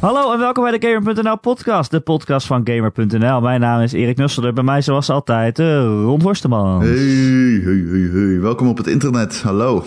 Hallo 0.00 0.32
en 0.32 0.38
welkom 0.38 0.64
bij 0.64 0.78
de 0.78 0.86
Gamer.nl 0.86 1.38
podcast, 1.38 1.90
de 1.90 2.00
podcast 2.00 2.46
van 2.46 2.60
Gamer.nl. 2.64 3.40
Mijn 3.40 3.60
naam 3.60 3.80
is 3.80 3.92
Erik 3.92 4.16
Nusselder, 4.16 4.52
bij 4.52 4.64
mij 4.64 4.82
zoals 4.82 5.10
altijd 5.10 5.58
uh, 5.58 5.66
Ron 5.82 6.20
Worsteman. 6.20 6.80
Hey, 6.80 6.88
hey, 6.88 7.84
hey, 7.88 8.08
hey, 8.12 8.40
welkom 8.40 8.68
op 8.68 8.76
het 8.76 8.86
internet, 8.86 9.42
hallo. 9.42 9.84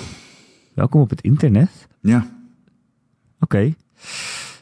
Welkom 0.74 1.02
op 1.02 1.10
het 1.10 1.22
internet? 1.22 1.88
Ja. 2.02 2.26
Oké. 3.40 3.74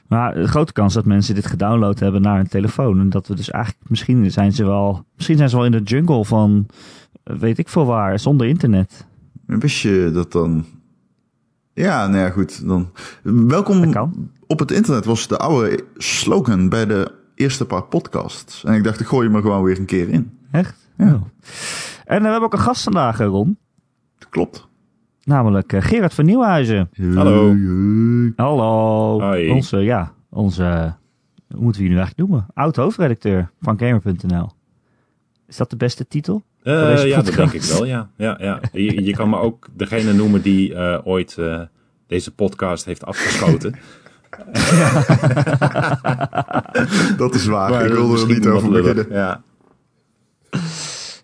Maar 0.07 0.33
de 0.33 0.47
grote 0.47 0.73
kans 0.73 0.93
dat 0.93 1.05
mensen 1.05 1.35
dit 1.35 1.45
gedownload 1.45 1.99
hebben 1.99 2.21
naar 2.21 2.39
een 2.39 2.47
telefoon. 2.47 2.99
En 2.99 3.09
dat 3.09 3.27
we 3.27 3.35
dus 3.35 3.49
eigenlijk, 3.49 3.89
misschien 3.89 4.31
zijn 4.31 4.51
ze 4.51 4.65
wel, 4.65 5.05
misschien 5.15 5.37
zijn 5.37 5.49
ze 5.49 5.55
wel 5.55 5.65
in 5.65 5.71
de 5.71 5.81
jungle 5.83 6.25
van, 6.25 6.65
eh, 7.23 7.35
weet 7.35 7.57
ik 7.57 7.69
veel 7.69 7.85
waar, 7.85 8.19
zonder 8.19 8.47
internet. 8.47 9.05
Wist 9.45 9.81
je 9.81 10.09
dat 10.13 10.31
dan? 10.31 10.65
Ja, 11.73 12.07
nou 12.07 12.19
ja, 12.23 12.29
goed. 12.29 12.67
Dan. 12.67 12.89
Welkom. 13.23 13.93
Op 14.47 14.59
het 14.59 14.71
internet 14.71 15.05
was 15.05 15.27
de 15.27 15.37
oude 15.37 15.83
slogan 15.97 16.69
bij 16.69 16.85
de 16.85 17.11
eerste 17.35 17.65
paar 17.65 17.83
podcasts. 17.83 18.63
En 18.63 18.73
ik 18.73 18.83
dacht, 18.83 18.99
ik 18.99 19.07
gooi 19.07 19.27
je 19.27 19.33
maar 19.33 19.41
gewoon 19.41 19.63
weer 19.63 19.79
een 19.79 19.85
keer 19.85 20.09
in. 20.09 20.37
Echt? 20.51 20.89
Ja. 20.97 21.05
Oh. 21.05 21.11
En 22.05 22.15
eh, 22.15 22.21
we 22.21 22.27
hebben 22.27 22.41
ook 22.41 22.53
een 22.53 22.59
gast 22.59 22.83
vandaag, 22.83 23.19
eh, 23.19 23.27
Ron. 23.27 23.57
Klopt. 24.29 24.67
Namelijk 25.23 25.73
eh, 25.73 25.81
Gerard 25.81 26.13
van 26.13 26.25
Nieuwhuizen. 26.25 26.89
Hallo. 27.13 27.55
Hallo. 28.35 29.21
Hoi. 29.21 29.51
Onze, 29.51 29.77
ja, 29.77 30.13
onze, 30.29 30.95
hoe 31.47 31.61
moeten 31.61 31.81
we 31.81 31.87
je 31.87 31.93
nu 31.93 31.99
eigenlijk 31.99 32.29
noemen? 32.29 32.47
Oud-hoofdredacteur 32.53 33.51
van 33.61 33.79
Gamer.nl. 33.79 34.49
Is 35.47 35.57
dat 35.57 35.69
de 35.69 35.77
beste 35.77 36.07
titel? 36.07 36.43
Eh, 36.63 37.05
ja, 37.05 37.21
dat 37.21 37.33
denk 37.33 37.53
ik 37.53 37.61
wel, 37.61 37.85
ja. 37.85 38.09
ja, 38.17 38.37
ja. 38.39 38.61
Je, 38.71 39.03
je 39.03 39.11
kan 39.11 39.29
me 39.29 39.37
ook 39.37 39.67
degene 39.75 40.13
noemen 40.13 40.41
die 40.41 40.73
eh, 40.73 40.99
ooit 41.03 41.37
eh, 41.37 41.61
deze 42.07 42.31
podcast 42.31 42.85
heeft 42.85 43.05
afgeschoten. 43.05 43.75
Dat 47.17 47.35
is 47.35 47.45
waar. 47.45 47.69
Maar 47.69 47.85
ik 47.85 47.93
wilde 47.93 48.21
er 48.21 48.27
niet 48.27 48.47
over 48.47 48.69
beginnen. 48.71 49.05
Ja. 49.09 49.41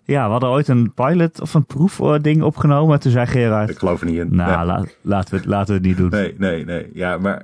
Ja, 0.06 0.24
we 0.24 0.30
hadden 0.30 0.48
ooit 0.48 0.68
een 0.68 0.92
pilot 0.94 1.40
of 1.40 1.54
een 1.54 1.64
proefding 1.64 2.42
opgenomen. 2.42 3.00
Toen 3.00 3.12
zei 3.12 3.26
Gerard, 3.26 3.70
Ik 3.70 3.78
geloof 3.78 4.00
er 4.00 4.06
niet 4.06 4.18
in. 4.18 4.28
nou, 4.36 4.66
la- 4.66 4.84
laten, 5.02 5.30
we, 5.30 5.36
het- 5.36 5.46
laten 5.46 5.66
we 5.66 5.72
het 5.72 5.82
niet 5.82 5.96
doen. 5.96 6.08
Nee, 6.10 6.34
nee, 6.38 6.64
nee. 6.64 6.90
Ja, 6.94 7.18
maar, 7.18 7.42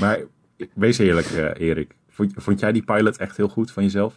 maar 0.00 0.18
wees 0.74 0.98
eerlijk, 0.98 1.26
eh, 1.26 1.68
Erik. 1.68 1.94
Vond, 2.10 2.32
vond 2.36 2.60
jij 2.60 2.72
die 2.72 2.82
pilot 2.82 3.16
echt 3.16 3.36
heel 3.36 3.48
goed 3.48 3.70
van 3.70 3.82
jezelf? 3.82 4.14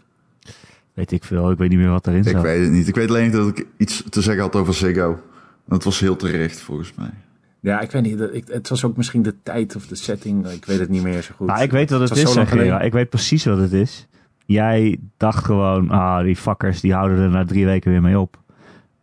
Weet 0.94 1.12
ik 1.12 1.24
veel, 1.24 1.52
ik 1.52 1.58
weet 1.58 1.70
niet 1.70 1.80
meer 1.80 1.90
wat 1.90 2.08
erin 2.08 2.20
Ik 2.20 2.28
zat. 2.28 2.42
weet 2.42 2.62
het 2.64 2.72
niet. 2.72 2.88
Ik 2.88 2.96
weet 2.96 3.10
alleen 3.10 3.32
dat 3.32 3.48
ik 3.48 3.66
iets 3.78 4.04
te 4.10 4.22
zeggen 4.22 4.44
had 4.44 4.56
over 4.56 4.74
Ziggo. 4.74 5.20
Dat 5.68 5.84
was 5.84 6.00
heel 6.00 6.16
terecht, 6.16 6.60
volgens 6.60 6.94
mij. 6.98 7.10
Ja, 7.64 7.80
ik 7.82 7.92
weet 7.92 8.02
niet. 8.02 8.18
dat- 8.18 8.34
Ik, 8.34 8.48
het 8.48 8.70
was 8.70 8.84
ook 8.84 8.98
misschien 8.98 9.22
de 9.22 9.36
tijd 9.44 9.76
of 9.76 9.88
de 9.88 9.96
setting. 9.96 10.48
Ik 10.48 10.66
weet 10.66 10.80
het 10.80 10.90
niet 10.90 11.04
meer 11.04 11.22
zo 11.22 11.34
goed. 11.38 11.48
Nou, 11.48 11.62
ik 11.62 11.72
weet 11.72 11.90
wat 11.90 12.00
het, 12.00 12.10
was 12.10 12.18
is, 12.18 12.34
zo 12.34 12.46
zeg. 12.46 12.82
Ik 12.84 12.92
weet 12.94 13.10
precies 13.10 13.46
wat 13.46 13.58
het 13.58 13.74
is. 13.74 14.08
Jij 14.46 15.00
dacht 15.18 15.46
gewoon, 15.46 15.90
ah, 15.90 16.24
die 16.24 16.36
fuckers, 16.36 16.82
die 16.82 16.94
houden 16.94 17.18
er 17.18 17.30
na 17.30 17.46
drie 17.46 17.66
weken 17.66 17.92
weer 17.92 18.02
mee 18.02 18.20
op. 18.20 18.42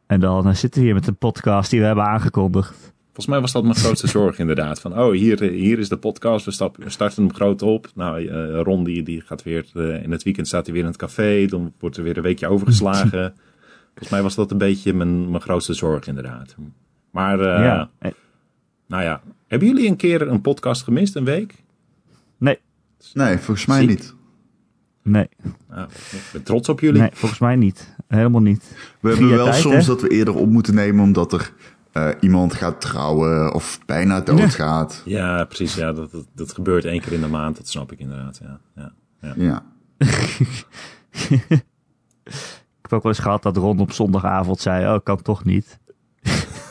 En 0.06 0.20
dan 0.20 0.56
zitten 0.56 0.80
we 0.80 0.86
hier 0.86 0.94
met 0.94 1.06
een 1.06 1.17
podcast 1.17 1.70
die 1.70 1.80
we 1.80 1.86
hebben 1.86 2.05
aangekondigd. 2.05 2.92
Volgens 3.05 3.27
mij 3.27 3.41
was 3.41 3.52
dat 3.52 3.62
mijn 3.62 3.75
grootste 3.75 4.06
zorg 4.19 4.39
inderdaad. 4.39 4.80
Van, 4.80 4.98
oh, 4.98 5.12
hier, 5.12 5.42
hier 5.42 5.78
is 5.78 5.89
de 5.89 5.97
podcast. 5.97 6.45
We, 6.45 6.50
stap, 6.50 6.77
we 6.77 6.91
starten 6.91 7.22
hem 7.24 7.34
groot 7.34 7.62
op. 7.62 7.86
Nou, 7.95 8.27
eh, 8.27 8.61
Ron 8.62 8.84
die, 8.84 9.02
die 9.02 9.20
gaat 9.20 9.42
weer... 9.42 9.67
eh, 9.74 10.02
in 10.02 10.11
het 10.11 10.22
weekend 10.22 10.47
staat 10.47 10.64
hij 10.64 10.72
weer 10.74 10.83
in 10.83 10.89
het 10.89 10.98
café. 10.98 11.47
Dan 11.47 11.72
wordt 11.78 11.97
er 11.97 12.02
weer 12.02 12.17
een 12.17 12.22
weekje 12.22 12.48
overgeslagen. 12.48 13.34
Volgens 13.89 14.08
mij 14.11 14.22
was 14.22 14.34
dat 14.34 14.50
een 14.50 14.58
beetje 14.58 14.92
mijn, 14.95 15.30
mijn 15.30 15.42
grootste 15.42 15.74
zorg 15.74 16.06
inderdaad. 16.06 16.56
Maar, 17.11 17.41
eh, 17.41 17.64
ja. 17.64 17.91
Nou 18.91 19.02
ja. 19.02 19.20
Hebben 19.46 19.69
jullie 19.69 19.88
een 19.88 19.96
keer 19.96 20.28
een 20.28 20.41
podcast 20.41 20.83
gemist, 20.83 21.16
een 21.16 21.24
week? 21.24 21.55
Nee, 22.38 22.58
Nee, 23.12 23.36
volgens 23.36 23.66
mij 23.66 23.78
Ziek. 23.80 23.88
niet. 23.88 24.14
nee, 25.02 25.28
Nou, 25.68 25.89
ik 25.90 26.23
ben 26.33 26.42
trots 26.42 26.68
op 26.68 26.80
jullie. 26.80 27.00
nee, 27.00 27.11
volgens 27.12 27.40
mij 27.40 27.56
niet. 27.56 27.95
Helemaal 28.08 28.40
niet. 28.40 28.77
We 29.00 29.08
hebben 29.08 29.29
wel 29.29 29.45
tijd, 29.45 29.56
soms 29.61 29.86
hè? 29.86 29.92
dat 29.92 30.00
we 30.02 30.08
eerder 30.08 30.34
op 30.34 30.48
moeten 30.48 30.74
nemen 30.74 31.05
omdat 31.05 31.33
er 31.33 31.52
eh, 31.92 32.08
iemand 32.20 32.55
gaat 32.55 32.80
trouwen 32.80 33.55
of 33.55 33.79
bijna 33.86 34.20
doodgaat. 34.20 35.02
Ja, 35.05 35.45
precies. 35.45 35.74
Ja, 35.74 35.92
dat, 35.92 36.11
dat, 36.11 36.27
dat 36.34 36.52
gebeurt 36.52 36.84
één 36.84 37.00
keer 37.00 37.12
in 37.12 37.20
de 37.20 37.27
maand. 37.29 37.56
Dat 37.56 37.68
snap 37.68 37.92
ik 37.92 37.98
inderdaad. 37.98 38.40
Ja, 38.42 38.61
ja. 39.20 39.34
Ja. 39.36 39.62
Ik 42.83 42.83
heb 42.83 42.92
ook 42.92 43.02
wel 43.02 43.12
eens 43.12 43.23
gehad 43.23 43.42
dat 43.42 43.56
Ron 43.56 43.80
op 43.80 43.92
zondagavond 43.92 44.61
zei, 44.61 44.95
oh, 44.95 45.05
kan 45.05 45.23
toch 45.23 45.45
niet. 45.45 45.79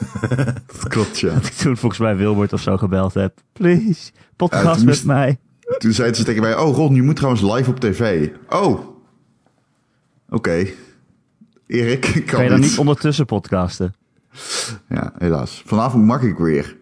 Dat 0.67 0.87
klopt, 0.87 1.19
ja. 1.19 1.33
Dat 1.33 1.45
ik 1.45 1.53
toen 1.53 1.77
volgens 1.77 2.01
mij 2.01 2.15
Wilbert 2.15 2.53
of 2.53 2.61
zo 2.61 2.77
gebeld 2.77 3.13
heb. 3.13 3.37
Please, 3.53 4.11
podcast 4.35 4.77
met 4.77 4.85
moest- 4.85 5.05
mij. 5.05 5.37
Toen 5.77 5.91
zeiden 5.91 6.17
ze 6.17 6.23
tegen 6.23 6.41
mij, 6.41 6.57
oh 6.57 6.75
Ron, 6.75 6.95
je 6.95 7.01
moet 7.01 7.15
trouwens 7.15 7.43
live 7.43 7.69
op 7.69 7.79
tv. 7.79 8.29
Oh. 8.49 8.79
Oké. 10.29 10.65
Erik, 11.67 12.05
ik 12.05 12.25
kan, 12.25 12.35
Kan 12.35 12.43
je 12.43 12.49
dan 12.49 12.59
niet. 12.59 12.69
niet 12.69 12.79
ondertussen 12.79 13.25
podcasten? 13.25 13.93
Ja, 14.89 15.13
helaas. 15.17 15.63
Vanavond 15.65 16.05
mag 16.05 16.21
ik 16.21 16.37
weer. 16.37 16.77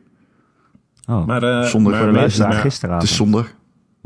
Oh, 1.09 1.25
Maar, 1.25 1.44
eh, 1.44 1.63
Zonder 1.67 1.91
maar, 1.91 2.00
voor 2.01 2.07
de 2.07 2.13
maar- 2.13 2.22
luisteraar 2.22 2.53
gisteravond. 2.53 3.01
Het 3.01 3.11
is 3.11 3.17
zondag. 3.17 3.56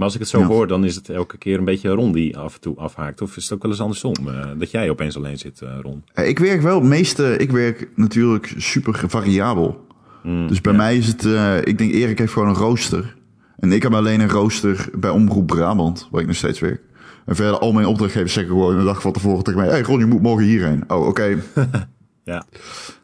Maar 0.01 0.09
als 0.09 0.19
ik 0.19 0.25
het 0.25 0.35
zo 0.35 0.39
Ja. 0.39 0.45
hoor, 0.55 0.67
dan 0.67 0.85
is 0.85 0.95
het 0.95 1.09
elke 1.09 1.37
keer 1.37 1.57
een 1.57 1.65
beetje 1.65 1.89
Ron 1.89 2.11
die 2.11 2.37
af 2.37 2.53
en 2.55 2.61
toe 2.61 2.77
afhaakt. 2.77 3.21
Of 3.21 3.37
is 3.37 3.43
het 3.43 3.53
ook 3.53 3.61
wel 3.61 3.71
eens 3.71 3.81
andersom? 3.81 4.13
eh, 4.27 4.47
dat 4.57 4.71
jij 4.71 4.89
opeens 4.89 5.15
alleen 5.17 5.37
zit, 5.37 5.61
eh, 5.61 5.77
Ron. 5.81 6.03
Eh, 6.13 6.27
Ik 6.27 6.39
werk 6.39 6.61
wel 6.61 6.75
het 6.79 6.89
meeste, 6.89 7.37
ik 7.37 7.51
werk 7.51 7.89
natuurlijk 7.95 8.53
super 8.57 9.03
variabel. 9.07 9.85
Mm, 10.23 10.47
Dus 10.47 10.61
bij 10.61 10.71
ja. 10.71 10.77
mij 10.77 10.97
is 10.97 11.07
het, 11.07 11.25
eh, 11.25 11.57
ik 11.57 11.77
denk 11.77 11.91
Erik 11.91 12.17
heeft 12.17 12.33
gewoon 12.33 12.47
een 12.47 12.55
rooster. 12.55 13.15
En 13.59 13.71
ik 13.71 13.83
heb 13.83 13.93
alleen 13.93 14.19
een 14.19 14.29
rooster 14.29 14.89
bij 14.97 15.09
Omroep 15.09 15.47
Brabant, 15.47 16.07
waar 16.11 16.21
ik 16.21 16.27
nog 16.27 16.35
steeds 16.35 16.59
werk. 16.59 16.81
En 17.25 17.35
verder, 17.35 17.59
al 17.59 17.71
mijn 17.71 17.85
opdrachtgevers 17.87 18.33
zeggen 18.33 18.51
gewoon 18.53 18.75
een 18.77 18.85
dag 18.85 19.01
van 19.01 19.11
tevoren 19.11 19.43
tegen 19.43 19.59
mij... 19.59 19.69
Hey 19.69 19.81
Ron, 19.81 19.99
je 19.99 20.05
moet 20.05 20.21
morgen 20.21 20.45
hierheen. 20.45 20.83
Oh, 20.87 21.07
oké. 21.07 21.37
Ja. 22.23 22.43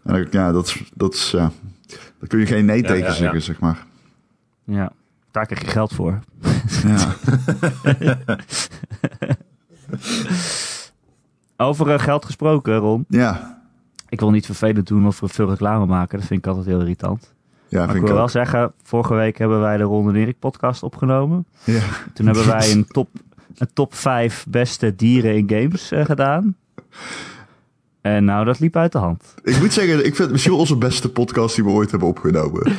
En 0.04 0.14
dan, 0.14 0.28
ja, 0.32 0.52
dat 0.52 0.68
is, 0.68 0.84
dat 0.96 1.14
is. 1.14 1.30
Daar 1.32 1.52
kun 2.28 2.40
je 2.40 2.46
geen 2.46 2.66
nee 2.66 2.82
Ja, 2.82 2.88
tegen 2.88 3.02
ja, 3.02 3.08
ja. 3.08 3.14
zeggen, 3.14 3.42
zeg 3.42 3.60
maar. 3.60 3.86
Ja, 4.66 4.92
daar 5.38 5.46
krijg 5.46 5.62
je 5.62 5.72
geld 5.72 5.94
voor. 5.94 6.20
Ja. 6.84 7.16
Over 11.58 11.90
eh, 11.90 12.00
geld 12.00 12.26
gesproken, 12.26 12.76
Ron. 12.78 13.06
ja. 13.10 13.56
Ik 14.10 14.20
wil 14.20 14.32
niet 14.32 14.46
vervelend 14.46 14.88
doen 14.88 15.08
of 15.08 15.22
veel 15.24 15.50
reclame 15.50 15.86
maken. 15.86 16.18
Dat 16.18 16.28
vind 16.28 16.40
ik 16.40 16.48
altijd 16.48 16.66
heel 16.66 16.80
irritant. 16.80 17.34
Ja, 17.68 17.86
Maar 17.86 17.96
ik 17.96 18.02
wil 18.02 18.10
ik 18.10 18.16
wel 18.18 18.28
zeggen, 18.30 18.74
vorige 18.84 19.14
week 19.14 19.38
hebben 19.38 19.60
wij 19.60 19.78
de 19.78 19.84
Ron 19.84 20.10
en 20.10 20.16
Erik 20.16 20.40
podcast 20.40 20.84
opgenomen. 20.84 21.46
Ja. 21.64 21.82
Toen 22.14 22.26
hebben 22.26 22.48
wij 22.48 22.72
een 22.72 22.88
top, 22.88 23.10
een 23.58 23.70
top 23.74 23.96
5 23.96 24.46
beste 24.50 24.96
dieren 24.96 25.36
in 25.36 25.50
games 25.50 25.92
eh, 25.92 26.06
gedaan. 26.06 26.56
En 28.02 28.26
nou, 28.26 28.46
dat 28.46 28.60
liep 28.60 28.76
uit 28.76 28.92
de 28.92 28.98
hand. 28.98 29.34
Ik 29.44 29.60
moet 29.60 29.74
zeggen, 29.74 29.98
ik 29.98 30.04
vind 30.04 30.18
het 30.18 30.32
misschien 30.32 30.54
onze 30.54 30.78
beste 30.78 31.10
podcast 31.10 31.56
die 31.56 31.64
we 31.64 31.70
ooit 31.70 31.92
hebben 31.92 32.10
opgenomen. 32.10 32.72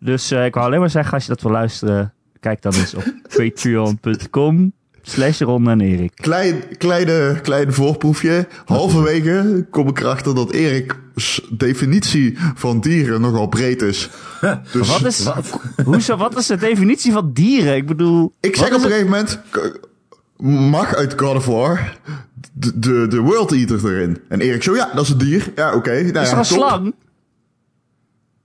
Dus 0.00 0.30
eh, 0.30 0.44
ik 0.44 0.54
wou 0.54 0.66
alleen 0.66 0.80
maar 0.80 0.90
zeggen, 0.90 1.12
als 1.12 1.22
je 1.22 1.28
dat 1.28 1.42
wil 1.42 1.50
luisteren, 1.50 2.12
kijk 2.40 2.62
dan 2.62 2.74
eens 2.74 2.94
op 2.94 3.04
patreon.com 3.36 4.72
slash 5.02 5.40
Ron 5.40 5.68
en 5.68 5.80
Erik. 5.80 6.12
Klein, 6.14 6.76
kleine, 6.78 7.38
klein 7.42 7.72
voorproefje. 7.72 8.46
Halverwege 8.64 9.66
kom 9.70 9.88
ik 9.88 10.00
erachter 10.00 10.34
dat 10.34 10.52
Erik's 10.52 11.40
definitie 11.50 12.38
van 12.54 12.80
dieren 12.80 13.20
nogal 13.20 13.46
breed 13.46 13.82
is. 13.82 14.08
Dus 14.72 14.88
Wat 14.88 15.04
is, 15.04 15.28
Hoezo, 15.84 16.16
wat 16.16 16.36
is 16.36 16.46
de 16.46 16.56
definitie 16.56 17.12
van 17.12 17.32
dieren? 17.32 17.76
Ik 17.76 17.86
bedoel... 17.86 18.32
ik 18.40 18.56
zeg 18.56 18.66
op 18.68 18.74
een 18.74 18.80
gegeven 18.80 19.04
moment... 19.04 19.40
Mag 20.70 20.94
uit 20.94 21.20
God 21.20 21.36
of 21.36 21.46
War 21.46 21.96
de, 22.52 22.78
de, 22.78 23.06
de 23.08 23.20
World 23.20 23.52
Eater 23.52 23.86
erin? 23.86 24.18
En 24.28 24.40
Erik 24.40 24.62
zo, 24.62 24.74
ja, 24.74 24.90
dat 24.94 25.04
is 25.04 25.10
een 25.10 25.18
dier. 25.18 25.52
Ja, 25.54 25.74
oké. 25.74 25.90
Nou 25.90 26.04
Is 26.04 26.12
ja, 26.12 26.20
er 26.20 26.26
een 26.30 26.34
top. 26.34 26.44
slang? 26.44 26.94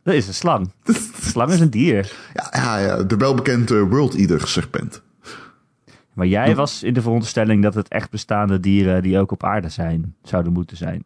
Dat 0.04 0.14
is 0.14 0.28
een 0.28 0.34
slang. 0.34 0.72
Slang 1.34 1.52
is 1.52 1.60
een 1.60 1.70
dier. 1.70 2.12
Ja, 2.34 2.50
ja, 2.52 2.78
ja, 2.78 3.04
de 3.04 3.18
welbekende 3.18 3.80
World 3.80 4.16
Eater 4.16 4.48
serpent. 4.48 5.02
Maar 6.14 6.28
jij 6.28 6.56
was 6.56 6.84
in 6.84 6.94
de 6.94 7.02
veronderstelling 7.02 7.64
dat 7.64 7.74
het 7.74 7.88
echt 7.88 8.10
bestaande 8.10 8.60
dieren 8.60 9.04
die 9.04 9.20
ook 9.20 9.32
op 9.32 9.44
aarde 9.44 9.70
zijn, 9.70 10.16
zouden 10.24 10.54
moeten 10.54 10.78
zijn. 10.78 11.04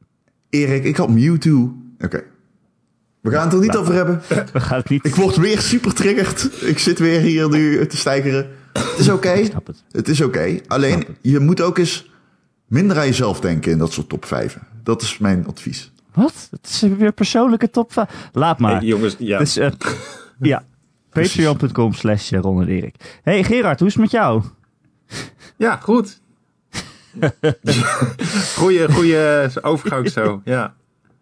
Erik, 0.49 0.83
ik 0.83 0.97
had 0.97 1.09
Mewtwo. 1.09 1.75
Oké. 1.99 2.23
We 3.21 3.31
gaan 3.31 3.43
het 3.43 3.53
er 3.53 3.59
niet 3.59 3.75
over 3.75 3.93
hebben. 3.93 4.21
We 4.53 4.59
gaan 4.59 4.77
het 4.77 4.89
niet... 4.89 5.05
Ik 5.05 5.15
word 5.15 5.35
weer 5.35 5.59
super 5.59 5.93
triggerd. 5.93 6.61
Ik 6.61 6.79
zit 6.79 6.99
weer 6.99 7.19
hier 7.19 7.49
nu 7.49 7.87
te 7.87 7.97
stijgeren. 7.97 8.49
Het 8.73 8.97
is 8.97 9.09
oké. 9.09 9.29
Het. 9.29 9.83
Het 9.91 10.07
is 10.07 10.21
oké. 10.21 10.59
Alleen, 10.67 11.05
je 11.21 11.39
moet 11.39 11.61
ook 11.61 11.77
eens 11.77 12.09
minder 12.65 12.97
aan 12.97 13.05
jezelf 13.05 13.39
denken 13.39 13.71
in 13.71 13.77
dat 13.77 13.91
soort 13.91 14.09
top 14.09 14.25
5. 14.25 14.57
Dat 14.83 15.01
is 15.01 15.17
mijn 15.17 15.47
advies. 15.47 15.91
Wat? 16.17 16.47
Het 16.51 16.65
is 16.69 16.81
weer 16.81 17.11
persoonlijke 17.11 17.69
top 17.69 17.93
5. 17.93 18.29
Laat 18.31 18.59
maar. 18.59 18.75
Hey, 18.75 18.85
jongens, 18.85 19.15
ja. 19.19 19.37
Dus, 19.37 19.57
eh, 19.57 19.71
ja. 20.39 20.63
Patreon.com 21.09 21.93
slash 21.93 22.31
Ron 22.31 22.61
en 22.61 22.67
Erik. 22.67 23.19
Hey 23.23 23.43
Gerard, 23.43 23.79
hoe 23.79 23.87
is 23.87 23.93
het 23.93 24.03
met 24.03 24.11
jou? 24.11 24.43
ja, 25.57 25.75
goed. 25.75 26.21
goeie, 28.57 28.91
goeie 28.91 29.47
overgang 29.61 30.09
zo, 30.17 30.41
ja. 30.43 30.73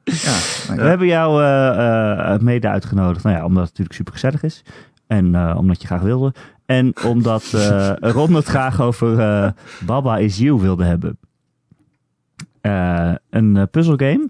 Ja, 0.04 0.38
We 0.68 0.76
ja. 0.76 0.84
hebben 0.84 1.08
jou 1.08 1.44
eh, 1.44 2.34
eh, 2.34 2.40
mede 2.40 2.70
uitgenodigd, 2.70 3.24
nou 3.24 3.36
ja, 3.36 3.46
omdat 3.46 3.62
het 3.62 3.70
natuurlijk 3.70 3.96
super 3.96 4.14
gezellig 4.14 4.44
is. 4.44 4.64
En 5.08 5.36
eh, 5.36 5.56
omdat 5.58 5.82
je 5.82 5.88
graag 5.88 6.02
wilde. 6.02 6.34
En 6.66 6.94
omdat 7.06 7.54
eh, 7.54 7.94
Ron 8.00 8.34
het 8.34 8.46
graag 8.46 8.82
over 8.82 9.20
eh, 9.20 9.52
Baba 9.86 10.18
is 10.18 10.38
You 10.38 10.60
wilde 10.60 10.84
hebben. 10.84 11.18
Eh, 12.62 13.14
een 13.30 13.58
eh, 13.58 13.64
puzzelgame. 13.72 14.30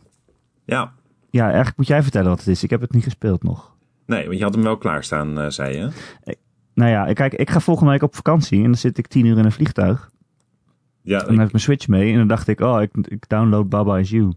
Ja, 0.66 0.94
Ja, 1.30 1.46
eigenlijk 1.46 1.78
moet 1.78 1.88
jij 1.88 2.02
vertellen 2.04 2.30
wat 2.30 2.40
het 2.40 2.48
is. 2.48 2.64
Ik 2.64 2.70
heb 2.70 2.82
het 2.82 2.92
niet 2.94 3.04
gespeeld 3.04 3.44
nog. 3.44 3.76
nee, 4.06 4.26
want 4.26 4.38
je 4.38 4.44
had 4.44 4.54
hem 4.54 4.64
wel 4.64 4.78
klaarstaan, 4.78 5.40
eh 5.40 5.50
zei 5.50 5.78
je. 5.78 5.90
Nou 6.74 6.90
ja, 6.92 7.14
kijk, 7.14 7.34
ik 7.34 7.50
ga 7.50 7.60
volgende 7.60 7.92
week 7.92 8.04
op 8.04 8.16
vakantie 8.16 8.58
en 8.58 8.64
dan 8.64 8.76
zit 8.76 8.98
ik 8.98 9.08
tien 9.08 9.26
uur 9.26 9.38
in 9.38 9.46
een 9.46 9.52
vliegtuig. 9.52 10.12
Ja, 11.02 11.20
En 11.20 11.26
dan 11.26 11.38
heb 11.38 11.46
ik 11.46 11.52
mijn 11.52 11.64
Switch 11.64 11.88
mee 11.88 12.12
en 12.12 12.18
dan 12.18 12.28
dacht 12.28 12.48
ik, 12.48 12.60
oh, 12.60 12.82
ik, 12.82 12.92
ik 13.02 13.30
download 13.30 13.70
Baba 13.70 13.98
is 13.98 14.10
You. 14.10 14.34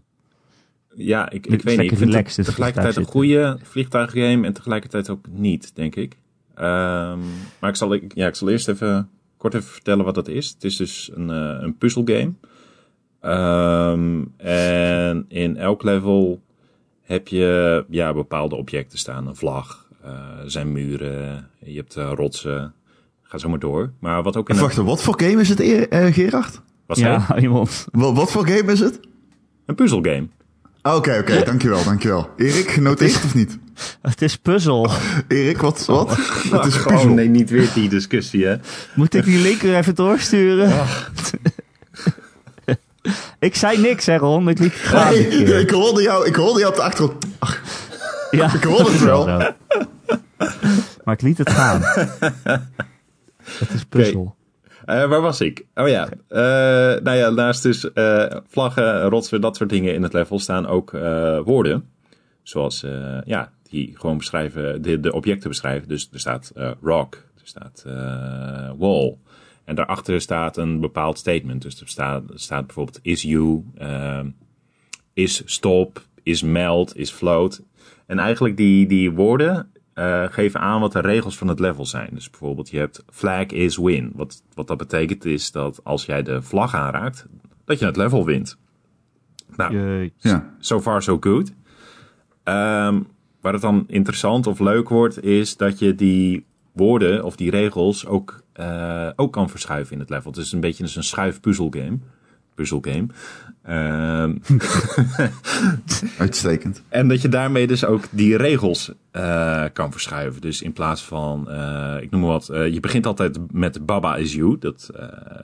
Ja, 0.95 1.29
ik, 1.29 1.47
ik 1.47 1.61
weet 1.61 1.77
niet. 1.77 1.91
Ik 1.91 1.97
vind 1.97 2.13
het 2.13 2.45
tegelijkertijd 2.45 2.95
een 2.95 3.05
vliegtuig 3.05 3.09
goede 3.09 3.57
vliegtuiggame 3.63 4.45
en 4.45 4.53
tegelijkertijd 4.53 5.09
ook 5.09 5.25
niet, 5.29 5.75
denk 5.75 5.95
ik. 5.95 6.17
Ehm, 6.55 7.19
maar 7.59 7.69
ik 7.69 7.75
zal, 7.75 7.93
ik, 7.93 8.11
ja, 8.15 8.27
ik 8.27 8.35
zal 8.35 8.49
eerst 8.49 8.67
even 8.67 9.09
kort 9.37 9.53
even 9.53 9.67
vertellen 9.67 10.05
wat 10.05 10.15
dat 10.15 10.27
is. 10.27 10.49
Het 10.49 10.63
is 10.63 10.75
dus 10.75 11.11
een, 11.13 11.29
eh, 11.29 11.57
een 11.61 11.77
puzzelgame. 11.77 12.33
Ehm, 13.21 14.21
en 14.37 15.25
in 15.27 15.57
elk 15.57 15.83
level 15.83 16.41
heb 17.01 17.27
je 17.27 17.85
ja, 17.89 18.13
bepaalde 18.13 18.55
objecten 18.55 18.97
staan. 18.97 19.27
Een 19.27 19.35
vlag, 19.35 19.87
eh, 20.03 20.11
zijn 20.45 20.71
muren, 20.71 21.47
je 21.59 21.77
hebt 21.77 21.95
eh, 21.95 22.11
rotsen. 22.15 22.73
Ga 23.23 23.37
zo 23.37 23.49
maar 23.49 23.59
door. 23.59 23.91
Maar 23.99 24.23
wat 24.23 24.35
ook 24.35 24.49
in 24.49 24.59
Wacht, 24.59 24.75
wat 24.75 25.03
voor 25.03 25.21
game 25.21 25.41
is 25.41 25.49
het, 25.49 25.59
eh, 25.59 26.13
Gerard? 26.13 26.61
je? 26.87 27.01
Ja, 27.01 27.35
iemand. 27.39 27.87
Wat, 27.91 28.15
wat 28.15 28.31
voor 28.31 28.47
game 28.47 28.71
is 28.71 28.79
het? 28.79 28.99
Een 29.65 29.75
puzzelgame. 29.75 30.27
Ah, 30.81 30.95
Oké, 30.95 31.17
oké, 31.19 31.43
dankjewel, 31.43 31.83
dankjewel. 31.83 32.29
Erik, 32.37 32.69
genoteerd 32.69 33.15
of 33.15 33.35
niet? 33.35 33.57
Het 34.01 34.21
is 34.21 34.35
puzzel. 34.37 34.89
Erik, 35.27 35.57
wat? 35.57 35.85
wat? 35.85 36.09
Het 36.51 36.65
is 36.65 36.73
Gewoon, 36.75 36.97
puzzel. 36.97 37.13
nee, 37.13 37.27
niet 37.27 37.49
weer 37.49 37.71
die 37.73 37.89
discussie, 37.89 38.45
hè? 38.45 38.55
Moet 38.95 39.13
ik 39.13 39.23
die 39.23 39.41
link 39.41 39.61
er 39.63 39.75
even 39.75 39.95
doorsturen? 39.95 40.69
ik 43.39 43.55
zei 43.55 43.81
niks, 43.81 44.05
hè 44.05 44.17
Ron. 44.17 44.49
Ik 44.49 44.59
liet 44.59 44.73
het 44.73 44.81
gaan. 44.91 45.13
Keer. 45.13 45.59
ik 45.59 45.69
hoorde 45.69 46.01
jou, 46.01 46.27
ik 46.27 46.35
hoorde 46.35 46.59
jou 46.59 46.71
op 46.71 46.77
de 46.77 46.83
achtergrond. 46.83 47.25
Ja, 48.31 48.53
ik 48.53 48.63
hoorde 48.63 48.91
het 48.91 49.03
wel. 49.03 49.27
Maar 51.03 51.13
ik 51.13 51.21
liet 51.21 51.37
het 51.37 51.49
gaan. 51.49 51.81
Het 53.41 53.73
is 53.73 53.83
puzzel. 53.89 54.35
Eh, 54.89 55.05
waar 55.05 55.21
was 55.21 55.41
ik? 55.41 55.65
Oh 55.75 55.87
ja. 55.87 56.09
Eh, 56.27 57.01
nou 57.03 57.17
ja, 57.17 57.29
naast 57.29 57.63
dus 57.63 57.93
eh, 57.93 58.25
vlaggen, 58.47 59.01
rotsen, 59.01 59.41
dat 59.41 59.55
soort 59.55 59.69
dingen 59.69 59.93
in 59.93 60.03
het 60.03 60.13
level 60.13 60.39
staan 60.39 60.67
ook 60.67 60.91
woorden. 61.45 61.89
Zoals, 62.43 62.85
ja, 63.25 63.51
die 63.69 63.93
gewoon 63.97 64.17
beschrijven, 64.17 64.81
de, 64.81 64.99
de 64.99 65.13
objecten 65.13 65.49
beschrijven. 65.49 65.87
Dus 65.87 66.09
er 66.13 66.19
staat 66.19 66.51
rock, 66.81 67.15
er 67.15 67.47
staat 67.47 67.83
wall. 68.77 69.17
En 69.69 69.75
daarachter 69.75 70.21
staat 70.21 70.57
een 70.57 70.79
bepaald 70.79 71.17
statement. 71.17 71.61
Dus 71.61 71.81
er 71.81 71.87
staat, 71.87 72.23
staat 72.33 72.65
bijvoorbeeld 72.65 72.99
is 73.01 73.21
you, 73.21 73.63
eh, 73.77 74.19
is 75.13 75.41
stop, 75.45 76.01
is 76.23 76.43
meld, 76.43 76.97
is 76.97 77.11
float. 77.11 77.63
En 78.05 78.19
eigenlijk 78.19 78.57
die, 78.57 78.87
die 78.87 79.11
woorden 79.11 79.71
eh, 79.93 80.23
geven 80.29 80.59
aan 80.59 80.81
wat 80.81 80.91
de 80.91 80.99
regels 80.99 81.37
van 81.37 81.47
het 81.47 81.59
level 81.59 81.85
zijn. 81.85 82.09
Dus 82.13 82.29
bijvoorbeeld 82.29 82.69
je 82.69 82.77
hebt 82.77 83.03
flag 83.09 83.45
is 83.45 83.77
win. 83.77 84.11
Wat, 84.15 84.43
wat 84.53 84.67
dat 84.67 84.77
betekent 84.77 85.25
is 85.25 85.51
dat 85.51 85.83
als 85.83 86.05
jij 86.05 86.23
de 86.23 86.41
vlag 86.41 86.75
aanraakt, 86.75 87.25
dat 87.65 87.79
je 87.79 87.85
het 87.85 87.97
level 87.97 88.25
wint. 88.25 88.57
Nou. 89.55 90.11
Ja. 90.17 90.55
so 90.59 90.81
far 90.81 91.03
so 91.03 91.17
good. 91.19 91.53
Ehm, 92.43 93.01
waar 93.41 93.53
het 93.53 93.61
dan 93.61 93.83
interessant 93.87 94.47
of 94.47 94.59
leuk 94.59 94.89
wordt, 94.89 95.23
is 95.23 95.57
dat 95.57 95.79
je 95.79 95.95
die 95.95 96.45
woorden 96.71 97.23
of 97.23 97.35
die 97.35 97.49
regels 97.49 98.05
ook, 98.05 98.43
eh, 98.59 99.09
ook 99.15 99.33
kan 99.33 99.49
verschuiven 99.49 99.93
in 99.93 99.99
het 99.99 100.09
level. 100.09 100.31
Het 100.31 100.39
is 100.39 100.51
een 100.51 100.59
beetje 100.59 100.83
dus 100.83 100.95
een 100.95 101.03
schuifpuzzelgame. 101.03 101.97
Puzzelgame. 102.55 103.05
Ehm 103.63 104.35
Uitstekend. 106.17 106.81
en 106.89 107.07
dat 107.07 107.21
je 107.21 107.29
daarmee 107.29 107.67
dus 107.67 107.85
ook 107.85 108.03
die 108.09 108.37
regels 108.37 108.91
eh, 109.11 109.63
kan 109.73 109.91
verschuiven. 109.91 110.41
Dus 110.41 110.61
in 110.61 110.73
plaats 110.73 111.03
van, 111.03 111.49
eh, 111.49 111.95
ik 112.01 112.11
noem 112.11 112.21
maar 112.21 112.29
wat, 112.29 112.45
je 112.45 112.79
begint 112.81 113.05
altijd 113.05 113.39
met 113.51 113.85
Baba 113.85 114.15
is 114.15 114.33
you. 114.33 114.57
Dat 114.59 114.89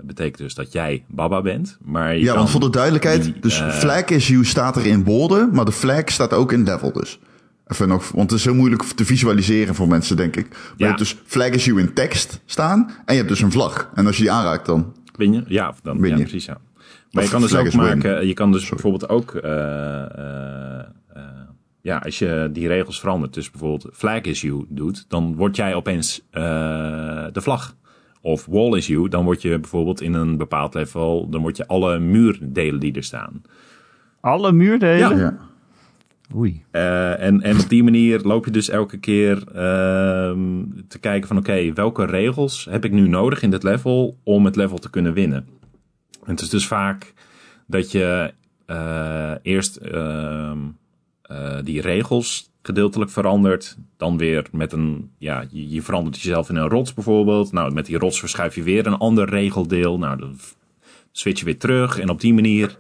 betekent 0.04 0.38
dus 0.38 0.54
dat 0.54 0.72
jij 0.72 1.04
Baba 1.08 1.42
bent. 1.42 1.78
Maar 1.82 2.14
je 2.14 2.20
Ja, 2.20 2.28
kan 2.28 2.36
want 2.38 2.50
voor 2.50 2.60
de 2.60 2.70
duidelijkheid, 2.70 3.24
die, 3.24 3.40
dus 3.40 3.62
flag 3.62 4.06
is 4.06 4.28
you 4.28 4.46
staat 4.46 4.76
er 4.76 4.86
in 4.86 5.04
woorden, 5.04 5.50
maar 5.54 5.66
de 5.66 5.72
flag 5.72 6.10
staat 6.10 6.34
ook 6.34 6.52
in 6.52 6.64
level 6.64 6.92
dus. 6.92 7.20
Even 7.68 7.88
nog, 7.88 8.12
want 8.12 8.30
het 8.30 8.40
is 8.40 8.46
heel 8.46 8.56
moeilijk 8.56 8.84
te 8.84 9.06
visualiseren 9.06 9.76
voor 9.76 9.88
mensen, 9.88 10.18
denk 10.18 10.36
ik. 10.36 10.50
Maar 10.50 10.60
je 10.78 10.84
Ja. 10.84 10.86
hebt 10.86 11.00
dus 11.00 11.18
flag 11.26 11.48
is 11.50 11.66
you 11.66 11.80
in 11.80 11.94
tekst 11.94 12.42
staan 12.46 12.90
en 13.06 13.14
je 13.14 13.20
hebt 13.20 13.30
dus 13.30 13.42
een 13.42 13.52
vlag. 13.52 13.90
En 13.96 14.06
als 14.06 14.16
je 14.16 14.22
die 14.22 14.32
aanraakt 14.32 14.66
dan... 14.66 14.94
Win 15.16 15.34
je? 15.34 15.44
Ja, 15.48 15.74
dan, 15.84 16.00
Win 16.02 16.10
ja 16.12 16.16
je. 16.18 16.22
precies 16.22 16.46
ja. 16.46 16.58
Maar 17.12 17.24
Of 17.24 17.30
je 17.30 17.30
kan 17.36 17.42
dus 17.42 17.56
ook 17.56 17.68
win. 17.68 17.78
maken, 17.78 18.28
je 18.28 18.34
kan 18.34 18.52
dus 18.52 18.70
bijvoorbeeld 18.70 19.10
ook, 19.10 19.36
eh, 19.36 20.02
eh, 20.02 20.80
eh, 21.14 21.22
ja, 21.82 21.98
als 21.98 22.20
je 22.20 22.50
die 22.54 22.68
regels 22.68 23.00
verandert, 23.00 23.34
dus 23.34 23.52
bijvoorbeeld 23.52 23.90
flag 23.94 24.22
is 24.22 24.42
you 24.42 24.66
doet, 24.70 25.06
dan 25.08 25.36
word 25.36 25.56
jij 25.56 25.74
opeens 25.76 26.22
eh, 26.32 26.44
de 27.32 27.42
vlag. 27.42 27.76
Of 28.22 28.46
wall 28.46 28.78
is 28.78 28.88
you, 28.88 29.10
dan 29.10 29.24
word 29.24 29.42
je 29.42 29.60
bijvoorbeeld 29.60 30.02
in 30.02 30.14
een 30.14 30.38
bepaald 30.38 30.74
level, 30.74 31.30
dan 31.30 31.42
word 31.42 31.58
je 31.58 31.68
alle 31.68 32.00
muurdelen 32.00 32.80
die 32.80 32.94
er 32.94 33.04
staan. 33.04 33.42
Alle 34.22 34.52
muurdelen? 34.52 35.18
Ja. 35.18 35.38
Oei. 36.34 36.64
Eh, 36.72 37.22
en, 37.22 37.42
en 37.42 37.60
op 37.60 37.70
die 37.70 37.84
manier 37.84 38.22
loop 38.22 38.46
je 38.46 38.52
dus 38.52 38.70
elke 38.70 38.98
keer 38.98 39.44
ehm, 39.48 40.64
te 40.88 41.00
kijken 41.00 41.28
van 41.28 41.38
oké, 41.38 41.74
welke 41.74 42.06
regels 42.06 42.68
heb 42.70 42.86
ik 42.86 42.92
nu 42.92 43.08
nodig 43.08 43.42
in 43.42 43.52
dit 43.52 43.64
level 43.64 44.18
om 44.24 44.46
het 44.46 44.56
level 44.56 44.78
te 44.78 44.90
kunnen 44.90 45.14
winnen. 45.14 45.48
En 46.24 46.32
het 46.32 46.42
is 46.42 46.50
dus 46.50 46.68
vaak 46.68 47.14
dat 47.68 47.92
je 47.92 48.34
eh, 48.66 49.32
eerst 49.42 49.76
ehm, 49.76 50.60
eh, 51.22 51.58
die 51.64 51.82
regels 51.82 52.52
gedeeltelijk 52.62 53.12
verandert. 53.12 53.78
Dan 53.98 54.18
weer 54.18 54.48
met 54.52 54.72
een, 54.72 55.12
ja, 55.18 55.46
je, 55.52 55.70
je 55.70 55.82
verandert 55.82 56.22
jezelf 56.22 56.50
in 56.50 56.56
een 56.56 56.70
rots 56.70 56.94
bijvoorbeeld. 56.94 57.52
Nou, 57.52 57.74
met 57.74 57.86
die 57.86 57.98
rots 57.98 58.20
verschuif 58.20 58.56
je 58.56 58.64
weer 58.64 58.88
een 58.88 58.98
ander 58.98 59.30
regeldeel. 59.30 59.98
Nou, 59.98 60.20
dan 60.20 60.38
switch 61.12 61.40
je 61.40 61.46
weer 61.46 61.58
terug. 61.58 62.00
En 62.00 62.10
op 62.10 62.22
die 62.22 62.34
manier 62.34 62.78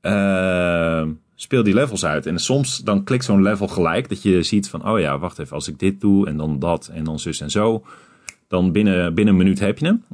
eh, 0.00 1.08
speel 1.34 1.62
die 1.62 1.74
levels 1.74 2.04
uit. 2.04 2.26
En 2.26 2.38
soms 2.38 2.78
dan 2.78 3.04
klikt 3.04 3.24
zo'n 3.24 3.42
level 3.42 3.68
gelijk 3.68 4.08
dat 4.08 4.22
je 4.22 4.42
ziet 4.42 4.68
van, 4.68 4.88
oh 4.88 5.00
ja, 5.00 5.18
wacht 5.18 5.38
even, 5.38 5.54
als 5.54 5.68
ik 5.68 5.78
dit 5.78 6.00
doe 6.00 6.26
en 6.26 6.36
dan 6.36 6.58
dat 6.58 6.90
en 6.92 7.04
dan 7.04 7.18
zus 7.18 7.40
en 7.40 7.50
zo, 7.50 7.84
dan 8.48 8.72
binnen, 8.72 9.14
binnen 9.14 9.34
een 9.34 9.40
minuut 9.40 9.58
heb 9.58 9.78
je 9.78 9.86
hem. 9.86 10.04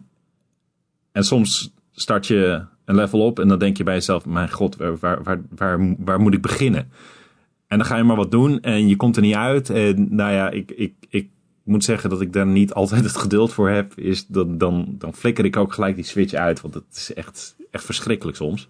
En 1.13 1.25
soms 1.25 1.73
start 1.93 2.27
je 2.27 2.65
een 2.85 2.95
level 2.95 3.21
op 3.21 3.39
en 3.39 3.49
dan 3.49 3.59
denk 3.59 3.77
je 3.77 3.85
bij 3.85 3.95
jezelf, 3.95 4.27
mijn 4.27 4.51
god, 4.51 4.77
waar, 4.77 4.99
waar, 4.99 5.41
waar, 5.57 5.95
waar, 5.99 6.21
moet 6.21 6.35
ik 6.35 6.43
beginnen? 6.43 6.91
En 7.67 7.79
dan 7.79 7.87
ga 7.87 7.97
je 7.97 8.03
maar 8.03 8.17
wat 8.17 8.31
doen 8.31 8.61
en 8.61 8.89
je 8.89 8.97
komt 8.97 9.17
er 9.17 9.23
niet 9.23 9.35
uit. 9.35 9.71
En 9.71 10.15
nou 10.15 10.33
ja, 10.33 10.51
ik, 10.51 10.71
ik, 10.71 10.95
ik 11.09 11.29
moet 11.63 11.85
zeggen 11.85 12.11
dat 12.11 12.21
ik 12.21 12.33
daar 12.33 12.47
niet 12.47 12.75
altijd 12.81 13.05
het 13.05 13.17
geduld 13.17 13.53
voor 13.53 13.69
heb. 13.69 13.99
Is 13.99 14.27
dat, 14.27 14.61
dan, 14.61 14.95
dan 14.99 15.15
flikker 15.15 15.45
ik 15.45 15.57
ook 15.57 15.73
gelijk 15.73 15.95
die 15.95 16.05
switch 16.05 16.33
uit. 16.33 16.61
Want 16.61 16.75
het 16.75 16.85
is 16.95 17.15
echt, 17.15 17.57
echt 17.71 17.85
verschrikkelijk 17.85 18.37
soms. 18.37 18.69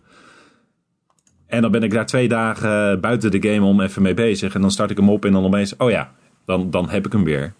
En 1.50 1.62
dan 1.62 1.70
ben 1.70 1.82
ik 1.82 1.90
daar 1.90 2.06
twee 2.06 2.28
dagen 2.28 3.00
buiten 3.00 3.30
de 3.30 3.48
game 3.48 3.66
om 3.66 3.80
even 3.80 4.02
mee 4.02 4.14
bezig. 4.14 4.54
En 4.54 4.60
dan 4.60 4.70
start 4.70 4.90
ik 4.90 4.96
hem 4.96 5.08
op 5.10 5.24
en 5.24 5.32
dan 5.32 5.44
opeens, 5.44 5.76
oh 5.76 5.90
ja, 5.90 6.12
dan, 6.46 6.70
dan 6.70 6.88
heb 6.90 7.06
ik 7.06 7.12
hem 7.12 7.24
weer. 7.24 7.52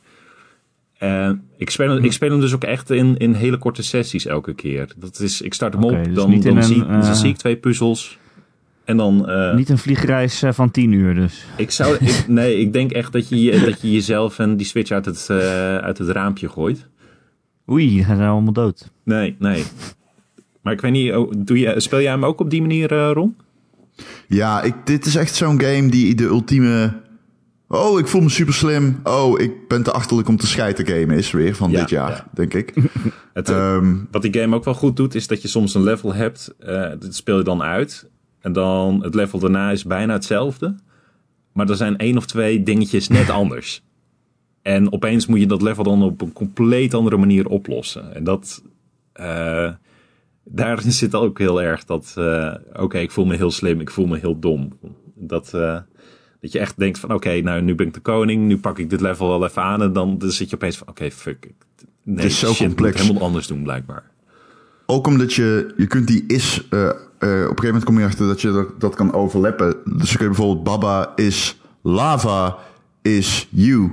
Ik 1.56 1.70
speel, 1.70 1.96
ik 2.04 2.12
speel 2.12 2.30
hem 2.30 2.40
dus 2.40 2.54
ook 2.54 2.64
echt 2.64 2.90
in, 2.90 3.16
in 3.16 3.32
hele 3.34 3.56
korte 3.58 3.82
sessies 3.82 4.26
elke 4.26 4.54
keer. 4.54 4.88
Dat 4.96 5.18
is, 5.20 5.40
ik 5.42 5.54
start 5.54 5.72
hem 5.72 5.84
op, 5.84 5.90
dus 6.04 6.14
dan, 6.14 6.40
dan, 6.40 6.56
een, 6.56 6.62
zie, 6.62 6.76
ik- 6.76 6.88
dan 6.88 7.00
eh, 7.00 7.12
zie 7.12 7.28
ik 7.30 7.36
twee 7.36 7.56
puzzels. 7.56 8.18
En 8.84 8.96
dan... 8.96 9.28
eh, 9.28 9.54
Niet 9.54 9.68
een 9.68 9.78
vliegreis 9.78 10.42
eh, 10.42 10.52
van 10.52 10.70
tien 10.70 10.92
uur 10.92 11.14
dus. 11.14 11.44
ik 11.56 11.70
zou, 11.70 11.96
ik, 12.00 12.24
nee, 12.28 12.56
ik 12.58 12.72
denk 12.72 12.90
echt 12.90 13.12
dat 13.12 13.28
je, 13.28 13.60
dat 13.64 13.80
je 13.80 13.92
jezelf 13.92 14.38
en 14.38 14.56
die 14.56 14.66
switch 14.66 14.90
uit 14.90 15.04
het, 15.04 15.30
uit 15.82 15.98
het 15.98 16.08
raampje 16.08 16.48
gooit. 16.48 16.86
Oei, 17.70 17.88
die 17.88 18.04
gaan 18.04 18.20
allemaal 18.20 18.52
dood. 18.52 18.90
Nee, 19.04 19.36
nee. 19.38 19.62
Maar 20.62 20.72
ik 20.72 20.80
weet 20.80 20.92
niet, 20.92 21.12
oh, 21.14 21.32
doe 21.36 21.58
je, 21.58 21.80
speel 21.80 22.00
jij 22.00 22.10
hem 22.10 22.24
ook 22.24 22.40
op 22.40 22.50
die 22.50 22.60
manier, 22.60 22.88
Ron? 23.12 23.36
Ja, 24.28 24.62
ik, 24.62 24.74
dit 24.84 25.06
is 25.06 25.16
echt 25.16 25.34
zo'n 25.34 25.60
game 25.60 25.88
die 25.88 26.14
de 26.14 26.24
ultieme... 26.24 26.92
Oh, 27.68 27.98
ik 27.98 28.06
voel 28.06 28.20
me 28.20 28.28
super 28.28 28.54
slim. 28.54 29.00
Oh, 29.02 29.40
ik 29.40 29.68
ben 29.68 29.82
te 29.82 29.92
achterlijk 29.92 30.28
om 30.28 30.36
te 30.36 30.46
scheiden 30.46 30.86
game 30.86 31.16
is 31.16 31.30
weer 31.30 31.54
van 31.54 31.70
Ja, 31.70 31.80
dit 31.80 31.90
jaar, 31.90 32.10
ja. 32.10 32.26
denk 32.34 32.54
ik. 32.54 32.74
Het, 33.32 33.48
eh, 33.48 33.74
Ehm, 33.74 33.96
wat 34.10 34.22
die 34.22 34.34
game 34.34 34.56
ook 34.56 34.64
wel 34.64 34.74
goed 34.74 34.96
doet, 34.96 35.14
is 35.14 35.26
dat 35.26 35.42
je 35.42 35.48
soms 35.48 35.74
een 35.74 35.82
level 35.82 36.14
hebt, 36.14 36.54
eh, 36.58 36.90
dat 36.98 37.14
speel 37.14 37.36
je 37.38 37.44
dan 37.44 37.62
uit. 37.62 38.10
En 38.40 38.52
dan 38.52 39.02
het 39.02 39.14
level 39.14 39.38
daarna 39.38 39.70
is 39.70 39.84
bijna 39.84 40.12
hetzelfde. 40.12 40.74
Maar 41.52 41.68
er 41.68 41.76
zijn 41.76 41.96
één 41.96 42.16
of 42.16 42.26
twee 42.26 42.62
dingetjes 42.62 43.08
net 43.08 43.30
anders. 43.40 43.82
En 44.62 44.92
opeens 44.92 45.26
moet 45.26 45.40
je 45.40 45.46
dat 45.46 45.62
level 45.62 45.84
dan 45.84 46.02
op 46.02 46.20
een 46.20 46.32
compleet 46.32 46.94
andere 46.94 47.16
manier 47.16 47.48
oplossen. 47.48 48.14
En 48.14 48.24
dat, 48.24 48.62
eh, 49.12 49.70
daar 50.52 50.82
zit 50.92 51.14
ook 51.14 51.38
heel 51.38 51.62
erg 51.62 51.84
dat, 51.84 52.14
eh, 52.16 52.54
oké, 52.72 52.98
ik 52.98 53.10
voel 53.10 53.24
me 53.24 53.36
heel 53.36 53.50
slim, 53.50 53.80
ik 53.80 53.90
voel 53.90 54.06
me 54.06 54.18
heel 54.18 54.38
dom. 54.38 54.78
Dat, 55.14 55.54
eh, 55.54 55.78
Dat 56.40 56.52
je 56.52 56.58
echt 56.58 56.78
denkt 56.78 56.98
van 56.98 57.14
oké, 57.14 57.40
nou 57.40 57.62
nu 57.62 57.74
ben 57.74 57.86
ik 57.86 57.94
de 57.94 58.00
koning, 58.00 58.46
nu 58.46 58.58
pak 58.58 58.78
ik 58.78 58.90
dit 58.90 59.00
level 59.00 59.28
wel 59.28 59.44
even 59.44 59.62
aan. 59.62 59.82
En 59.82 59.92
dan, 59.92 60.18
dan 60.18 60.30
zit 60.30 60.50
je 60.50 60.56
opeens 60.56 60.76
van 60.76 60.88
oké, 60.88 61.10
fuck. 61.10 61.50
Nee, 62.02 62.26
is 62.26 62.38
zo 62.38 62.46
shit, 62.46 62.58
moet 62.58 62.66
complex. 62.66 62.92
het 62.94 63.02
helemaal 63.02 63.26
anders 63.26 63.46
doen 63.46 63.62
blijkbaar. 63.62 64.10
Ook 64.86 65.06
omdat 65.06 65.34
je, 65.34 65.74
je 65.76 65.86
kunt 65.86 66.06
die 66.06 66.24
is, 66.26 66.66
eh, 66.70 66.88
op 66.88 66.90
een 67.20 67.38
gegeven 67.38 67.64
moment 67.64 67.84
kom 67.84 67.98
je 67.98 68.04
achter 68.04 68.26
dat 68.26 68.40
je 68.40 68.50
dat, 68.50 68.80
dat 68.80 68.94
kan 68.94 69.12
overlappen. 69.12 69.76
Dus 69.84 70.16
kun 70.16 70.26
je 70.26 70.34
bijvoorbeeld 70.34 70.64
Baba 70.64 71.12
is 71.16 71.60
lava 71.82 72.56
is 73.02 73.48
you. 73.50 73.90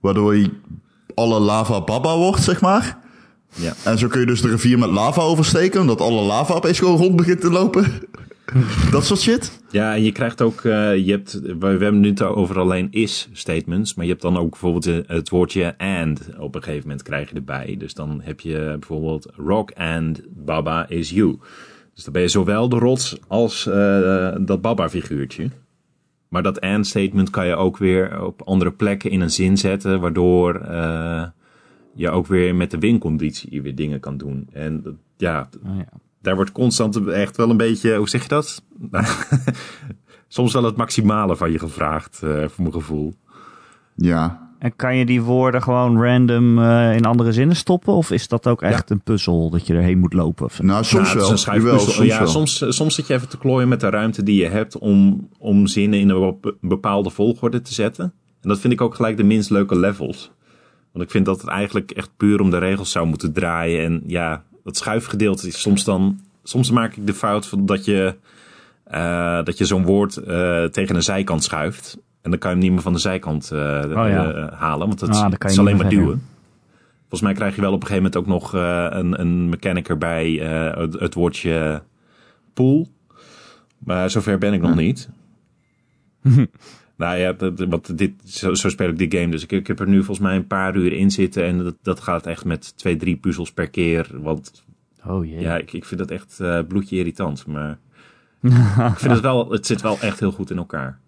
Waardoor 0.00 0.36
je 0.36 0.50
alle 1.14 1.40
lava 1.40 1.84
Baba 1.84 2.16
wordt, 2.16 2.42
zeg 2.42 2.60
maar. 2.60 2.97
Ja. 3.60 3.74
En 3.84 3.98
zo 3.98 4.08
kun 4.08 4.20
je 4.20 4.26
dus 4.26 4.40
de 4.40 4.48
rivier 4.48 4.78
met 4.78 4.90
lava 4.90 5.22
oversteken, 5.22 5.80
omdat 5.80 6.00
alle 6.00 6.22
lava 6.22 6.54
opeens 6.54 6.78
gewoon 6.78 6.96
rond 6.96 7.16
begint 7.16 7.40
te 7.40 7.50
lopen. 7.50 7.92
dat 8.90 9.04
soort 9.04 9.20
shit. 9.20 9.60
Ja, 9.70 9.94
en 9.94 10.02
je 10.02 10.12
krijgt 10.12 10.42
ook, 10.42 10.64
eh, 10.64 10.96
je 10.96 11.10
hebt, 11.10 11.40
we, 11.40 11.56
we 11.58 11.66
hebben 11.66 12.00
nu 12.00 12.08
het 12.08 12.22
over 12.22 12.58
alleen 12.58 12.88
is 12.90 13.28
statements, 13.32 13.94
maar 13.94 14.04
je 14.04 14.10
hebt 14.10 14.22
dan 14.22 14.36
ook 14.36 14.50
bijvoorbeeld 14.50 14.86
eh, 14.86 14.96
het 15.06 15.28
woordje 15.28 15.78
and 15.78 16.28
op 16.38 16.54
een 16.54 16.62
gegeven 16.62 16.88
moment 16.88 17.06
krijg 17.06 17.28
je 17.28 17.34
erbij. 17.34 17.74
Dus 17.78 17.94
dan 17.94 18.20
heb 18.24 18.40
je 18.40 18.76
bijvoorbeeld 18.78 19.26
rock 19.36 19.72
and 19.76 20.20
Baba 20.28 20.88
is 20.88 21.10
you. 21.10 21.38
Dus 21.94 22.04
dan 22.04 22.12
ben 22.12 22.22
je 22.22 22.28
zowel 22.28 22.68
de 22.68 22.78
rots 22.78 23.16
als 23.26 23.66
eh, 23.66 24.34
dat 24.40 24.60
Baba 24.60 24.88
figuurtje. 24.90 25.50
Maar 26.28 26.42
dat 26.42 26.60
and 26.60 26.86
statement 26.86 27.30
kan 27.30 27.46
je 27.46 27.56
ook 27.56 27.76
weer 27.76 28.24
op 28.24 28.42
andere 28.42 28.70
plekken 28.70 29.10
in 29.10 29.20
een 29.20 29.30
zin 29.30 29.56
zetten, 29.56 30.00
waardoor 30.00 30.54
je 31.98 32.10
ook 32.10 32.26
weer 32.26 32.54
met 32.54 32.70
de 32.70 32.78
winconditie 32.78 33.62
weer 33.62 33.74
dingen 33.74 34.00
kan 34.00 34.16
doen. 34.16 34.48
En 34.52 34.82
dat- 34.82 34.94
ja, 35.16 35.48
Oh, 35.66 35.76
ja. 35.76 35.88
daar 36.22 36.34
wordt 36.34 36.52
constant 36.52 37.06
echt 37.06 37.36
wel 37.36 37.50
een 37.50 37.56
beetje, 37.56 37.96
hoe 37.96 38.08
zeg 38.08 38.22
je 38.22 38.28
dat? 38.28 38.62
Soms 40.28 40.52
wel 40.52 40.62
het 40.64 40.76
maximale 40.76 41.36
van 41.36 41.52
je 41.52 41.58
gevraagd, 41.58 42.22
eh, 42.22 42.30
voor 42.30 42.50
mijn 42.62 42.72
gevoel. 42.72 43.14
Ja. 43.94 44.46
En 44.58 44.76
kan 44.76 44.96
je 44.96 45.04
die 45.06 45.22
woorden 45.22 45.62
gewoon 45.62 46.02
random 46.02 46.58
eh, 46.58 46.94
in 46.96 47.04
andere 47.04 47.32
zinnen 47.32 47.56
stoppen? 47.56 47.92
Of 47.92 48.10
is 48.10 48.28
dat 48.28 48.46
ook 48.46 48.62
echt 48.62 48.90
een 48.90 49.00
puzzel 49.00 49.50
dat 49.50 49.66
je 49.66 49.74
erheen 49.74 49.98
moet 49.98 50.12
lopen? 50.12 50.44
Of? 50.44 50.62
Nou, 50.62 50.84
soms 50.84 50.92
Nou, 51.14 51.18
het 51.30 51.32
is 51.38 51.44
wel. 51.62 51.72
een 51.72 51.80
soms 51.80 51.96
ja, 52.06 52.18
wel. 52.18 52.26
soms, 52.28 52.62
eh, 52.62 52.70
soms 52.70 52.94
zit 52.94 53.06
je 53.06 53.14
even 53.14 53.28
te 53.28 53.38
klooien 53.38 53.68
met 53.68 53.80
de 53.80 53.90
ruimte 53.90 54.22
die 54.22 54.40
je 54.42 54.48
hebt 54.48 54.78
om, 54.78 55.28
om 55.38 55.66
zinnen 55.66 55.98
in 55.98 56.08
een 56.08 56.36
bep- 56.40 56.56
bepaalde 56.60 57.10
volgorde 57.10 57.60
te 57.60 57.74
zetten. 57.74 58.04
En 58.42 58.48
dat 58.48 58.58
vind 58.60 58.72
ik 58.72 58.80
ook 58.80 58.94
gelijk 58.94 59.16
de 59.16 59.24
minst 59.24 59.50
leuke 59.50 59.78
levels. 59.78 60.30
Want 60.98 61.10
ik 61.10 61.16
vind 61.16 61.26
dat 61.26 61.40
het 61.40 61.50
eigenlijk 61.50 61.90
echt 61.90 62.10
puur 62.16 62.40
om 62.40 62.50
de 62.50 62.58
regels 62.58 62.90
zou 62.90 63.06
moeten 63.06 63.32
draaien. 63.32 63.84
En 63.84 64.02
ja, 64.06 64.42
dat 64.64 64.76
schuifgedeelte 64.76 65.46
is 65.46 65.60
soms 65.60 65.84
dan... 65.84 66.20
Soms 66.42 66.70
maak 66.70 66.96
ik 66.96 67.06
de 67.06 67.14
fout 67.14 67.46
van 67.46 67.66
dat 67.66 67.84
je, 67.84 68.14
eh, 68.84 69.44
dat 69.44 69.58
je 69.58 69.64
zo'n 69.64 69.84
woord 69.84 70.16
eh, 70.16 70.64
tegen 70.64 70.96
een 70.96 71.02
zijkant 71.02 71.44
schuift. 71.44 71.98
En 72.22 72.30
dan 72.30 72.38
kan 72.38 72.50
je 72.50 72.56
hem 72.56 72.64
niet 72.64 72.72
meer 72.74 72.82
van 72.82 72.92
de 72.92 72.98
zijkant 72.98 73.50
eh, 73.50 73.58
ja. 73.90 74.32
eh, 74.32 74.52
halen. 74.58 74.86
Want 74.86 75.00
dat 75.00 75.08
Ah, 75.08 75.32
is- 75.46 75.58
alleen 75.58 75.76
maar 75.76 75.88
duwen. 75.88 76.22
Volgens 77.00 77.20
mij 77.20 77.32
krijg 77.32 77.54
je 77.54 77.60
wel 77.60 77.72
op 77.72 77.80
een 77.82 77.86
gegeven 77.86 78.10
moment 78.10 78.22
ook 78.32 78.40
nog 78.40 78.52
een, 78.52 79.20
een 79.20 79.48
mechanic 79.48 79.88
erbij, 79.88 80.30
het, 80.76 80.92
het 81.00 81.14
woordje 81.14 81.82
pool. 82.54 82.88
Maar 83.78 84.10
zover 84.10 84.38
ben 84.38 84.52
ik 84.52 84.60
nog 84.60 84.74
niet. 84.74 85.08
nou 86.98 87.16
ja, 87.18 87.32
dat, 87.32 87.64
wat 87.68 87.92
dit, 87.94 88.12
zo, 88.24 88.54
zo 88.54 88.68
speel 88.68 88.88
ik 88.88 88.98
die 88.98 89.18
game. 89.20 89.30
Dus 89.30 89.42
ik, 89.42 89.52
ik 89.52 89.66
heb 89.66 89.80
er 89.80 89.88
nu 89.88 89.96
volgens 89.96 90.26
mij 90.26 90.36
een 90.36 90.46
paar 90.46 90.76
uur 90.76 90.92
in 90.92 91.10
zitten. 91.10 91.44
En 91.44 91.58
dat, 91.58 91.74
dat 91.82 92.00
gaat 92.00 92.26
echt 92.26 92.44
met 92.44 92.76
twee, 92.76 92.96
drie 92.96 93.16
puzzels 93.16 93.52
per 93.52 93.68
keer. 93.68 94.10
Want 94.12 94.64
Oh 95.06 95.24
jee. 95.26 95.40
ja, 95.40 95.56
ik, 95.56 95.72
ik 95.72 95.84
vind 95.84 96.00
dat 96.00 96.10
echt 96.10 96.40
eh, 96.40 96.58
bloedje 96.68 96.96
irritant. 96.96 97.46
Maar 97.46 97.78
ik 98.92 98.96
vind 98.98 99.12
het 99.12 99.20
wel, 99.20 99.50
het 99.50 99.66
zit 99.66 99.80
wel 99.80 99.98
echt 100.00 100.20
heel 100.20 100.32
goed 100.32 100.50
in 100.50 100.56
elkaar. 100.56 100.98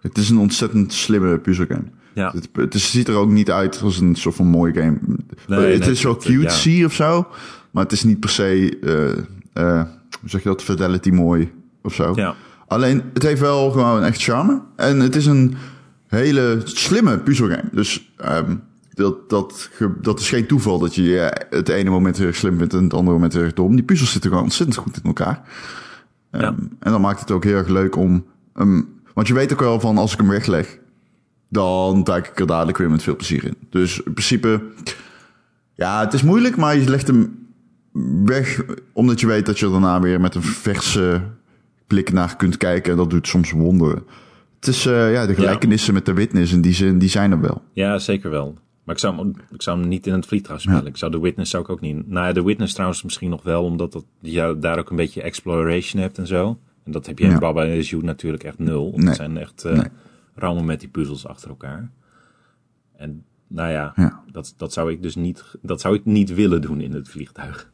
Het 0.00 0.18
is 0.18 0.30
een 0.30 0.38
ontzettend 0.38 0.92
slimme 0.92 1.38
puzzelgame. 1.38 1.84
Ja, 2.14 2.34
Het, 2.52 2.74
ziet 2.80 3.08
er 3.08 3.14
ook 3.16 3.30
niet 3.30 3.50
uit 3.50 3.80
als 3.82 3.98
een 4.00 4.14
soort 4.14 4.34
van 4.34 4.46
mooie 4.46 4.72
game. 4.74 4.98
Nee, 5.46 5.58
het 5.72 5.80
nee, 5.80 5.90
is 5.90 6.02
wel 6.02 6.14
het- 6.14 6.24
cutesy 6.24 6.84
of 6.84 6.92
zo, 6.92 7.26
maar 7.70 7.82
het 7.82 7.92
is 7.92 8.04
niet 8.04 8.20
per 8.20 8.28
se, 8.30 8.78
eh, 8.82 9.08
eh, 9.80 9.86
hoe 10.20 10.28
zeg 10.30 10.42
je 10.42 10.48
dat, 10.48 10.62
fidelity 10.62 11.10
mooi 11.10 11.52
of 11.82 11.94
zo. 11.94 12.12
ja. 12.14 12.34
Alleen, 12.68 13.02
het 13.14 13.22
heeft 13.22 13.40
wel 13.40 13.70
gewoon 13.70 14.02
echt 14.02 14.22
charme. 14.22 14.62
En 14.76 15.00
het 15.00 15.16
is 15.16 15.26
een 15.26 15.56
hele 16.06 16.60
slimme 16.64 17.18
puzzelgame. 17.18 17.68
Dus 17.72 18.12
ehm, 18.16 18.56
dat, 18.94 19.30
dat, 19.30 19.70
dat 20.00 20.20
is 20.20 20.28
geen 20.28 20.46
toeval 20.46 20.78
dat 20.78 20.94
je 20.94 21.32
het 21.50 21.68
ene 21.68 21.90
moment 21.90 22.16
heel 22.18 22.26
erg 22.26 22.36
slim 22.36 22.58
vindt 22.58 22.74
en 22.74 22.82
het 22.82 22.94
andere 22.94 23.12
moment 23.12 23.32
heel 23.32 23.42
erg 23.42 23.52
dom. 23.54 23.74
Die 23.76 23.84
puzzels 23.84 24.12
zitten 24.12 24.30
gewoon 24.30 24.44
ontzettend 24.44 24.78
goed 24.78 24.96
in 24.96 25.02
elkaar. 25.02 25.42
Ehm, 26.30 26.42
Ja. 26.42 26.54
En 26.80 26.90
dan 26.92 27.00
maakt 27.00 27.20
het 27.20 27.30
ook 27.30 27.44
heel 27.44 27.56
erg 27.56 27.68
leuk 27.68 27.96
om... 27.96 28.24
ehm, 28.54 28.82
want 29.14 29.28
je 29.28 29.34
weet 29.34 29.52
ook 29.52 29.60
wel 29.60 29.80
van, 29.80 29.98
als 29.98 30.12
ik 30.12 30.18
hem 30.18 30.28
wegleg, 30.28 30.78
dan 31.48 32.04
duik 32.04 32.26
ik 32.26 32.40
er 32.40 32.46
dadelijk 32.46 32.78
weer 32.78 32.90
met 32.90 33.02
veel 33.02 33.16
plezier 33.16 33.44
in. 33.44 33.54
Dus 33.70 34.00
in 34.02 34.12
principe, 34.12 34.62
ja, 35.74 36.00
het 36.00 36.12
is 36.12 36.22
moeilijk, 36.22 36.56
maar 36.56 36.76
je 36.76 36.88
legt 36.88 37.06
hem 37.06 37.46
weg 38.24 38.62
omdat 38.92 39.20
je 39.20 39.26
weet 39.26 39.46
dat 39.46 39.58
je 39.58 39.70
daarna 39.70 40.00
weer 40.00 40.20
met 40.20 40.34
een 40.34 40.42
verse 40.42 41.22
blik 41.88 42.12
naar 42.12 42.36
kunt 42.36 42.56
kijken. 42.56 42.90
En 42.92 42.96
dat 42.98 43.10
doet 43.10 43.26
soms 43.28 43.50
wonderen. 43.50 44.02
Het 44.56 44.68
is, 44.68 44.86
eh, 44.86 45.12
ja, 45.12 45.26
de 45.26 45.34
gelijkenissen 45.34 45.94
met 45.94 46.06
de 46.06 46.12
Witness 46.12 46.52
in 46.52 46.60
die 46.60 46.72
zin, 46.74 46.98
die 46.98 47.08
zijn 47.08 47.30
er 47.32 47.40
wel. 47.40 47.62
Ja, 47.72 47.98
zeker 47.98 48.30
wel. 48.30 48.54
Maar 48.84 48.94
ik 48.94 49.00
zou, 49.00 49.16
hem, 49.16 49.32
ik 49.50 49.62
zou 49.62 49.78
hem 49.80 49.88
niet 49.88 50.06
in 50.06 50.12
het 50.12 50.26
vliegtuig 50.26 50.60
spelen. 50.60 50.86
Ik 50.86 50.96
zou 50.96 51.10
de 51.12 51.20
Witness 51.20 51.50
zou 51.50 51.62
ik 51.62 51.68
ook 51.68 51.80
niet. 51.80 52.08
Nou 52.08 52.26
ja, 52.26 52.32
de 52.32 52.42
Witness 52.42 52.72
trouwens 52.74 53.02
misschien 53.02 53.30
nog 53.30 53.42
wel, 53.42 53.64
omdat 53.64 53.92
dat, 53.92 54.04
je 54.20 54.56
daar 54.60 54.78
ook 54.78 54.90
een 54.90 54.96
beetje 54.96 55.22
exploration 55.22 56.02
hebt 56.02 56.18
en 56.18 56.26
zo. 56.26 56.58
En 56.84 56.92
dat 56.92 57.06
heb 57.06 57.18
je 57.18 57.24
Ja. 57.26 57.32
in 57.32 57.38
Baba 57.38 57.64
is 57.64 57.90
You 57.90 58.02
natuurlijk 58.04 58.44
echt 58.44 58.58
nul. 58.58 58.84
Want 58.84 58.96
Nee. 58.96 59.06
Het 59.06 59.16
zijn 59.16 59.36
echt 59.36 59.64
uh, 59.66 59.72
Nee. 59.72 59.86
rammen 60.34 60.64
met 60.64 60.80
die 60.80 60.88
puzzels 60.88 61.26
achter 61.26 61.48
elkaar. 61.48 61.90
En 62.96 63.24
nou 63.46 63.70
ja, 63.70 63.92
Ja. 63.96 64.22
Dat, 64.32 64.54
dat 64.56 64.72
zou 64.72 64.90
ik 64.92 65.02
dus 65.02 65.14
niet, 65.16 65.44
dat 65.62 65.80
zou 65.80 65.94
ik 65.94 66.04
niet 66.04 66.34
willen 66.34 66.60
doen 66.60 66.80
in 66.80 66.92
het 66.92 67.08
vliegtuig. 67.08 67.70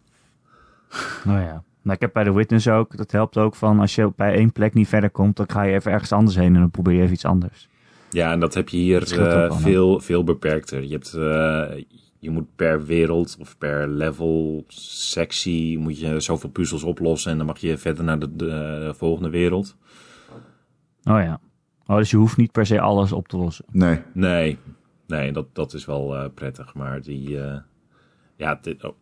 Nou 1.25 1.41
ja. 1.41 1.63
Nou, 1.85 1.97
ik 1.97 2.01
heb 2.01 2.13
bij 2.13 2.25
de 2.25 2.33
Witness 2.33 2.69
ook, 2.69 2.97
dat 2.97 3.11
helpt 3.11 3.39
ook 3.39 3.55
van 3.55 3.81
als 3.81 3.95
je 3.95 4.13
bij 4.17 4.35
één 4.35 4.53
plek 4.53 4.75
niet 4.75 4.89
verder 4.89 5.11
komt, 5.11 5.37
dan 5.37 5.51
ga 5.51 5.63
je 5.63 5.75
even 5.75 5.93
ergens 5.93 6.13
anders 6.13 6.37
heen 6.37 6.55
en 6.55 6.61
dan 6.61 6.71
probeer 6.71 6.95
je 6.95 7.01
even 7.01 7.13
iets 7.13 7.25
anders. 7.25 7.69
Ja, 8.11 8.33
en 8.33 8.41
dat 8.41 8.55
heb 8.55 8.69
je 8.69 8.77
hier 8.77 9.21
eh, 9.21 9.59
veel, 9.59 10.01
veel 10.01 10.25
beperkter. 10.25 10.83
Je, 10.83 10.93
hebt, 10.93 11.15
eh, 11.15 11.85
je 12.19 12.31
moet 12.31 12.57
per 12.57 12.85
wereld 12.85 13.37
of 13.41 13.59
per 13.59 13.89
level, 13.89 14.65
sectie, 14.69 15.79
moet 15.79 15.99
je 16.01 16.21
zoveel 16.21 16.51
puzzels 16.51 16.83
oplossen. 16.83 17.31
En 17.31 17.37
dan 17.37 17.47
mag 17.47 17.59
je 17.59 17.79
verder 17.79 18.05
naar 18.05 18.19
de, 18.19 18.37
de 18.37 18.93
volgende 18.97 19.31
wereld. 19.31 19.77
Oh 21.05 21.21
ja. 21.21 21.41
Oh, 21.87 21.97
dus 21.97 22.11
je 22.11 22.17
hoeft 22.17 22.37
niet 22.37 22.53
per 22.53 22.67
se 22.67 22.81
alles 22.81 23.13
op 23.13 23.29
te 23.29 23.37
lossen. 23.37 23.65
Nee. 23.71 24.03
Nee, 24.13 24.59
nee 25.07 25.33
dat, 25.33 25.55
dat 25.55 25.73
is 25.73 25.85
wel 25.85 26.17
eh, 26.17 26.25
prettig. 26.35 26.75
Maar 26.75 27.03
die, 27.03 27.41
eh, 27.41 27.59
ja, 28.37 28.59
dit, 28.63 28.85
oh, 28.85 28.95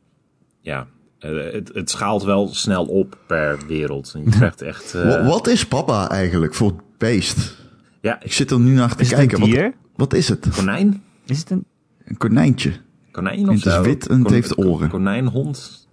ja 0.60 0.86
eh, 1.22 1.52
het, 1.52 1.70
het 1.74 1.90
schaalt 1.90 2.22
wel 2.22 2.48
snel 2.54 2.84
op 2.84 3.18
per 3.26 3.58
wereld. 3.66 4.12
En 4.14 4.24
je 4.24 4.30
krijgt 4.30 4.62
echt... 4.62 4.94
eh, 4.94 5.08
Wa- 5.08 5.24
Wat 5.24 5.46
is 5.46 5.66
papa 5.66 6.08
eigenlijk 6.10 6.54
voor 6.54 6.72
beest? 6.98 7.56
ja, 8.00 8.22
Ik 8.22 8.32
zit 8.32 8.50
er 8.50 8.60
nu 8.60 8.74
naar 8.74 8.94
te 8.96 9.02
Is 9.02 9.08
het 9.10 9.18
kijken. 9.18 9.42
een 9.42 9.50
dier? 9.50 9.62
Wat, 9.62 9.72
wat 9.96 10.14
is 10.14 10.28
het? 10.28 10.48
konijn? 10.56 11.02
Is 11.26 11.38
het 11.38 11.50
een... 11.50 11.64
Een 12.04 12.16
konijntje. 12.16 12.72
Konijn 13.10 13.48
of 13.48 13.54
Het 13.56 13.66
is 13.66 13.72
zo? 13.72 13.82
wit 13.82 14.06
en 14.08 14.14
het 14.14 14.24
Kon- 14.24 14.32
heeft 14.32 14.58
oren. 14.58 14.88
Konijn, 14.88 15.26
hond? 15.26 15.88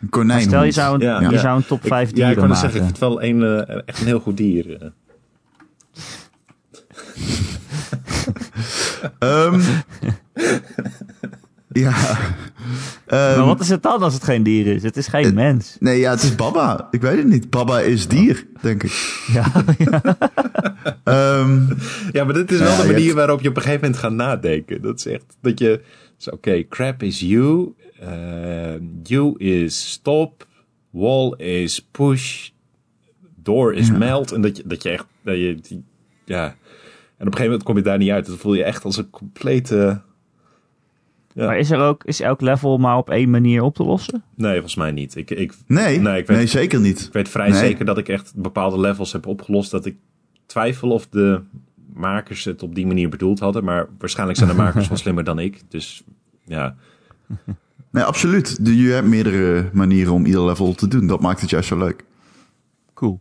Een 0.00 0.08
konijn. 0.08 0.42
Stel 0.42 0.62
je 0.64 0.70
zou 0.72 0.94
een, 0.94 1.00
Ja, 1.00 1.20
je 1.20 1.30
ja. 1.30 1.38
zou 1.38 1.56
een 1.56 1.66
top 1.66 1.80
5 1.86 2.08
ja, 2.08 2.14
dieren 2.14 2.32
ik 2.32 2.38
wou 2.38 2.48
net 2.48 2.56
maken. 2.56 2.72
zeggen, 2.72 2.88
ik 2.90 2.96
vind 2.96 3.00
het 3.00 3.08
wel 3.08 3.22
een, 3.22 3.66
eh, 3.66 3.82
echt 3.86 4.00
een 4.00 4.06
heel 4.06 4.20
goed 4.20 4.36
dier. 4.36 4.82
eh. 4.82 4.88
Ehm, 11.76 11.82
ja. 11.82 12.18
Ehm, 13.06 13.36
maar 13.38 13.46
wat 13.46 13.60
is 13.60 13.68
het 13.68 13.82
dan 13.82 14.02
als 14.02 14.14
het 14.14 14.24
geen 14.24 14.42
dier 14.42 14.66
is? 14.66 14.82
Het 14.82 14.96
is 14.96 15.06
geen 15.06 15.34
mens. 15.34 15.76
Nee, 15.80 15.98
ja, 15.98 16.10
het 16.10 16.22
is 16.22 16.34
Baba. 16.34 16.86
Ik 16.90 17.00
weet 17.00 17.16
het 17.16 17.26
niet. 17.26 17.50
Baba 17.50 17.80
is 17.80 18.08
dier, 18.08 18.46
denk 18.60 18.82
ik. 18.82 18.92
Ja, 19.32 19.52
Ehm, 21.04 21.62
Ja, 22.12 22.24
maar 22.24 22.34
dit 22.34 22.50
is 22.52 22.58
wel 22.58 22.68
Ja, 22.70 22.80
de 22.80 22.86
manier 22.86 23.04
hebt- 23.04 23.14
waarop 23.16 23.40
je 23.40 23.48
op 23.48 23.56
een 23.56 23.62
gegeven 23.62 23.82
moment 23.84 24.00
gaat 24.00 24.12
nadenken. 24.12 24.82
Dat 24.82 24.98
is 24.98 25.06
echt 25.06 25.36
dat 25.40 25.58
je. 25.58 25.80
dus 26.16 26.30
Oké, 26.30 26.66
crap 26.68 27.02
is 27.02 27.20
you. 27.20 27.74
eh, 28.00 28.74
you 29.02 29.34
is 29.38 29.90
stop. 29.90 30.46
Wall 30.90 31.34
is 31.36 31.86
push. 31.90 32.48
Door 33.42 33.74
is 33.74 33.90
melt. 33.90 34.32
En 34.32 34.40
dat 34.40 34.56
je, 34.56 34.62
dat 34.66 34.82
je 34.82 34.88
echt. 34.90 35.06
Dat 35.24 35.36
je, 35.36 35.58
die- 35.68 35.84
ja. 36.24 36.44
En 36.44 36.52
op 37.26 37.32
een 37.32 37.38
gegeven 37.38 37.44
moment 37.44 37.62
kom 37.62 37.76
je 37.76 37.82
daar 37.82 37.98
niet 37.98 38.10
uit. 38.10 38.26
Dan 38.26 38.36
voel 38.36 38.54
je 38.54 38.64
echt 38.64 38.84
als 38.84 38.96
een 38.96 39.10
complete. 39.10 40.00
Ja. 41.34 41.46
maar 41.46 41.58
is 41.58 41.70
er 41.70 41.78
ook, 41.80 42.04
is 42.04 42.20
elk 42.20 42.40
level 42.40 42.78
maar 42.78 42.96
op 42.96 43.10
één 43.10 43.30
manier 43.30 43.62
op 43.62 43.74
te 43.74 43.82
lossen? 43.84 44.22
Nee, 44.34 44.52
volgens 44.52 44.74
mij 44.74 44.90
niet. 44.90 45.16
Ik, 45.16 45.30
ik, 45.30 45.54
nee, 45.66 45.84
Nee, 45.86 45.98
nee, 45.98 46.20
ik 46.20 46.26
weet- 46.26 46.50
zeker 46.50 46.80
niet. 46.80 47.00
ik 47.06 47.12
weet 47.12 47.28
vrij 47.28 47.48
Nee. 47.48 47.58
zeker 47.58 47.84
dat 47.84 47.98
ik 47.98 48.08
echt 48.08 48.32
bepaalde 48.36 48.80
levels 48.80 49.12
heb 49.12 49.26
opgelost. 49.26 49.70
Dat 49.70 49.86
ik 49.86 49.96
twijfel 50.46 50.90
of 50.90 51.08
de 51.08 51.40
makers 51.94 52.44
het 52.44 52.62
op 52.62 52.74
die 52.74 52.86
manier 52.86 53.08
bedoeld 53.08 53.38
hadden. 53.38 53.64
Maar 53.64 53.86
waarschijnlijk 53.98 54.38
zijn 54.38 54.50
de 54.50 54.56
makers 54.62 54.88
wel 54.88 54.96
slimmer 54.96 55.24
dan 55.24 55.38
ik. 55.38 55.60
Dus 55.68 56.02
ja. 56.44 56.76
Nee, 57.90 58.04
absoluut. 58.04 58.64
De- 58.64 58.76
Je 58.76 58.90
hebt 58.90 59.06
meerdere 59.06 59.70
manieren 59.72 60.12
om 60.12 60.24
ieder 60.26 60.44
level 60.44 60.74
te 60.74 60.88
doen. 60.88 61.06
Dat 61.06 61.20
maakt 61.20 61.40
het 61.40 61.50
juist 61.50 61.68
zo 61.68 61.78
leuk. 61.78 62.04
Cool. 62.94 63.20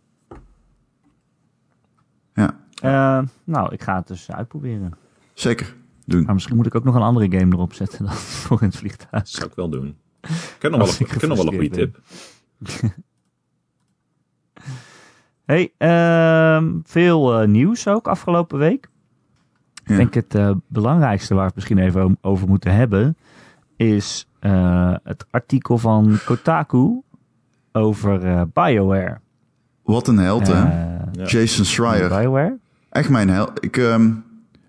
Ja. 2.33 2.55
Eh, 2.81 3.27
nou, 3.43 3.73
ik 3.73 3.83
ga 3.83 3.95
het 3.95 4.07
dus 4.07 4.31
uitproberen. 4.31 4.93
Zeker, 5.33 5.75
doen. 6.09 6.23
Maar 6.23 6.33
misschien 6.33 6.55
moet 6.55 6.65
ik 6.65 6.75
ook 6.75 6.83
nog 6.83 6.95
een 6.95 7.01
andere 7.01 7.37
game 7.39 7.55
erop 7.55 7.73
zetten 7.73 8.05
dan 8.05 8.13
voor 8.43 8.61
in 8.61 8.67
het 8.67 8.77
vliegtuig. 8.77 9.11
Dat 9.11 9.29
zou 9.29 9.49
ik 9.49 9.55
wel 9.55 9.69
doen. 9.69 9.95
Ik 10.21 10.55
heb 10.59 10.71
nog 10.71 10.79
wel, 10.79 10.89
ik 10.89 10.99
ik 10.99 11.21
heb 11.21 11.29
nog 11.29 11.37
wel 11.37 11.47
een 11.47 11.59
goede 11.59 11.69
tip. 11.69 11.99
Hey, 15.45 15.73
ehm, 15.77 16.79
veel 16.83 17.39
eh, 17.39 17.47
nieuws 17.47 17.87
ook 17.87 18.07
afgelopen 18.07 18.57
week. 18.57 18.89
Ja. 19.89 19.91
Ik 19.91 19.97
denk 19.97 20.13
het 20.13 20.35
eh, 20.35 20.51
belangrijkste 20.67 21.33
waar 21.33 21.41
we 21.43 21.47
het 21.47 21.55
misschien 21.55 21.77
even 21.77 22.17
over 22.21 22.47
moeten 22.47 22.73
hebben... 22.73 23.17
is 23.75 24.27
eh, 24.39 24.95
het 25.03 25.25
artikel 25.29 25.77
van 25.77 26.17
Kotaku 26.25 27.01
over 27.71 28.25
eh, 28.25 28.41
BioWare. 28.53 29.19
Wat 29.83 30.07
een 30.07 30.17
held, 30.17 30.47
hè? 30.47 30.53
Ja. 30.53 31.25
Jason 31.25 31.65
Schreier. 31.65 32.09
BioWare? 32.09 32.57
Echt 32.89 33.09
mijn 33.09 33.29
held. 33.29 33.63
Ik, 33.63 33.77
ehm, 33.77 34.11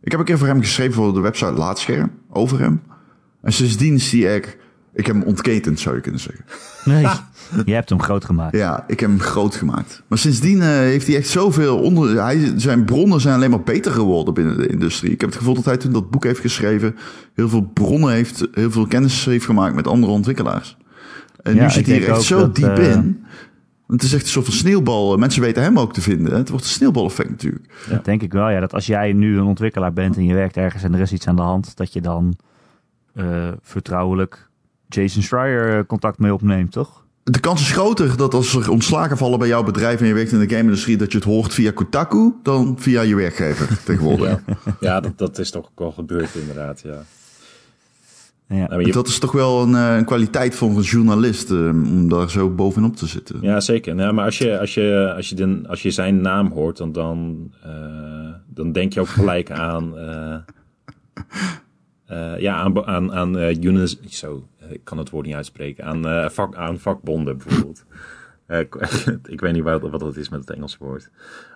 ik 0.02 0.10
heb 0.10 0.20
een 0.20 0.26
keer 0.26 0.38
voor 0.38 0.46
hem 0.46 0.60
geschreven 0.60 0.94
voor 0.94 1.12
de 1.12 1.20
website 1.20 1.52
Laatscherm. 1.52 2.10
Over 2.30 2.60
hem. 2.60 2.82
En 3.42 3.52
sindsdien 3.52 4.00
hij 4.10 4.34
echt... 4.34 4.56
Ik 4.94 5.06
heb 5.06 5.16
hem 5.16 5.24
ontketend, 5.24 5.80
zou 5.80 5.94
je 5.94 6.00
kunnen 6.00 6.20
zeggen. 6.20 6.44
Nee, 6.84 7.06
je 7.64 7.72
hebt 7.72 7.88
hem 7.88 8.02
groot 8.02 8.24
gemaakt. 8.24 8.56
Ja, 8.56 8.84
ik 8.86 9.00
heb 9.00 9.10
hem 9.10 9.20
groot 9.20 9.54
gemaakt. 9.54 10.02
Maar 10.06 10.18
sindsdien 10.18 10.60
eh, 10.60 10.68
heeft 10.68 11.06
hij 11.06 11.16
echt 11.16 11.28
zoveel 11.28 11.78
onder... 11.78 12.22
Hij, 12.22 12.52
zijn 12.56 12.84
bronnen 12.84 13.20
zijn 13.20 13.34
alleen 13.34 13.50
maar 13.50 13.62
beter 13.62 13.92
geworden 13.92 14.34
binnen 14.34 14.56
de 14.56 14.66
industrie. 14.66 15.12
Ik 15.12 15.20
heb 15.20 15.30
het 15.30 15.38
gevoel 15.38 15.54
dat 15.54 15.64
hij 15.64 15.76
toen 15.76 15.92
dat 15.92 16.10
boek 16.10 16.24
heeft 16.24 16.40
geschreven... 16.40 16.96
heel 17.34 17.48
veel 17.48 17.70
bronnen 17.74 18.12
heeft, 18.12 18.48
heel 18.52 18.70
veel 18.70 18.86
kennis 18.86 19.24
heeft 19.24 19.44
gemaakt 19.44 19.74
met 19.74 19.86
andere 19.86 20.12
ontwikkelaars. 20.12 20.76
En 21.42 21.54
Ja, 21.54 21.62
nu 21.62 21.70
zit 21.70 21.86
ik 21.88 21.94
hij 21.94 22.02
er 22.02 22.14
echt 22.14 22.22
zo 22.22 22.38
dat, 22.38 22.54
diep 22.54 22.78
eh, 22.78 22.92
in. 22.92 23.24
Het 23.90 24.02
is 24.02 24.12
echt 24.12 24.22
een 24.22 24.28
soort 24.28 24.44
van 24.44 24.54
sneeuwbal. 24.54 25.16
Mensen 25.16 25.42
weten 25.42 25.62
hem 25.62 25.78
ook 25.78 25.92
te 25.92 26.00
vinden. 26.00 26.36
Het 26.36 26.48
wordt 26.48 26.64
een 26.64 26.70
sneeuwbaleffect 26.70 27.30
natuurlijk. 27.30 27.64
Dat 27.88 28.04
denk 28.04 28.22
ik 28.22 28.32
wel, 28.32 28.50
ja. 28.50 28.60
Dat 28.60 28.74
als 28.74 28.86
jij 28.86 29.12
nu 29.12 29.38
een 29.38 29.44
ontwikkelaar 29.44 29.92
bent 29.92 30.16
en 30.16 30.24
je 30.24 30.34
werkt 30.34 30.56
ergens 30.56 30.82
en 30.82 30.94
er 30.94 31.00
is 31.00 31.12
iets 31.12 31.26
aan 31.26 31.36
de 31.36 31.42
hand... 31.42 31.76
dat 31.76 31.92
je 31.92 32.00
dan 32.00 32.36
eh, 33.14 33.48
vertrouwelijk 33.62 34.48
Jason 34.88 35.22
Schreier 35.22 35.78
eh, 35.78 35.84
contact 35.86 36.18
mee 36.18 36.34
opneemt, 36.34 36.72
toch? 36.72 37.04
De 37.22 37.40
kans 37.40 37.60
is 37.60 37.72
groter 37.72 38.16
dat 38.16 38.34
als 38.34 38.54
er 38.54 38.70
ontslagen 38.70 39.16
vallen 39.16 39.38
bij 39.38 39.48
jouw 39.48 39.62
bedrijf... 39.62 40.00
en 40.00 40.06
je 40.06 40.14
werkt 40.14 40.32
in 40.32 40.38
de 40.38 40.48
game-industrie... 40.48 40.96
dat 40.96 41.12
je 41.12 41.18
het 41.18 41.26
hoort 41.26 41.54
via 41.54 41.70
Kotaku 41.70 42.34
dan 42.42 42.76
via 42.78 43.00
je 43.00 43.14
werkgever 43.14 43.82
tegenwoordig. 43.84 44.40
Ja, 44.46 44.56
ja 44.88 45.00
dat, 45.00 45.18
dat 45.18 45.38
is 45.38 45.50
toch 45.50 45.64
ook 45.64 45.78
wel 45.78 45.92
gebeurd 45.92 46.34
inderdaad, 46.34 46.80
ja. 46.80 47.04
Ja. 48.52 48.66
Nou, 48.68 48.84
je- 48.86 48.92
Dat 48.92 49.08
is 49.08 49.18
toch 49.18 49.32
wel 49.32 49.62
een, 49.62 49.74
eh, 49.74 49.96
een 49.96 50.04
kwaliteit 50.04 50.54
voor 50.54 50.68
een 50.70 50.80
journalist... 50.82 51.50
eh, 51.50 51.56
om 51.68 52.08
daar 52.08 52.30
zo 52.30 52.50
bovenop 52.50 52.96
te 52.96 53.06
zitten. 53.06 53.38
Ja, 53.40 53.60
zeker. 53.60 53.94
Nou, 53.94 54.12
maar 54.12 54.24
als 54.24 54.38
je, 54.38 54.58
als 54.60 54.74
je, 54.74 55.12
als 55.16 55.28
je, 55.28 55.34
den, 55.34 55.66
als 55.68 55.82
je 55.82 55.90
zijn 55.90 56.20
naam 56.20 56.50
hoort, 56.52 56.76
dan, 56.76 56.92
dan, 56.92 57.50
eh, 57.62 57.70
dan 58.46 58.72
denk 58.72 58.92
je 58.92 59.00
ook 59.00 59.08
gelijk 59.08 59.50
aan, 59.68 59.98
eh, 59.98 60.34
eh, 62.06 62.40
ja, 62.40 62.54
aan, 62.56 62.86
aan, 62.86 63.12
aan 63.12 63.38
eh, 63.38 63.56
unis- 63.62 64.00
zo, 64.08 64.46
ik 64.68 64.80
kan 64.84 64.98
het 64.98 65.10
woord 65.10 65.26
niet 65.26 65.34
uitspreken, 65.34 65.84
aan, 65.84 66.08
eh, 66.08 66.28
vak, 66.28 66.56
aan 66.56 66.78
vakbonden 66.78 67.38
bijvoorbeeld. 67.38 67.84
Eh, 68.50 68.58
ik, 68.60 68.74
ik 69.34 69.40
weet 69.40 69.52
niet 69.52 69.62
wat, 69.62 69.80
wat 69.90 70.00
dat 70.00 70.16
is 70.16 70.28
met 70.28 70.40
het 70.40 70.50
Engelse 70.50 70.76
woord. 70.80 71.10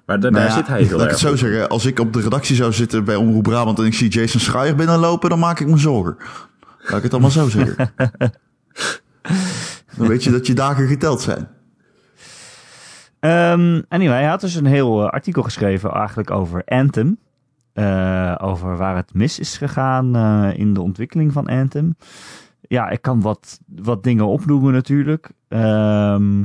Maar 0.06 0.18
Nou 0.18 0.32
daar 0.34 0.44
ja, 0.44 0.50
zit 0.54 0.66
hij 0.66 0.82
heel 0.82 0.86
Laat 0.96 0.96
ik 0.96 1.00
erg 1.02 1.10
het 1.10 1.18
zo 1.20 1.30
op. 1.30 1.36
zeggen. 1.36 1.68
Als 1.68 1.86
ik 1.86 1.98
op 1.98 2.12
de 2.12 2.20
redactie 2.20 2.56
zou 2.56 2.72
zitten 2.72 3.04
bij 3.04 3.16
Omroep 3.16 3.42
Brabant... 3.42 3.78
en 3.78 3.84
ik 3.84 3.94
zie 3.94 4.08
Jason 4.08 4.40
Schreier 4.40 4.74
binnenlopen... 4.74 5.28
dan 5.30 5.38
maak 5.38 5.60
ik 5.60 5.66
me 5.66 5.76
zorgen. 5.76 6.16
Laat 6.84 6.96
ik 6.96 7.02
het 7.02 7.12
allemaal 7.12 7.30
zo 7.30 7.48
zeggen. 7.48 7.92
dan 9.96 10.08
weet 10.08 10.24
je 10.24 10.30
dat 10.30 10.46
je 10.46 10.54
dagen 10.54 10.86
geteld 10.86 11.20
zijn. 11.20 11.48
Ehm, 13.20 13.82
anyway, 13.88 14.18
hij 14.18 14.28
had 14.28 14.40
dus 14.40 14.54
een 14.54 14.66
heel 14.66 15.02
eh, 15.02 15.08
artikel 15.08 15.42
geschreven 15.42 15.90
eigenlijk 15.90 16.30
over 16.30 16.64
Anthem. 16.64 17.18
Eh, 17.72 18.34
over 18.40 18.76
waar 18.76 18.96
het 18.96 19.14
mis 19.14 19.38
is 19.38 19.56
gegaan 19.56 20.16
eh, 20.16 20.58
in 20.58 20.74
de 20.74 20.80
ontwikkeling 20.80 21.32
van 21.32 21.46
Anthem. 21.46 21.96
Ja, 22.60 22.88
ik 22.88 23.02
kan 23.02 23.20
wat, 23.20 23.60
wat 23.66 24.02
dingen 24.02 24.26
opnoemen 24.26 24.73
natuurlijk. 24.73 25.30
Ehm, 25.49 26.44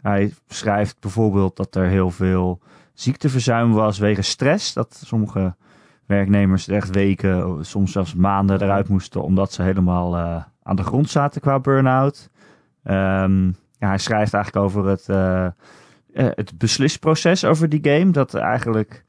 hij 0.00 0.34
schrijft 0.48 0.96
bijvoorbeeld 1.00 1.56
dat 1.56 1.74
er 1.74 1.86
heel 1.86 2.10
veel 2.10 2.60
ziekteverzuim 2.94 3.72
was 3.72 3.98
wegens 3.98 4.28
stress. 4.28 4.72
Dat 4.72 5.02
sommige 5.04 5.54
werknemers 6.08 6.68
echt 6.68 6.90
weken, 6.90 7.64
soms 7.64 7.92
zelfs 7.92 8.14
maanden 8.14 8.62
eruit 8.62 8.88
moesten... 8.88 9.22
omdat 9.22 9.52
ze 9.52 9.62
helemaal 9.62 10.16
eh, 10.16 10.42
aan 10.62 10.76
de 10.76 10.82
grond 10.82 11.10
zaten 11.10 11.40
qua 11.40 11.60
burn-out. 11.60 12.30
Ehm, 12.82 13.46
ja, 13.78 13.88
hij 13.88 13.98
schrijft 13.98 14.34
eigenlijk 14.34 14.64
over 14.64 14.86
het... 14.86 15.08
eh, 15.08 15.44
eh, 15.44 15.50
het 16.12 16.58
beslisproces 16.58 17.44
over 17.44 17.68
die 17.68 17.80
game. 17.82 18.10
Dat 18.10 18.34
er 18.34 18.40
eigenlijk 18.40 19.04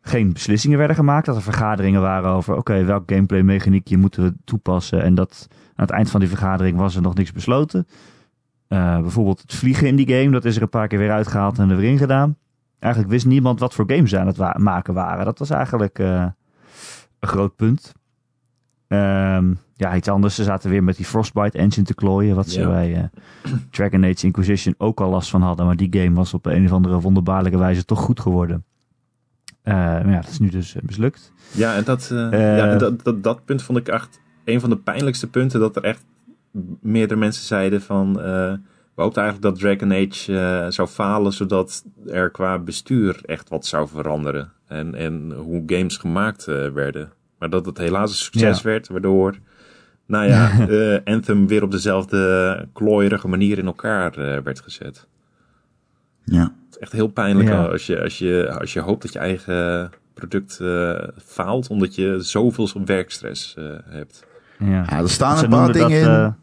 geen 0.00 0.32
beslissingen 0.32 0.78
werden 0.78 0.96
gemaakt. 0.96 1.26
Dat 1.26 1.36
er 1.36 1.42
vergaderingen 1.42 2.00
waren 2.00 2.30
over, 2.30 2.56
oké, 2.56 2.84
welk 2.84 3.10
gameplay 3.10 3.42
mechaniekje 3.42 3.96
moeten 3.96 4.22
we 4.22 4.34
toepassen. 4.44 5.02
En 5.02 5.14
dat 5.14 5.48
aan 5.50 5.86
het 5.86 5.90
eind 5.90 6.10
van 6.10 6.20
die 6.20 6.28
vergadering 6.28 6.76
was 6.76 6.96
er 6.96 7.02
nog 7.02 7.14
niks 7.14 7.32
besloten. 7.32 7.86
Bijvoorbeeld 8.68 9.40
het 9.40 9.54
vliegen 9.54 9.86
in 9.86 9.96
die 9.96 10.14
game, 10.14 10.30
dat 10.30 10.44
is 10.44 10.56
er 10.56 10.62
een 10.62 10.68
paar 10.68 10.88
keer 10.88 10.98
weer 10.98 11.10
uitgehaald 11.10 11.58
en 11.58 11.70
er 11.70 11.76
weer 11.76 11.90
in 11.90 11.98
gedaan. 11.98 12.36
Eigenlijk 12.78 13.12
wist 13.12 13.26
niemand 13.26 13.60
wat 13.60 13.74
voor 13.74 13.84
games 13.86 14.10
ze 14.10 14.18
aan 14.18 14.26
het 14.26 14.58
maken 14.58 14.94
waren. 14.94 15.24
Dat 15.24 15.38
was 15.38 15.50
eigenlijk 15.50 15.98
een 17.22 17.28
groot 17.28 17.56
punt. 17.56 17.92
Ehm, 18.88 19.54
ja, 19.76 19.96
iets 19.96 20.08
anders. 20.08 20.34
Ze 20.34 20.42
zaten 20.42 20.70
weer 20.70 20.84
met 20.84 20.96
die 20.96 21.04
Frostbite 21.04 21.58
engine 21.58 21.86
te 21.86 21.94
klooien. 21.94 22.36
Wat 22.36 22.48
ze 22.48 22.60
Ja. 22.60 22.68
bij 22.68 22.94
eh, 22.94 23.52
Dragon 23.70 24.04
Age 24.04 24.26
Inquisition 24.26 24.74
ook 24.78 25.00
al 25.00 25.10
last 25.10 25.30
van 25.30 25.42
hadden. 25.42 25.66
Maar 25.66 25.76
die 25.76 25.88
game 26.02 26.14
was 26.14 26.34
op 26.34 26.46
een 26.46 26.64
of 26.64 26.72
andere 26.72 27.00
wonderbaarlijke 27.00 27.58
wijze 27.58 27.84
toch 27.84 27.98
goed 28.00 28.20
geworden. 28.20 28.64
Eh, 29.62 29.74
maar 29.74 30.10
ja, 30.10 30.20
dat 30.20 30.30
is 30.30 30.38
nu 30.38 30.48
dus 30.48 30.74
eh, 30.74 30.82
mislukt. 30.82 31.32
Ja, 31.52 31.74
en 31.74 31.84
dat, 31.84 32.08
ja, 32.10 32.76
dat, 32.76 33.04
dat, 33.04 33.22
dat 33.22 33.44
punt 33.44 33.62
vond 33.62 33.78
ik 33.78 33.88
echt 33.88 34.20
een 34.44 34.60
van 34.60 34.70
de 34.70 34.76
pijnlijkste 34.76 35.30
punten. 35.30 35.60
Dat 35.60 35.76
er 35.76 35.84
echt 35.84 36.04
meerdere 36.80 37.20
mensen 37.20 37.44
zeiden 37.44 37.82
van... 37.82 38.12
we 38.94 39.02
hoopten 39.02 39.22
eigenlijk 39.22 39.54
dat 39.54 39.58
Dragon 39.58 39.92
Age 39.92 40.66
zou 40.72 40.88
falen... 40.88 41.32
zodat 41.32 41.84
er 42.06 42.30
qua 42.30 42.58
bestuur 42.58 43.20
echt 43.24 43.48
wat 43.48 43.66
zou 43.66 43.88
veranderen. 43.88 44.52
En, 44.72 44.94
en 44.94 45.32
hoe 45.32 45.62
games 45.66 45.96
gemaakt 45.96 46.46
eh, 46.48 46.68
werden. 46.68 47.12
Maar 47.38 47.50
dat 47.50 47.66
het 47.66 47.78
helaas 47.78 48.10
een 48.10 48.16
succes 48.16 48.56
Ja. 48.56 48.62
werd, 48.62 48.88
waardoor... 48.88 49.36
Nou 50.06 50.26
ja, 50.28 50.50
eh, 50.68 50.98
Anthem 51.14 51.46
weer 51.46 51.62
op 51.62 51.70
dezelfde 51.70 52.68
klooierige 52.72 53.28
manier 53.28 53.58
in 53.58 53.66
elkaar 53.66 54.18
eh, 54.18 54.42
werd 54.42 54.60
gezet. 54.60 55.06
Ja. 56.24 56.40
Het 56.42 56.70
is 56.70 56.78
echt 56.78 56.92
heel 56.92 57.08
pijnlijk 57.08 57.48
Ja. 57.48 57.64
als, 57.64 57.86
je, 57.86 58.02
als, 58.02 58.18
je, 58.18 58.56
als 58.60 58.72
je 58.72 58.80
hoopt 58.80 59.02
dat 59.02 59.12
je 59.12 59.18
eigen 59.18 59.90
product 60.14 60.60
eh, 60.60 61.08
faalt, 61.24 61.68
omdat 61.68 61.94
je 61.94 62.16
zoveel 62.20 62.68
werkstress 62.84 63.54
eh, 63.56 63.64
hebt. 63.88 64.26
Ja. 64.58 64.66
ja, 64.66 64.98
er 64.98 65.10
staan 65.10 65.38
Ze 65.38 65.44
een 65.44 65.50
paar 65.50 65.66
dat, 65.72 65.74
dingen 65.88 66.00
in 66.00 66.34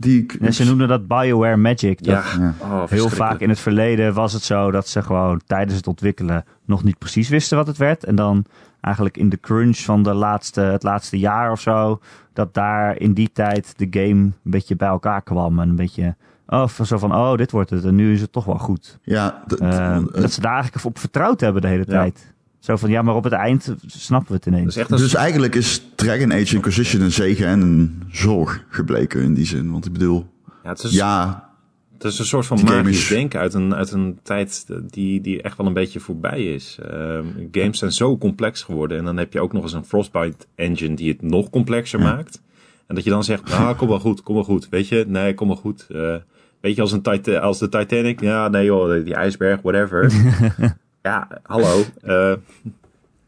die 0.00 0.22
ik... 0.22 0.36
ja, 0.40 0.50
ze 0.50 0.64
noemden 0.64 0.88
dat 0.88 1.06
BioWare 1.08 1.56
Magic. 1.56 2.02
Dat 2.04 2.24
Ja, 2.36 2.40
Ja. 2.40 2.54
Oh, 2.60 2.88
Heel 2.88 3.08
vaak 3.08 3.40
in 3.40 3.48
het 3.48 3.58
verleden 3.60 4.14
was 4.14 4.32
het 4.32 4.42
zo 4.42 4.70
dat 4.70 4.88
ze 4.88 5.02
gewoon 5.02 5.40
tijdens 5.46 5.76
het 5.76 5.86
ontwikkelen 5.86 6.44
nog 6.64 6.84
niet 6.84 6.98
precies 6.98 7.28
wisten 7.28 7.56
wat 7.56 7.66
het 7.66 7.76
werd. 7.76 8.04
En 8.04 8.14
dan 8.14 8.44
eigenlijk 8.80 9.16
in 9.16 9.28
de 9.28 9.40
crunch 9.40 9.76
van 9.78 10.02
de 10.02 10.14
laatste, 10.14 10.60
het 10.60 10.82
laatste 10.82 11.18
jaar 11.18 11.50
of 11.52 11.60
zo, 11.60 12.00
dat 12.32 12.54
daar 12.54 12.98
in 13.00 13.12
die 13.12 13.30
tijd 13.32 13.74
de 13.76 13.86
game 13.90 14.10
een 14.20 14.34
beetje 14.42 14.76
bij 14.76 14.88
elkaar 14.88 15.22
kwam. 15.22 15.58
En 15.60 15.68
een 15.68 15.76
beetje, 15.76 16.14
oh, 16.46 16.68
zo 16.68 16.98
van, 16.98 17.14
oh, 17.14 17.34
dit 17.36 17.50
wordt 17.50 17.70
het. 17.70 17.84
En 17.84 17.94
nu 17.94 18.12
is 18.12 18.20
het 18.20 18.32
toch 18.32 18.44
wel 18.44 18.58
goed. 18.58 18.98
Ja, 19.02 19.42
d- 19.46 19.56
d- 19.56 19.60
Eh, 19.60 19.96
eh, 19.96 20.02
dat 20.12 20.32
ze 20.32 20.40
daar 20.40 20.54
eigenlijk 20.54 20.84
op 20.84 20.98
vertrouwd 20.98 21.40
hebben 21.40 21.62
de 21.62 21.68
hele 21.68 21.84
Ja. 21.86 21.92
tijd. 21.92 22.32
Zo 22.60 22.76
van, 22.76 22.90
ja, 22.90 23.02
maar 23.02 23.14
op 23.14 23.24
het 23.24 23.32
eind 23.32 23.74
snappen 23.86 24.28
we 24.28 24.34
het 24.34 24.46
ineens. 24.46 24.78
als, 24.90 25.00
dus 25.00 25.14
eigenlijk 25.14 25.54
is 25.54 25.82
Dragon 25.94 26.32
Age 26.32 26.54
Inquisition 26.54 27.02
een 27.02 27.12
zegen 27.12 27.46
en 27.46 27.60
een 27.60 28.02
zorg 28.10 28.64
gebleken 28.68 29.22
in 29.22 29.34
die 29.34 29.46
zin. 29.46 29.70
Want 29.70 29.86
ik 29.86 29.92
bedoel, 29.92 30.26
ja, 30.62 30.68
het, 30.68 30.82
is, 30.82 30.92
ja, 30.92 31.48
het 31.92 32.04
is 32.04 32.18
een 32.18 32.24
soort 32.24 32.46
van 32.46 32.64
magisch 32.64 32.98
is- 33.02 33.08
denken 33.08 33.40
uit 33.40 33.54
een, 33.54 33.74
uit 33.74 33.92
een 33.92 34.18
tijd 34.22 34.66
die, 34.90 35.20
die 35.20 35.42
echt 35.42 35.56
wel 35.56 35.66
een 35.66 35.72
beetje 35.72 36.00
voorbij 36.00 36.54
is. 36.54 36.78
Ehm, 36.90 37.24
games 37.52 37.78
zijn 37.78 37.92
zo 37.92 38.18
complex 38.18 38.62
geworden 38.62 38.98
en 38.98 39.04
dan 39.04 39.16
heb 39.16 39.32
je 39.32 39.40
ook 39.40 39.52
nog 39.52 39.62
eens 39.62 39.72
een 39.72 39.84
Frostbite 39.84 40.46
engine 40.54 40.94
die 40.96 41.08
het 41.12 41.22
nog 41.22 41.50
complexer 41.50 42.00
maakt. 42.00 42.42
En 42.86 42.94
dat 42.94 43.04
je 43.04 43.10
dan 43.10 43.24
zegt, 43.24 43.52
ah, 43.52 43.78
kom 43.78 43.88
wel 43.88 44.00
goed, 44.00 44.22
kom 44.22 44.34
wel 44.34 44.44
goed. 44.44 44.68
Weet 44.68 44.88
je, 44.88 45.04
nee, 45.08 45.34
kom 45.34 45.46
wel 45.46 45.56
goed. 45.56 45.86
Eh, 45.90 46.14
weet 46.60 46.74
je, 46.76 46.80
als, 46.80 46.92
een 46.92 47.40
als 47.40 47.58
de 47.58 47.68
Titanic, 47.68 48.20
ja, 48.20 48.48
nee 48.48 48.64
joh, 48.64 49.04
die 49.04 49.14
ijsberg, 49.14 49.60
whatever. 49.62 50.12
ja, 51.02 51.40
hallo. 51.42 51.84
eh, 52.02 52.32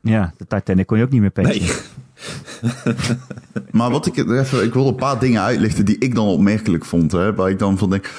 Ja, 0.01 0.35
de 0.37 0.47
Titanic 0.47 0.87
kon 0.87 0.99
je 0.99 1.05
ook 1.05 1.11
niet 1.11 1.21
meer 1.21 1.31
patchen. 1.31 1.61
nee. 1.61 1.71
Maar 3.71 3.91
wat 3.91 4.07
ik 4.07 4.17
er 4.17 4.39
even, 4.39 4.65
ik 4.65 4.75
wil 4.75 4.89
een 4.89 4.95
paar 4.95 5.19
dingen 5.19 5.43
uitlichten 5.43 5.85
die 5.85 5.99
ik 5.99 6.15
dan 6.15 6.27
opmerkelijk 6.27 6.85
vond. 6.85 7.13
Hè, 7.13 7.35
waar 7.35 7.51
ik 7.51 7.59
dan 7.59 7.79
van 7.79 7.91
denk, 7.91 8.11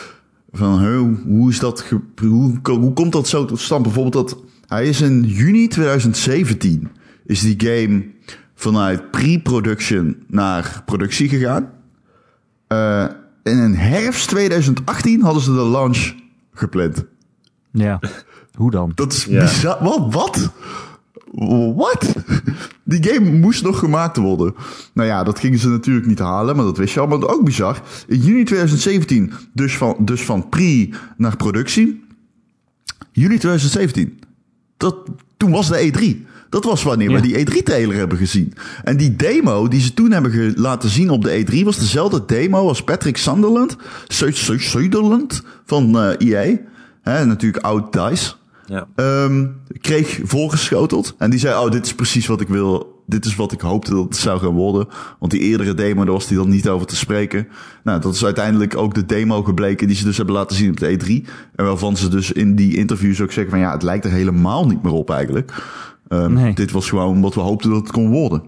van 0.52 0.80
hè, 0.80 0.98
hoe 0.98 1.50
is 1.50 1.60
dat, 1.60 1.86
hoe, 2.22 2.60
hoe 2.64 2.94
komt 2.94 3.12
dat 3.12 3.28
zo 3.28 3.46
tot 3.46 3.60
stand? 3.60 3.84
Bijvoorbeeld 3.84 4.30
dat, 4.30 4.44
hij 4.68 4.88
is 4.88 5.02
in 5.02 5.24
juni 5.24 5.68
2017 5.68 6.90
is 7.26 7.42
die 7.42 7.56
game 7.58 8.06
vanuit 8.56 9.12
pre-production 9.12 10.24
naar 10.28 10.82
productie 10.86 11.30
gegaan. 11.30 11.70
Eh, 12.68 13.04
en 13.44 13.58
in 13.58 13.74
herfst 13.74 14.30
2018 14.30 15.22
hadden 15.22 15.44
ze 15.44 15.54
de 15.54 15.66
launch 15.66 16.14
gepland. 16.54 17.06
Ja, 17.72 18.00
hoe 18.54 18.72
dan? 18.72 18.92
Dat 18.96 19.14
is 19.14 19.26
Ja. 19.26 19.42
bizar. 19.44 19.78
Wat? 19.84 20.14
Wat? 20.14 20.52
What? 21.76 22.14
Die 22.84 23.04
game 23.04 23.32
moest 23.32 23.64
nog 23.64 23.80
gemaakt 23.80 24.18
worden. 24.18 24.56
Nou 24.94 25.08
ja, 25.08 25.24
dat 25.24 25.40
gingen 25.40 25.60
ze 25.60 25.70
natuurlijk 25.70 26.06
niet 26.08 26.20
halen, 26.20 26.56
maar 26.56 26.66
dat 26.66 26.78
wist 26.78 26.94
je 26.94 27.00
al. 27.00 27.08
Maar 27.08 27.28
ook 27.28 27.44
bizar. 27.46 27.82
In 28.08 28.20
juni 28.20 28.44
2017, 28.44 29.34
dus 29.54 29.78
van, 29.78 29.96
dus 30.00 30.22
van 30.22 30.50
pre 30.50 30.90
naar 31.18 31.38
productie. 31.38 32.04
Juli 33.12 33.38
2017. 33.38 34.20
Dat, 34.78 34.96
toen 35.38 35.52
was 35.52 35.68
de 35.68 35.92
E3. 35.92 36.32
Dat 36.50 36.64
was 36.64 36.84
wanneer 36.84 37.10
Ja. 37.10 37.16
we 37.16 37.22
die 37.22 37.36
E3-trailer 37.40 37.96
hebben 37.98 38.18
gezien. 38.18 38.54
En 38.84 38.98
die 38.98 39.16
demo 39.16 39.68
die 39.68 39.82
ze 39.82 39.94
toen 39.94 40.12
hebben 40.12 40.54
laten 40.56 40.90
zien 40.90 41.10
op 41.10 41.24
de 41.24 41.46
E3 41.46 41.64
was 41.64 41.78
dezelfde 41.80 42.24
demo 42.26 42.68
als 42.68 42.84
Patrick 42.84 43.18
Sunderland, 43.18 43.76
Su- 44.08 44.32
Su- 44.32 44.60
Sunderland 44.60 45.44
van 45.66 45.98
eh 46.00 46.14
EA. 46.18 46.58
Hè, 47.02 47.26
natuurlijk 47.26 47.64
oud 47.64 47.94
DICE. 47.94 48.34
Ja. 48.74 48.88
Ehm, 48.96 49.46
kreeg 49.82 50.20
voorgeschoteld. 50.24 51.16
En 51.18 51.30
die 51.30 51.40
zei, 51.40 51.66
oh, 51.66 51.72
dit 51.72 51.86
is 51.86 51.96
precies 51.96 52.28
wat 52.28 52.42
ik 52.42 52.48
wil. 52.48 53.02
Dit 53.06 53.26
is 53.26 53.36
wat 53.36 53.52
ik 53.52 53.62
hoopte 53.62 53.92
dat 53.94 54.04
het 54.04 54.16
zou 54.16 54.40
gaan 54.40 54.54
worden. 54.54 54.88
Want 55.20 55.32
die 55.32 55.42
eerdere 55.42 55.74
demo, 55.74 56.04
daar 56.04 56.14
was 56.14 56.28
hij 56.28 56.38
dan 56.38 56.50
niet 56.50 56.70
over 56.70 56.88
te 56.88 56.96
spreken. 56.96 57.48
Nou, 57.84 58.02
dat 58.02 58.14
is 58.14 58.26
uiteindelijk 58.26 58.78
ook 58.78 58.94
de 58.94 59.06
demo 59.06 59.44
gebleken 59.44 59.88
die 59.88 59.96
ze 59.96 60.04
dus 60.04 60.18
hebben 60.18 60.36
laten 60.36 60.56
zien 60.56 60.70
op 60.70 60.80
de 60.80 60.98
E3. 61.00 61.30
En 61.56 61.66
waarvan 61.66 61.98
ze 61.98 62.08
dus 62.10 62.32
in 62.32 62.56
die 62.56 62.76
interviews 62.78 63.22
ook 63.22 63.32
zeggen 63.32 63.52
van, 63.52 63.62
ja, 63.62 63.72
het 63.72 63.84
lijkt 63.84 64.06
er 64.06 64.12
helemaal 64.12 64.68
niet 64.68 64.84
meer 64.84 64.94
op 64.94 65.10
eigenlijk. 65.10 65.54
Ehm, 66.08 66.34
Nee. 66.34 66.54
Dit 66.54 66.72
was 66.72 66.90
gewoon 66.90 67.22
wat 67.22 67.34
we 67.36 67.42
hoopten 67.42 67.70
dat 67.70 67.80
het 67.82 67.92
kon 67.92 68.10
worden. 68.10 68.44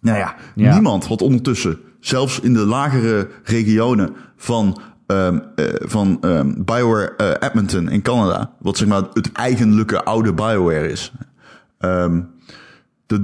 Nou 0.00 0.18
ja, 0.18 0.34
Ja. 0.54 0.72
niemand 0.72 1.06
had 1.06 1.22
ondertussen, 1.22 1.78
zelfs 2.00 2.40
in 2.40 2.52
de 2.52 2.66
lagere 2.66 3.28
regionen 3.44 4.10
van, 4.36 4.80
ehm, 5.06 5.38
eh, 5.54 5.64
van 5.78 6.18
ehm, 6.20 6.52
BioWare 6.56 7.16
eh, 7.16 7.48
Edmonton 7.48 7.88
in 7.88 8.02
Canada, 8.02 8.52
wat 8.58 8.76
zeg 8.76 8.88
maar 8.88 9.02
het 9.12 9.32
eigenlijke 9.32 10.04
oude 10.04 10.32
BioWare 10.32 10.88
is. 10.88 11.12
Ehm, 11.78 12.20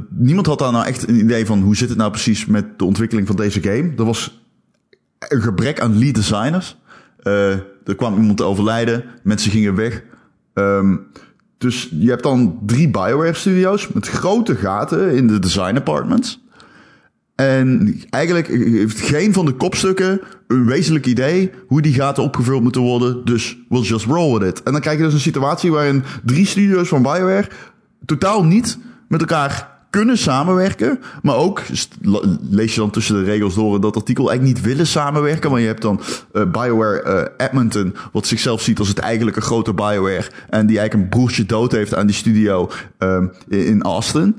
niemand 0.09 0.47
had 0.47 0.59
daar 0.59 0.73
nou 0.73 0.87
echt 0.87 1.09
een 1.09 1.19
idee 1.21 1.47
van 1.47 1.61
hoe 1.61 1.77
zit 1.77 1.89
het 1.89 1.99
nou 1.99 2.11
precies 2.11 2.47
met 2.47 2.79
de 2.79 2.85
ontwikkeling 2.85 3.27
van 3.27 3.37
deze 3.37 3.63
game. 3.63 3.93
Er 3.97 4.05
was 4.05 4.43
een 5.19 5.43
gebrek 5.43 5.81
aan 5.81 5.99
lead 5.99 6.15
designers. 6.15 6.77
Eh, 7.19 7.51
er 7.85 7.95
kwam 7.97 8.17
iemand 8.17 8.37
te 8.37 8.45
overlijden, 8.45 9.05
mensen 9.23 9.51
gingen 9.51 9.75
weg. 9.75 10.03
Dus 11.59 11.89
je 11.93 12.09
hebt 12.09 12.23
dan 12.23 12.59
drie 12.67 12.91
BioWare 12.91 13.35
studio's 13.35 13.89
met 13.89 14.09
grote 14.09 14.57
gaten 14.57 15.15
in 15.15 15.27
de 15.27 15.39
design 15.39 15.77
apartments. 15.77 16.41
En 17.35 17.95
eigenlijk 18.11 18.47
heeft 18.47 19.01
geen 19.01 19.33
van 19.33 19.47
de 19.47 19.53
kopstukken 19.53 20.21
een 20.49 20.67
wezenlijk 20.67 21.07
idee 21.07 21.51
hoe 21.67 21.83
die 21.83 21.95
gaten 21.95 22.23
opgevuld 22.23 22.63
moeten 22.63 22.81
worden. 22.81 23.25
Dus 23.25 23.57
we'll 23.69 23.83
just 23.83 24.05
roll 24.05 24.39
with 24.39 24.49
it. 24.49 24.63
En 24.63 24.73
dan 24.73 24.81
krijg 24.81 24.99
je 24.99 25.05
dus 25.05 25.13
een 25.13 25.21
situatie 25.21 25.73
waarin 25.73 26.05
drie 26.25 26.47
studio's 26.47 26.89
van 26.89 27.03
BioWare 27.03 27.49
totaal 28.07 28.45
niet 28.45 28.79
met 29.09 29.21
elkaar 29.21 29.77
kunnen 29.91 30.19
samenwerken. 30.19 31.01
Maar 31.23 31.37
ook, 31.37 31.63
lees 32.51 32.75
je 32.75 32.81
dan 32.81 32.91
tussen 32.91 33.15
de 33.15 33.25
regels 33.25 33.55
door 33.55 33.75
in 33.75 33.81
dat 33.81 33.97
artikel, 33.97 34.29
eigenlijk 34.31 34.59
niet 34.59 34.67
willen 34.67 34.87
samenwerken. 34.87 35.51
Want 35.51 35.63
je 35.63 35.69
hebt 35.69 35.83
dan 35.83 36.01
eh, 36.33 36.43
BioWare 36.51 37.03
eh, 37.03 37.47
Edmonton, 37.47 37.95
wat 38.13 38.27
zichzelf 38.27 38.63
ziet 38.63 38.79
als 38.79 38.89
het 38.89 38.99
eigenlijke 38.99 39.41
grote 39.41 39.75
BioWare. 39.75 40.31
En 40.51 40.67
die 40.67 40.79
eigenlijk 40.79 40.95
een 40.95 41.19
broertje 41.19 41.47
dood 41.47 41.73
heeft 41.73 41.95
aan 41.95 42.07
die 42.07 42.17
studio 42.17 42.71
ehm, 42.99 43.27
in 43.49 43.67
in 43.67 43.83
Austin. 43.83 44.37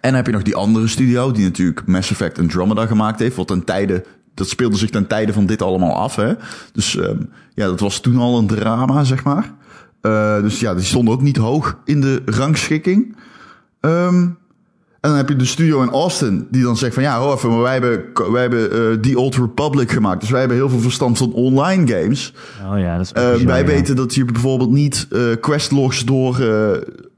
En 0.00 0.10
dan 0.10 0.14
heb 0.14 0.26
je 0.26 0.32
nog 0.32 0.42
die 0.42 0.56
andere 0.56 0.88
studio, 0.88 1.32
die 1.32 1.44
natuurlijk 1.44 1.86
Mass 1.86 2.10
Effect 2.10 2.38
Andromeda 2.38 2.86
gemaakt 2.86 3.18
heeft. 3.18 3.36
Wat 3.36 3.46
ten 3.46 3.64
tijde, 3.64 4.04
dat 4.34 4.48
speelde 4.48 4.76
zich 4.76 4.90
ten 4.90 5.06
tijde 5.06 5.32
van 5.32 5.46
dit 5.46 5.62
allemaal 5.62 5.94
af. 5.94 6.16
Hè? 6.16 6.32
Dus 6.72 6.96
ehm, 6.96 7.16
ja, 7.54 7.66
dat 7.66 7.80
was 7.80 8.00
toen 8.00 8.16
al 8.16 8.38
een 8.38 8.46
drama, 8.46 9.04
zeg 9.04 9.24
maar. 9.24 9.52
Eh, 10.00 10.40
dus 10.40 10.60
ja, 10.60 10.74
die 10.74 10.84
stonden 10.84 11.14
ook 11.14 11.22
niet 11.22 11.36
hoog 11.36 11.78
in 11.84 12.00
de 12.00 12.22
rangschikking. 12.24 13.16
Ehm, 13.80 14.26
en 15.00 15.10
dan 15.10 15.16
heb 15.16 15.28
je 15.28 15.36
de 15.36 15.44
studio 15.44 15.82
in 15.82 15.90
Austin, 15.90 16.46
die 16.50 16.62
dan 16.62 16.76
zegt 16.76 16.94
van 16.94 17.02
ja, 17.02 17.18
hoor 17.18 17.34
even, 17.34 17.50
maar 17.50 17.60
wij 17.62 17.72
hebben, 17.72 18.04
wij 18.32 18.40
hebben 18.40 18.70
eh, 18.72 18.98
The 19.00 19.18
Old 19.18 19.34
Republic 19.36 19.90
gemaakt. 19.90 20.20
Dus 20.20 20.30
wij 20.30 20.38
hebben 20.38 20.56
heel 20.58 20.68
veel 20.68 20.78
verstand 20.80 21.18
van 21.18 21.32
online 21.32 21.86
games. 21.94 22.34
Oh 22.72 22.78
ja, 22.78 22.96
dat 22.96 23.04
is 23.06 23.12
Eh, 23.12 23.32
bizar, 23.32 23.46
wij 23.46 23.60
ja. 23.60 23.66
weten 23.66 23.96
dat 23.96 24.14
je 24.14 24.24
bijvoorbeeld 24.24 24.70
niet 24.70 25.06
eh 25.10 25.20
questlogs 25.40 26.04
door 26.04 26.36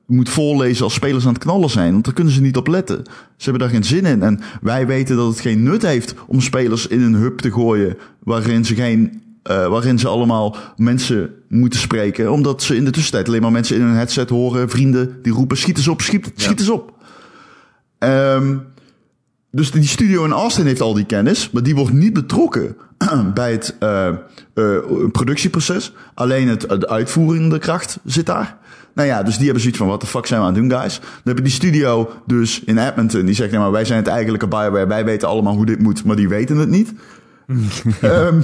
moet 0.06 0.28
voorlezen 0.28 0.84
als 0.84 0.94
spelers 0.94 1.26
aan 1.26 1.32
het 1.32 1.42
knallen 1.42 1.70
zijn. 1.70 1.92
Want 1.92 2.04
daar 2.04 2.14
kunnen 2.14 2.32
ze 2.32 2.40
niet 2.40 2.56
op 2.56 2.66
letten. 2.66 3.02
Ze 3.36 3.50
hebben 3.50 3.60
daar 3.60 3.70
geen 3.70 3.84
zin 3.84 4.04
in. 4.04 4.22
En 4.22 4.40
wij 4.60 4.86
weten 4.86 5.16
dat 5.16 5.28
het 5.28 5.40
geen 5.40 5.62
nut 5.62 5.82
heeft 5.82 6.14
om 6.26 6.40
spelers 6.40 6.86
in 6.86 7.02
een 7.02 7.14
hub 7.14 7.38
te 7.38 7.52
gooien 7.52 7.96
waarin 8.18 8.64
ze 8.64 8.74
geen. 8.74 9.22
eh, 9.42 9.66
waarin 9.68 9.98
ze 9.98 10.08
allemaal 10.08 10.56
mensen 10.76 11.30
moeten 11.48 11.80
spreken. 11.80 12.32
Omdat 12.32 12.62
ze 12.62 12.76
in 12.76 12.84
de 12.84 12.90
tussentijd 12.90 13.28
alleen 13.28 13.42
maar 13.42 13.52
mensen 13.52 13.76
in 13.76 13.82
een 13.82 13.94
headset 13.94 14.28
horen. 14.28 14.70
Vrienden 14.70 15.18
die 15.22 15.32
roepen: 15.32 15.56
schiet 15.56 15.76
eens 15.76 15.88
op, 15.88 16.00
schiet, 16.02 16.32
schiet 16.36 16.60
eens 16.60 16.70
op. 16.70 16.94
Ehm, 17.98 18.56
dus 19.50 19.70
die 19.70 19.86
studio 19.86 20.24
in 20.24 20.32
Austin 20.32 20.66
heeft 20.66 20.80
al 20.80 20.94
die 20.94 21.04
kennis, 21.06 21.50
maar 21.50 21.62
die 21.62 21.74
wordt 21.74 21.92
niet 21.92 22.12
betrokken 22.12 22.76
bij 23.34 23.52
het 23.52 23.76
eh, 23.78 24.08
productieproces. 25.12 25.92
Alleen 26.14 26.48
het, 26.48 26.60
de 26.60 26.88
uitvoerende 26.88 27.58
kracht 27.58 27.98
zit 28.04 28.26
daar. 28.26 28.56
Nou 28.96 29.08
ja, 29.08 29.22
dus 29.22 29.34
die 29.34 29.44
hebben 29.44 29.60
zoiets 29.60 29.78
van, 29.78 29.88
wat 29.88 30.00
de 30.00 30.06
fuck 30.06 30.26
zijn 30.26 30.40
we 30.40 30.46
aan 30.46 30.54
het 30.54 30.68
doen, 30.68 30.78
guys? 30.78 30.98
Dan 30.98 31.08
heb 31.24 31.36
je 31.36 31.42
die 31.42 31.52
studio 31.52 32.10
dus 32.26 32.62
in 32.64 32.78
Edmonton, 32.78 33.24
die 33.24 33.34
zegt, 33.34 33.50
nou, 33.50 33.62
maar 33.62 33.72
wij 33.72 33.84
zijn 33.84 33.98
het 33.98 34.08
eigenlijke 34.08 34.48
Bioware, 34.48 34.86
wij 34.86 35.04
weten 35.04 35.28
allemaal 35.28 35.54
hoe 35.54 35.66
dit 35.66 35.80
moet, 35.80 36.04
maar 36.04 36.16
die 36.16 36.28
weten 36.28 36.56
het 36.56 36.68
niet. 36.68 36.92
Ehm, 38.00 38.40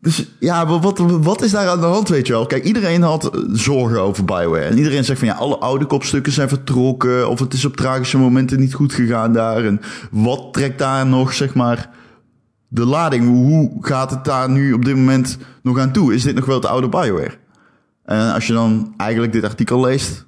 dus 0.00 0.36
ja, 0.38 0.66
wat, 0.66 0.98
wat, 0.98 1.42
is 1.42 1.50
daar 1.50 1.68
aan 1.68 1.80
de 1.80 1.86
hand, 1.86 2.08
weet 2.08 2.26
je 2.26 2.32
wel? 2.32 2.46
Kijk, 2.46 2.64
iedereen 2.64 3.02
had 3.02 3.34
eh, 3.34 3.40
zorgen 3.52 4.00
over 4.00 4.24
Bioware. 4.24 4.64
En 4.64 4.76
iedereen 4.76 5.04
zegt 5.04 5.18
van 5.18 5.28
ja, 5.28 5.34
alle 5.34 5.56
oude 5.56 5.86
kopstukken 5.86 6.32
zijn 6.32 6.48
vertrokken. 6.48 7.28
Of 7.28 7.38
het 7.38 7.52
is 7.52 7.64
op 7.64 7.76
tragische 7.76 8.18
momenten 8.18 8.60
niet 8.60 8.74
goed 8.74 8.92
gegaan 8.92 9.32
daar. 9.32 9.64
En 9.64 9.80
wat 10.10 10.52
trekt 10.52 10.78
daar 10.78 11.06
nog, 11.06 11.32
zeg 11.32 11.54
maar, 11.54 11.90
de 12.68 12.84
lading? 12.84 13.26
Hoe 13.28 13.76
gaat 13.80 14.10
het 14.10 14.24
daar 14.24 14.50
nu 14.50 14.72
op 14.72 14.84
dit 14.84 14.96
moment 14.96 15.38
nog 15.62 15.78
aan 15.78 15.92
toe? 15.92 16.14
Is 16.14 16.22
dit 16.22 16.34
nog 16.34 16.46
wel 16.46 16.56
het 16.56 16.66
oude 16.66 16.88
Bioware? 16.88 17.44
En 18.06 18.32
als 18.32 18.46
je 18.46 18.52
dan 18.52 18.94
eigenlijk 18.96 19.32
dit 19.32 19.44
artikel 19.44 19.80
leest, 19.80 20.26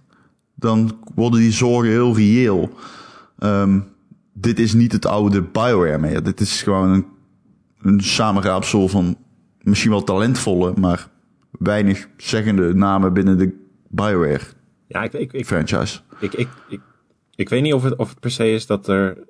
dan 0.54 0.98
worden 1.14 1.40
die 1.40 1.52
zorgen 1.52 1.90
heel 1.90 2.16
reëel. 2.16 2.70
Ehm, 3.38 3.80
dit 4.32 4.58
is 4.58 4.74
niet 4.74 4.92
het 4.92 5.06
oude 5.06 5.42
Bioware 5.42 5.98
meer. 5.98 6.22
Dit 6.22 6.40
is 6.40 6.62
gewoon 6.62 6.90
een, 6.90 7.06
een 7.82 8.00
samenraapsel 8.00 8.88
van 8.88 9.16
misschien 9.60 9.90
wel 9.90 10.04
talentvolle, 10.04 10.72
maar 10.80 11.08
weinig 11.50 12.08
zeggende 12.16 12.74
namen 12.74 13.12
binnen 13.12 13.38
de 13.38 13.66
Bioware 13.88 14.44
Ja, 14.86 15.02
ik, 15.02 15.12
ik, 15.12 15.32
ik, 15.32 15.46
franchise. 15.46 16.00
ik, 16.20 16.34
ik, 16.34 16.48
ik, 16.68 16.80
ik 17.34 17.48
weet 17.48 17.62
niet 17.62 17.74
of 17.74 17.82
het, 17.82 17.96
of 17.96 18.08
het 18.08 18.20
per 18.20 18.30
se 18.30 18.52
is 18.52 18.66
dat 18.66 18.88
er. 18.88 19.26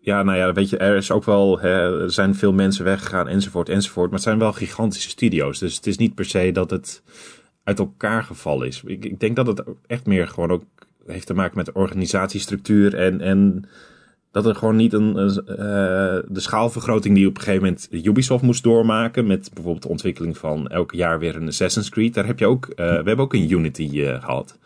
Ja, 0.00 0.22
nou 0.22 0.38
ja, 0.38 0.52
weet 0.52 0.70
je, 0.70 0.76
er 0.76 0.96
is 0.96 1.10
ook 1.10 1.24
wel. 1.24 1.60
Hè, 1.60 2.02
er 2.02 2.12
zijn 2.12 2.34
veel 2.34 2.52
mensen 2.52 2.84
weggegaan, 2.84 3.28
enzovoort, 3.28 3.68
enzovoort. 3.68 4.06
Maar 4.06 4.18
het 4.18 4.28
zijn 4.28 4.38
wel 4.38 4.52
gigantische 4.52 5.08
studio's. 5.08 5.58
Dus 5.58 5.76
het 5.76 5.86
is 5.86 5.96
niet 5.96 6.14
per 6.14 6.24
se 6.24 6.52
dat 6.52 6.70
het 6.70 7.02
uit 7.68 7.78
elkaar 7.78 8.22
gevallen 8.22 8.66
is. 8.66 8.82
Ik, 8.86 9.04
ik 9.04 9.20
denk 9.20 9.36
dat 9.36 9.46
het 9.46 9.62
echt 9.86 10.06
meer 10.06 10.28
gewoon 10.28 10.50
ook 10.50 10.64
heeft 11.06 11.26
te 11.26 11.34
maken 11.34 11.56
met 11.56 11.66
de 11.66 11.72
organisatiestructuur. 11.72 12.94
En, 12.94 13.20
en 13.20 13.64
dat 14.30 14.46
er 14.46 14.54
gewoon 14.54 14.76
niet 14.76 14.92
een. 14.92 15.16
een, 15.16 15.46
eh, 15.46 15.56
de 16.28 16.40
schaalvergroting 16.40 17.14
die 17.14 17.26
op 17.26 17.36
een 17.36 17.42
gegeven 17.42 17.62
moment 17.64 17.88
Ubisoft 17.90 18.42
moest 18.42 18.62
doormaken. 18.62 19.26
Met 19.26 19.50
bijvoorbeeld 19.54 19.82
de 19.82 19.88
ontwikkeling 19.88 20.38
van 20.38 20.68
elk 20.68 20.92
jaar 20.92 21.18
weer 21.18 21.36
een 21.36 21.46
Assassin's 21.46 21.88
Creed. 21.88 22.14
Daar 22.14 22.26
heb 22.26 22.38
je 22.38 22.46
ook. 22.46 22.66
eh, 22.66 22.76
we 22.76 22.92
hebben 22.94 23.18
ook 23.18 23.34
een 23.34 23.50
Unity 23.50 24.02
eh, 24.02 24.20
gehad. 24.22 24.58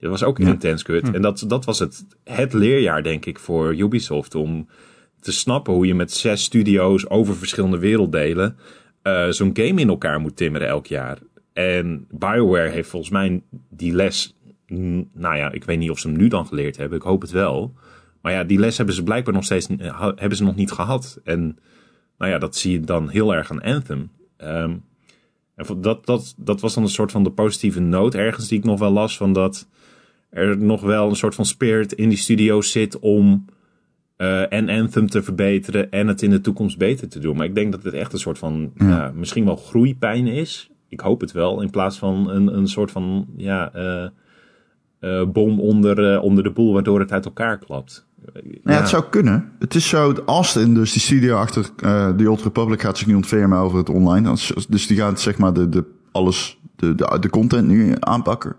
Dat 0.00 0.10
was 0.10 0.22
ook 0.22 0.38
Ja. 0.38 0.46
intens 0.48 0.82
kut. 0.82 1.10
En 1.10 1.22
dat, 1.22 1.44
dat 1.46 1.64
was 1.64 1.78
het, 1.78 2.04
het 2.24 2.52
leerjaar, 2.52 3.02
denk 3.02 3.26
ik, 3.26 3.38
voor 3.38 3.74
Ubisoft. 3.76 4.34
Om 4.34 4.68
te 5.20 5.32
snappen 5.32 5.72
hoe 5.72 5.86
je 5.86 5.94
met 5.94 6.12
zes 6.12 6.42
studio's 6.42 7.10
over 7.10 7.36
verschillende 7.36 7.78
werelddelen 7.78 8.56
zo'n 9.30 9.50
game 9.52 9.80
in 9.80 9.88
elkaar 9.88 10.20
moet 10.20 10.36
timmeren 10.36 10.68
elk 10.68 10.86
jaar. 10.86 11.18
En 11.68 12.06
BioWare 12.10 12.68
heeft 12.68 12.88
volgens 12.88 13.12
mij 13.12 13.42
die 13.70 13.94
les. 13.94 14.36
Nou 15.12 15.36
ja, 15.36 15.52
ik 15.52 15.64
weet 15.64 15.78
niet 15.78 15.90
of 15.90 15.98
ze 15.98 16.08
hem 16.08 16.16
nu 16.16 16.28
dan 16.28 16.46
geleerd 16.46 16.76
hebben. 16.76 16.98
Ik 16.98 17.04
hoop 17.04 17.20
het 17.20 17.30
wel. 17.30 17.74
Maar 18.20 18.32
ja, 18.32 18.44
die 18.44 18.58
les 18.58 18.76
hebben 18.76 18.94
ze 18.94 19.02
blijkbaar 19.02 19.34
nog 19.34 19.44
steeds 19.44 19.66
eh, 19.66 20.08
hebben 20.14 20.36
ze 20.36 20.44
nog 20.44 20.56
niet 20.56 20.72
gehad. 20.72 21.20
En 21.24 21.58
nou 22.18 22.30
ja, 22.30 22.38
dat 22.38 22.56
zie 22.56 22.72
je 22.72 22.80
dan 22.80 23.08
heel 23.08 23.34
erg 23.34 23.50
aan 23.50 23.62
Anthem. 23.62 24.10
Ehm, 24.36 24.76
en 25.54 25.80
dat, 25.80 26.06
dat, 26.06 26.34
dat 26.36 26.60
was 26.60 26.74
dan 26.74 26.82
een 26.82 26.88
soort 26.88 27.10
van 27.10 27.24
de 27.24 27.30
positieve 27.30 27.80
noot 27.80 28.14
ergens 28.14 28.48
die 28.48 28.58
ik 28.58 28.64
nog 28.64 28.78
wel 28.78 28.90
las. 28.90 29.16
Van 29.16 29.32
dat 29.32 29.68
er 30.30 30.58
nog 30.58 30.80
wel 30.80 31.08
een 31.08 31.16
soort 31.16 31.34
van 31.34 31.46
spirit 31.46 31.92
in 31.92 32.08
die 32.08 32.18
studio's 32.18 32.70
zit 32.70 32.98
om 32.98 33.44
eh, 34.16 34.52
en 34.52 34.68
Anthem 34.68 35.08
te 35.08 35.22
verbeteren 35.22 35.90
en 35.90 36.06
het 36.06 36.22
in 36.22 36.30
de 36.30 36.40
toekomst 36.40 36.78
beter 36.78 37.08
te 37.08 37.18
doen. 37.18 37.36
Maar 37.36 37.46
ik 37.46 37.54
denk 37.54 37.72
dat 37.72 37.82
het 37.82 37.94
echt 37.94 38.12
een 38.12 38.18
soort 38.18 38.38
van 38.38 38.72
ja, 38.74 39.12
misschien 39.14 39.44
wel 39.44 39.56
groeipijn 39.56 40.26
is. 40.26 40.70
Ik 40.90 41.00
hoop 41.00 41.20
het 41.20 41.32
wel. 41.32 41.62
In 41.62 41.70
plaats 41.70 41.98
van 41.98 42.30
een, 42.30 42.56
een 42.56 42.68
soort 42.68 42.90
van 42.90 43.26
ja, 43.36 43.72
eh, 43.72 44.04
eh, 45.00 45.28
bom 45.28 45.60
onder, 45.60 46.12
eh, 46.12 46.22
onder 46.22 46.44
de 46.44 46.50
boel 46.50 46.72
waardoor 46.72 47.00
het 47.00 47.12
uit 47.12 47.24
elkaar 47.24 47.58
klapt. 47.58 48.06
Nou 48.32 48.46
ja, 48.62 48.72
het 48.72 48.88
zou 48.88 49.04
kunnen. 49.10 49.52
Het 49.58 49.74
is 49.74 49.88
zo, 49.88 50.14
Austin, 50.26 50.74
dus 50.74 50.92
die 50.92 51.02
studio 51.02 51.36
achter 51.36 51.74
The 52.16 52.30
Old 52.30 52.42
Republic, 52.42 52.80
gaat 52.80 52.98
zich 52.98 53.06
nu 53.06 53.14
ontfermen 53.14 53.58
over 53.58 53.78
het 53.78 53.88
online. 53.88 54.36
Dus- 54.68 54.86
die 54.86 54.96
gaan 54.96 55.18
zeg 55.18 55.38
maar 55.38 55.52
de, 55.52 55.68
de, 55.68 55.84
alles 56.12 56.58
de, 56.76 56.94
de, 56.94 57.16
de 57.20 57.30
content 57.30 57.68
nu 57.68 57.94
aanpakken. 58.00 58.56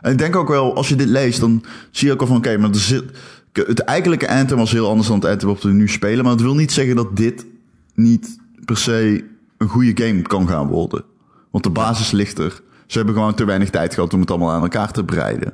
En 0.00 0.12
ik 0.12 0.18
denk 0.18 0.36
ook 0.36 0.48
wel, 0.48 0.74
als 0.74 0.88
je 0.88 0.96
dit 0.96 1.08
leest, 1.08 1.40
dan 1.40 1.64
zie 1.90 2.06
je 2.06 2.12
ook 2.12 2.20
al 2.20 2.26
van, 2.26 2.36
oké, 2.36 2.56
maar 2.56 2.70
er 2.70 2.76
zit, 2.76 3.04
het 3.52 3.80
eigenlijke 3.80 4.28
Anthem 4.28 4.58
was 4.58 4.72
heel 4.72 4.88
anders 4.88 5.08
dan 5.08 5.16
het 5.16 5.26
Anthem 5.28 5.48
wat 5.48 5.62
we 5.62 5.72
nu 5.72 5.88
spelen. 5.88 6.24
Maar 6.24 6.32
dat 6.32 6.42
wil 6.42 6.54
niet 6.54 6.72
zeggen 6.72 6.96
dat 6.96 7.16
dit 7.16 7.46
niet 7.94 8.38
per 8.64 8.76
se 8.76 9.24
een 9.58 9.68
goede 9.68 10.04
game 10.04 10.22
kan 10.22 10.48
gaan 10.48 10.66
worden. 10.66 11.04
Want 11.52 11.64
de 11.64 11.70
basis 11.70 12.10
ligt 12.10 12.38
er. 12.38 12.62
Ze 12.86 12.96
hebben 12.96 13.14
gewoon 13.14 13.34
te 13.34 13.44
weinig 13.44 13.70
tijd 13.70 13.94
gehad 13.94 14.14
om 14.14 14.20
het 14.20 14.30
allemaal 14.30 14.50
aan 14.50 14.62
elkaar 14.62 14.92
te 14.92 15.04
breiden. 15.04 15.52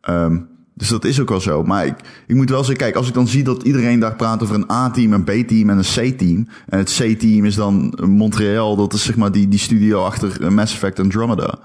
Ehm, 0.00 0.38
dus 0.74 0.88
dat 0.88 1.04
is 1.04 1.20
ook 1.20 1.28
wel 1.28 1.40
zo. 1.40 1.62
Maar 1.62 1.86
ik, 1.86 1.96
ik 2.26 2.34
moet 2.34 2.50
wel 2.50 2.64
zeggen, 2.64 2.76
kijk, 2.76 2.94
als 2.94 3.08
ik 3.08 3.14
dan 3.14 3.28
zie 3.28 3.44
dat 3.44 3.62
iedereen 3.62 4.00
daar 4.00 4.16
praat 4.16 4.42
over 4.42 4.54
een 4.54 4.70
A-team, 4.70 5.12
een 5.12 5.24
B-team 5.24 5.70
en 5.70 5.78
een 5.78 6.12
C-team. 6.14 6.48
En 6.68 6.78
het 6.78 7.00
C-team 7.00 7.44
is 7.44 7.54
dan 7.54 7.98
Montreal, 8.06 8.76
dat 8.76 8.92
is 8.92 9.04
zeg 9.04 9.16
maar 9.16 9.32
die, 9.32 9.48
die 9.48 9.58
studio 9.58 10.04
achter 10.04 10.52
Mass 10.52 10.72
Effect 10.72 11.00
Andromeda. 11.00 11.58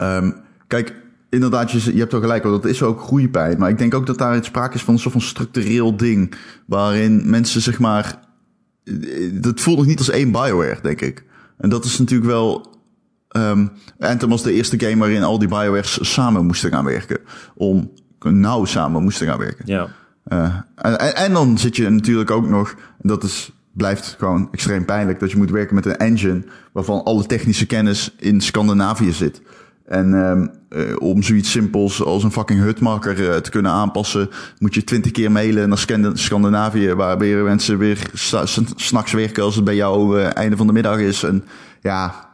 Um, 0.00 0.34
kijk, 0.66 0.94
inderdaad, 1.30 1.70
je, 1.70 1.92
je 1.92 1.98
hebt 1.98 2.12
wel 2.12 2.20
gelijk, 2.20 2.42
want 2.42 2.62
dat 2.62 2.70
is 2.70 2.82
ook 2.82 3.00
groeipijn. 3.00 3.58
Maar 3.58 3.70
ik 3.70 3.78
denk 3.78 3.94
ook 3.94 4.06
dat 4.06 4.18
daar 4.18 4.44
sprake 4.44 4.74
is 4.74 4.82
van 4.82 4.94
een 4.94 5.00
soort 5.00 5.12
van 5.12 5.22
structureel 5.22 5.96
ding. 5.96 6.34
Waarin 6.66 7.30
mensen 7.30 7.60
zeg 7.60 7.78
maar. 7.78 8.24
Dat 9.32 9.60
voelt 9.60 9.76
nog 9.76 9.86
niet 9.86 9.98
als 9.98 10.10
één 10.10 10.30
Bioware, 10.30 10.78
denk 10.82 11.00
ik. 11.00 11.24
En 11.58 11.68
dat 11.68 11.84
is 11.84 11.98
natuurlijk 11.98 12.30
wel. 12.30 12.74
Um, 13.36 13.72
Anthem 13.98 14.28
was 14.28 14.42
de 14.42 14.52
eerste 14.52 14.78
game 14.78 14.96
waarin 14.96 15.22
al 15.22 15.38
die 15.38 15.48
Biowares 15.48 16.12
samen 16.12 16.46
moesten 16.46 16.70
gaan 16.70 16.84
werken. 16.84 17.18
Om 17.54 17.90
nauw 18.18 18.64
samen 18.64 19.02
moesten 19.02 19.26
gaan 19.26 19.38
werken. 19.38 19.64
Ja. 19.66 19.88
Uh, 20.28 20.54
en, 20.74 21.16
en, 21.16 21.32
dan 21.32 21.58
zit 21.58 21.76
je 21.76 21.88
natuurlijk 21.88 22.30
ook 22.30 22.48
nog, 22.48 22.70
en 22.70 23.08
dat 23.08 23.22
is, 23.22 23.52
blijft 23.72 24.16
gewoon 24.18 24.48
extreem 24.52 24.84
pijnlijk, 24.84 25.20
dat 25.20 25.30
je 25.30 25.36
moet 25.36 25.50
werken 25.50 25.74
met 25.74 25.86
een 25.86 25.96
engine 25.96 26.44
waarvan 26.72 27.04
alle 27.04 27.26
technische 27.26 27.66
kennis 27.66 28.14
in 28.18 28.40
Scandinavië 28.40 29.12
zit. 29.12 29.42
En 29.86 30.12
um, 30.12 30.50
uh, 30.70 30.96
om 30.98 31.22
zoiets 31.22 31.50
simpels 31.50 32.02
als 32.02 32.24
een 32.24 32.32
fucking 32.32 32.60
hutmarker 32.60 33.18
uh, 33.18 33.36
te 33.36 33.50
kunnen 33.50 33.70
aanpassen, 33.72 34.28
moet 34.58 34.74
je 34.74 34.84
twintig 34.84 35.12
keer 35.12 35.32
mailen 35.32 35.68
naar 35.68 36.12
Scandinavië, 36.14 36.94
waar 36.94 37.18
weer 37.18 37.44
mensen 37.44 37.78
weer 37.78 38.10
s'nachts 38.76 39.12
werken 39.12 39.42
als 39.42 39.54
het 39.54 39.64
bij 39.64 39.74
jou 39.74 40.18
uh, 40.18 40.36
einde 40.36 40.56
van 40.56 40.66
de 40.66 40.72
middag 40.72 40.98
is. 40.98 41.22
En 41.22 41.44
ja. 41.80 42.24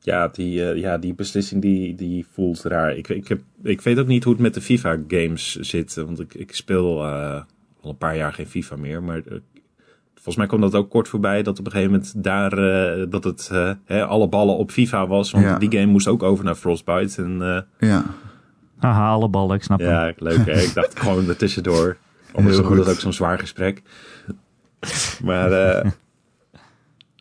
Ja, 0.00 0.28
die, 0.28 0.60
ja, 0.60 0.98
die 0.98 1.14
beslissing 1.14 1.62
die, 1.62 1.94
die 1.94 2.26
voelt 2.32 2.62
raar. 2.62 2.96
Ik, 2.96 3.08
ik, 3.08 3.28
heb, 3.28 3.40
ik 3.62 3.80
weet 3.80 3.98
ook 3.98 4.06
niet 4.06 4.24
hoe 4.24 4.32
het 4.32 4.42
met 4.42 4.54
de 4.54 4.60
FIFA-games 4.60 5.56
zit, 5.60 5.94
want 5.94 6.20
ik, 6.20 6.34
ik 6.34 6.54
speel 6.54 7.04
al 7.04 7.90
een 7.90 7.98
paar 7.98 8.16
jaar 8.16 8.32
geen 8.32 8.46
FIFA 8.46 8.76
meer, 8.76 9.02
maar 9.02 9.22
volgens 10.24 10.36
mij 10.36 10.46
kwam 10.46 10.60
dat 10.60 10.74
ook 10.74 10.90
kort 10.90 11.08
voorbij 11.08 11.42
dat 11.42 11.58
op 11.58 11.64
een 11.64 11.72
gegeven 11.72 11.92
moment 11.92 12.12
daar 12.16 12.58
uh, 12.58 13.06
dat 13.08 13.24
het 13.24 13.50
uh, 13.52 13.70
hè, 13.84 14.04
alle 14.04 14.28
ballen 14.28 14.56
op 14.56 14.70
FIFA 14.70 15.06
was. 15.06 15.30
Want 15.30 15.44
ja. 15.44 15.58
die 15.58 15.70
game 15.70 15.86
moest 15.86 16.08
ook 16.08 16.22
over 16.22 16.44
naar 16.44 16.54
Frostbite. 16.54 17.22
En, 17.22 17.38
uh, 17.40 17.88
ja. 17.90 18.04
Haha, 18.78 19.08
alle 19.08 19.28
ballen, 19.28 19.56
ik 19.56 19.62
snap 19.62 19.78
het. 19.78 19.88
Ja, 19.88 20.12
leuk 20.16 20.46
hè. 20.46 20.60
ik 20.60 20.74
dacht 20.74 20.98
gewoon 21.00 21.28
er 21.28 21.36
tussendoor. 21.36 21.96
Anders 22.32 22.60
wordt 22.60 22.78
het 22.78 22.88
ook 22.88 23.00
zo'n 23.00 23.12
zwaar 23.12 23.38
gesprek. 23.38 23.82
Maar 25.24 25.50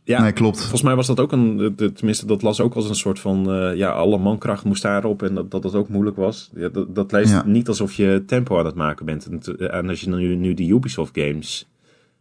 ja, 0.03 0.21
nee, 0.21 0.31
klopt. 0.31 0.59
Volgens 0.59 0.81
mij 0.81 0.95
was 0.95 1.07
dat 1.07 1.19
ook 1.19 1.31
een, 1.31 1.75
tenminste 1.75 2.25
dat 2.25 2.41
las 2.41 2.61
ook 2.61 2.73
als 2.73 2.89
een 2.89 2.95
soort 2.95 3.19
van, 3.19 3.43
ja, 3.75 3.89
alle 3.89 4.17
mankracht 4.17 4.63
moest 4.63 4.81
daarop 4.81 5.23
en 5.23 5.35
dat 5.35 5.51
dat, 5.51 5.61
dat 5.61 5.75
ook 5.75 5.89
moeilijk 5.89 6.15
was. 6.15 6.51
Ja, 6.55 6.69
dat, 6.69 6.95
dat 6.95 7.11
leest 7.11 7.31
ja. 7.31 7.43
niet 7.45 7.67
alsof 7.67 7.93
je 7.93 8.23
tempo 8.27 8.59
aan 8.59 8.65
het 8.65 8.75
maken 8.75 9.05
bent. 9.05 9.47
En 9.57 9.89
als 9.89 10.01
je 10.01 10.09
nu, 10.09 10.35
nu 10.35 10.53
die 10.53 10.73
Ubisoft 10.73 11.19
games 11.19 11.67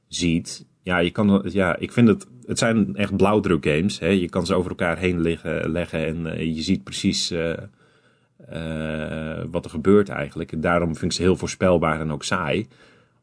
ziet, 0.09 0.65
ja, 0.83 0.99
je 0.99 1.11
kan, 1.11 1.43
ja, 1.45 1.77
ik 1.77 1.93
vind 1.93 2.09
het, 2.09 2.27
het 2.47 2.59
zijn 2.59 2.97
echt 2.97 3.17
blauwdruk 3.17 3.67
games. 3.67 3.99
Hè? 3.99 4.07
Je 4.07 4.29
kan 4.29 4.47
ze 4.47 4.55
over 4.55 4.71
elkaar 4.71 4.99
heen 4.99 5.21
leggen 5.71 6.07
en 6.07 6.27
uh, 6.27 6.57
je 6.57 6.63
ziet 6.63 6.85
precies 6.85 7.33
uh, 7.33 7.53
uh, 8.53 9.45
wat 9.51 9.65
er 9.65 9.71
gebeurt 9.71 10.09
eigenlijk. 10.09 10.53
En 10.53 10.61
daarom 10.61 10.97
vind 10.97 11.11
ik 11.11 11.17
ze 11.17 11.23
heel 11.23 11.37
voorspelbaar 11.37 12.01
en 12.01 12.13
ook 12.13 12.25
saai. 12.25 12.67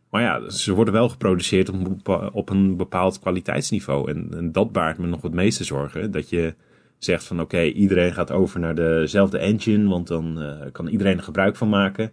Maar 0.10 0.22
ja, 0.22 0.50
ze 0.50 0.74
worden 0.74 0.94
wel 0.94 1.10
geproduceerd 1.10 1.70
op, 1.70 2.30
op 2.34 2.50
een 2.50 2.78
bepaald 2.78 3.20
kwaliteitsniveau. 3.20 4.12
En, 4.12 4.28
en, 4.32 4.52
dat 4.52 4.72
baart 4.72 4.98
me 4.98 5.08
nog 5.08 5.22
het 5.22 5.34
meeste 5.34 5.64
zorgen. 5.64 6.12
Dat 6.12 6.30
je 6.30 6.54
zegt 6.98 7.24
van 7.24 7.42
oké, 7.42 7.62
iedereen 7.62 8.14
gaat 8.14 8.32
over 8.32 8.60
naar 8.60 8.76
dezelfde 8.76 9.38
engine, 9.38 9.90
want 9.90 10.08
dan 10.08 10.56
kan 10.72 10.88
iedereen 10.88 11.18
er 11.18 11.24
gebruik 11.24 11.56
van 11.56 11.70
maken. 11.70 12.12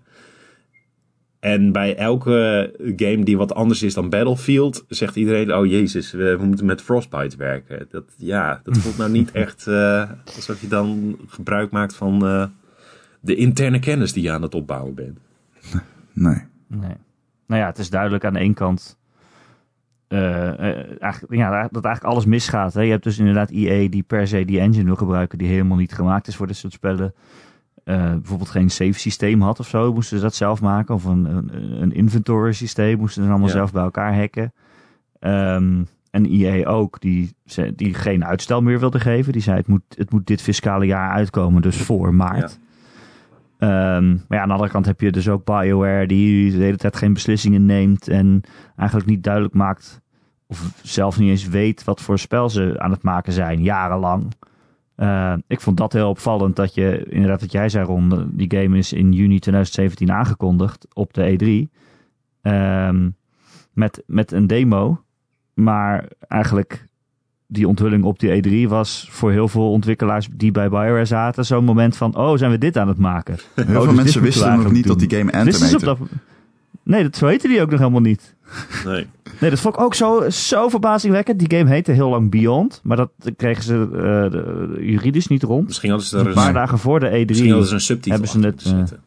En 1.40 1.72
bij 1.72 1.96
elke 1.96 2.72
game 2.96 3.24
die 3.24 3.36
wat 3.36 3.54
anders 3.54 3.82
is 3.82 3.94
dan 3.94 4.10
Battlefield, 4.10 4.84
zegt 4.88 5.16
iedereen: 5.16 5.54
Oh 5.54 5.66
jezus, 5.66 6.12
we, 6.12 6.36
we 6.36 6.44
moeten 6.44 6.66
met 6.66 6.82
Frostbite 6.82 7.36
werken. 7.36 7.86
Dat, 7.90 8.04
ja, 8.16 8.60
dat 8.64 8.78
voelt 8.82 8.96
nou 8.96 9.10
niet 9.10 9.32
echt 9.32 9.66
uh, 9.66 10.10
alsof 10.34 10.60
je 10.60 10.68
dan 10.68 11.18
gebruik 11.26 11.70
maakt 11.70 11.96
van 11.96 12.26
uh, 12.26 12.44
de 13.20 13.34
interne 13.34 13.78
kennis 13.78 14.12
die 14.12 14.22
je 14.22 14.30
aan 14.30 14.42
het 14.42 14.54
opbouwen 14.54 14.94
bent. 14.94 15.18
Nee. 16.18 16.42
nee. 16.66 16.96
Nou 17.46 17.60
ja, 17.60 17.66
het 17.66 17.78
is 17.78 17.90
duidelijk 17.90 18.24
aan 18.24 18.32
de 18.32 18.38
ene 18.38 18.54
kant. 18.54 18.98
Uh, 20.08 21.02
eigenlijk, 21.02 21.34
ja, 21.34 21.68
dat 21.70 21.84
eigenlijk 21.84 22.14
alles 22.14 22.24
misgaat. 22.24 22.74
Hè? 22.74 22.80
Je 22.80 22.90
hebt 22.90 23.02
dus 23.02 23.18
inderdaad 23.18 23.50
EA 23.50 23.88
die 23.88 24.02
per 24.02 24.28
se 24.28 24.44
die 24.44 24.60
engine 24.60 24.84
wil 24.84 24.96
gebruiken, 24.96 25.38
die 25.38 25.48
helemaal 25.48 25.76
niet 25.76 25.92
gemaakt 25.92 26.26
is 26.26 26.36
voor 26.36 26.46
dit 26.46 26.56
soort 26.56 26.72
spellen 26.72 27.14
uh, 27.86 28.10
bijvoorbeeld 28.10 28.50
geen 28.50 28.70
save 28.70 28.98
systeem 28.98 29.40
had 29.40 29.60
of 29.60 29.68
zo, 29.68 29.92
moesten 29.92 30.16
ze 30.16 30.22
dat 30.22 30.34
zelf 30.34 30.60
maken. 30.60 30.94
Of 30.94 31.04
een, 31.04 31.24
een, 31.24 31.82
een 31.82 31.92
inventory 31.92 32.52
systeem 32.52 32.98
moesten 32.98 33.22
ze 33.22 33.28
allemaal 33.28 33.48
ja. 33.48 33.54
zelf 33.54 33.72
bij 33.72 33.82
elkaar 33.82 34.16
hacken. 34.16 34.52
Um, 35.20 35.86
en 36.10 36.26
EA 36.26 36.66
ook, 36.68 37.00
die, 37.00 37.36
die 37.74 37.94
geen 37.94 38.24
uitstel 38.24 38.62
meer 38.62 38.80
wilde 38.80 39.00
geven. 39.00 39.32
Die 39.32 39.42
zei 39.42 39.56
het 39.56 39.66
moet, 39.66 39.82
het 39.88 40.10
moet 40.10 40.26
dit 40.26 40.42
fiscale 40.42 40.86
jaar 40.86 41.10
uitkomen, 41.10 41.62
dus 41.62 41.76
voor 41.76 42.14
maart. 42.14 42.58
Ja. 43.58 43.96
Um, 43.96 44.24
maar 44.28 44.38
ja, 44.38 44.40
aan 44.40 44.48
de 44.48 44.54
andere 44.54 44.70
kant 44.70 44.86
heb 44.86 45.00
je 45.00 45.12
dus 45.12 45.28
ook 45.28 45.44
BioWare 45.44 46.06
die 46.06 46.50
de 46.50 46.64
hele 46.64 46.76
tijd 46.76 46.96
geen 46.96 47.12
beslissingen 47.12 47.66
neemt 47.66 48.08
en 48.08 48.40
eigenlijk 48.76 49.08
niet 49.08 49.22
duidelijk 49.22 49.54
maakt 49.54 50.00
of 50.46 50.80
zelf 50.82 51.18
niet 51.18 51.30
eens 51.30 51.48
weet 51.48 51.84
wat 51.84 52.00
voor 52.00 52.18
spel 52.18 52.50
ze 52.50 52.74
aan 52.78 52.90
het 52.90 53.02
maken 53.02 53.32
zijn, 53.32 53.62
jarenlang. 53.62 54.32
Uh, 54.96 55.34
ik 55.46 55.60
vond 55.60 55.76
dat 55.76 55.92
heel 55.92 56.08
opvallend 56.08 56.56
dat 56.56 56.74
je, 56.74 57.06
inderdaad 57.08 57.40
wat 57.40 57.52
jij 57.52 57.68
zei 57.68 57.84
Ron, 57.84 58.30
die 58.32 58.54
game 58.56 58.78
is 58.78 58.92
in 58.92 59.12
juni 59.12 59.38
2017 59.38 60.12
aangekondigd 60.12 60.86
op 60.92 61.14
de 61.14 61.68
E3. 61.70 61.74
Um, 62.42 63.16
met, 63.72 64.02
met 64.06 64.32
een 64.32 64.46
demo. 64.46 65.00
Maar 65.54 66.08
eigenlijk 66.28 66.86
die 67.46 67.68
onthulling 67.68 68.04
op 68.04 68.18
die 68.18 68.64
E3 68.66 68.68
was 68.68 69.08
voor 69.10 69.32
heel 69.32 69.48
veel 69.48 69.70
ontwikkelaars 69.70 70.28
die 70.32 70.50
bij 70.50 70.68
BioWare 70.68 71.04
zaten 71.04 71.44
zo'n 71.44 71.64
moment 71.64 71.96
van, 71.96 72.16
oh 72.16 72.36
zijn 72.36 72.50
we 72.50 72.58
dit 72.58 72.76
aan 72.76 72.88
het 72.88 72.98
maken? 72.98 73.36
Heel 73.54 73.64
oh, 73.64 73.72
veel 73.72 73.86
dus 73.86 73.94
mensen 73.94 74.22
wisten 74.22 74.58
nog 74.58 74.72
niet 74.72 74.84
doen. 74.86 74.98
dat 74.98 75.08
die 75.08 75.18
game 75.18 75.32
Anthem 75.32 75.68
heette. 75.68 75.96
Nee, 76.86 77.02
dat, 77.02 77.16
zo 77.16 77.26
heette 77.26 77.48
die 77.48 77.60
ook 77.60 77.70
nog 77.70 77.78
helemaal 77.78 78.00
niet. 78.00 78.34
Nee. 78.84 79.06
Nee, 79.40 79.50
dat 79.50 79.60
vond 79.60 79.74
ik 79.74 79.80
ook 79.80 79.94
zo, 79.94 80.30
zo 80.30 80.68
verbazingwekkend. 80.68 81.38
Die 81.38 81.58
game 81.58 81.70
heette 81.70 81.92
heel 81.92 82.08
lang 82.08 82.30
Beyond, 82.30 82.80
maar 82.82 82.96
dat 82.96 83.10
kregen 83.36 83.62
ze 83.62 83.74
uh, 83.74 84.00
de, 84.30 84.76
juridisch 84.80 85.26
niet 85.26 85.42
rond. 85.42 85.66
Misschien 85.66 85.90
hadden 85.90 86.08
ze 86.08 86.18
er 86.18 86.26
een 86.26 86.34
paar 86.34 86.52
dagen 86.52 86.78
voor 86.78 87.00
de 87.00 87.06
E3 87.06 87.24
Misschien 87.26 87.50
hadden 87.50 87.68
ze 87.68 87.74
een 87.74 87.80
subtitel 87.80 88.12
hebben 88.12 88.28
ze 88.30 88.40
het. 88.40 88.64
Uh, 88.92 88.98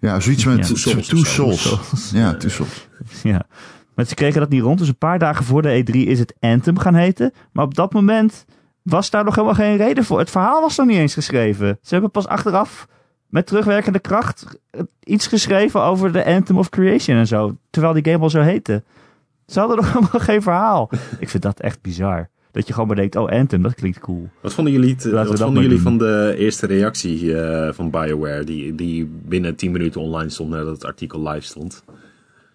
ja, 0.00 0.20
zoiets 0.20 0.44
met 0.44 0.66
Two 0.66 0.76
Souls. 0.76 1.06
Two 1.06 1.22
Souls. 1.22 2.10
Ja, 2.14 2.34
Two 2.34 2.48
Souls. 2.48 2.88
Ja, 3.22 3.46
maar 3.94 4.04
ze 4.04 4.14
kregen 4.14 4.40
dat 4.40 4.48
niet 4.48 4.62
rond. 4.62 4.78
Dus 4.78 4.88
een 4.88 4.96
paar 4.96 5.18
dagen 5.18 5.44
voor 5.44 5.62
de 5.62 5.84
E3 5.84 5.94
is 5.94 6.18
het 6.18 6.34
Anthem 6.40 6.78
gaan 6.78 6.94
heten. 6.94 7.32
Maar 7.52 7.64
op 7.64 7.74
dat 7.74 7.92
moment 7.92 8.44
was 8.82 9.10
daar 9.10 9.24
nog 9.24 9.34
helemaal 9.34 9.56
geen 9.56 9.76
reden 9.76 10.04
voor. 10.04 10.18
Het 10.18 10.30
verhaal 10.30 10.60
was 10.60 10.76
nog 10.76 10.86
niet 10.86 10.96
eens 10.96 11.14
geschreven. 11.14 11.78
Ze 11.82 11.92
hebben 11.92 12.10
pas 12.10 12.26
achteraf 12.26 12.86
met 13.34 13.46
terugwerkende 13.46 13.98
kracht 13.98 14.46
iets 15.04 15.26
geschreven 15.26 15.82
over 15.82 16.12
de 16.12 16.24
Anthem 16.24 16.58
of 16.58 16.68
Creation 16.68 17.16
en 17.16 17.26
zo. 17.26 17.56
Terwijl 17.70 17.94
die 17.94 18.04
game 18.04 18.22
al 18.22 18.30
zo 18.30 18.40
heette. 18.40 18.82
Ze 19.46 19.58
hadden 19.58 19.76
nog 19.82 19.92
helemaal 19.92 20.20
geen 20.20 20.42
verhaal. 20.42 20.90
Ik 21.18 21.28
vind 21.28 21.42
dat 21.42 21.60
echt 21.60 21.82
bizar. 21.82 22.28
Dat 22.52 22.66
je 22.66 22.72
gewoon 22.72 22.88
maar 22.88 22.96
denkt, 22.96 23.16
oh 23.16 23.30
Anthem, 23.30 23.62
dat 23.62 23.74
klinkt 23.74 23.98
cool. 23.98 24.28
Wat 24.40 24.54
vonden 24.54 24.72
jullie, 24.72 24.94
te, 24.94 25.10
wat 25.10 25.40
vonden 25.40 25.62
jullie 25.62 25.80
van 25.80 25.98
de 25.98 26.34
eerste 26.38 26.66
reactie 26.66 27.22
uh, 27.22 27.72
van 27.72 27.90
BioWare, 27.90 28.44
die, 28.44 28.74
die 28.74 29.10
binnen 29.24 29.56
10 29.56 29.72
minuten 29.72 30.00
online 30.00 30.30
stond 30.30 30.50
nadat 30.50 30.74
het 30.74 30.84
artikel 30.84 31.28
live 31.28 31.46
stond? 31.46 31.84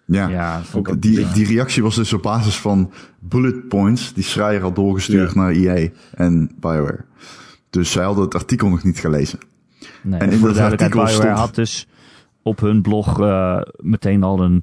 Ja, 0.04 0.28
ja 0.28 0.62
ook, 0.74 1.02
die, 1.02 1.26
die 1.32 1.46
reactie 1.46 1.82
was 1.82 1.94
dus 1.94 2.12
op 2.12 2.22
basis 2.22 2.56
van 2.56 2.92
bullet 3.18 3.68
points 3.68 4.14
die 4.14 4.24
Schreier 4.24 4.60
had 4.60 4.74
doorgestuurd 4.74 5.32
ja. 5.32 5.40
naar 5.40 5.50
EA 5.50 5.88
en 6.14 6.50
BioWare. 6.60 7.04
Dus 7.70 7.90
zij 7.90 8.04
hadden 8.04 8.24
het 8.24 8.34
artikel 8.34 8.68
nog 8.68 8.84
niet 8.84 8.98
gelezen. 8.98 9.38
Nee, 10.02 10.20
en 10.20 10.30
in 10.30 10.40
dat 10.40 10.58
artikel 10.58 11.06
stond... 11.06 11.28
had 11.28 11.54
dus 11.54 11.86
op 12.42 12.60
hun 12.60 12.82
blog 12.82 13.20
uh, 13.20 13.60
meteen 13.76 14.22
al 14.22 14.40
een 14.40 14.62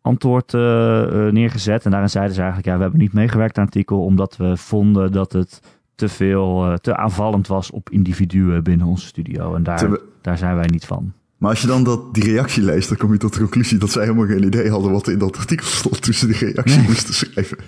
antwoord 0.00 0.52
uh, 0.52 0.60
uh, 0.60 1.32
neergezet. 1.32 1.84
En 1.84 1.90
daarin 1.90 2.10
zeiden 2.10 2.34
ze 2.34 2.40
eigenlijk, 2.40 2.70
ja, 2.70 2.76
we 2.76 2.82
hebben 2.82 3.00
niet 3.00 3.12
meegewerkt 3.12 3.58
aan 3.58 3.64
het 3.64 3.74
artikel 3.74 4.04
omdat 4.04 4.36
we 4.36 4.56
vonden 4.56 5.12
dat 5.12 5.32
het 5.32 5.60
te 5.94 6.08
veel, 6.08 6.78
te 6.80 6.96
aanvallend 6.96 7.46
was 7.46 7.70
op 7.70 7.90
individuen 7.90 8.62
binnen 8.62 8.86
onze 8.86 9.06
studio. 9.06 9.54
En 9.54 9.62
daar, 9.62 9.98
daar 10.20 10.38
zijn 10.38 10.56
wij 10.56 10.66
niet 10.66 10.84
van. 10.84 11.12
Maar 11.38 11.50
als 11.50 11.60
je 11.60 11.66
dan 11.66 11.84
dat, 11.84 12.14
die 12.14 12.24
reactie 12.24 12.62
leest, 12.62 12.88
dan 12.88 12.98
kom 12.98 13.12
je 13.12 13.18
tot 13.18 13.32
de 13.32 13.38
conclusie 13.38 13.78
dat 13.78 13.90
zij 13.90 14.02
helemaal 14.02 14.26
geen 14.26 14.44
idee 14.44 14.70
hadden 14.70 14.92
wat 14.92 15.06
er 15.06 15.12
in 15.12 15.18
dat 15.18 15.36
artikel 15.36 15.66
stond 15.66 16.02
toen 16.02 16.14
ze 16.14 16.26
die 16.26 16.36
reactie 16.36 16.76
nee. 16.76 16.86
moesten 16.86 17.14
schrijven. 17.14 17.58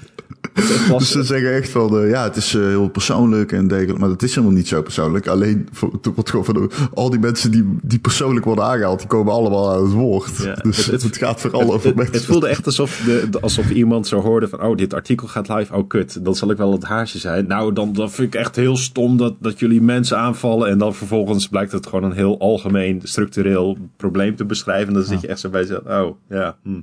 Was- 0.89 0.99
Dus 0.99 1.11
ze 1.11 1.23
zeggen 1.23 1.55
echt 1.55 1.69
van, 1.71 1.99
eh, 1.99 2.11
ja, 2.11 2.23
het 2.23 2.37
is 2.37 2.55
eh, 2.55 2.61
heel 2.63 2.89
persoonlijk 2.89 3.53
en 3.53 3.69
dergelijke. 3.69 4.01
Maar 4.01 4.09
dat 4.09 4.23
is 4.23 4.35
helemaal 4.35 4.57
niet 4.57 4.69
zo 4.69 4.83
persoonlijk. 4.83 5.27
Alleen, 5.27 5.69
voor, 5.73 5.93
het 5.93 6.07
wordt 6.15 6.31
gewoon 6.31 6.45
van 6.45 6.55
de- 6.55 6.69
al 6.95 7.11
die 7.11 7.19
mensen 7.21 7.51
die, 7.51 7.77
die 7.83 7.99
persoonlijk 7.99 8.45
worden 8.45 8.65
aangehaald, 8.65 8.99
die 8.99 9.09
komen 9.09 9.33
allemaal 9.33 9.73
aan 9.73 9.83
het 9.83 9.93
woord. 9.93 10.37
Ja, 10.37 10.55
dus 10.55 10.77
het- 10.77 10.87
het, 10.87 11.03
het- 11.03 11.17
gaat 11.17 11.41
vooral 11.41 11.61
het, 11.61 11.71
over 11.71 11.87
het, 11.87 11.97
mensen. 11.97 12.15
het 12.15 12.25
voelde 12.25 12.49
echt 12.49 12.67
alsof, 12.67 13.03
de, 13.05 13.27
de- 13.31 13.41
alsof 13.41 13.71
iemand 13.71 14.07
zo 14.07 14.21
hoorde 14.21 14.49
van... 14.49 14.63
oh, 14.63 14.77
dit 14.77 14.95
artikel 14.95 15.27
gaat 15.29 15.49
live. 15.49 15.75
Oh, 15.75 15.89
kut. 15.89 16.25
Dan 16.25 16.35
zal 16.35 16.51
ik 16.51 16.57
wel 16.57 16.73
het 16.73 16.85
haasje 16.85 17.19
zijn. 17.19 17.47
Nou, 17.47 17.73
dan, 17.73 17.93
dan 17.93 18.11
vind 18.11 18.35
ik 18.35 18.41
echt 18.41 18.57
heel 18.57 18.77
stom 18.77 19.17
dat, 19.17 19.35
dat 19.41 19.59
jullie 19.59 19.83
mensen 19.83 20.19
aanvallen... 20.19 20.69
en 20.69 20.79
dan 20.79 20.95
vervolgens 20.95 21.49
blijkt 21.49 21.73
het 21.73 21.87
gewoon 21.87 22.05
een 22.11 22.17
heel 22.17 22.39
algemeen 22.41 23.01
structureel 23.05 23.77
probleem 23.97 24.37
te 24.37 24.45
beschrijven. 24.45 24.89
En 24.89 24.95
dan 24.95 25.03
zit 25.05 25.21
je 25.21 25.27
echt 25.27 25.41
zo 25.41 25.49
bij 25.49 25.65
zo... 25.65 25.81
oh, 25.87 26.17
ja, 26.29 26.57
hm, 26.63 26.81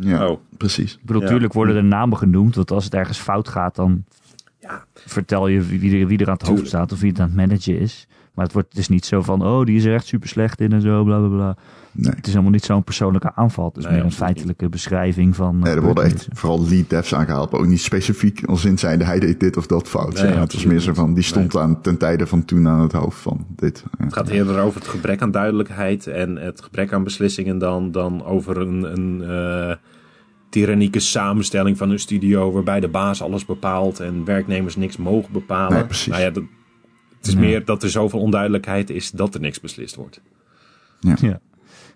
ja, 0.00 0.28
oh. 0.28 0.40
precies. 0.56 0.94
Ik 0.94 1.04
bedoel, 1.04 1.22
Ja. 1.22 1.28
worden 1.52 1.76
er 1.76 1.84
namen 1.84 2.18
genoemd, 2.18 2.54
want 2.54 2.70
als 2.70 2.84
het 2.84 2.94
ergens 2.94 3.18
fout 3.18 3.48
gaat, 3.48 3.74
dan 3.74 4.04
Ja. 4.68 4.84
vertel 4.94 5.48
je 5.48 5.60
wie, 5.60 5.80
wie 5.80 6.00
er, 6.00 6.06
wie 6.06 6.18
er 6.18 6.26
aan 6.26 6.32
het 6.32 6.46
hoofd 6.46 6.66
staat 6.66 6.92
of 6.92 7.00
wie 7.00 7.10
het 7.10 7.20
aan 7.20 7.26
het 7.26 7.36
managen 7.36 7.78
is. 7.78 8.06
Maar 8.34 8.44
het 8.44 8.54
wordt 8.54 8.74
dus 8.74 8.88
niet 8.88 9.04
zo 9.04 9.22
van, 9.22 9.42
oh, 9.42 9.64
die 9.64 9.76
is 9.76 9.84
er 9.84 9.94
echt 9.94 10.06
super 10.06 10.28
slecht 10.28 10.60
in 10.60 10.72
en 10.72 10.80
zo, 10.80 11.04
bla 11.04 11.18
bla 11.18 11.28
bla. 11.28 11.56
Nee. 11.92 12.12
Het 12.14 12.26
is 12.26 12.32
helemaal 12.32 12.52
niet 12.52 12.64
zo'n 12.64 12.84
persoonlijke 12.84 13.34
aanval. 13.34 13.66
Het 13.66 13.76
is 13.76 13.84
Nee, 13.84 13.92
meer 13.92 14.04
een 14.04 14.12
feitelijke 14.12 14.68
beschrijving 14.68 15.36
van. 15.36 15.58
Nee, 15.58 15.70
eh, 15.70 15.76
er 15.76 15.82
worden 15.82 16.04
echt 16.04 16.28
vooral 16.32 16.68
lead 16.68 16.90
devs 16.90 17.14
aangehaald, 17.14 17.50
maar 17.50 17.60
ook 17.60 17.66
niet 17.66 17.80
specifiek 17.80 18.44
als 18.44 18.64
in 18.64 18.78
zijnde 18.78 19.04
hij 19.04 19.18
deed 19.18 19.40
dit 19.40 19.56
of 19.56 19.66
dat 19.66 19.88
fout. 19.88 20.14
Nee, 20.14 20.22
ja, 20.22 20.28
het 20.28 20.36
was 20.36 20.42
absoluut 20.42 20.66
meer 20.66 20.80
zo 20.80 20.94
van, 20.94 21.14
die 21.14 21.22
stond 21.22 21.56
aan, 21.56 21.80
ten 21.80 21.96
tijde 21.96 22.26
van 22.26 22.44
toen 22.44 22.68
aan 22.68 22.80
het 22.80 22.92
hoofd 22.92 23.18
van 23.18 23.46
dit. 23.48 23.84
Het 23.98 24.12
gaat 24.12 24.28
eerder 24.28 24.60
over 24.60 24.80
het 24.80 24.88
gebrek 24.88 25.22
aan 25.22 25.30
duidelijkheid... 25.30 26.06
en 26.06 26.36
het 26.36 26.62
gebrek 26.62 26.92
aan 26.92 27.04
beslissingen 27.04 27.58
dan, 27.58 27.90
dan 27.92 28.24
over 28.24 28.56
een... 28.56 28.82
een 28.82 29.22
eh, 29.22 29.76
tyrannieke 30.48 31.00
samenstelling 31.00 31.76
van 31.76 31.90
een 31.90 31.98
studio 31.98 32.52
waarbij 32.52 32.80
de 32.80 32.88
baas 32.88 33.22
alles 33.22 33.44
bepaalt 33.44 34.00
en 34.00 34.24
werknemers 34.24 34.76
niks 34.76 34.96
mogen 34.96 35.32
bepalen. 35.32 35.72
Nee, 35.72 35.84
precies. 35.84 36.06
Nou 36.06 36.22
ja, 36.22 36.30
dat, 36.30 36.44
het 37.16 37.26
is 37.26 37.34
meer 37.34 37.64
dat 37.64 37.82
er 37.82 37.90
zoveel 37.90 38.20
onduidelijkheid 38.20 38.90
is 38.90 39.10
dat 39.10 39.34
er 39.34 39.40
niks 39.40 39.60
beslist 39.60 39.94
wordt. 39.94 40.20
Ja. 41.00 41.40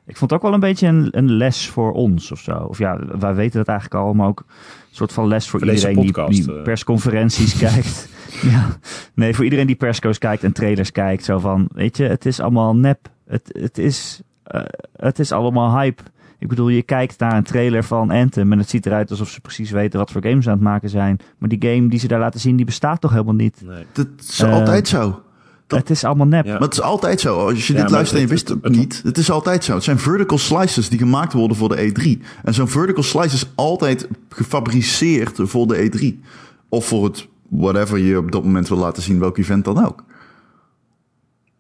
Ik 0.06 0.16
vond 0.16 0.30
het 0.30 0.32
ook 0.32 0.42
wel 0.42 0.54
een 0.54 0.60
beetje 0.60 0.86
een, 0.86 1.08
een 1.10 1.30
les 1.30 1.66
voor 1.66 1.92
ons 1.92 2.32
of 2.32 2.40
zo. 2.40 2.52
Of 2.52 2.78
ja, 2.78 3.00
wij 3.18 3.34
weten 3.34 3.58
dat 3.58 3.68
eigenlijk 3.68 4.00
al, 4.00 4.14
maar 4.14 4.26
ook 4.26 4.44
een 4.48 4.96
soort 4.96 5.12
van 5.12 5.28
les 5.28 5.48
voor, 5.48 5.60
iedereen 5.64 5.94
podcast, 5.94 6.44
die 6.44 6.56
eh. 6.56 6.62
persconferenties 6.62 7.58
kijkt. 7.66 8.08
Ja, 8.42 8.78
nee, 9.14 9.34
voor 9.34 9.44
iedereen 9.44 9.66
die 9.66 9.76
persco's 9.76 10.18
kijkt 10.18 10.44
en 10.44 10.52
trailers 10.52 10.92
kijkt. 10.92 11.24
Zo 11.24 11.38
van, 11.38 11.68
weet 11.74 11.96
je, 11.96 12.04
het 12.04 12.26
is 12.26 12.40
allemaal 12.40 12.76
nep. 12.76 13.08
Het, 13.26 13.50
het, 13.58 13.78
is, 13.78 14.22
eh, 14.42 14.62
het 14.96 15.18
is 15.18 15.32
allemaal 15.32 15.78
hype. 15.78 16.02
Ik 16.40 16.48
bedoel, 16.48 16.68
je 16.68 16.82
kijkt 16.82 17.18
naar 17.18 17.36
een 17.36 17.42
trailer 17.42 17.84
van 17.84 18.10
Anthem 18.10 18.52
en 18.52 18.58
het 18.58 18.68
ziet 18.70 18.86
eruit 18.86 19.10
alsof 19.10 19.28
ze 19.28 19.40
precies 19.40 19.70
weten 19.70 19.98
wat 19.98 20.10
voor 20.10 20.22
games 20.22 20.44
ze 20.44 20.50
aan 20.50 20.56
het 20.56 20.64
maken 20.64 20.88
zijn. 20.88 21.18
Maar 21.38 21.48
die 21.48 21.70
game 21.70 21.88
die 21.88 21.98
ze 21.98 22.08
daar 22.08 22.18
laten 22.20 22.40
zien, 22.40 22.56
die 22.56 22.64
bestaat 22.66 23.00
toch 23.00 23.10
helemaal 23.10 23.34
niet. 23.34 23.62
Nee. 23.64 23.84
Dat 23.92 24.06
is 24.18 24.40
Eh, 24.40 24.52
altijd 24.52 24.88
zo. 24.88 25.22
Dat- 25.66 25.78
Het 25.78 25.90
is 25.90 26.04
allemaal 26.04 26.26
nep. 26.26 26.44
Ja. 26.44 26.52
Maar 26.52 26.60
het 26.60 26.72
is 26.72 26.80
altijd 26.80 27.20
zo. 27.20 27.46
Als 27.48 27.66
je 27.66 27.72
Ja, 27.74 27.80
dit 27.82 27.90
luistert 27.90 28.16
en 28.20 28.24
je 28.26 28.30
wist 28.32 28.48
het, 28.48 28.56
het- 28.56 28.66
het- 28.66 28.76
niet. 28.80 29.00
Het 29.04 29.18
is 29.18 29.30
altijd 29.30 29.64
zo. 29.64 29.74
Het 29.74 29.84
zijn 29.84 29.98
vertical 29.98 30.38
slices 30.38 30.88
die 30.88 30.98
gemaakt 30.98 31.32
worden 31.32 31.56
voor 31.56 31.68
de 31.68 31.76
E3. 31.92 32.22
En 32.44 32.54
zo'n 32.54 32.68
vertical 32.68 33.02
slice 33.02 33.34
is 33.34 33.50
altijd 33.54 34.08
gefabriceerd 34.28 35.38
voor 35.42 35.66
de 35.66 35.76
E3. 35.90 36.20
Of 36.68 36.86
voor 36.86 37.04
het 37.04 37.28
whatever 37.48 37.98
je 37.98 38.18
op 38.18 38.32
dat 38.32 38.44
moment 38.44 38.68
wil 38.68 38.78
laten 38.78 39.02
zien, 39.02 39.18
welk 39.18 39.38
event 39.38 39.64
dan 39.64 39.84
ook. 39.86 40.04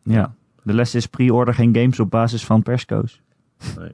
Ja. 0.02 0.34
De 0.62 0.72
les 0.74 0.94
is 0.94 1.06
pre-order 1.06 1.54
geen 1.54 1.74
games 1.74 2.00
op 2.00 2.10
basis 2.10 2.44
van 2.44 2.62
persco's. 2.62 3.20
Nee. 3.78 3.90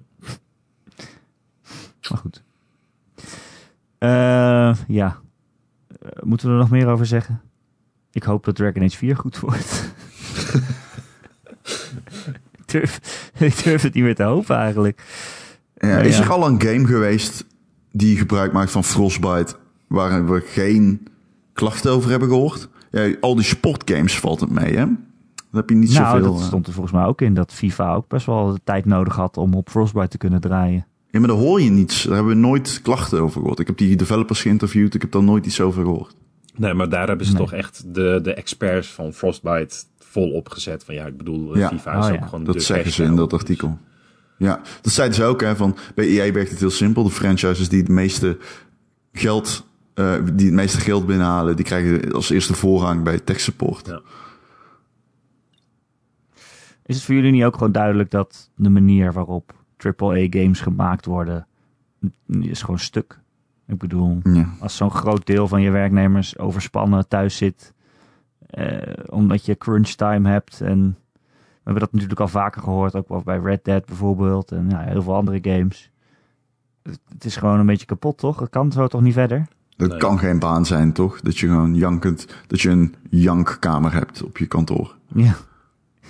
Maar 2.08 2.18
goed. 2.18 2.42
Eh, 3.98 4.76
ja. 4.88 5.20
Eh, 5.88 6.22
moeten 6.22 6.46
we 6.46 6.52
er 6.52 6.58
nog 6.58 6.70
meer 6.70 6.86
over 6.86 7.06
zeggen? 7.06 7.40
Ik 8.12 8.22
hoop 8.22 8.44
dat 8.44 8.56
Dragon 8.56 8.82
Age 8.82 8.96
4 8.96 9.16
goed 9.16 9.40
wordt. 9.40 9.84
ik, 12.58 12.66
durf, 12.66 13.00
ik 13.38 13.64
durf 13.64 13.82
het 13.82 13.94
niet 13.94 14.04
meer 14.04 14.14
te 14.14 14.22
hopen 14.22 14.56
eigenlijk. 14.56 15.02
Ja, 15.76 15.98
is 15.98 16.16
ja. 16.16 16.22
er 16.22 16.32
al 16.32 16.46
een 16.46 16.62
game 16.62 16.86
geweest 16.86 17.44
die 17.92 18.16
gebruik 18.16 18.52
maakt 18.52 18.70
van 18.70 18.84
Frostbite, 18.84 19.56
waar 19.86 20.26
we 20.26 20.40
geen 20.40 21.08
klachten 21.52 21.90
over 21.90 22.10
hebben 22.10 22.28
gehoord? 22.28 22.68
Ja, 22.90 23.14
al 23.20 23.34
die 23.34 23.44
sportgames 23.44 24.18
valt 24.18 24.40
het 24.40 24.50
mee, 24.50 24.76
hè? 24.76 24.84
Dan 24.84 25.60
heb 25.60 25.70
je 25.70 25.76
niet 25.76 25.92
nou, 25.92 26.16
zoveel. 26.16 26.32
dat 26.32 26.40
eh. 26.40 26.46
stond 26.46 26.66
er 26.66 26.72
volgens 26.72 26.94
mij 26.94 27.04
ook 27.04 27.20
in 27.20 27.34
dat 27.34 27.52
FIFA 27.52 27.94
ook 27.94 28.08
best 28.08 28.26
wel 28.26 28.52
de 28.52 28.60
tijd 28.64 28.84
nodig 28.84 29.16
had 29.16 29.36
om 29.36 29.54
op 29.54 29.70
Frostbite 29.70 30.08
te 30.08 30.18
kunnen 30.18 30.40
draaien. 30.40 30.86
Ja, 31.16 31.22
maar 31.26 31.36
daar 31.36 31.44
hoor 31.46 31.60
je 31.62 31.70
niets. 31.70 32.02
Daar 32.02 32.14
hebben 32.14 32.32
we 32.34 32.40
nooit 32.40 32.80
klachten 32.82 33.20
over 33.20 33.40
gehoord. 33.40 33.58
Ik 33.58 33.66
heb 33.66 33.76
die 33.78 33.96
developers 33.96 34.40
geïnterviewd. 34.42 34.94
Ik 34.94 35.00
heb 35.00 35.10
daar 35.12 35.22
nooit 35.22 35.46
iets 35.46 35.60
over 35.60 35.82
gehoord. 35.82 36.14
nee, 36.56 36.74
maar 36.74 36.88
daar 36.88 37.08
hebben 37.08 37.26
ze 37.26 37.32
Nee. 37.32 37.40
toch 37.40 37.52
echt 37.52 37.94
de, 37.94 38.18
de 38.22 38.34
experts 38.34 38.88
van 38.88 39.12
Frostbite 39.12 39.76
vol 39.98 40.30
opgezet. 40.30 40.84
Van 40.84 40.94
ja, 40.94 41.06
ik 41.06 41.16
bedoel, 41.16 41.54
eh, 41.54 41.60
Ja. 41.60 41.68
FIFA 41.68 41.98
is 41.98 42.06
Oh, 42.06 42.12
ook 42.12 42.18
ja. 42.18 42.24
gewoon 42.26 42.44
Dat 42.44 42.54
de 42.54 42.60
zeggen 42.60 42.92
ze 42.92 43.02
in 43.04 43.16
dat 43.16 43.32
artikel. 43.32 43.78
Ja, 44.38 44.60
dat 44.82 44.92
zeiden 44.92 45.16
ze 45.16 45.24
ook. 45.24 45.40
Hè, 45.40 45.56
van, 45.56 45.76
bij 45.94 46.06
EA 46.06 46.32
werkt 46.32 46.50
het 46.50 46.60
heel 46.60 46.70
simpel. 46.70 47.02
De 47.04 47.10
franchises 47.10 47.68
die 47.68 47.80
het 47.80 47.88
meeste 47.88 48.38
geld, 49.12 49.66
eh, 49.94 50.14
die 50.34 50.46
het 50.46 50.54
meeste 50.54 50.80
geld 50.80 51.06
binnenhalen, 51.06 51.56
die 51.56 51.64
krijgen 51.64 52.12
als 52.12 52.30
eerste 52.30 52.54
voorrang 52.54 53.02
bij 53.02 53.18
tech 53.20 53.40
support. 53.40 53.86
Ja. 53.86 54.00
Is 56.86 56.94
het 56.96 57.04
voor 57.04 57.14
jullie 57.14 57.32
niet 57.32 57.44
ook 57.44 57.54
gewoon 57.56 57.72
duidelijk 57.72 58.10
dat 58.10 58.50
de 58.56 58.68
manier 58.70 59.12
waarop 59.12 59.54
AAA-games 59.76 60.60
gemaakt 60.60 61.04
worden, 61.06 61.46
is 62.28 62.60
gewoon 62.62 62.78
stuk? 62.78 63.20
Ik 63.66 63.78
bedoel, 63.78 64.18
Ja. 64.22 64.48
als 64.60 64.76
zo'n 64.76 64.90
groot 64.90 65.26
deel 65.26 65.48
van 65.48 65.62
je 65.62 65.70
werknemers 65.70 66.38
overspannen 66.38 67.08
thuis 67.08 67.36
zit, 67.36 67.74
eh, 68.46 68.92
omdat 69.06 69.44
je 69.46 69.56
crunch 69.58 69.88
time 69.88 70.28
hebt. 70.28 70.60
En 70.60 70.96
we 71.12 71.62
hebben 71.62 71.82
dat 71.82 71.92
natuurlijk 71.92 72.20
al 72.20 72.28
vaker 72.28 72.62
gehoord, 72.62 72.94
ook 72.94 73.08
wel 73.08 73.22
bij 73.22 73.38
Red 73.38 73.64
Dead 73.64 73.86
bijvoorbeeld 73.86 74.52
en 74.52 74.70
ja, 74.70 74.80
heel 74.80 75.02
veel 75.02 75.14
andere 75.14 75.38
games. 75.42 75.90
Het, 76.82 77.00
het 77.08 77.24
is 77.24 77.36
gewoon 77.36 77.58
een 77.58 77.66
beetje 77.66 77.86
kapot, 77.86 78.18
toch? 78.18 78.40
Het 78.40 78.50
kan 78.50 78.72
zo 78.72 78.86
toch 78.86 79.00
niet 79.00 79.12
verder? 79.12 79.46
Dat 79.76 79.88
Nee. 79.88 79.98
kan 79.98 80.18
geen 80.18 80.38
baan 80.38 80.66
zijn, 80.66 80.92
toch? 80.92 81.20
Dat 81.20 81.38
je 81.38 81.46
gewoon 81.46 81.74
jankend, 81.74 82.26
dat 82.46 82.60
je 82.60 82.70
een 82.70 82.94
jankkamer 83.10 83.92
hebt 83.92 84.22
op 84.22 84.38
je 84.38 84.46
kantoor. 84.46 84.96
Ja. 85.06 85.34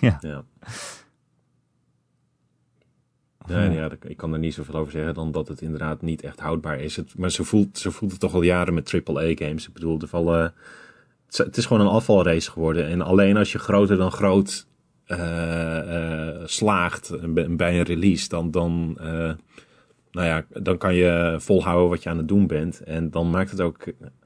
Ja. 0.00 0.18
Ja, 0.20 0.42
ja, 3.73 3.89
dat- 3.89 3.99
ik 4.07 4.17
kan 4.17 4.33
er 4.33 4.39
niet 4.39 4.55
zoveel 4.55 4.75
over 4.75 4.93
zeggen 4.93 5.15
dan 5.15 5.33
dat 5.33 5.49
het 5.49 5.61
inderdaad 5.61 6.03
niet 6.03 6.23
echt 6.23 6.41
houdbaar 6.41 6.81
is. 6.81 6.97
Het, 6.97 7.19
maar 7.19 7.31
ze 7.31 7.45
voelt, 7.45 7.79
ze 7.79 7.91
voelt 7.91 8.11
het 8.11 8.21
toch 8.21 8.35
al 8.35 8.43
jaren 8.43 8.75
met 8.75 8.95
AAA-games. 8.95 9.67
Ik 9.69 9.73
bedoel, 9.73 10.01
er 10.01 10.09
vallen, 10.09 10.55
het 11.31 11.57
is- 11.57 11.67
gewoon 11.67 11.83
een 11.87 11.93
afvalrace 11.93 12.51
geworden. 12.51 12.87
En 12.87 13.01
alleen 13.01 13.37
als 13.37 13.53
je 13.53 13.59
groter 13.59 13.97
dan 13.97 14.11
groot 14.13 14.67
eh, 15.07 16.29
eh, 16.29 16.43
slaagt 16.45 17.33
bij 17.35 17.57
bij 17.57 17.79
een 17.79 17.85
release, 17.85 18.29
dan, 18.29 18.51
dan, 18.51 18.97
eh, 19.01 19.33
nou 20.11 20.27
ja, 20.27 20.45
dan 20.49 20.79
kan 20.79 20.95
je 20.95 21.37
volhouden 21.39 21.89
wat 21.89 22.03
je 22.03 22.09
aan 22.09 22.17
het 22.17 22.29
doen 22.29 22.47
bent. 22.47 22.81
En 22.81 23.11
dan 23.11 23.31
maakt 23.31 23.51
het 23.51 23.61
ook 23.61 23.85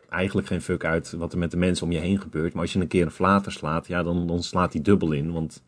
eigenlijk 0.09 0.47
geen 0.47 0.63
fuck 0.63 0.85
uit 0.85 1.13
wat 1.13 1.33
er 1.33 1.39
met 1.39 1.51
de 1.51 1.57
mensen 1.57 1.87
om 1.87 1.93
je 1.93 1.99
heen 1.99 2.21
gebeurt. 2.21 2.53
Maar 2.53 2.63
als 2.63 2.73
je 2.73 2.81
een 2.81 2.87
keer 2.87 3.05
een 3.05 3.11
flater 3.11 3.53
slaat, 3.53 3.87
ja, 3.87 4.03
dan, 4.03 4.27
dan 4.27 4.43
slaat 4.43 4.73
die 4.73 4.81
dubbel 4.83 5.13
in. 5.13 5.33
Want 5.33 5.63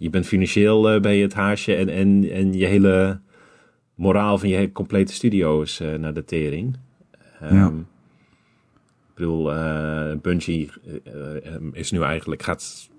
je 0.00 0.10
bent 0.10 0.26
financieel 0.26 0.90
eh, 0.90 1.00
ben 1.00 1.12
je 1.14 1.22
het 1.22 1.34
haasje 1.34 1.74
en, 1.74 1.88
en, 1.88 2.30
en 2.30 2.52
je 2.52 2.66
hele 2.66 3.20
moraal 3.94 4.38
van 4.38 4.48
je 4.48 4.54
hele 4.54 4.72
complete 4.72 5.12
studio 5.12 5.62
is 5.62 5.80
eh, 5.80 5.94
naar 5.94 6.14
de 6.14 6.24
tering. 6.24 6.76
Ehm, 7.40 7.54
Ja. 7.54 7.66
Ik 9.08 9.26
bedoel, 9.26 9.52
eh 9.54 10.16
Bungie 10.22 10.70
is 11.72 11.90
nu 11.90 12.02
eigenlijk 12.02 12.42
gaat, 12.42 12.90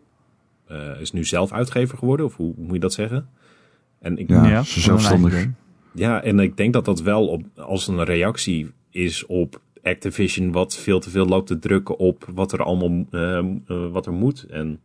eh, 0.67 1.01
is 1.01 1.11
nu 1.11 1.25
zelf 1.25 1.51
uitgever 1.51 1.97
geworden, 1.97 2.25
of 2.25 2.35
hoe 2.35 2.53
moet 2.57 2.73
je 2.73 2.79
dat 2.79 2.93
zeggen? 2.93 3.29
En 3.99 4.17
ik, 4.17 4.29
Ja, 4.29 4.47
Ja, 4.47 4.63
ze 4.63 4.79
zelfstandig. 4.79 5.47
ja, 5.93 6.23
en 6.23 6.39
ik 6.39 6.57
denk 6.57 6.73
dat 6.73 6.85
dat 6.85 7.01
wel 7.01 7.27
op, 7.27 7.43
als 7.55 7.87
een 7.87 8.03
reactie 8.03 8.71
is 8.89 9.25
op 9.25 9.61
Activision, 9.83 10.51
wat 10.51 10.77
veel 10.77 10.99
te 10.99 11.09
veel 11.09 11.25
loopt 11.25 11.47
te 11.47 11.59
drukken 11.59 11.97
op 11.97 12.25
wat 12.33 12.51
er 12.51 12.63
allemaal 12.63 13.05
wat 13.91 14.05
er 14.05 14.13
moet. 14.13 14.43
En 14.43 14.79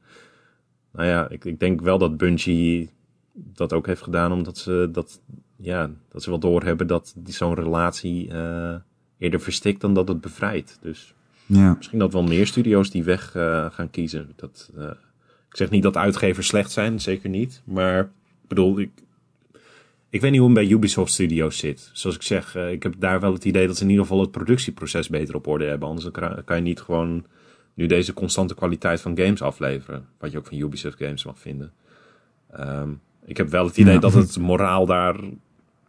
nou 0.96 1.08
ja, 1.08 1.28
ik, 1.28 1.44
ik 1.44 1.60
denk 1.60 1.80
wel 1.80 1.98
dat 1.98 2.16
Bungie 2.16 2.90
dat 3.32 3.72
ook 3.72 3.86
heeft 3.86 4.02
gedaan, 4.02 4.32
omdat 4.32 4.58
ze 4.58 4.88
dat, 4.92 5.20
ja, 5.56 5.90
dat 6.08 6.22
ze 6.22 6.30
wel 6.30 6.38
doorhebben 6.38 6.86
dat 6.86 7.14
die- 7.16 7.34
zo'n 7.34 7.54
relatie 7.54 8.30
eh, 8.30 8.74
eerder 9.18 9.40
verstikt 9.40 9.80
dan 9.80 9.94
dat 9.94 10.08
het 10.08 10.20
bevrijdt. 10.20 10.78
Dus 10.82 11.14
Ja. 11.46 11.74
misschien 11.76 11.98
dat 11.98 12.12
wel 12.12 12.22
meer 12.22 12.46
studio's 12.46 12.90
die 12.90 13.04
weg 13.04 13.34
eh, 13.34 13.66
gaan 13.70 13.90
kiezen. 13.90 14.32
Dat, 14.36 14.70
eh, 14.76 14.84
ik 15.48 15.56
zeg 15.56 15.70
niet 15.70 15.82
dat 15.82 15.96
uitgevers 15.96 16.46
slecht 16.46 16.70
zijn, 16.70 17.00
zeker 17.00 17.28
niet. 17.30 17.62
Maar 17.64 18.00
ik 18.00 18.48
bedoel, 18.48 18.78
ik, 18.78 18.90
ik 20.10 20.20
weet 20.20 20.30
niet 20.30 20.40
hoe 20.40 20.48
het 20.50 20.58
bij 20.58 20.68
Ubisoft 20.68 21.12
Studios 21.12 21.58
zit. 21.58 21.90
Zoals 21.92 22.16
ik 22.16 22.22
zeg, 22.22 22.56
ik 22.56 22.82
heb 22.82 22.94
daar 22.98 23.20
wel 23.20 23.32
het 23.32 23.44
idee 23.44 23.66
dat 23.66 23.76
ze 23.76 23.82
in 23.82 23.90
ieder 23.90 24.04
geval 24.04 24.20
het 24.20 24.30
productieproces 24.30 25.08
beter 25.08 25.34
op 25.34 25.46
orde 25.46 25.64
hebben. 25.64 25.88
Anders 25.88 26.10
kan 26.44 26.56
je 26.56 26.62
niet 26.62 26.80
gewoon 26.80 27.24
nu 27.76 27.86
deze 27.86 28.12
constante 28.14 28.54
kwaliteit 28.54 29.00
van 29.00 29.16
games 29.18 29.42
afleveren. 29.42 30.06
Wat 30.18 30.32
je 30.32 30.38
ook 30.38 30.46
van 30.46 30.58
Ubisoft 30.58 30.98
games 30.98 31.24
mag 31.24 31.38
vinden. 31.38 31.72
Ehm, 32.52 32.90
ik 33.24 33.36
heb 33.36 33.48
wel 33.48 33.66
het 33.66 33.76
idee 33.76 33.94
Ja. 33.94 34.00
dat 34.00 34.12
het 34.12 34.38
moraal 34.50 34.86
daar 34.86 35.16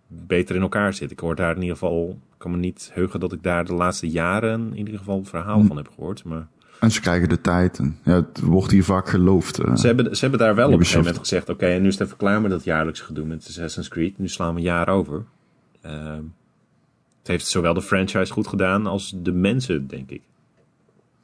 beter 0.07 0.55
in 0.55 0.61
elkaar 0.61 0.93
zit. 0.93 1.11
Ik 1.11 1.19
hoor 1.19 1.35
daar 1.35 1.55
in 1.55 1.61
ieder 1.61 1.77
geval, 1.77 2.09
ik 2.09 2.38
kan 2.38 2.51
me 2.51 2.57
niet 2.57 2.89
heugen 2.93 3.19
dat 3.19 3.33
ik 3.33 3.43
daar 3.43 3.65
de 3.65 3.73
laatste 3.73 4.09
jaren 4.09 4.69
in 4.71 4.77
ieder 4.77 4.97
geval 4.97 5.23
verhalen 5.23 5.61
Hm. 5.61 5.67
van 5.67 5.77
heb 5.77 5.89
gehoord. 5.95 6.23
Maar 6.23 6.47
En 6.79 6.91
ze 6.91 7.01
krijgen 7.01 7.29
de 7.29 7.41
tijd. 7.41 7.79
En, 7.79 7.97
ja, 8.03 8.13
het 8.13 8.39
wordt 8.39 8.71
hier 8.71 8.83
vaak 8.83 9.09
geloofd. 9.09 9.59
eh. 9.59 9.75
ze 9.75 9.88
hebben, 9.88 10.15
ze 10.15 10.21
hebben 10.21 10.39
daar 10.39 10.55
wel 10.55 10.65
op 10.67 10.71
een 10.73 10.79
gegeven 10.79 10.99
moment 10.99 11.17
gezegd, 11.19 11.49
oké, 11.49 11.65
en 11.65 11.81
nu 11.81 11.88
is 11.88 11.93
het 11.97 12.03
even 12.05 12.17
klaar 12.17 12.41
met 12.41 12.51
dat 12.51 12.63
jaarlijkse 12.63 13.03
gedoe 13.03 13.25
met 13.25 13.45
Assassin's 13.47 13.88
Creed. 13.88 14.17
Nu 14.17 14.27
slaan 14.27 14.53
we 14.53 14.59
een 14.59 14.65
jaar 14.65 14.89
over. 14.89 15.23
Ehm, 15.81 16.23
het 17.19 17.27
heeft 17.27 17.47
zowel 17.47 17.73
de 17.73 17.81
franchise 17.81 18.33
goed 18.33 18.47
gedaan 18.47 18.85
als 18.88 19.13
de 19.17 19.31
mensen, 19.31 19.88
denk 19.88 20.09
ik. 20.09 20.21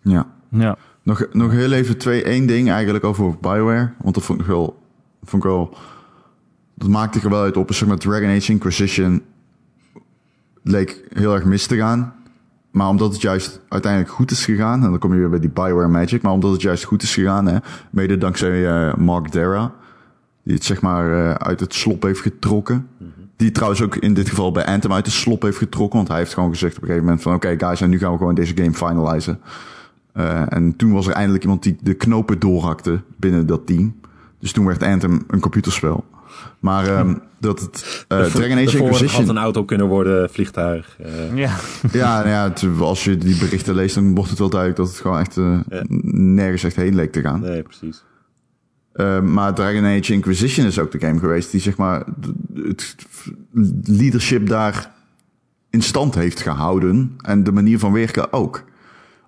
ja. 0.01 0.41
Ja. 0.53 0.77
Nog, 1.03 1.25
nog 1.31 1.51
heel 1.51 1.71
even 1.71 1.97
twee, 1.97 2.23
één 2.23 2.45
ding 2.45 2.69
eigenlijk 2.71 3.03
over 3.03 3.37
Bioware. 3.41 3.91
Want 4.01 4.15
dat 4.15 4.23
vond 4.23 4.39
ik 4.39 4.45
wel, 4.45 4.79
vond 5.23 5.43
ik 5.43 5.49
wel 5.49 5.77
dat 6.75 6.87
maakte 6.87 7.17
ik 7.17 7.23
er 7.23 7.29
wel 7.29 7.41
uit 7.41 7.57
op. 7.57 7.73
Zeg 7.73 7.87
maar, 7.87 7.97
Dragon 7.97 8.29
Age 8.29 8.51
Inquisition 8.51 9.21
leek 10.63 11.03
heel 11.13 11.33
erg 11.33 11.45
mis 11.45 11.67
te 11.67 11.75
gaan. 11.75 12.13
Maar 12.71 12.87
omdat 12.87 13.13
het 13.13 13.21
juist 13.21 13.61
uiteindelijk 13.69 14.11
goed 14.11 14.31
is 14.31 14.45
gegaan, 14.45 14.83
en 14.83 14.89
dan 14.89 14.99
kom 14.99 15.13
je 15.13 15.19
weer 15.19 15.29
bij 15.29 15.39
die 15.39 15.49
Bioware 15.49 15.87
Magic, 15.87 16.21
maar 16.21 16.31
omdat 16.31 16.51
het 16.51 16.61
juist 16.61 16.83
goed 16.83 17.03
is 17.03 17.13
gegaan, 17.13 17.45
hè, 17.45 17.57
mede 17.89 18.17
dankzij 18.17 18.67
eh, 18.67 18.95
Mark 18.95 19.31
Dara, 19.31 19.73
die 20.43 20.53
het 20.53 20.63
zeg 20.63 20.81
maar 20.81 21.11
eh, 21.11 21.33
uit 21.33 21.59
het 21.59 21.73
slop 21.73 22.03
heeft 22.03 22.21
getrokken. 22.21 22.87
Die 23.35 23.51
trouwens 23.51 23.81
ook 23.81 23.95
in 23.95 24.13
dit 24.13 24.29
geval 24.29 24.51
bij 24.51 24.65
Anthem 24.65 24.93
uit 24.93 25.05
de 25.05 25.11
slop 25.11 25.41
heeft 25.41 25.57
getrokken, 25.57 25.97
want 25.97 26.07
hij 26.07 26.17
heeft 26.17 26.33
gewoon 26.33 26.49
gezegd 26.49 26.75
op 26.75 26.81
een 26.81 26.87
gegeven 26.87 27.07
moment 27.07 27.23
van 27.23 27.33
oké 27.33 27.55
guys, 27.57 27.81
en 27.81 27.89
nu 27.89 27.97
gaan 27.97 28.11
we 28.11 28.17
gewoon 28.17 28.35
deze 28.35 28.57
game 28.57 28.73
finalizen. 28.73 29.39
Eh, 30.13 30.41
en 30.53 30.75
toen 30.75 30.91
was 30.91 31.07
er 31.07 31.13
eindelijk 31.13 31.43
iemand 31.43 31.63
die 31.63 31.77
de 31.81 31.93
knopen 31.93 32.39
doorhakte 32.39 33.01
binnen 33.17 33.45
dat 33.45 33.67
team. 33.67 33.95
Dus 34.39 34.51
toen 34.51 34.65
werd 34.65 34.83
Anthem 34.83 35.21
een 35.27 35.39
computerspel. 35.39 36.05
Maar 36.59 36.87
ehm, 36.87 37.15
dat 37.39 37.59
het 37.59 38.05
uh, 38.09 38.23
Dragon 38.25 38.57
Age 38.57 38.77
Inquisition... 38.77 39.21
had 39.21 39.29
een 39.29 39.37
auto 39.41 39.63
kunnen 39.65 39.87
worden, 39.87 40.29
vliegtuig. 40.29 40.97
eh, 40.99 41.35
Ja. 41.37 41.55
Ja, 41.91 42.17
nou 42.17 42.29
ja 42.29 42.43
het- 42.43 42.65
als 42.79 43.03
je 43.03 43.17
die 43.17 43.37
berichten 43.37 43.75
leest, 43.75 43.95
dan 43.95 44.15
wordt 44.15 44.29
het 44.29 44.39
wel 44.39 44.49
duidelijk 44.49 44.79
dat 44.79 44.89
het 44.89 44.99
gewoon 44.99 45.19
echt 45.19 45.37
eh, 45.37 45.59
Ja. 45.69 45.83
nergens 46.11 46.63
echt 46.63 46.75
heen 46.75 46.95
leek 46.95 47.11
te 47.11 47.21
gaan. 47.21 47.39
nee, 47.41 47.61
precies. 47.61 48.03
Uh, 48.95 49.21
maar 49.21 49.53
Dragon 49.53 49.85
Age 49.85 50.13
Inquisition 50.13 50.65
is 50.65 50.79
ook 50.79 50.91
de 50.91 50.99
game 50.99 51.19
geweest 51.19 51.51
die 51.51 51.61
zeg 51.61 51.77
maar 51.77 52.03
het 52.63 52.95
leadership 53.83 54.47
daar 54.47 54.91
in 55.69 55.81
stand 55.81 56.15
heeft 56.15 56.41
gehouden. 56.41 57.15
En 57.21 57.43
de 57.43 57.51
manier 57.51 57.79
van 57.79 57.91
werken 57.91 58.33
ook. 58.33 58.63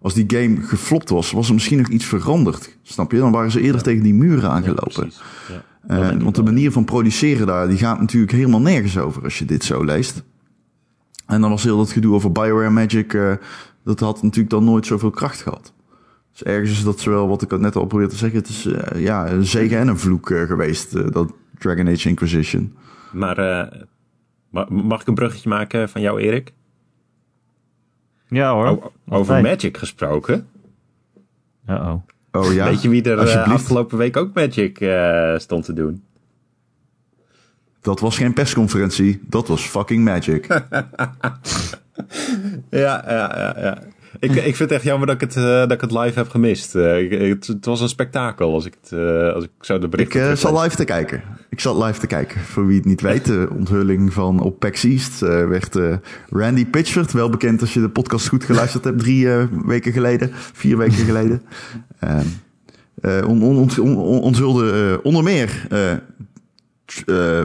Als 0.05 0.13
die 0.13 0.25
game 0.27 0.61
geflopt 0.61 1.09
was, 1.09 1.31
was 1.31 1.47
er 1.47 1.53
misschien 1.53 1.77
nog 1.77 1.87
iets 1.87 2.05
veranderd. 2.05 2.77
Snap 2.81 3.11
je? 3.11 3.17
Dan 3.17 3.31
waren 3.31 3.51
ze 3.51 3.61
eerder 3.61 3.81
tegen 3.83 4.03
die 4.03 4.13
muren 4.13 4.41
Ja, 4.43 4.49
aangelopen. 4.49 4.91
precies. 4.93 5.21
Ja. 5.87 6.11
Eh, 6.11 6.21
want 6.21 6.35
de 6.35 6.43
manier 6.43 6.71
van 6.71 6.83
produceren 6.85 7.47
daar, 7.47 7.67
die 7.67 7.77
gaat 7.77 7.99
natuurlijk 7.99 8.31
helemaal 8.31 8.61
nergens 8.61 8.97
over 8.97 9.23
als 9.23 9.39
je 9.39 9.45
dit 9.45 9.63
zo 9.63 9.83
leest. 9.83 10.23
En 11.25 11.41
dan 11.41 11.49
was 11.49 11.63
heel 11.63 11.77
dat 11.77 11.91
gedoe 11.91 12.13
over 12.15 12.31
Bioware 12.31 12.69
Magic, 12.69 13.13
eh, 13.13 13.33
dat 13.83 13.99
had 13.99 14.21
natuurlijk 14.23 14.49
dan 14.49 14.63
nooit 14.63 14.85
zoveel 14.85 15.09
kracht 15.09 15.41
gehad. 15.41 15.73
Dus 16.31 16.43
ergens 16.43 16.71
is 16.71 16.83
dat 16.83 16.99
zowel, 16.99 17.27
wat 17.27 17.41
ik 17.41 17.59
net 17.59 17.75
al 17.75 17.85
probeerde 17.85 18.11
te 18.13 18.17
zeggen, 18.19 18.39
het 18.39 18.49
is 18.49 18.65
eh, 18.65 19.01
ja, 19.01 19.29
een 19.29 19.45
zegen 19.45 19.77
en 19.77 19.87
een 19.87 19.99
vloek 19.99 20.27
geweest, 20.27 21.13
dat 21.13 21.31
Dragon 21.59 21.87
Age 21.87 22.09
Inquisition. 22.09 22.73
Maar 23.13 23.35
ma- 24.49 24.67
mag 24.69 25.01
ik 25.01 25.07
een 25.07 25.13
bruggetje 25.15 25.49
maken 25.49 25.89
van 25.89 26.01
jou, 26.01 26.19
Erik? 26.21 26.53
Ja 28.27 28.53
hoor. 28.53 28.67
O- 28.67 28.91
over 29.09 29.33
Altijd. 29.33 29.43
Magic 29.43 29.77
gesproken. 29.77 30.47
Uh-oh. 31.69 32.01
Oh 32.31 32.53
ja, 32.53 32.65
Weet 32.65 32.81
je 32.81 32.89
wie 32.89 33.03
er 33.03 33.19
eh, 33.19 33.51
afgelopen 33.51 33.97
week 33.97 34.17
ook 34.17 34.33
Magic 34.33 34.79
eh, 34.81 35.37
stond 35.37 35.65
te 35.65 35.73
doen? 35.73 36.03
Dat 37.81 37.99
was 37.99 38.17
geen 38.17 38.33
persconferentie, 38.33 39.21
dat 39.29 39.47
was 39.47 39.67
fucking 39.67 40.03
magic. 40.03 40.47
Ja, 42.69 43.03
ja, 43.07 43.37
ja. 43.37 43.53
ja. 43.59 43.81
Ik, 44.29 44.35
ik 44.35 44.55
vind 44.55 44.57
het 44.59 44.71
echt 44.71 44.83
jammer 44.83 45.07
dat 45.07 45.15
ik 45.15 45.21
het, 45.21 45.35
eh, 45.35 45.43
dat 45.43 45.71
ik 45.71 45.81
het 45.81 45.91
live 45.91 46.19
heb 46.19 46.29
gemist. 46.29 46.75
Eh, 46.75 46.99
ik- 46.99 47.11
het, 47.29 47.47
het 47.47 47.65
was 47.65 47.81
een 47.81 47.89
spektakel 47.89 48.53
als 48.53 48.65
ik, 48.65 48.75
het, 48.81 48.91
eh, 48.99 49.33
als 49.33 49.43
ik 49.43 49.49
zo 49.61 49.77
de 49.79 49.85
Ik 49.85 49.91
berichten 49.91 50.19
teruglees. 50.21 50.41
zat 50.51 50.63
live 50.63 50.75
te 50.75 50.83
kijken. 50.83 51.21
Ik 51.49 51.59
zat 51.59 51.83
live 51.83 51.99
te 51.99 52.07
kijken. 52.07 52.41
Voor 52.41 52.67
wie 52.67 52.75
het 52.77 52.85
niet 52.85 53.01
weet, 53.01 53.25
de 53.25 53.47
onthulling 53.57 54.13
van 54.13 54.39
op 54.41 54.59
PAX 54.59 54.83
East 54.83 55.19
werd 55.19 55.77
Randy 56.29 56.65
Pitchford, 56.65 57.11
wel 57.11 57.29
bekend 57.29 57.61
als 57.61 57.73
je 57.73 57.79
de 57.81 57.89
podcast 57.89 58.27
goed 58.27 58.43
geluisterd 58.43 58.83
hebt, 58.83 58.99
drie 58.99 59.27
weken 59.65 59.91
geleden, 59.91 60.29
vier 60.33 60.77
weken 60.77 61.05
geleden. 61.11 61.41
eh, 61.99 62.19
eh, 63.01 63.27
on, 63.29 63.43
on, 63.43 63.57
on, 63.57 63.97
on- 63.97 64.21
onthulde 64.21 64.99
onder 65.03 65.23
meer 65.23 65.67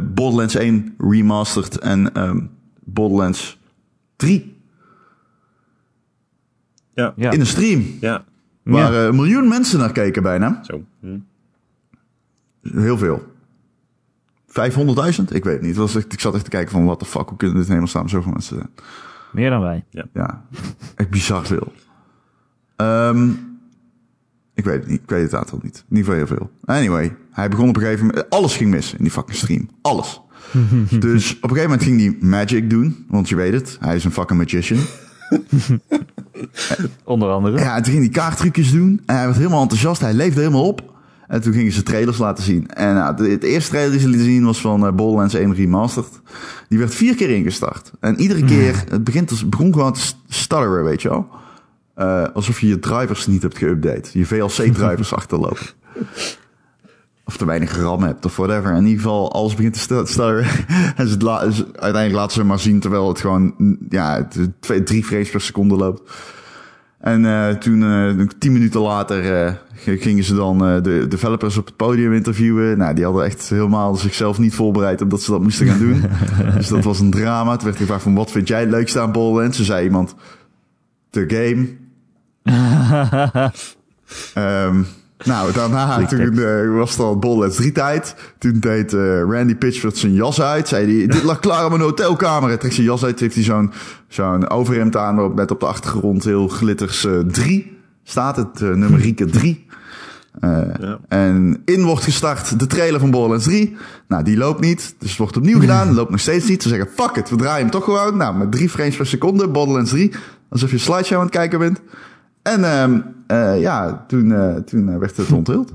Borderlands 0.03 0.55
1 0.55 0.95
Remastered 0.99 1.79
en 1.79 2.13
ehm, 2.15 2.41
Borderlands 2.85 3.59
3 4.17 4.57
Ja, 7.01 7.13
Ja. 7.17 7.31
in 7.31 7.41
een 7.41 7.47
stream. 7.47 7.85
ja, 8.01 8.25
Waar 8.63 8.93
Ja. 8.93 8.99
eh, 9.01 9.05
een 9.05 9.15
miljoen 9.15 9.49
mensen 9.49 9.79
naar 9.79 9.93
keken 9.93 10.23
bijna. 10.23 10.61
zo. 10.65 10.85
Hm. 11.01 11.19
Heel 12.63 12.99
veel. 12.99 13.29
500.000? 14.47 15.35
Ik 15.35 15.45
weet 15.45 15.53
het 15.55 15.63
niet. 15.63 15.77
Was 15.77 15.97
echt, 15.97 16.13
ik 16.13 16.21
zat 16.21 16.35
echt 16.35 16.45
te 16.45 16.51
kijken 16.51 16.71
van, 16.71 16.85
wat 16.85 16.99
de 17.01 17.05
fuck, 17.07 17.29
hoe 17.29 17.37
kunnen 17.39 17.57
dit 17.57 17.67
helemaal 17.67 17.87
staan? 17.89 18.09
Zoveel 18.09 18.33
mensen 18.33 18.57
zijn. 18.57 18.71
Meer 19.33 19.51
dan 19.51 19.61
wij. 19.61 19.85
Ja, 20.13 20.45
echt 20.95 21.11
bizar 21.11 21.47
veel. 21.47 21.73
Ehm, 22.77 23.29
ik 24.55 24.65
weet 24.65 24.81
het 24.81 24.87
niet. 24.87 25.01
Ik 25.03 25.09
weet 25.11 25.23
het 25.23 25.35
aantal 25.35 25.59
niet. 25.63 25.85
Ieder 25.89 26.05
geval 26.05 26.15
heel 26.15 26.27
veel. 26.37 26.51
Anyway, 26.65 27.17
hij 27.31 27.49
begon 27.49 27.69
op 27.69 27.77
een 27.77 27.83
gegeven 27.83 28.07
moment... 28.07 28.31
Alles 28.31 28.57
ging 28.57 28.71
mis 28.71 28.93
in 28.93 29.03
die 29.03 29.11
fucking 29.13 29.37
stream. 29.37 29.69
Alles. 29.83 30.21
dus 31.01 31.37
op 31.37 31.43
een 31.43 31.57
gegeven 31.57 31.71
moment 31.71 31.83
ging 31.83 32.01
hij 32.01 32.17
magic 32.31 32.71
doen. 32.71 33.05
Want 33.09 33.29
je 33.29 33.37
weet 33.37 33.53
het, 33.53 33.77
hij 33.81 33.95
is 33.97 34.05
een 34.05 34.13
fucking 34.13 34.39
magician. 34.39 34.79
Onder 37.05 37.31
andere. 37.31 37.59
Ja, 37.59 37.77
en 37.77 37.83
toen 37.83 37.93
ging 37.93 38.05
hij 38.05 38.13
kaarttrucjes 38.13 38.73
doen. 38.73 39.03
En 39.07 39.17
hij 39.17 39.25
werd 39.25 39.37
helemaal 39.37 39.63
enthousiast. 39.63 40.01
Hij 40.01 40.15
leefde 40.15 40.41
helemaal 40.41 40.67
op. 40.67 40.91
En 41.31 41.43
toen 41.43 41.53
gingen 41.53 41.73
ze 41.73 41.83
trailers 41.83 42.19
laten 42.19 42.45
zien. 42.45 42.69
En 42.69 42.95
nou, 42.95 43.17
de, 43.17 43.29
het 43.29 43.43
eerste 43.43 43.71
trailer 43.71 43.93
die 43.93 44.01
ze 44.01 44.09
lieten 44.09 44.27
zien 44.27 44.45
was 44.45 44.61
van 44.61 44.87
uh, 44.87 44.93
Borderlands 44.93 45.35
1 45.35 45.55
Remastered. 45.55 46.21
Die 46.69 46.79
werd 46.79 46.95
vier 46.95 47.15
keer 47.15 47.31
ingestart. 47.31 47.91
En 48.01 48.21
iedere 48.21 48.45
keer, 48.45 48.85
het 48.89 49.05
begint 49.05 49.31
als, 49.31 49.49
begon 49.49 49.73
gewoon 49.73 49.93
te 49.93 50.01
stutteren, 50.29 50.85
weet 50.85 51.03
je 51.03 51.09
wel. 51.09 51.29
Uh, 51.99 52.25
alsof 52.35 52.61
je 52.61 52.67
je 52.67 52.79
drivers 52.79 53.27
niet 53.27 53.43
hebt 53.43 53.57
geüpdate. 53.57 54.11
Je 54.13 54.27
VLC-drivers 54.27 55.15
achterlopen. 55.21 55.67
Of 57.31 57.37
te 57.37 57.45
weinig 57.45 57.77
RAM 57.77 58.03
hebt 58.03 58.25
of 58.25 58.37
whatever. 58.37 58.75
In 58.75 58.87
ieder 58.87 59.03
geval, 59.03 59.33
alles 59.33 59.55
begint 59.55 59.75
te 59.75 59.81
stu- 59.81 60.07
stutteren. 60.07 60.47
en 60.97 61.09
ze, 61.09 61.19
la, 61.19 61.51
ze, 61.51 61.65
uiteindelijk 61.65 62.13
laten 62.13 62.33
ze 62.33 62.45
maar 62.45 62.59
zien 62.59 62.81
terwijl 62.81 63.09
het 63.09 63.21
gewoon 63.21 63.55
ja, 63.89 64.17
het, 64.17 64.51
twee, 64.61 64.83
drie 64.83 65.05
frames 65.05 65.31
per 65.31 65.41
seconde 65.41 65.77
loopt. 65.77 66.13
En 66.99 67.25
uh, 67.25 67.49
toen, 67.49 67.83
uh, 67.83 68.27
tien 68.39 68.53
minuten 68.53 68.81
later, 68.81 69.45
uh, 69.45 69.53
gingen 69.75 70.25
ze 70.25 70.35
dan 70.35 70.59
de 70.59 71.07
developers 71.09 71.57
op 71.57 71.67
het 71.67 71.77
podium 71.77 72.13
interviewen. 72.13 72.79
Nou, 72.79 72.95
die 72.95 73.05
hadden 73.05 73.25
echt 73.25 73.49
helemaal 73.49 73.95
zichzelf 73.97 74.39
niet 74.39 74.55
voorbereid 74.55 75.01
op 75.01 75.11
dat 75.11 75.23
ze 75.23 75.31
dat 75.31 75.43
moesten 75.43 75.67
gaan 75.67 75.79
doen. 75.79 76.05
dus 76.57 76.69
dat 76.69 76.85
was 76.85 77.01
een 77.01 77.11
drama. 77.11 77.57
Toen 77.57 77.65
werd 77.65 77.77
gevraagd 77.77 78.03
van, 78.03 78.15
wat 78.15 78.31
vind 78.31 78.49
jij 78.49 78.61
het 78.61 78.71
leukste 78.71 79.01
aan 79.01 79.13
Borderlands? 79.13 79.57
Toen 79.57 79.67
zei 79.67 79.85
iemand, 79.85 80.15
de 81.11 81.25
game. 81.29 81.69
um, 84.67 84.87
nou, 85.25 85.53
daarna 85.53 86.07
toen, 86.07 86.35
uh, 86.35 86.77
was 86.77 86.91
het 86.91 87.01
al 87.01 87.19
Borderlands 87.19 87.57
3 87.57 87.73
tijd. 87.73 88.15
Toen 88.39 88.57
deed 88.61 88.93
uh, 88.93 89.21
Randy 89.21 89.55
Pitchford 89.55 89.97
zijn 89.97 90.13
jas 90.13 90.41
uit. 90.41 90.69
Zei 90.69 90.99
hij, 90.99 91.07
dit 91.07 91.23
lag 91.23 91.39
klaar 91.39 91.65
op 91.65 91.71
mijn 91.71 91.83
hotelkamer. 91.83 92.49
Hij 92.49 92.59
trekt 92.59 92.75
zijn 92.75 92.87
jas 92.87 93.05
uit, 93.05 93.21
heeft 93.21 93.35
hij 93.35 93.45
zo'n 93.45 93.73
zo'n 94.09 94.51
overhemd 94.51 94.97
aan... 94.97 95.35
met 95.35 95.51
op 95.51 95.61
de 95.61 95.67
achtergrond 95.67 96.25
heel 96.25 96.49
glitters 96.49 97.07
3 97.27 97.65
uh, 97.65 97.73
staat. 98.03 98.37
Het 98.37 98.61
numerieke 98.61 99.25
3. 99.25 99.67
Ja. 100.41 100.99
En 101.09 101.63
in 101.65 101.85
wordt 101.85 102.05
gestart 102.05 102.59
de 102.59 102.67
trailer 102.67 103.01
van 103.01 103.11
Borderlands 103.11 103.45
3. 103.45 103.77
Nou, 104.09 104.25
die 104.25 104.37
loopt 104.37 104.61
niet. 104.61 104.95
Dus 104.99 105.09
het 105.09 105.19
wordt 105.19 105.37
opnieuw 105.37 105.61
gedaan. 105.61 105.95
Loopt 105.95 106.11
nog 106.11 106.21
steeds 106.21 106.49
niet. 106.49 106.63
Ze 106.63 106.69
zeggen, 106.69 106.89
fuck 106.95 107.17
it, 107.17 107.31
we 107.31 107.37
draaien 107.37 107.61
hem 107.61 107.71
toch 107.71 107.85
gewoon. 107.85 108.17
Nou, 108.17 108.37
met 108.37 108.53
3 108.53 108.69
frames 108.69 108.97
per 108.97 109.07
seconde, 109.07 109.49
Borderlands 109.49 109.91
3. 109.91 110.13
Alsof 110.49 110.71
je 110.71 110.79
slideshow 110.79 111.19
aan 111.19 111.25
het 111.25 111.35
kijken 111.35 111.59
bent. 111.59 111.81
En 112.43 112.61
uh, 112.61 112.85
uh, 113.39 113.61
ja, 113.61 114.05
toen, 114.09 114.29
uh, 114.29 114.55
toen 114.55 114.99
werd 114.99 115.17
het 115.17 115.33
onthuld. 115.33 115.75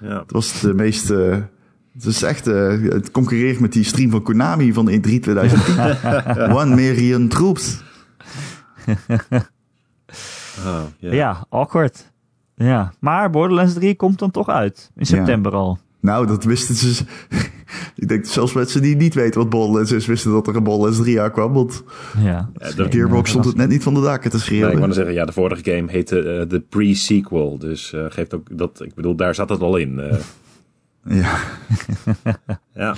Ja. 0.00 0.18
Het 0.18 0.32
was 0.32 0.60
de 0.60 0.74
meest... 0.74 1.10
Uh, 1.10 1.36
het 1.92 2.04
is 2.04 2.22
echt... 2.22 2.44
het 2.44 3.10
concurreert 3.10 3.60
met 3.60 3.72
die 3.72 3.84
stream 3.84 4.10
van 4.10 4.22
Konami 4.22 4.72
van 4.72 4.84
de 4.84 4.96
E3 4.96 5.20
2010. 5.20 6.52
One 6.56 6.74
million 6.74 7.28
troops. 7.28 7.82
oh, 10.66 10.82
yeah. 10.98 11.14
Ja, 11.14 11.46
awkward. 11.48 12.12
Ja, 12.54 12.92
maar 12.98 13.30
Borderlands 13.30 13.74
3 13.74 13.96
komt 13.96 14.18
dan 14.18 14.30
toch 14.30 14.48
uit. 14.48 14.90
In 14.94 15.06
september 15.06 15.52
ja. 15.52 15.58
al. 15.58 15.78
Nou, 16.00 16.26
dat 16.26 16.44
wisten 16.44 16.74
ze... 16.74 17.04
Ik 17.96 18.08
denk 18.08 18.26
zelfs 18.26 18.52
mensen 18.52 18.82
die 18.82 18.96
niet 18.96 19.14
weten 19.14 19.40
wat 19.40 19.50
Borderlands 19.50 19.92
is, 19.92 20.06
wisten 20.06 20.30
dat 20.32 20.46
er 20.46 20.56
een 20.56 20.62
Borderlands 20.62 20.98
3 20.98 21.20
aankwam. 21.20 21.52
Want 21.52 21.84
ja, 22.18 22.50
de 22.76 22.86
Gearbox 22.90 23.30
stond 23.30 23.44
het 23.44 23.56
net 23.56 23.68
niet 23.68 23.82
van 23.82 23.94
de 23.94 24.00
daken 24.00 24.30
te 24.30 24.38
schreeuwen. 24.40 24.66
Nee, 24.66 24.74
ik 24.76 24.80
wou 24.82 24.92
zeggen, 24.92 25.14
ja, 25.14 25.24
de 25.24 25.32
vorige 25.32 25.70
game 25.74 25.90
heette 25.90 26.16
uh, 26.40 26.48
de 26.48 26.60
pre-sequel. 26.60 27.58
Dus 27.58 27.92
uh, 27.92 28.04
geeft 28.08 28.34
ook 28.34 28.58
dat, 28.58 28.80
ik 28.84 28.94
bedoel, 28.94 29.14
daar 29.16 29.34
zat 29.34 29.48
het 29.48 29.60
al 29.60 29.76
in. 29.76 29.98
Uh. 29.98 30.12
Ja. 31.04 31.36
ja. 32.74 32.94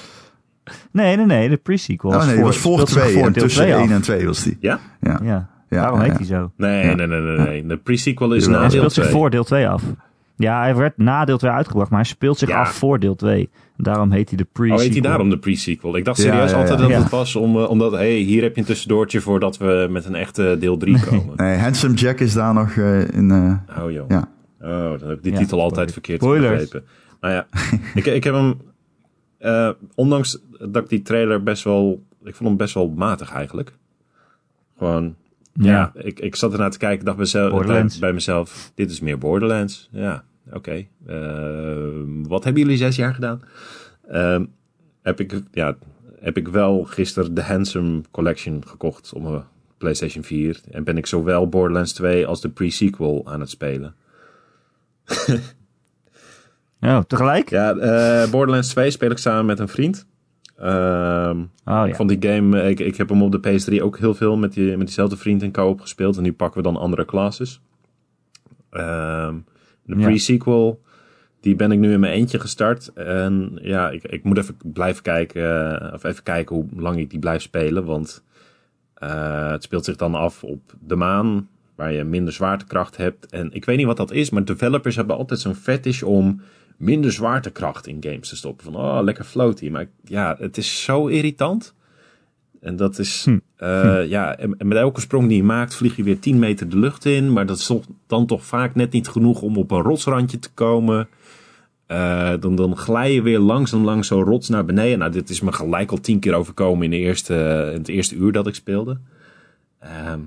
Nee, 0.93 1.17
nee, 1.17 1.27
nee. 1.27 1.49
De 1.49 1.57
pre-sequel 1.57 2.11
Oh 2.11 2.17
was 2.17 2.27
nee, 2.27 2.35
die 2.35 2.45
voor, 2.45 2.53
was 2.53 2.61
voor 2.63 2.73
speelt 2.73 2.89
zich 2.89 3.03
2 3.03 3.15
voor 3.15 3.27
en 3.27 3.33
deel 3.33 3.43
tussen 3.43 3.63
2 3.63 3.75
af. 3.75 3.81
1 3.81 3.91
en 3.91 4.03
2 4.03 4.27
was 4.27 4.43
die. 4.43 4.57
Ja? 4.61 4.81
Ja. 5.01 5.21
Ja, 5.23 5.49
Ja, 5.69 5.81
daarom 5.81 5.99
ja, 5.99 6.05
heet 6.05 6.13
ja. 6.13 6.19
hij 6.19 6.27
zo. 6.27 6.51
Nee, 6.57 6.87
Ja. 6.87 6.95
nee, 6.95 7.07
nee, 7.07 7.21
nee, 7.21 7.37
nee. 7.39 7.67
De 7.67 7.77
pre-sequel 7.77 8.33
is 8.35 8.47
na 8.47 8.53
Hij 8.53 8.61
deel 8.61 8.71
speelt 8.71 8.93
zich 8.93 9.03
2. 9.05 9.15
voor 9.15 9.31
deel 9.31 9.45
2 9.45 9.69
af. 9.69 9.83
Ja, 10.37 10.61
hij 10.61 10.77
werd 10.77 10.97
na 10.99 11.25
deel 11.25 11.39
2 11.39 11.51
uitgebracht, 11.51 11.91
maar 11.91 12.01
hij 12.01 12.09
speelt 12.09 12.39
zich 12.39 12.49
Ja. 12.49 12.61
af 12.61 12.73
voor 12.73 12.99
deel 12.99 13.15
2. 13.15 13.51
Daarom 13.77 14.11
heet 14.11 14.29
hij 14.29 14.39
de 14.39 14.45
pre-sequel. 14.53 14.77
Oh, 14.79 14.83
heet 14.85 14.93
hij 14.93 15.03
daarom 15.11 15.31
de 15.31 15.39
pre-sequel? 15.39 15.97
Ik 15.97 16.05
dacht 16.05 16.19
serieus 16.21 16.51
ja, 16.51 16.57
ja. 16.57 16.63
altijd 16.63 16.79
dat 16.79 17.03
het 17.03 17.11
was 17.11 17.37
om, 17.37 17.57
eh, 17.57 17.71
omdat, 17.71 17.93
hey, 17.93 18.15
hier 18.17 18.43
heb 18.43 18.55
je 18.55 18.61
een 18.61 18.67
tussendoortje 18.67 19.21
voordat 19.21 19.57
we 19.57 19.87
met 19.91 20.05
een 20.05 20.15
echte 20.15 20.57
deel 20.61 20.77
3 20.77 21.01
komen. 21.01 21.37
Nee, 21.37 21.59
Handsome 21.59 21.95
Jack 21.95 22.21
is 22.21 22.33
daar 22.33 22.55
nog 22.55 22.71
eh, 22.77 23.09
in... 23.11 23.31
eh, 23.31 23.85
Oh 23.85 23.91
joh. 23.91 24.09
ja. 24.09 24.29
Oh, 24.61 24.99
dan 24.99 25.09
heb 25.09 25.17
ik 25.17 25.23
die 25.23 25.33
titel 25.33 25.61
altijd 25.61 25.93
verkeerd 25.93 26.21
begrepen. 26.21 26.85
Nou 27.21 27.35
ja, 27.35 27.47
ik, 27.95 28.07
ik 28.07 28.25
heb 28.25 28.35
hem, 28.35 28.61
ondanks 29.95 30.39
dat 30.59 30.83
ik 30.83 30.89
die 30.89 31.03
trailer 31.03 31.43
best 31.43 31.65
wel, 31.65 32.03
ik 32.25 32.35
vond 32.35 32.49
hem 32.49 32.59
best 32.59 32.75
wel 32.75 32.89
matig 32.89 33.33
eigenlijk. 33.33 33.73
Gewoon, 34.79 35.15
ja, 35.53 35.93
ik, 35.95 36.21
ik 36.21 36.37
zat 36.37 36.53
ernaar 36.53 36.71
te 36.71 36.79
kijken, 36.79 37.05
dacht 37.05 37.19
mezelf, 37.19 37.67
bij 38.01 38.13
mezelf, 38.13 38.73
dit 38.75 38.91
is 38.91 39.01
meer 39.01 39.19
Borderlands. 39.19 39.89
Ja, 39.93 40.25
oké. 40.53 40.87
Eh, 41.07 41.89
wat 42.29 42.45
hebben 42.45 42.63
jullie 42.63 42.77
zes 42.79 42.97
jaar 42.97 43.15
gedaan? 43.15 43.43
Ehm, 44.09 44.45
heb 45.03 45.21
ik, 45.21 45.41
ja, 45.53 45.77
heb 46.21 46.37
ik 46.37 46.49
wel 46.49 46.85
gisteren 46.85 47.35
de 47.35 47.43
Handsome 47.43 48.01
Collection 48.11 48.67
gekocht 48.67 49.13
op 49.13 49.23
mijn 49.23 49.45
PlayStation 49.79 50.25
4. 50.25 50.61
En 50.71 50.85
ben 50.85 50.97
ik 50.97 51.07
zowel 51.07 51.49
Borderlands 51.49 51.93
2 51.93 52.27
als 52.27 52.41
de 52.41 52.49
pre-sequel 52.49 53.23
aan 53.27 53.41
het 53.41 53.51
spelen. 53.51 53.95
Oh, 56.81 56.99
tegelijk? 57.01 57.51
Ja, 57.51 57.77
eh, 57.77 58.31
Borderlands 58.31 58.69
2 58.69 58.91
speel 58.91 59.11
ik 59.11 59.19
samen 59.19 59.47
met 59.47 59.59
een 59.59 59.69
vriend. 59.69 60.07
Ehm, 60.57 61.39
Oh 61.65 61.83
Ik 61.83 61.89
ja. 61.89 61.95
vond 61.95 62.09
die 62.09 62.31
game, 62.31 62.63
ik, 62.71 62.81
ik 62.81 62.97
heb 62.97 63.09
hem 63.09 63.23
op 63.23 63.33
de 63.33 63.39
PS3 63.49 63.83
ook 63.83 63.99
heel 63.99 64.15
veel 64.15 64.37
met, 64.37 64.53
die, 64.53 64.77
met 64.77 64.87
diezelfde 64.87 65.17
vriend 65.17 65.43
in 65.43 65.53
co-op 65.53 65.81
gespeeld. 65.81 66.17
En 66.17 66.23
nu 66.23 66.33
pakken 66.33 66.63
we 66.63 66.69
dan 66.69 66.77
andere 66.77 67.05
classes. 67.05 67.61
Ehm, 68.71 69.37
de 69.85 69.97
pre-sequel, 69.97 70.83
die 71.41 71.57
ben 71.57 71.73
ik 71.73 71.79
nu 71.79 71.93
in 71.93 72.01
mijn 72.01 72.13
eentje 72.13 72.41
gestart. 72.41 72.93
En 72.95 73.59
ja, 73.63 73.91
ik, 73.91 74.03
ik 74.03 74.25
moet 74.25 74.39
even 74.39 74.57
blijven 74.63 75.03
kijken, 75.03 75.71
eh, 75.81 75.93
of 75.93 76.05
even 76.05 76.23
kijken 76.23 76.57
hoe 76.57 76.67
lang 76.77 76.99
ik 76.99 77.11
die 77.11 77.19
blijf 77.19 77.43
spelen. 77.43 77.85
Want 77.85 78.25
eh, 78.95 79.51
het 79.51 79.63
speelt 79.63 79.85
zich 79.85 79.97
dan 79.97 80.15
af 80.15 80.45
op 80.45 80.75
de 80.81 80.97
maan, 80.97 81.49
waar 81.75 81.93
je 81.93 82.05
minder 82.05 82.33
zwaartekracht 82.33 82.97
hebt. 82.97 83.27
En 83.27 83.53
ik 83.53 83.65
weet 83.65 83.77
niet 83.77 83.87
wat 83.87 83.97
dat 83.97 84.13
is, 84.13 84.31
maar 84.31 84.45
developers 84.45 84.97
hebben 84.97 85.17
altijd 85.17 85.41
zo'n 85.41 85.55
fetish 85.55 86.03
om 86.03 86.41
minder 86.77 87.13
zwaartekracht 87.13 87.87
in 87.87 87.97
games 88.01 88.29
te 88.29 88.37
stoppen. 88.37 88.65
Van, 88.65 88.77
oh, 88.77 88.99
lekker 89.03 89.25
floaty. 89.25 89.69
Maar 89.69 89.87
ja, 90.05 90.37
het 90.39 90.57
is 90.57 90.83
zo 90.85 91.07
irritant. 91.07 91.75
En 92.65 92.77
dat 92.77 92.99
is, 92.99 93.25
Hm. 93.25 93.39
eh, 93.57 94.07
ja, 94.09 94.37
en 94.39 94.55
en 94.59 94.69
met 94.69 94.79
elke 94.79 95.01
sprong 95.01 95.29
die 95.29 95.37
je 95.37 95.43
maakt, 95.43 95.75
vlieg 95.75 95.97
je 95.97 96.03
weer 96.03 96.19
10 96.19 96.39
meter 96.39 96.69
de 96.69 96.79
lucht 96.79 97.05
in. 97.05 97.33
Maar 97.33 97.47
dat 97.47 97.59
is 97.59 97.67
toch, 97.67 97.85
dan 98.07 98.27
toch 98.27 98.45
vaak 98.45 98.75
net 98.75 98.93
niet 98.93 99.09
genoeg 99.09 99.43
om 99.43 99.57
op 99.57 99.71
een 99.71 99.83
rotsrandje 99.83 100.39
te 100.39 100.51
komen. 100.55 101.09
Eh, 101.87 102.33
dan, 102.41 102.57
dan 102.57 102.77
glij 102.77 103.13
je 103.15 103.23
weer 103.23 103.39
langzaam 103.39 103.85
langs 103.85 104.09
zo'n 104.09 104.23
rots 104.25 104.49
naar 104.49 104.65
beneden. 104.65 104.99
Nou, 104.99 105.11
dit 105.13 105.31
is 105.31 105.41
me 105.41 105.53
gelijk 105.53 105.91
al 105.91 106.01
tien 106.01 106.19
keer 106.21 106.35
overkomen 106.35 106.85
in, 106.85 106.91
de 106.91 106.97
eerste, 106.97 107.35
in 107.73 107.79
het 107.79 107.89
eerste 107.89 108.15
uur 108.17 108.33
dat 108.33 108.47
ik 108.47 108.55
speelde. 108.55 108.99
Ehm, 109.79 110.19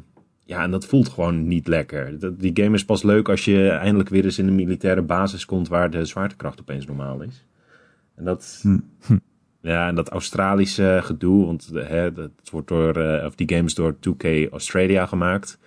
ja, 0.45 0.63
en 0.63 0.71
dat 0.71 0.85
voelt 0.85 1.09
gewoon 1.09 1.47
niet 1.47 1.67
lekker. 1.67 2.19
Dat- 2.19 2.39
Die 2.39 2.51
game 2.63 2.75
is 2.75 2.85
pas 2.85 3.03
leuk 3.03 3.29
als 3.29 3.45
je 3.45 3.69
eindelijk 3.69 4.09
weer 4.09 4.23
eens 4.25 4.39
in 4.39 4.47
een 4.47 4.55
militaire 4.55 5.01
basis 5.01 5.45
komt 5.45 5.67
waar 5.67 5.89
de 5.91 6.05
zwaartekracht 6.05 6.59
opeens 6.59 6.85
normaal 6.85 7.21
is. 7.21 7.45
En 8.15 8.23
dat, 8.25 8.59
Hm. 8.61 8.77
Ja, 9.67 9.87
en 9.87 9.95
dat 9.95 10.09
Australische 10.09 10.99
gedoe, 11.03 11.45
want 11.45 11.73
de- 11.73 11.83
hè, 11.83 12.13
dat 12.13 12.31
wordt 12.51 12.67
door, 12.67 12.95
eh, 12.95 13.25
of 13.25 13.35
die 13.35 13.49
game 13.49 13.63
is 13.65 13.73
door 13.75 13.95
2K 13.99 14.47
Australia 14.51 15.05
gemaakt. 15.05 15.59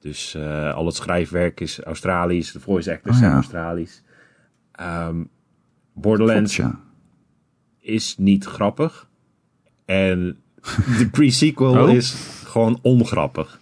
Dus 0.00 0.34
eh, 0.34 0.74
al 0.74 0.86
het 0.86 0.94
schrijfwerk 0.94 1.60
is 1.60 1.80
Australisch, 1.80 2.52
de 2.52 2.60
voice 2.60 2.92
actors 2.92 3.16
Oh, 3.16 3.22
ja. 3.22 3.26
zijn 3.28 3.36
Australisch. 3.40 4.02
Ehm, 4.72 5.22
Borderlands 5.92 6.56
ja. 6.56 6.80
is 7.80 8.14
niet 8.18 8.44
grappig. 8.44 9.08
En 9.84 10.38
de 10.98 11.08
pre-sequel 11.10 11.82
Oh? 11.82 11.92
is 11.94 12.14
gewoon 12.46 12.78
ongrappig. 12.82 13.60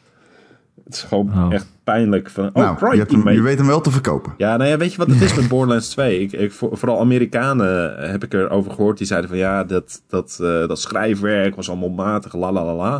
Het 0.95 1.03
is 1.03 1.09
gewoon 1.09 1.32
Oh. 1.47 1.53
echt 1.53 1.66
pijnlijk. 1.84 2.30
Van, 2.30 2.47
oh, 2.49 2.55
nou, 2.55 2.68
je, 2.70 2.76
crikey, 2.76 2.99
hebt 2.99 3.11
hem, 3.11 3.20
mate. 3.20 3.32
je 3.36 3.43
weet 3.43 3.59
hem 3.59 3.66
wel 3.66 3.80
te 3.80 3.90
verkopen. 3.90 4.34
Ja, 4.36 4.57
nou 4.57 4.70
ja, 4.70 4.76
weet 4.76 4.93
je 4.93 4.99
wat 4.99 5.07
het 5.09 5.20
is 5.20 5.34
met 5.40 5.49
Borderlands 5.49 5.88
2? 5.88 6.20
Ik, 6.20 6.32
ik, 6.32 6.53
voor- 6.53 6.76
vooral 6.78 7.01
Amerikanen 7.01 7.95
heb 8.11 8.24
ik 8.24 8.34
erover 8.34 8.70
gehoord. 8.72 8.99
Die 8.99 9.07
zeiden 9.07 9.30
van 9.30 9.38
ja, 9.38 9.64
dat, 9.64 10.03
dat, 10.09 10.38
eh, 10.43 10.66
dat 10.68 10.80
schrijfwerk 10.80 11.55
was 11.57 11.68
allemaal 11.68 11.88
matig, 11.90 12.34
la 12.34 12.53
la 12.53 12.64
la 12.64 12.74
la. 12.74 12.90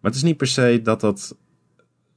Maar 0.00 0.10
het 0.10 0.14
is 0.14 0.22
niet 0.22 0.36
per 0.36 0.46
se 0.46 0.80
dat 0.82 1.00
dat... 1.00 1.36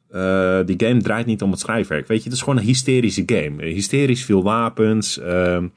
eh, 0.09 0.59
die 0.65 0.87
game 0.87 1.01
draait 1.01 1.25
niet 1.25 1.41
om 1.41 1.51
het 1.51 1.59
schrijfwerk. 1.59 2.07
Weet 2.07 2.17
je, 2.17 2.23
het 2.23 2.33
is 2.33 2.39
gewoon 2.43 2.57
een 2.59 2.63
hysterische 2.65 3.23
game. 3.25 3.63
Hysterisch 3.65 4.25
veel 4.25 4.43
wapens. 4.43 5.19
ehm, 5.19 5.67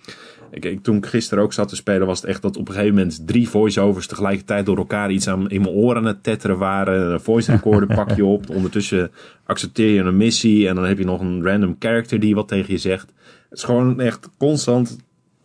ik, 0.51 0.65
ik, 0.65 0.83
toen 0.83 0.97
ik 0.97 1.07
gisteren 1.07 1.45
ook 1.45 1.53
zat 1.53 1.69
te 1.69 1.77
spelen, 1.77 2.07
was 2.07 2.21
het 2.21 2.31
echt 2.31 2.43
dat 2.43 2.57
op 2.57 2.69
een 2.69 2.75
gegeven 2.75 2.95
moment 2.95 3.27
drie 3.27 3.49
voice-overs 3.49 4.07
tegelijkertijd 4.07 4.67
door 4.67 4.77
elkaar 4.77 5.11
iets 5.11 5.29
aan, 5.29 5.51
in 5.51 5.61
mijn 5.61 5.75
oren 5.75 5.97
aan 5.97 6.05
het 6.05 6.23
tetteren 6.23 6.59
waren. 6.59 7.13
Een 7.13 7.21
voice 7.21 7.53
recorder 7.53 7.95
pak 7.97 8.11
je 8.17 8.25
op. 8.25 8.51
Ondertussen 8.51 9.11
accepteer 9.45 9.91
je 9.91 10.01
een 10.01 10.17
missie 10.17 10.69
en 10.69 10.75
dan 10.75 10.85
heb 10.85 10.99
je 10.99 11.05
nog 11.05 11.21
een 11.21 11.45
random 11.45 11.77
character 11.79 12.21
die 12.21 12.35
wat 12.35 12.49
tegen 12.49 12.73
je 12.73 12.79
zegt. 12.79 13.13
Het 13.49 13.59
is 13.59 13.65
gewoon 13.65 14.01
echt 14.01 14.31
constant 14.39 14.99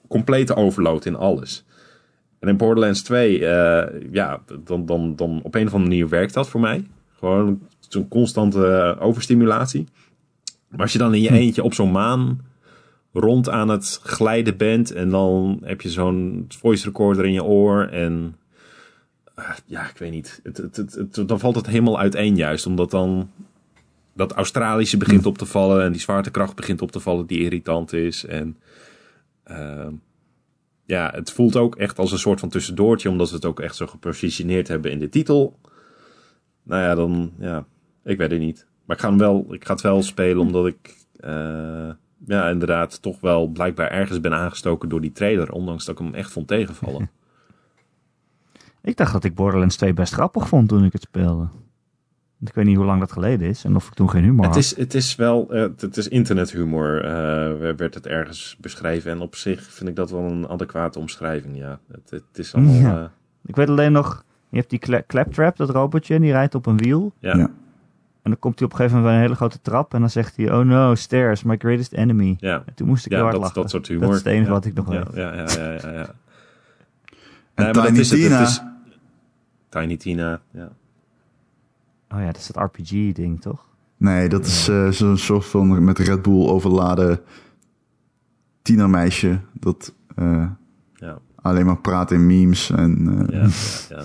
complete 0.07 0.55
overload 0.55 1.05
in 1.05 1.15
alles. 1.15 1.65
En 2.39 2.49
in 2.49 2.57
Borderlands 2.57 3.01
2, 3.01 3.45
eh, 3.45 4.01
ja, 4.11 4.41
dan, 4.63 4.85
dan, 4.85 5.15
dan 5.15 5.39
op 5.43 5.55
een 5.55 5.67
of 5.67 5.73
andere 5.73 5.89
manier 5.89 6.09
werkt 6.09 6.33
dat 6.33 6.49
voor 6.49 6.59
mij. 6.59 6.85
Gewoon 7.19 7.59
zo'n 7.79 8.07
constante 8.07 8.67
eh, 8.67 9.05
overstimulatie. 9.05 9.87
Maar 10.67 10.81
als 10.81 10.91
je 10.91 10.97
dan 10.97 11.13
in 11.13 11.21
je 11.21 11.31
eentje 11.31 11.63
op 11.63 11.73
zo'n 11.73 11.91
maan 11.91 12.39
rond 13.13 13.49
aan 13.49 13.69
het 13.69 13.99
glijden 14.03 14.57
bent 14.57 14.91
en 14.91 15.09
dan 15.09 15.59
heb 15.63 15.81
je 15.81 15.89
zo'n 15.89 16.45
voice 16.47 16.85
recorder 16.85 17.25
in 17.25 17.33
je 17.33 17.43
oor 17.43 17.83
en 17.83 18.37
eh, 19.35 19.49
ja, 19.65 19.89
ik 19.89 19.97
weet 19.97 20.11
niet. 20.11 20.39
Het, 20.43 20.57
het, 20.57 20.75
het, 20.75 21.27
dan 21.27 21.39
valt 21.39 21.55
het 21.55 21.67
helemaal 21.67 21.99
uiteen 21.99 22.35
juist, 22.35 22.65
omdat 22.65 22.91
dan 22.91 23.29
dat 24.13 24.31
Australische 24.31 24.97
begint 24.97 25.25
op 25.25 25.37
te 25.37 25.45
vallen 25.45 25.83
en 25.83 25.91
die 25.91 26.01
zwaartekracht 26.01 26.55
begint 26.55 26.81
op 26.81 26.91
te 26.91 26.99
vallen 26.99 27.25
die 27.25 27.39
irritant 27.39 27.93
is 27.93 28.25
en 28.25 28.57
ehm, 29.43 29.93
ja, 30.85 31.11
het 31.13 31.31
voelt 31.31 31.55
ook 31.55 31.75
echt 31.75 31.99
als 31.99 32.11
een 32.11 32.19
soort 32.19 32.39
van 32.39 32.49
tussendoortje, 32.49 33.09
omdat 33.09 33.27
ze 33.27 33.35
het 33.35 33.45
ook 33.45 33.59
echt 33.59 33.75
zo 33.75 33.87
gepositioneerd 33.87 34.67
hebben 34.67 34.91
in 34.91 34.99
de 34.99 35.09
titel. 35.09 35.59
Nou 36.63 36.81
ja, 36.81 36.95
dan, 36.95 37.33
ja, 37.39 37.65
ik 38.03 38.17
weet 38.17 38.31
het 38.31 38.39
niet. 38.39 38.67
Maar 38.85 38.95
ik 38.95 39.01
ga, 39.01 39.09
hem 39.09 39.17
wel, 39.17 39.53
ik 39.53 39.65
ga 39.65 39.73
het 39.73 39.81
wel 39.81 40.03
spelen, 40.03 40.41
omdat 40.41 40.67
ik, 40.67 40.97
eh, 41.19 41.89
ja, 42.25 42.49
inderdaad, 42.49 43.01
toch 43.01 43.19
wel 43.21 43.47
blijkbaar 43.47 43.91
ergens 43.91 44.19
ben 44.19 44.33
aangestoken 44.33 44.89
door 44.89 45.01
die 45.01 45.11
trailer, 45.11 45.51
ondanks 45.51 45.85
dat 45.85 45.99
ik 45.99 46.05
hem 46.05 46.13
echt 46.13 46.31
vond 46.31 46.47
tegenvallen. 46.47 47.09
Ik 48.81 48.97
dacht 48.97 49.13
dat 49.13 49.23
ik 49.23 49.35
Borderlands 49.35 49.75
2 49.75 49.93
best 49.93 50.13
grappig 50.13 50.47
vond 50.47 50.69
toen 50.69 50.83
ik 50.83 50.93
het 50.93 51.01
speelde. 51.01 51.47
Ik 52.45 52.53
weet 52.53 52.65
niet 52.65 52.75
hoe 52.75 52.85
lang 52.85 52.99
dat 52.99 53.11
geleden 53.11 53.47
is 53.47 53.63
en 53.63 53.75
of 53.75 53.87
ik 53.87 53.93
toen 53.93 54.09
geen 54.09 54.23
humor 54.23 54.45
het, 54.45 54.53
had. 54.53 54.63
is, 54.63 54.77
het 54.77 54.93
is 54.93 55.15
wel, 55.15 55.51
eh, 55.53 55.61
het 55.77 55.97
is 55.97 56.07
internethumor, 56.07 57.03
eh, 57.03 57.11
werd 57.75 57.93
het 57.93 58.07
ergens 58.07 58.57
beschreven. 58.59 59.11
En 59.11 59.19
op 59.19 59.35
zich 59.35 59.61
vind 59.63 59.89
ik 59.89 59.95
dat 59.95 60.11
wel 60.11 60.21
een 60.21 60.47
adequate 60.47 60.99
omschrijving, 60.99 61.57
ja. 61.57 61.79
Het, 61.91 62.09
het 62.09 62.23
is 62.37 62.53
allemaal, 62.55 62.73
Ja. 62.75 62.99
eh, 63.03 63.05
Ik 63.45 63.55
weet 63.55 63.69
alleen 63.69 63.91
nog, 63.91 64.23
je 64.49 64.57
hebt 64.57 64.69
die 64.69 64.79
cla- 64.79 65.03
claptrap, 65.07 65.55
dat 65.57 65.69
robotje, 65.69 66.15
en 66.15 66.21
die 66.21 66.31
rijdt 66.31 66.55
op 66.55 66.65
een 66.65 66.77
wiel. 66.77 67.13
ja. 67.19 67.37
Ja. 67.37 67.49
En 68.23 68.29
dan 68.31 68.39
komt 68.39 68.57
hij 68.59 68.65
op 68.67 68.71
een 68.73 68.77
gegeven 68.79 68.97
moment 68.99 69.13
bij 69.15 69.21
een 69.23 69.29
hele 69.29 69.39
grote 69.39 69.61
trap 69.61 69.93
en 69.93 69.99
dan 69.99 70.09
zegt 70.09 70.35
hij, 70.37 70.53
oh 70.53 70.65
no, 70.65 70.95
stairs, 70.95 71.43
my 71.43 71.55
greatest 71.57 71.91
enemy. 71.93 72.37
ja. 72.39 72.63
En 72.65 72.73
toen 72.73 72.87
moest 72.87 73.05
ik 73.05 73.11
Ja, 73.11 73.17
heel 73.17 73.25
hard 73.27 73.35
dat, 73.37 73.45
lachen. 73.45 73.61
dat 73.61 73.71
soort 73.71 73.87
humor. 73.87 74.01
Dat 74.05 74.11
is 74.11 74.17
het 74.17 74.27
enige 74.27 74.45
ja. 74.47 74.51
wat 74.51 74.65
ik 74.65 74.73
nog 74.73 74.93
ja, 74.93 75.03
weet. 75.03 75.13
ja, 75.15 75.33
ja, 75.33 75.45
ja, 75.57 75.71
ja, 75.71 75.91
ja. 75.91 76.13
En 77.53 77.63
Nee, 77.63 77.71
Tiny 77.71 77.99
is 77.99 78.09
het, 78.09 78.19
het 78.19 78.27
Tina. 78.29 78.41
is- 78.41 78.61
Tiny 79.69 79.97
Tina, 79.97 80.41
ja. 80.51 80.69
Oh 82.09 82.19
ja, 82.19 82.25
dat 82.25 82.37
is 82.37 82.47
dat 82.47 82.63
RPG-ding, 82.63 83.41
toch? 83.41 83.67
Nee, 83.97 84.29
dat 84.29 84.45
is 84.45 84.67
eh, 84.67 84.89
zo'n 84.89 85.17
soort 85.17 85.45
van 85.45 85.83
met 85.83 85.99
Red 85.99 86.21
Bull 86.21 86.47
overladen 86.47 87.19
tienermeisje. 88.61 89.39
Dat 89.53 89.93
eh, 90.15 90.47
Ja, 90.95 91.17
alleen 91.35 91.65
maar 91.65 91.77
praat 91.77 92.11
in 92.11 92.25
memes. 92.25 92.69
En, 92.69 93.07
eh, 93.29 93.49
ja, 93.89 94.03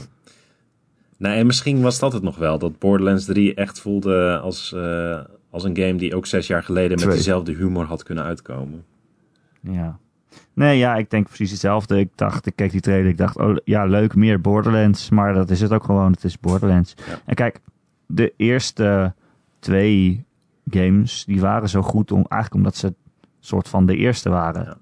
ja, 1.19 1.29
ja. 1.29 1.31
Nee, 1.31 1.39
en 1.39 1.47
misschien 1.47 1.81
was 1.81 1.99
dat 1.99 2.13
het 2.13 2.23
nog 2.23 2.37
wel. 2.37 2.59
Dat 2.59 2.79
Borderlands 2.79 3.25
3 3.25 3.55
echt 3.55 3.81
voelde 3.81 4.39
als, 4.39 4.73
eh, 4.73 5.21
als 5.51 5.65
een 5.65 5.77
game 5.77 5.95
die 5.95 6.15
ook 6.15 6.27
zes 6.27 6.47
jaar 6.47 6.63
geleden 6.63 6.99
met 7.07 7.17
dezelfde 7.17 7.53
humor 7.53 7.85
had 7.85 8.03
kunnen 8.03 8.25
uitkomen. 8.25 8.85
Ja. 9.61 9.99
Nee, 10.55 10.79
ja, 10.79 10.97
ik 10.97 11.11
denk 11.11 11.27
precies 11.27 11.51
hetzelfde. 11.51 11.99
Ik 11.99 12.11
dacht, 12.15 12.47
ik 12.47 12.57
keek 12.57 12.71
die 12.71 12.81
trailer, 12.81 13.09
ik 13.09 13.19
dacht, 13.19 13.37
oh 13.37 13.57
ja, 13.65 13.85
leuk, 13.85 14.15
meer 14.15 14.41
Borderlands. 14.41 15.11
Maar 15.11 15.35
dat 15.35 15.51
is 15.51 15.61
het 15.61 15.73
ook 15.73 15.85
gewoon, 15.85 16.13
het 16.13 16.25
is 16.25 16.39
Borderlands. 16.39 16.95
Ja. 16.97 17.21
En 17.25 17.35
kijk, 17.35 17.61
de 18.07 18.35
eerste 18.37 19.15
twee 19.59 20.25
games, 20.71 21.25
die 21.25 21.41
waren 21.41 21.69
zo 21.69 21.83
goed, 21.83 22.13
om, 22.13 22.25
eigenlijk 22.29 22.55
omdat 22.55 22.77
ze 22.77 22.95
soort 23.41 23.69
van 23.69 23.87
de 23.87 23.97
eerste 23.97 24.29
waren. 24.29 24.79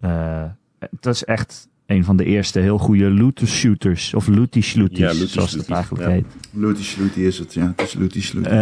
Eh, 0.00 0.44
het 0.78 1.06
is 1.06 1.24
echt 1.24 1.68
een 1.88 2.04
van 2.04 2.16
de 2.16 2.24
eerste 2.24 2.60
heel 2.60 2.78
goede 2.78 3.10
loot 3.10 3.40
shooters. 3.44 4.14
Of 4.14 4.26
looty 4.26 4.60
slooties, 4.60 4.98
Ja, 4.98 5.06
looty 5.06 5.26
zoals 5.26 5.52
het 5.52 5.70
eigenlijk 5.70 6.04
ja. 6.04 6.10
heet. 6.10 6.26
Looty 6.52 7.20
is 7.20 7.38
het, 7.38 7.54
ja. 7.54 7.72
Het 7.76 8.14
is 8.14 8.32
Looty. 8.32 8.48
Eh, 8.48 8.54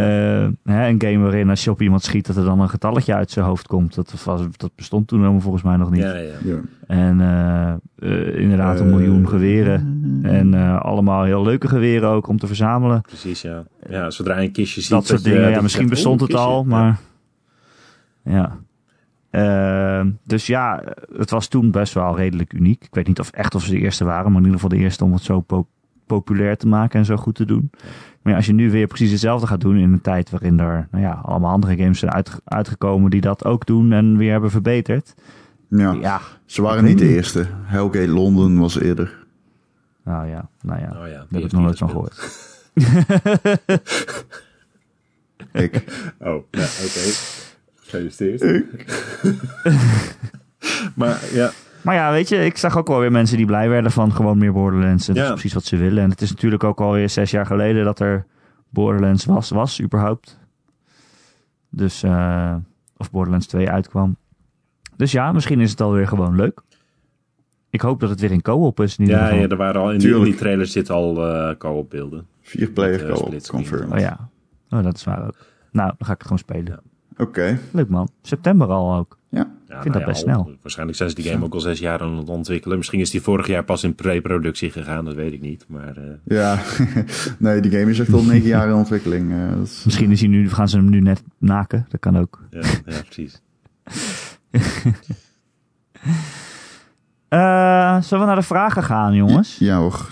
hè, 0.64 0.88
een 0.88 1.02
game 1.02 1.18
waarin 1.18 1.50
als 1.50 1.64
je 1.64 1.70
op 1.70 1.82
iemand 1.82 2.02
schiet 2.02 2.26
dat 2.26 2.36
er 2.36 2.44
dan 2.44 2.60
een 2.60 2.68
getalletje 2.68 3.14
uit 3.14 3.30
zijn 3.30 3.44
hoofd 3.44 3.66
komt. 3.66 3.94
Dat, 3.94 4.24
was, 4.24 4.40
dat 4.56 4.70
bestond 4.74 5.08
toen 5.08 5.18
helemaal 5.20 5.40
volgens 5.40 5.62
mij 5.62 5.76
nog 5.76 5.90
niet. 5.90 6.02
Ja, 6.02 6.14
ja. 6.14 6.34
ja. 6.44 6.60
En 6.86 7.20
eh, 7.20 7.72
eh, 7.98 8.40
inderdaad 8.40 8.80
een 8.80 8.90
miljoen 8.90 9.28
geweren. 9.28 10.00
En 10.22 10.54
eh, 10.54 10.80
allemaal 10.80 11.24
heel 11.24 11.42
leuke 11.42 11.68
geweren 11.68 12.08
ook 12.08 12.28
om 12.28 12.38
te 12.38 12.46
verzamelen. 12.46 13.00
Precies, 13.00 13.42
ja. 13.42 13.64
Ja, 13.88 14.10
zodra 14.10 14.38
je 14.38 14.46
een 14.46 14.52
kistje 14.52 14.80
ziet... 14.80 14.90
dat 14.90 15.06
soort 15.06 15.24
dingen. 15.24 15.42
dat 15.42 15.50
Ja, 15.50 15.60
misschien 15.60 15.88
bestond 15.88 16.20
het 16.20 16.34
al, 16.34 16.64
maar... 16.64 16.98
Ja. 18.24 18.58
Ehm, 19.30 20.10
dus 20.24 20.46
ja, 20.46 20.82
het 21.16 21.30
was 21.30 21.48
toen 21.48 21.70
best 21.70 21.94
wel 21.94 22.16
redelijk 22.16 22.52
uniek. 22.52 22.84
Ik 22.84 22.94
weet 22.94 23.06
niet 23.06 23.20
of 23.20 23.30
echt 23.30 23.54
of 23.54 23.62
ze 23.64 23.70
de 23.70 23.78
eerste 23.78 24.04
waren, 24.04 24.24
maar 24.32 24.40
in 24.40 24.46
ieder 24.46 24.60
geval 24.60 24.76
de 24.78 24.84
eerste 24.84 25.04
om 25.04 25.12
het 25.12 25.22
zo 25.22 25.40
po- 25.40 25.66
populair 26.06 26.56
te 26.56 26.66
maken 26.66 26.98
en 26.98 27.04
zo 27.04 27.16
goed 27.16 27.34
te 27.34 27.44
doen. 27.44 27.70
Maar 28.22 28.32
ja, 28.32 28.38
als 28.38 28.46
je 28.46 28.52
nu 28.52 28.70
weer 28.70 28.86
precies 28.86 29.10
hetzelfde 29.10 29.46
gaat 29.46 29.60
doen 29.60 29.76
in 29.76 29.92
een 29.92 30.00
tijd 30.00 30.30
waarin 30.30 30.60
er 30.60 30.88
nou 30.90 31.04
ja, 31.04 31.20
allemaal 31.22 31.52
andere 31.52 31.76
games 31.76 31.98
zijn 31.98 32.12
uit, 32.12 32.40
uitgekomen 32.44 33.10
die 33.10 33.20
dat 33.20 33.44
ook 33.44 33.66
doen 33.66 33.92
en 33.92 34.16
weer 34.16 34.30
hebben 34.30 34.50
verbeterd. 34.50 35.14
ja. 35.68 35.92
Ja, 35.92 36.20
Ze 36.44 36.62
waren 36.62 36.84
niet 36.84 36.98
de 36.98 37.08
eerste. 37.08 37.46
Hellgate 37.62 38.08
London 38.08 38.58
was 38.58 38.80
eerder. 38.80 39.24
nou 40.04 40.26
ja, 40.28 40.48
nou 40.60 40.80
ja. 40.80 40.86
Oh 40.86 41.06
ja, 41.08 41.14
Daar 41.14 41.26
heb 41.30 41.44
ik 41.44 41.52
nog 41.52 41.62
nooit 41.62 41.78
van 41.78 41.90
gehoord. 41.90 42.44
Ik. 45.52 45.84
Oh, 46.18 46.42
ja, 46.50 46.66
oké. 46.84 47.00
Gefeliciteerd. 48.00 48.66
maar 50.94 51.20
ja, 51.32 51.50
Maar 51.82 51.94
ja, 51.94 52.10
weet 52.12 52.28
je, 52.28 52.44
ik 52.44 52.56
zag 52.56 52.78
ook 52.78 52.88
wel 52.88 53.00
weer 53.00 53.12
mensen 53.12 53.36
die 53.36 53.46
blij 53.46 53.68
werden 53.68 53.90
van 53.90 54.12
gewoon 54.12 54.38
meer 54.38 54.52
Borderlands. 54.52 55.08
En 55.08 55.14
dat 55.14 55.22
Ja. 55.22 55.28
is 55.28 55.34
precies 55.34 55.54
wat 55.54 55.64
ze 55.64 55.76
willen. 55.76 56.02
En 56.02 56.10
het 56.10 56.20
is 56.20 56.30
natuurlijk 56.30 56.64
ook 56.64 56.80
alweer 56.80 57.08
zes 57.10 57.30
jaar 57.30 57.46
geleden 57.46 57.84
dat 57.84 58.00
er 58.00 58.26
Borderlands 58.70 59.24
was, 59.24 59.50
was 59.50 59.82
überhaupt. 59.82 60.38
Dus, 61.70 62.02
eh, 62.02 62.54
of 62.96 63.10
Borderlands 63.10 63.46
2 63.46 63.70
uitkwam. 63.70 64.16
Dus 64.96 65.12
ja, 65.12 65.32
misschien 65.32 65.60
is 65.60 65.70
het 65.70 65.80
alweer 65.80 66.06
gewoon 66.08 66.36
leuk. 66.36 66.60
Ik 67.70 67.80
hoop 67.80 68.00
dat 68.00 68.10
het 68.10 68.20
weer 68.20 68.30
in 68.32 68.42
co-op 68.42 68.80
is 68.80 68.96
in 68.96 69.04
ieder 69.04 69.18
ja, 69.20 69.24
geval. 69.26 69.40
ja, 69.40 69.48
er 69.48 69.56
waren 69.56 69.80
al 69.80 69.92
in 69.92 69.98
Tuurlijk. 69.98 70.24
die 70.24 70.34
trailer 70.34 70.66
zitten 70.66 70.94
al 70.94 71.26
eh 71.28 71.56
co-op 71.56 71.90
beelden. 71.90 72.26
Vier 72.42 72.70
player 72.70 73.08
eh, 73.08 73.14
co-op, 73.14 73.42
confirmed. 73.48 73.92
Oh 73.92 73.98
ja, 73.98 74.28
oh, 74.70 74.82
dat 74.82 74.96
is 74.96 75.04
waar 75.04 75.26
ook. 75.26 75.36
Nou, 75.72 75.88
dan 75.98 76.06
ga 76.06 76.12
ik 76.12 76.18
het 76.18 76.22
gewoon 76.22 76.38
spelen. 76.38 76.80
Oké. 77.18 77.58
Leuk 77.70 77.88
man. 77.88 78.08
September 78.22 78.68
al 78.68 78.94
ook. 78.96 79.18
Ja. 79.28 79.50
Ja, 79.68 79.80
vind 79.82 79.94
dat 79.94 80.02
ja, 80.02 80.08
best 80.08 80.26
al- 80.26 80.32
snel. 80.32 80.56
Waarschijnlijk 80.62 80.98
zijn 80.98 81.10
ze 81.10 81.14
die 81.16 81.24
game 81.24 81.44
ook 81.44 81.54
al 81.54 81.60
zes 81.60 81.78
jaar 81.78 82.00
aan 82.00 82.16
het 82.18 82.28
ontwikkelen. 82.28 82.76
Misschien 82.76 83.00
is 83.00 83.10
die 83.10 83.22
vorig 83.22 83.46
jaar 83.46 83.64
pas 83.64 83.84
in 83.84 83.94
pre-productie 83.94 84.70
gegaan, 84.70 85.04
dat 85.04 85.14
weet 85.14 85.32
ik 85.32 85.40
niet. 85.40 85.64
Maar 85.68 85.96
eh, 85.96 86.02
Ja. 86.24 86.58
nee, 87.38 87.60
die 87.60 87.70
game 87.70 87.90
is 87.90 87.98
echt 87.98 88.12
al 88.12 88.22
negen 88.24 88.48
jaar 88.48 88.68
in 88.68 88.74
ontwikkeling. 88.74 89.32
eh, 89.32 89.60
is- 89.62 89.82
Misschien 89.84 90.10
is 90.10 90.20
hij 90.20 90.28
nu, 90.28 90.50
gaan 90.50 90.68
ze 90.68 90.76
hem 90.76 90.88
nu 90.90 91.00
net 91.00 91.22
naken. 91.38 91.86
Dat 91.88 92.00
kan 92.00 92.18
ook. 92.18 92.42
ja, 92.50 92.60
ja, 92.86 93.02
precies. 93.02 93.40
Eh, 97.28 98.00
zullen 98.02 98.20
we 98.24 98.26
naar 98.30 98.40
de 98.40 98.46
vragen 98.46 98.82
gaan, 98.82 99.14
jongens? 99.14 99.58
Ja 99.58 99.78
hoor. 99.78 100.08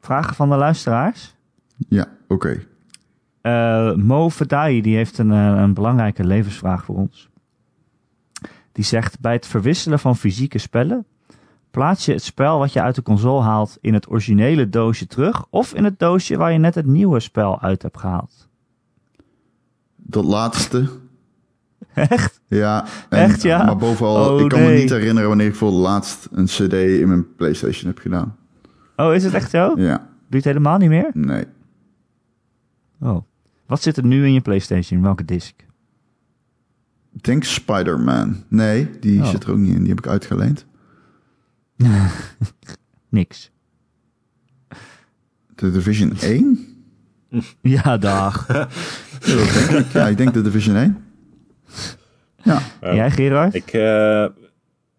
Vragen 0.00 0.34
van 0.34 0.48
de 0.48 0.56
luisteraars? 0.56 1.34
Ja, 1.88 2.06
oké. 2.28 2.60
Eh, 3.40 3.94
Mo 3.94 4.30
Fadai 4.30 4.80
die 4.80 4.96
heeft 4.96 5.18
een, 5.18 5.30
eh, 5.32 5.54
een 5.62 5.74
belangrijke 5.74 6.24
levensvraag 6.24 6.84
voor 6.84 6.96
ons. 6.96 7.28
Die 8.72 8.84
zegt: 8.84 9.20
Bij 9.20 9.32
het 9.32 9.46
verwisselen 9.46 9.98
van 9.98 10.16
fysieke 10.16 10.58
spellen, 10.58 11.06
plaats 11.70 12.04
je 12.04 12.12
het 12.12 12.22
spel 12.22 12.58
wat 12.58 12.72
je 12.72 12.82
uit 12.82 12.94
de 12.94 13.02
console 13.02 13.42
haalt 13.42 13.78
in 13.80 13.94
het 13.94 14.10
originele 14.10 14.68
doosje 14.68 15.06
terug 15.06 15.44
of 15.50 15.74
in 15.74 15.84
het 15.84 15.98
doosje 15.98 16.36
waar 16.36 16.52
je 16.52 16.58
net 16.58 16.74
het 16.74 16.86
nieuwe 16.86 17.20
spel 17.20 17.60
uit 17.60 17.82
hebt 17.82 17.98
gehaald? 17.98 18.48
Dat 19.96 20.24
laatste. 20.24 20.88
Echt? 21.94 22.40
Ja. 22.46 22.84
en- 23.08 23.18
Echt, 23.18 23.42
ja? 23.42 23.64
Maar 23.64 23.76
bovenal, 23.76 24.34
Oh, 24.34 24.40
ik 24.40 24.48
kan 24.48 24.62
me 24.62 24.72
niet 24.74 24.90
herinneren 24.90 25.28
wanneer 25.28 25.46
ik 25.46 25.54
voor 25.54 25.68
het 25.68 25.78
laatst 25.78 26.28
een 26.32 26.44
cd 26.44 26.72
in 26.72 27.08
mijn 27.08 27.34
Playstation 27.34 27.86
heb 27.90 27.98
gedaan. 27.98 28.36
Oh, 28.96 29.14
is 29.14 29.24
het 29.24 29.34
echt 29.34 29.50
zo? 29.50 29.74
Doe 29.74 29.84
Ja. 29.84 30.06
je 30.28 30.36
het 30.36 30.44
helemaal 30.44 30.78
niet 30.78 30.88
meer? 30.88 31.10
Nee. 31.12 31.44
Oh. 33.00 33.16
Wat 33.70 33.82
zit 33.82 33.96
er 33.96 34.04
nu 34.04 34.24
in 34.26 34.32
je 34.32 34.40
PlayStation? 34.40 35.02
Welke 35.02 35.24
disc? 35.24 35.54
Ik 37.14 37.22
denk 37.22 37.44
Spider-Man. 37.44 38.44
Nee, 38.48 38.90
die 39.00 39.20
Oh. 39.20 39.28
zit 39.30 39.44
er 39.44 39.50
ook 39.50 39.58
niet 39.58 39.74
in. 39.74 39.78
Die 39.80 39.88
heb 39.88 39.98
ik 39.98 40.06
uitgeleend. 40.06 40.66
Niks. 43.08 43.50
De 45.54 45.70
Division 45.70 46.16
1? 46.20 46.66
Ja, 47.60 47.96
dag. 47.98 48.46
Ja, 48.48 48.66
denk 49.68 49.86
ik. 49.86 49.92
Ja, 49.92 50.08
ik 50.08 50.16
denk 50.16 50.34
de 50.34 50.42
Division 50.42 50.76
1. 50.76 51.04
Ja. 52.42 52.62
Ja. 52.80 52.94
Jij, 52.94 53.10
Gerard? 53.10 53.54
Ik, 53.54 53.72
eh, 53.72 54.26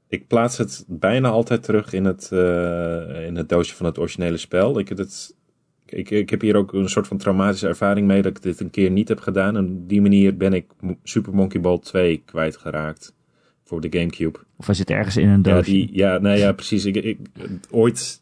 ik 0.07 0.27
plaats 0.27 0.57
het 0.57 0.83
bijna 0.87 1.29
altijd 1.29 1.63
terug 1.63 1.93
in 1.93 2.05
het, 2.05 2.29
eh, 2.31 3.25
in 3.27 3.35
het 3.35 3.49
doosje 3.49 3.75
van 3.75 3.85
het 3.85 3.99
originele 3.99 4.37
spel. 4.37 4.79
Ik, 4.79 4.89
heb 4.89 4.97
het, 4.97 5.35
ik, 5.93 6.09
ik 6.09 6.29
heb 6.29 6.41
hier 6.41 6.55
ook 6.55 6.73
een 6.73 6.89
soort 6.89 7.07
van 7.07 7.17
traumatische 7.17 7.67
ervaring 7.67 8.07
mee 8.07 8.21
dat 8.21 8.37
ik 8.37 8.41
dit 8.41 8.59
een 8.59 8.69
keer 8.69 8.91
niet 8.91 9.07
heb 9.07 9.19
gedaan. 9.19 9.57
En 9.57 9.65
op 9.65 9.89
die 9.89 10.01
manier 10.01 10.37
ben 10.37 10.53
ik 10.53 10.65
Super 11.03 11.33
Monkey 11.33 11.61
Ball 11.61 11.79
2 11.79 12.21
kwijtgeraakt 12.25 13.13
voor 13.63 13.81
de 13.81 13.87
Gamecube. 13.99 14.39
Of 14.55 14.65
hij 14.65 14.75
zit 14.75 14.89
ergens 14.89 15.17
in 15.17 15.29
een 15.29 15.41
Ja, 15.43 15.53
doosje? 15.53 15.71
die, 15.71 15.89
ja, 15.93 16.17
nou 16.17 16.37
ja, 16.37 16.51
precies. 16.51 16.85
Ik, 16.85 16.95
ik, 16.95 17.17
ooit 17.69 18.21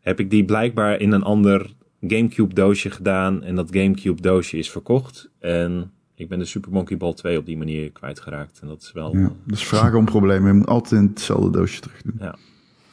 heb 0.00 0.20
ik 0.20 0.30
die 0.30 0.44
blijkbaar 0.44 1.00
in 1.00 1.12
een 1.12 1.22
ander 1.22 1.74
Gamecube 2.00 2.54
doosje 2.54 2.90
gedaan. 2.90 3.42
En 3.42 3.54
dat 3.54 3.68
Gamecube 3.70 4.22
doosje 4.22 4.56
is 4.58 4.70
verkocht. 4.70 5.30
En 5.38 5.92
ik 6.14 6.28
ben 6.28 6.38
de 6.38 6.44
Super 6.44 6.72
Monkey 6.72 6.96
Ball 6.96 7.14
2 7.14 7.38
op 7.38 7.46
die 7.46 7.56
manier 7.56 7.90
kwijtgeraakt. 7.92 8.58
En 8.62 8.68
dat 8.68 8.82
is 8.82 8.92
wel... 8.92 9.16
ja. 9.16 9.32
Dus 9.44 9.64
vragen 9.66 9.98
om 9.98 10.04
problemen. 10.04 10.46
Je 10.52 10.58
moet 10.58 10.66
altijd 10.66 11.00
in 11.00 11.06
hetzelfde 11.08 11.50
doosje 11.50 11.80
terug 11.80 12.02
doen. 12.02 12.16
ja, 12.18 12.36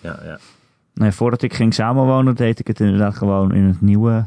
ja, 0.01 0.20
ja. 0.24 0.39
Nee, 0.94 1.12
voordat 1.12 1.42
ik 1.42 1.54
ging 1.54 1.74
samenwonen, 1.74 2.36
deed 2.36 2.60
ik 2.60 2.68
het 2.68 2.80
inderdaad 2.80 3.16
gewoon 3.16 3.54
in 3.54 3.64
het 3.64 3.82
nieuwe 3.82 4.26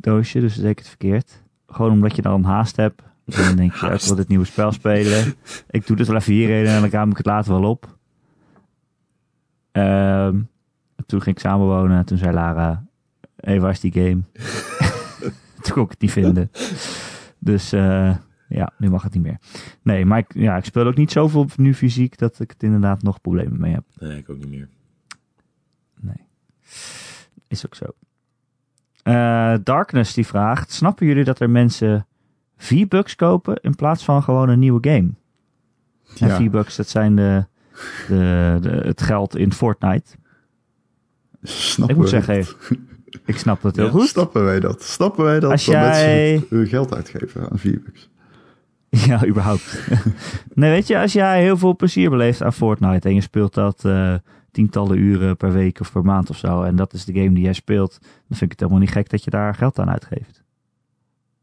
doosje. 0.00 0.40
Dus 0.40 0.54
deed 0.54 0.70
ik 0.70 0.78
het 0.78 0.88
verkeerd. 0.88 1.42
Gewoon 1.66 1.92
omdat 1.92 2.16
je 2.16 2.22
dan 2.22 2.44
haast 2.44 2.76
hebt. 2.76 3.02
En 3.26 3.44
dan 3.44 3.56
denk 3.56 3.74
je, 3.74 3.86
ik 3.86 4.00
wil 4.00 4.14
dit 4.14 4.28
nieuwe 4.28 4.44
spel 4.44 4.72
spelen. 4.72 5.34
Ik 5.70 5.86
doe 5.86 5.96
dit 5.96 6.06
wel 6.06 6.16
even 6.16 6.32
hierheen 6.32 6.66
en 6.66 6.80
dan 6.80 6.90
ruim 6.90 7.10
ik 7.10 7.16
het 7.16 7.26
later 7.26 7.52
wel 7.60 7.70
op. 7.70 7.96
Ehm, 9.72 10.40
toen 11.06 11.22
ging 11.22 11.36
ik 11.36 11.42
samenwonen 11.42 11.98
en 11.98 12.04
toen 12.04 12.18
zei 12.18 12.32
Lara, 12.32 12.84
hé, 13.36 13.50
hey, 13.50 13.60
waar 13.60 13.70
is 13.70 13.80
die 13.80 13.92
game? 13.92 14.20
toen 15.62 15.74
kon 15.74 15.82
ik 15.84 15.90
het 15.90 16.00
niet 16.00 16.12
vinden. 16.12 16.50
Dus 17.38 17.72
eh, 17.72 18.16
ja, 18.48 18.72
nu 18.78 18.90
mag 18.90 19.02
het 19.02 19.14
niet 19.14 19.22
meer. 19.22 19.38
Nee, 19.82 20.04
maar 20.04 20.24
ja, 20.28 20.56
ik 20.56 20.64
speel 20.64 20.86
ook 20.86 20.96
niet 20.96 21.12
zoveel 21.12 21.46
nu 21.56 21.74
fysiek 21.74 22.18
dat 22.18 22.40
ik 22.40 22.50
het 22.50 22.62
inderdaad 22.62 23.02
nog 23.02 23.20
problemen 23.20 23.60
mee 23.60 23.72
heb. 23.72 23.84
Nee, 23.98 24.18
ik 24.18 24.30
ook 24.30 24.38
niet 24.38 24.50
meer. 24.50 24.68
Nee. 26.00 26.24
Is 27.48 27.66
ook 27.66 27.74
zo. 27.74 27.84
Eh, 29.02 29.54
Darkness 29.62 30.14
die 30.14 30.26
vraagt: 30.26 30.72
Snappen 30.72 31.06
jullie 31.06 31.24
dat 31.24 31.40
er 31.40 31.50
mensen 31.50 32.06
V-Bucks 32.56 33.14
kopen 33.16 33.56
in 33.62 33.74
plaats 33.74 34.04
van 34.04 34.22
gewoon 34.22 34.48
een 34.48 34.58
nieuwe 34.58 34.88
game? 34.90 35.10
En 36.18 36.28
Ja. 36.28 36.36
V-Bucks, 36.36 36.76
dat 36.76 36.88
zijn 36.88 37.16
de, 37.16 37.44
de, 38.08 38.58
de, 38.60 38.70
het 38.70 39.02
geld 39.02 39.36
in 39.36 39.52
Fortnite. 39.52 40.10
Snappen 41.42 41.94
ik 41.94 42.00
moet 42.00 42.08
zeggen, 42.10 42.44
ik 43.24 43.38
snap 43.38 43.62
het 43.62 43.76
heel 43.76 43.84
Ja, 43.84 43.90
goed. 43.90 44.00
dat? 44.00 44.08
Snappen 44.08 44.44
wij 44.44 44.60
dat? 44.60 44.82
Snappen 44.82 45.24
wij 45.24 45.40
dat? 45.40 45.50
Als 45.50 45.64
dat 45.64 45.74
jij- 45.74 46.30
mensen 46.32 46.56
hun 46.56 46.66
geld 46.66 46.94
uitgeven 46.94 47.50
aan 47.50 47.58
V-Bucks? 47.58 48.08
Ja, 49.06 49.26
überhaupt. 49.26 49.88
nee, 50.54 50.70
weet 50.70 50.86
je, 50.86 50.98
als 50.98 51.12
jij 51.12 51.42
heel 51.42 51.56
veel 51.56 51.76
plezier 51.76 52.10
beleeft 52.10 52.42
aan 52.42 52.52
Fortnite 52.52 53.08
en 53.08 53.14
je 53.14 53.20
speelt 53.20 53.54
dat 53.54 53.84
eh, 53.84 54.14
tientallen 54.56 54.98
uren 54.98 55.36
per 55.36 55.52
week 55.52 55.80
of 55.80 55.92
per 55.92 56.04
maand 56.04 56.30
of 56.30 56.36
zo, 56.36 56.62
en 56.62 56.76
dat 56.76 56.92
is 56.92 57.04
de 57.04 57.12
game 57.12 57.32
die 57.32 57.42
jij 57.42 57.52
speelt, 57.52 57.98
dan 58.00 58.10
vind 58.38 58.42
ik 58.42 58.50
het 58.50 58.60
helemaal 58.60 58.80
niet 58.80 58.90
gek 58.90 59.10
dat 59.10 59.24
je 59.24 59.30
daar 59.30 59.54
geld 59.54 59.78
aan 59.78 59.90
uitgeeft. 59.90 60.44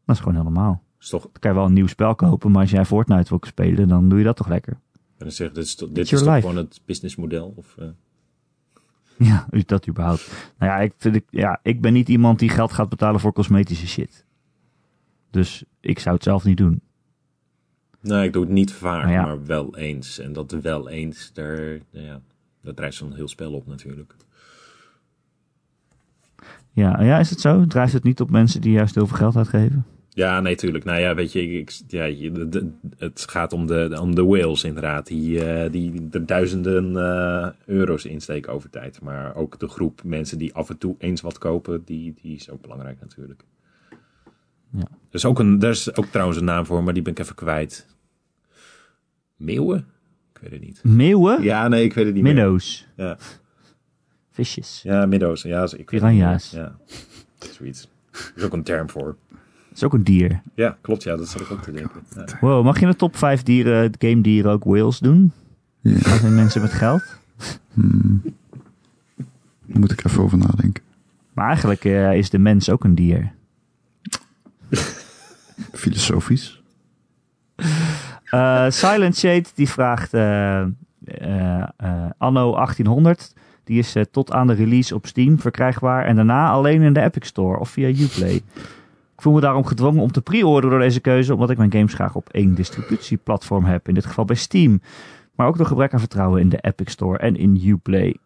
Dat 0.04 0.14
is 0.16 0.18
gewoon 0.18 0.34
heel 0.34 0.42
normaal. 0.44 0.82
Is 1.00 1.08
toch, 1.08 1.22
Dan 1.22 1.32
kan 1.40 1.50
je 1.50 1.56
wel 1.56 1.66
een 1.66 1.72
nieuw 1.72 1.86
spel 1.86 2.14
kopen, 2.14 2.50
maar 2.50 2.60
als 2.60 2.70
jij 2.70 2.84
Fortnite 2.84 3.28
wil 3.28 3.38
spelen, 3.46 3.88
dan 3.88 4.08
doe 4.08 4.18
je 4.18 4.24
dat 4.24 4.36
toch 4.36 4.48
lekker. 4.48 4.78
ben 5.18 5.26
ik 5.28 5.34
zeggen, 5.34 5.54
dit 5.56 5.64
is, 5.64 5.74
toch- 5.74 5.88
dit 5.88 6.12
is 6.12 6.22
toch 6.22 6.34
gewoon 6.34 6.56
het 6.56 6.80
businessmodel? 6.84 7.52
Of, 7.56 7.76
eh, 7.78 7.86
Ja, 9.28 9.46
dat 9.66 9.88
überhaupt. 9.88 10.52
Nou 10.58 10.72
ja 10.72 10.78
ik, 10.80 10.92
vind 10.96 11.14
ik, 11.16 11.24
ja, 11.30 11.60
ik 11.62 11.80
ben 11.80 11.92
niet 11.92 12.08
iemand 12.08 12.38
die 12.38 12.48
geld 12.48 12.72
gaat 12.72 12.88
betalen 12.88 13.20
voor 13.20 13.32
cosmetische 13.32 13.86
shit. 13.86 14.24
Dus 15.30 15.64
ik 15.80 15.98
zou 15.98 16.14
het 16.14 16.24
zelf 16.24 16.44
niet 16.44 16.56
doen. 16.56 16.80
nee, 18.00 18.26
ik 18.26 18.32
doe 18.32 18.42
het 18.44 18.52
niet 18.52 18.72
vaak, 18.72 19.02
Nou 19.02 19.12
ja. 19.14 19.22
maar 19.24 19.44
wel 19.46 19.76
eens. 19.76 20.18
En 20.18 20.32
dat 20.32 20.52
wel 20.52 20.88
eens, 20.88 21.32
daar, 21.32 21.78
nou 21.92 22.06
ja, 22.06 22.20
dat 22.64 22.76
drijft 22.76 22.96
zo'n 22.96 23.14
heel 23.14 23.28
spel 23.28 23.52
op 23.52 23.66
natuurlijk. 23.66 24.14
Ja, 26.72 27.02
ja, 27.02 27.18
is 27.18 27.30
het 27.30 27.40
zo? 27.40 27.66
Drijft 27.66 27.92
het 27.92 28.04
niet 28.04 28.20
op 28.20 28.30
mensen 28.30 28.60
die 28.60 28.72
juist 28.72 28.94
heel 28.94 29.06
veel 29.06 29.16
geld 29.16 29.36
uitgeven? 29.36 29.84
Ja, 30.08 30.40
nee, 30.40 30.56
tuurlijk. 30.56 30.84
Nou 30.84 31.00
ja, 31.00 31.14
weet 31.14 31.32
je, 31.32 31.50
ik, 31.50 31.80
ja, 31.86 32.10
het 32.98 33.24
gaat 33.30 33.52
om 33.52 33.66
de, 33.66 33.98
om 34.00 34.14
de 34.14 34.24
whales 34.24 34.64
inderdaad. 34.64 35.06
Die, 35.06 35.44
eh, 35.44 35.72
die 35.72 36.08
er 36.10 36.26
duizenden 36.26 36.96
eh, 36.96 37.48
euro's 37.66 38.04
insteken 38.04 38.52
over 38.52 38.70
tijd. 38.70 39.00
Maar 39.00 39.34
ook 39.34 39.58
de 39.58 39.68
groep 39.68 40.02
mensen 40.04 40.38
die 40.38 40.54
af 40.54 40.70
en 40.70 40.78
toe 40.78 40.94
eens 40.98 41.20
wat 41.20 41.38
kopen, 41.38 41.84
die, 41.84 42.14
die 42.22 42.36
is 42.36 42.50
ook 42.50 42.62
belangrijk 42.62 43.00
natuurlijk. 43.00 43.44
Ja. 44.70 44.80
Er 44.80 45.14
is, 45.14 45.24
ook 45.24 45.38
een, 45.38 45.62
er 45.62 45.70
is 45.70 45.96
ook 45.96 46.06
trouwens 46.06 46.38
een 46.38 46.44
naam 46.44 46.66
voor, 46.66 46.82
maar 46.84 46.94
die 46.94 47.02
ben 47.02 47.12
ik 47.12 47.18
even 47.18 47.34
kwijt. 47.34 47.86
Meeuwen? 49.36 49.86
Weet 50.44 50.52
het 50.52 50.60
niet. 50.60 50.84
Meeuwen? 50.84 51.42
Ja, 51.42 51.68
nee, 51.68 51.84
ik 51.84 51.94
weet 51.94 52.04
het 52.04 52.14
niet 52.14 52.22
meer. 52.22 52.34
Minnows. 52.34 52.86
Ja, 52.96 53.16
Visjes. 54.30 54.80
ja 54.82 55.06
middo's. 55.06 55.42
Ja, 55.42 55.68
ik 55.76 55.86
Piranha's. 55.86 56.52
meer. 56.52 56.62
Ja, 56.62 56.76
zoiets. 57.52 57.88
Er 58.12 58.32
is 58.36 58.42
ook 58.42 58.52
een 58.52 58.62
term 58.62 58.90
voor. 58.90 59.16
Dat 59.28 59.76
is 59.76 59.84
ook 59.84 59.92
een 59.92 60.04
dier. 60.04 60.42
Ja, 60.54 60.76
klopt. 60.80 61.02
Ja, 61.02 61.16
dat 61.16 61.28
zat 61.28 61.40
ik 61.40 61.50
ook 61.50 61.62
te 61.62 61.72
denken. 61.72 62.00
Ja. 62.14 62.24
Wow, 62.40 62.64
mag 62.64 62.76
je 62.76 62.84
in 62.84 62.90
de 62.90 62.96
top 62.96 63.16
5 63.16 63.42
dieren, 63.42 63.92
game 63.98 64.20
dieren 64.20 64.52
ook 64.52 64.64
whales 64.64 64.98
doen? 64.98 65.32
Ja. 65.80 65.92
Dat 65.92 66.20
zijn 66.20 66.34
mensen 66.34 66.60
met 66.60 66.72
geld. 66.72 67.02
Hmm. 67.72 68.22
Daar 69.66 69.78
moet 69.80 69.92
ik 69.92 70.04
even 70.04 70.22
over 70.22 70.38
nadenken. 70.38 70.82
Maar 71.32 71.46
eigenlijk 71.46 71.84
eh, 71.84 72.16
is 72.16 72.30
de 72.30 72.38
mens 72.38 72.70
ook 72.70 72.84
een 72.84 72.94
dier. 72.94 73.32
Filosofisch. 75.72 76.62
Eh, 78.34 78.64
Silent 78.68 79.16
Shade 79.16 79.44
die 79.54 79.68
vraagt 79.68 80.14
eh, 80.14 80.60
eh, 80.60 80.68
anno 82.18 82.54
1800. 82.54 83.32
Die 83.64 83.78
is 83.78 83.96
tot 84.10 84.32
aan 84.32 84.46
de 84.46 84.52
release 84.52 84.94
op 84.94 85.06
Steam 85.06 85.40
verkrijgbaar 85.40 86.04
en 86.04 86.16
daarna 86.16 86.48
alleen 86.48 86.82
in 86.82 86.92
de 86.92 87.00
Epic 87.00 87.26
Store 87.26 87.58
of 87.58 87.68
via 87.68 87.88
Uplay. 87.88 88.34
Ik 89.14 89.22
voel 89.22 89.32
me 89.32 89.40
daarom 89.40 89.64
gedwongen 89.64 90.02
om 90.02 90.12
te 90.12 90.22
pre-orderen 90.22 90.70
door 90.70 90.78
deze 90.78 91.00
keuze, 91.00 91.32
omdat 91.34 91.50
ik 91.50 91.56
mijn 91.56 91.72
games 91.72 91.94
graag 91.94 92.14
op 92.14 92.28
één 92.28 92.54
distributieplatform 92.54 93.64
heb, 93.64 93.88
in 93.88 93.94
dit 93.94 94.06
geval 94.06 94.24
bij 94.24 94.36
Steam. 94.36 94.80
Maar 95.34 95.46
ook 95.46 95.56
door 95.56 95.66
gebrek 95.66 95.92
aan 95.92 95.98
vertrouwen 95.98 96.40
in 96.40 96.48
de 96.48 96.58
Epic 96.60 96.90
Store 96.90 97.18
en 97.18 97.36
in 97.36 97.60
Uplay. 97.64 98.16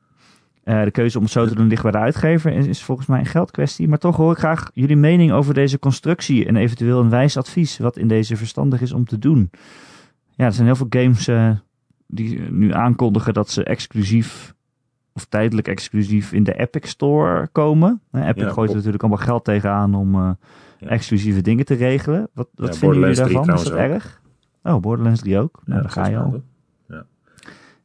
De 0.64 0.90
keuze 0.90 1.16
om 1.16 1.22
het 1.22 1.32
zo 1.32 1.46
te 1.46 1.54
doen 1.54 1.68
ligt 1.68 1.82
bij 1.82 1.90
de 1.90 1.98
uitgever 1.98 2.52
is, 2.52 2.66
is 2.66 2.82
volgens 2.82 3.06
mij 3.06 3.18
een 3.18 3.26
geldkwestie. 3.26 3.88
Maar 3.88 3.98
toch 3.98 4.16
hoor 4.16 4.32
ik 4.32 4.38
graag 4.38 4.70
jullie 4.74 4.96
mening 4.96 5.32
over 5.32 5.54
deze 5.54 5.78
constructie 5.78 6.46
en 6.46 6.56
eventueel 6.56 7.00
een 7.00 7.10
wijs 7.10 7.36
advies 7.36 7.78
wat 7.78 7.96
in 7.96 8.08
deze 8.08 8.36
verstandig 8.36 8.80
is 8.80 8.92
om 8.92 9.04
te 9.04 9.18
doen. 9.18 9.50
Ja, 10.38 10.44
er 10.44 10.52
zijn 10.52 10.66
heel 10.66 10.76
veel 10.76 10.86
games 10.90 11.28
eh, 11.28 11.50
die 12.06 12.40
nu 12.40 12.72
aankondigen 12.72 13.34
dat 13.34 13.50
ze 13.50 13.64
exclusief 13.64 14.54
of 15.12 15.24
tijdelijk 15.24 15.68
exclusief 15.68 16.32
in 16.32 16.44
de 16.44 16.58
Epic 16.58 16.88
Store 16.90 17.48
komen. 17.52 18.00
Eh, 18.10 18.26
Epic 18.28 18.42
Ja, 18.42 18.50
gooit 18.50 18.68
er 18.70 18.76
natuurlijk 18.76 19.02
allemaal 19.02 19.24
geld 19.24 19.44
tegenaan 19.44 19.94
om 19.94 20.14
eh, 20.14 20.30
Ja. 20.78 20.88
exclusieve 20.88 21.40
dingen 21.40 21.64
te 21.64 21.74
regelen. 21.74 22.28
Wat, 22.32 22.48
wat 22.54 22.72
Ja, 22.74 22.78
vinden 22.78 22.98
jullie 22.98 23.14
Borderlands 23.16 23.20
3 23.22 23.34
daarvan? 23.34 23.54
Is 23.54 23.70
dat 23.70 24.02
erg? 24.02 24.20
Oh, 24.74 24.80
Borderlands 24.80 25.20
3 25.20 25.38
ook. 25.38 25.60
Nou, 25.64 25.82
daar 25.82 25.90
ga 25.90 26.06
je 26.08 26.18
al. 26.18 26.42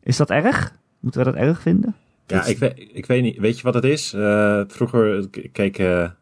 Is 0.03 0.17
dat 0.17 0.29
erg? 0.29 0.73
Moeten 0.99 1.23
we 1.25 1.31
dat 1.31 1.39
erg 1.39 1.61
vinden? 1.61 1.95
Ja, 2.27 2.45
ik 2.45 2.57
weet, 2.57 2.89
ik 2.93 3.05
weet 3.05 3.21
niet. 3.23 3.37
Weet 3.37 3.57
je 3.57 3.63
wat 3.63 3.73
het 3.73 3.83
is? 3.83 4.13
Eh, 4.13 4.61
vroeger 4.67 5.29
k- 5.29 5.47
keken 5.51 6.15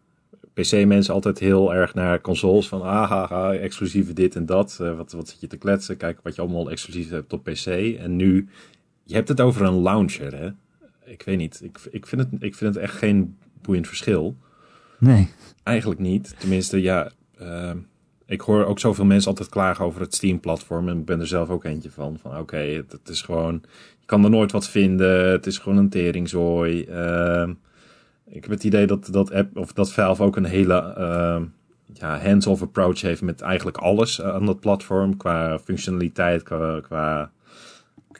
PC-mensen 0.61 1.13
altijd 1.13 1.39
heel 1.39 1.73
erg 1.73 1.93
naar 1.93 2.21
consoles. 2.21 2.67
Van 2.67 2.81
ah, 2.81 3.63
exclusieve 3.63 4.13
dit 4.13 4.35
en 4.35 4.45
dat. 4.45 4.77
Eh, 4.81 4.97
wat, 4.97 5.11
wat 5.11 5.29
zit 5.29 5.39
je 5.39 5.47
te 5.47 5.57
kletsen? 5.57 5.97
Kijk 5.97 6.19
wat 6.23 6.35
je 6.35 6.41
allemaal 6.41 6.71
exclusief 6.71 7.09
hebt 7.09 7.33
op 7.33 7.43
PC. 7.43 7.65
En 7.99 8.15
nu, 8.15 8.49
je 9.03 9.13
hebt 9.15 9.27
het 9.27 9.41
over 9.41 9.65
een 9.65 9.81
launcher, 9.81 10.35
hè? 10.37 10.49
Ik 11.05 11.23
weet 11.23 11.37
niet. 11.37 11.61
Ik, 11.63 11.79
ik, 11.91 12.07
vind, 12.07 12.21
het, 12.21 12.43
ik 12.43 12.55
vind 12.55 12.75
het 12.75 12.83
echt 12.83 12.95
geen 12.95 13.37
boeiend 13.61 13.87
verschil. 13.87 14.37
Nee. 14.99 15.29
Eigenlijk 15.63 15.99
niet. 15.99 16.35
Tenminste, 16.39 16.81
ja. 16.81 17.11
eh, 17.37 17.71
ik 18.25 18.41
hoor 18.41 18.65
ook 18.65 18.79
zoveel 18.79 19.05
mensen 19.05 19.29
altijd 19.29 19.49
klagen 19.49 19.85
over 19.85 20.01
het 20.01 20.15
Steam-platform. 20.15 20.89
En 20.89 20.97
ik 20.97 21.05
ben 21.05 21.19
er 21.19 21.27
zelf 21.27 21.49
ook 21.49 21.63
eentje 21.63 21.91
van. 21.91 22.17
Van 22.21 22.37
oké, 22.37 22.57
het, 22.57 22.91
het 22.91 23.09
is 23.09 23.21
gewoon. 23.21 23.61
Je 23.99 24.05
kan 24.05 24.23
er 24.23 24.29
nooit 24.29 24.51
wat 24.51 24.69
vinden. 24.69 25.29
Het 25.31 25.45
is 25.45 25.57
gewoon 25.57 25.77
een 25.77 25.89
teringzooi. 25.89 26.83
Eh, 26.83 27.49
ik 28.31 28.41
heb 28.41 28.51
het 28.51 28.63
idee 28.63 28.87
dat, 28.87 29.07
dat, 29.11 29.31
app, 29.31 29.57
of 29.57 29.73
dat 29.73 29.93
Valve 29.93 30.23
ook 30.23 30.35
een 30.35 30.45
hele 30.45 30.93
eh, 30.93 31.41
ja, 31.93 32.19
hands-off 32.19 32.61
approach 32.61 33.01
heeft 33.01 33.21
met 33.21 33.41
eigenlijk 33.41 33.77
alles 33.77 34.21
aan 34.21 34.45
dat 34.45 34.59
platform. 34.59 35.17
Qua 35.17 35.59
functionaliteit, 35.59 36.43
qua, 36.43 36.79
qua 36.79 37.31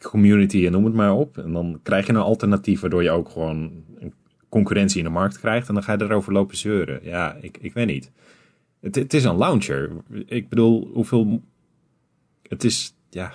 community 0.02 0.66
en 0.66 0.72
noem 0.72 0.86
het 0.86 0.94
maar 0.94 1.14
op. 1.14 1.38
En 1.38 1.54
dan 1.54 1.80
krijg 1.84 2.06
je 2.06 2.14
een 2.14 2.20
alternatief 2.20 2.82
waardoor 2.82 3.04
je 3.04 3.12
ook 3.12 3.30
gewoon 3.30 3.84
een 4.00 4.14
concurrentie 4.50 4.98
in 4.98 5.04
de 5.04 5.10
markt 5.10 5.40
krijgt. 5.40 5.68
En 5.68 5.74
dan 5.74 5.84
ga 5.84 5.94
je 5.94 6.02
erover 6.02 6.34
lopen 6.34 6.58
zeuren. 6.58 7.00
Ja, 7.04 7.38
ik, 7.42 7.58
ik 7.62 7.74
weet 7.74 7.88
niet. 7.88 8.12
Het, 8.80 8.96
het 8.96 9.14
is 9.14 9.24
een 9.24 9.38
launcher. 9.38 9.92
Ik 10.26 10.50
bedoel, 10.50 10.90
hoeveel... 10.94 11.42
Het 12.48 12.64
is, 12.64 12.96
ja, 13.10 13.34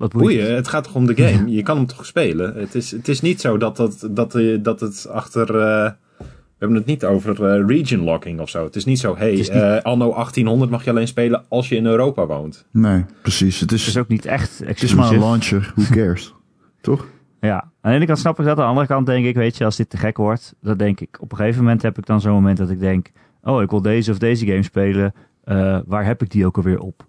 Wat 0.00 0.12
boeit 0.12 0.24
boeien. 0.24 0.46
het? 0.46 0.56
Het 0.56 0.68
gaat 0.68 0.84
toch 0.84 0.94
om 0.94 1.06
de 1.06 1.16
game. 1.22 1.50
Je 1.50 1.62
kan 1.62 1.76
hem 1.76 1.86
toch 1.86 2.06
spelen. 2.06 2.54
Het 2.54 2.74
is, 2.74 2.90
het 2.90 3.08
is 3.08 3.20
niet 3.20 3.40
zo 3.40 3.56
dat, 3.58 3.76
dat, 3.76 4.08
dat, 4.10 4.34
eh, 4.34 4.58
dat 4.62 4.80
het 4.80 5.06
achter... 5.10 5.48
eh, 5.48 5.90
we 6.18 6.66
hebben 6.66 6.76
het 6.76 6.86
niet 6.86 7.04
over 7.04 7.44
eh, 7.44 7.66
region 7.66 8.00
locking 8.04 8.40
of 8.40 8.48
zo. 8.48 8.64
Het 8.64 8.76
is 8.76 8.84
niet 8.84 8.98
zo, 8.98 9.16
hey, 9.16 9.34
niet- 9.34 9.48
eh, 9.48 9.78
anno 9.82 10.12
1800 10.12 10.70
mag 10.70 10.84
je 10.84 10.90
alleen 10.90 11.06
spelen 11.08 11.44
als 11.48 11.68
je 11.68 11.76
in 11.76 11.86
Europa 11.86 12.26
woont. 12.26 12.66
Nee, 12.70 13.04
precies. 13.22 13.60
Het 13.60 13.72
is, 13.72 13.80
Het 13.80 13.88
is 13.94 14.00
ook 14.00 14.08
niet 14.08 14.26
echt 14.26 14.58
het 14.64 14.82
is 14.82 14.94
maar 14.94 15.06
een 15.12 15.12
exclusief. 15.14 15.50
launcher. 15.50 15.72
Who 15.76 15.94
cares? 15.94 16.34
Toch? 16.80 17.06
Ja, 17.40 17.54
aan 17.80 17.90
de 17.90 17.96
ene 17.96 18.06
kant 18.06 18.18
snap 18.18 18.38
ik 18.38 18.44
dat. 18.44 18.56
Aan 18.58 18.62
de 18.64 18.68
andere 18.68 18.86
kant 18.86 19.06
denk 19.06 19.26
ik, 19.26 19.34
weet 19.34 19.56
je, 19.56 19.64
als 19.64 19.76
dit 19.76 19.90
te 19.90 19.96
gek 19.96 20.16
wordt, 20.16 20.54
dan 20.60 20.76
denk 20.76 21.00
ik, 21.00 21.16
op 21.20 21.30
een 21.32 21.36
gegeven 21.38 21.62
moment 21.62 21.82
heb 21.82 21.98
ik 21.98 22.06
dan 22.06 22.20
zo'n 22.20 22.32
moment 22.32 22.56
dat 22.58 22.70
ik 22.70 22.80
denk, 22.80 23.10
oh, 23.42 23.62
ik 23.62 23.70
wil 23.70 23.82
deze 23.82 24.10
of 24.10 24.18
deze 24.18 24.46
game 24.46 24.62
spelen. 24.62 25.14
Eh, 25.44 25.78
waar 25.86 26.04
heb 26.04 26.22
ik 26.22 26.30
die 26.30 26.46
ook 26.46 26.56
alweer 26.56 26.78
op? 26.80 27.06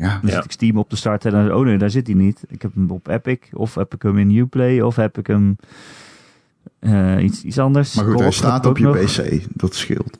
Ja. 0.00 0.18
Dan 0.20 0.30
Ja. 0.30 0.34
zit 0.36 0.44
ik 0.44 0.50
Steam 0.50 0.76
op 0.78 0.88
te 0.88 0.96
starten 0.96 1.32
en 1.34 1.46
dan, 1.46 1.56
oh 1.56 1.64
nee, 1.64 1.78
daar 1.78 1.90
zit 1.90 2.06
hij 2.06 2.16
niet. 2.16 2.44
Ik 2.48 2.62
heb 2.62 2.74
hem 2.74 2.90
op 2.90 3.08
Epic, 3.08 3.38
of 3.52 3.74
heb 3.74 3.94
ik 3.94 4.02
hem 4.02 4.18
in 4.18 4.36
Uplay, 4.36 4.80
of 4.80 4.96
heb 4.96 5.18
ik 5.18 5.26
hem 5.26 5.56
eh, 6.78 7.22
iets, 7.22 7.42
iets 7.42 7.58
anders. 7.58 7.94
Maar 7.94 8.04
goed, 8.04 8.20
hij 8.20 8.30
staat 8.30 8.66
op 8.66 8.78
je 8.78 8.84
nog. 8.84 8.96
PC. 8.96 9.42
Dat 9.54 9.74
scheelt. 9.74 10.18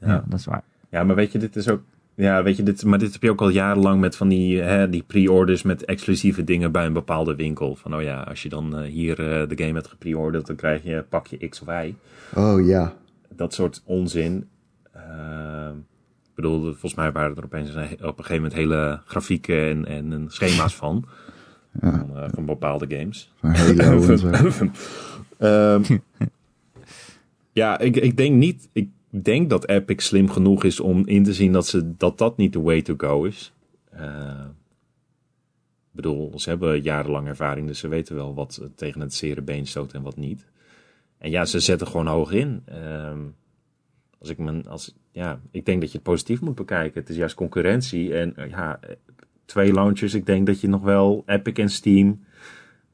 Ja, 0.00 0.24
dat 0.28 0.38
is 0.38 0.44
waar. 0.44 0.62
Ja, 0.90 1.04
maar 1.04 1.16
weet 1.16 1.32
je, 1.32 1.38
dit 1.38 1.56
is 1.56 1.68
ook. 1.68 1.80
Ja, 2.14 2.42
weet 2.42 2.56
je, 2.56 2.62
dit, 2.62 2.84
maar 2.84 2.98
dit 2.98 3.12
heb 3.12 3.22
je 3.22 3.30
ook 3.30 3.40
al 3.40 3.48
jarenlang 3.48 4.00
met 4.00 4.16
van 4.16 4.28
die, 4.28 4.60
hè, 4.60 4.90
die 4.90 5.02
pre-orders 5.06 5.62
met 5.62 5.84
exclusieve 5.84 6.44
dingen 6.44 6.72
bij 6.72 6.86
een 6.86 6.92
bepaalde 6.92 7.34
winkel. 7.34 7.74
Van 7.76 7.94
oh 7.94 8.02
ja, 8.02 8.20
als 8.20 8.42
je 8.42 8.48
dan 8.48 8.78
eh, 8.78 8.90
hier 8.90 9.10
eh, 9.20 9.48
de 9.48 9.56
game 9.64 9.72
hebt 9.72 9.86
gepreorderd, 9.88 10.46
dan 10.46 10.56
krijg 10.56 10.82
je 10.82 11.04
pakje 11.08 11.48
X 11.48 11.60
of 11.60 11.68
Y. 11.68 11.94
Oh 12.34 12.66
ja. 12.66 12.94
Dat 13.36 13.54
soort 13.54 13.82
onzin. 13.84 14.48
Eh, 14.92 15.70
ik 16.36 16.42
bedoel, 16.42 16.62
volgens 16.62 16.94
mij 16.94 17.12
waren 17.12 17.36
er 17.36 17.44
opeens 17.44 17.74
een, 17.74 17.92
op 17.92 18.18
een 18.18 18.24
gegeven 18.24 18.34
moment 18.34 18.52
hele 18.52 19.00
grafieken 19.04 19.68
en, 19.68 19.86
en, 19.86 20.12
en 20.12 20.26
schema's 20.28 20.74
van. 20.84 21.04
Ja. 21.80 21.98
Van, 21.98 22.16
eh, 22.16 22.28
van 22.32 22.44
bepaalde 22.44 22.96
games. 22.96 23.32
Van. 23.40 24.72
Ehm, 25.38 25.82
ja, 27.52 27.78
ik, 27.78 27.96
ik 27.96 28.16
denk 28.16 28.34
niet. 28.34 28.68
Ik 28.72 28.88
denk 29.08 29.50
dat 29.50 29.68
Epic 29.68 30.04
slim 30.04 30.30
genoeg 30.30 30.64
is 30.64 30.80
om 30.80 31.06
in 31.06 31.24
te 31.24 31.32
zien 31.32 31.52
dat 31.52 31.66
ze, 31.66 31.96
dat, 31.96 32.18
dat 32.18 32.36
niet 32.36 32.52
de 32.52 32.60
way 32.60 32.82
to 32.82 32.94
go 32.96 33.24
is. 33.24 33.52
Eh, 33.90 34.44
ik 35.90 36.02
bedoel, 36.02 36.38
ze 36.38 36.48
hebben 36.48 36.82
jarenlang 36.82 37.28
ervaring, 37.28 37.66
dus 37.66 37.78
ze 37.78 37.88
weten 37.88 38.14
wel 38.14 38.34
wat 38.34 38.68
tegen 38.74 39.00
het 39.00 39.14
zere 39.14 39.42
been 39.42 39.66
stoot 39.66 39.92
en 39.92 40.02
wat 40.02 40.16
niet. 40.16 40.46
En 41.18 41.30
ja, 41.30 41.44
ze 41.44 41.60
zetten 41.60 41.86
gewoon 41.86 42.06
hoog 42.06 42.32
in. 42.32 42.62
Ehm, 42.64 43.18
als 44.18 44.28
ik 44.28 44.38
mijn, 44.38 44.68
als, 44.68 44.94
ja, 45.10 45.40
ik 45.50 45.66
denk 45.66 45.80
dat 45.80 45.90
je 45.90 45.96
het 45.96 46.06
positief 46.06 46.40
moet 46.40 46.54
bekijken. 46.54 47.00
Het 47.00 47.08
is 47.08 47.16
juist 47.16 47.34
concurrentie. 47.34 48.14
En 48.14 48.36
eh, 48.36 48.50
ja, 48.50 48.80
twee 49.44 49.72
launchers. 49.72 50.14
Ik 50.14 50.26
denk 50.26 50.46
dat 50.46 50.60
je 50.60 50.68
nog 50.68 50.82
wel 50.82 51.22
Epic 51.26 51.52
en 51.52 51.70
Steam. 51.70 52.24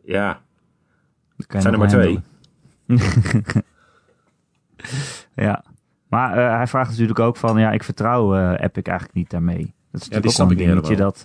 Ja, 0.04 0.40
je 1.36 1.44
zijn 1.48 1.72
er 1.72 1.78
maar 1.78 1.88
twee. 1.88 2.20
Ja, 5.34 5.64
maar 6.08 6.38
eh, 6.38 6.56
hij 6.56 6.66
vraagt 6.66 6.90
natuurlijk 6.90 7.18
ook 7.18 7.36
van, 7.36 7.58
ja, 7.58 7.70
ik 7.72 7.84
vertrouw 7.84 8.34
eh, 8.34 8.64
Epic 8.64 8.82
eigenlijk 8.82 9.14
niet 9.14 9.30
daarmee. 9.30 9.74
Dat 9.90 10.00
is 10.00 10.06
Ja, 10.06 10.14
natuurlijk 10.14 10.42
ook 10.42 10.50
een 10.50 10.56
dingetje 10.56 10.96
dat, 10.96 11.22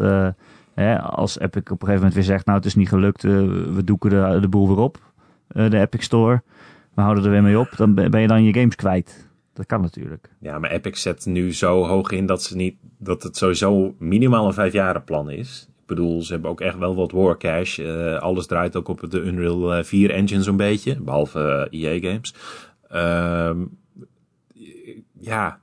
hè, 0.74 1.02
als 1.02 1.40
Epic 1.40 1.62
op 1.62 1.70
een 1.70 1.78
gegeven 1.78 1.96
moment 1.96 2.14
weer 2.14 2.24
zegt, 2.24 2.46
nou, 2.46 2.58
het 2.58 2.68
is 2.68 2.76
niet 2.76 2.88
gelukt, 2.88 3.22
we 3.22 3.82
doeken 3.84 4.10
de, 4.10 4.38
de 4.42 4.48
boel 4.48 4.68
weer 4.68 4.78
op, 4.78 5.14
de 5.48 5.80
Epic 5.80 6.04
Store, 6.04 6.42
we 6.94 7.02
houden 7.02 7.24
er 7.24 7.30
weer 7.30 7.44
mee 7.44 7.60
op, 7.60 7.74
dan 7.76 7.94
ben 7.94 8.22
je 8.22 8.28
dan 8.28 8.44
je 8.44 8.54
games 8.54 8.76
kwijt. 8.76 9.27
Dat 9.58 9.66
kan 9.66 9.82
natuurlijk. 9.82 10.30
Ja, 10.40 10.60
maar 10.60 10.72
Epic 10.72 11.02
zet 11.02 11.26
nu 11.26 11.54
zo 11.54 11.84
hoog 11.86 12.12
in 12.12 12.26
dat, 12.26 12.44
ze 12.44 12.56
niet, 12.56 12.76
dat 12.98 13.24
het 13.24 13.38
sowieso 13.38 13.96
minimaal 14.00 14.48
een 14.48 14.54
vijfjaren 14.54 15.04
plan 15.04 15.30
is. 15.30 15.68
Ik 15.70 15.86
bedoel, 15.86 16.22
ze 16.22 16.32
hebben 16.34 16.50
ook 16.52 16.62
echt 16.62 16.78
wel 16.78 16.96
wat 16.96 17.12
war 17.12 17.38
cash. 17.38 17.80
Eh, 17.80 18.18
alles 18.20 18.46
draait 18.48 18.76
ook 18.76 18.88
op 18.88 19.06
de 19.10 19.20
Unreal 19.22 19.74
eh, 19.74 19.84
4 19.84 20.12
engine 20.12 20.44
zo'n 20.44 20.58
beetje, 20.58 21.02
behalve 21.02 21.68
eh, 21.72 21.82
EA 22.00 22.00
games. 22.12 22.34
Ehm, 22.90 23.64
ja, 25.20 25.60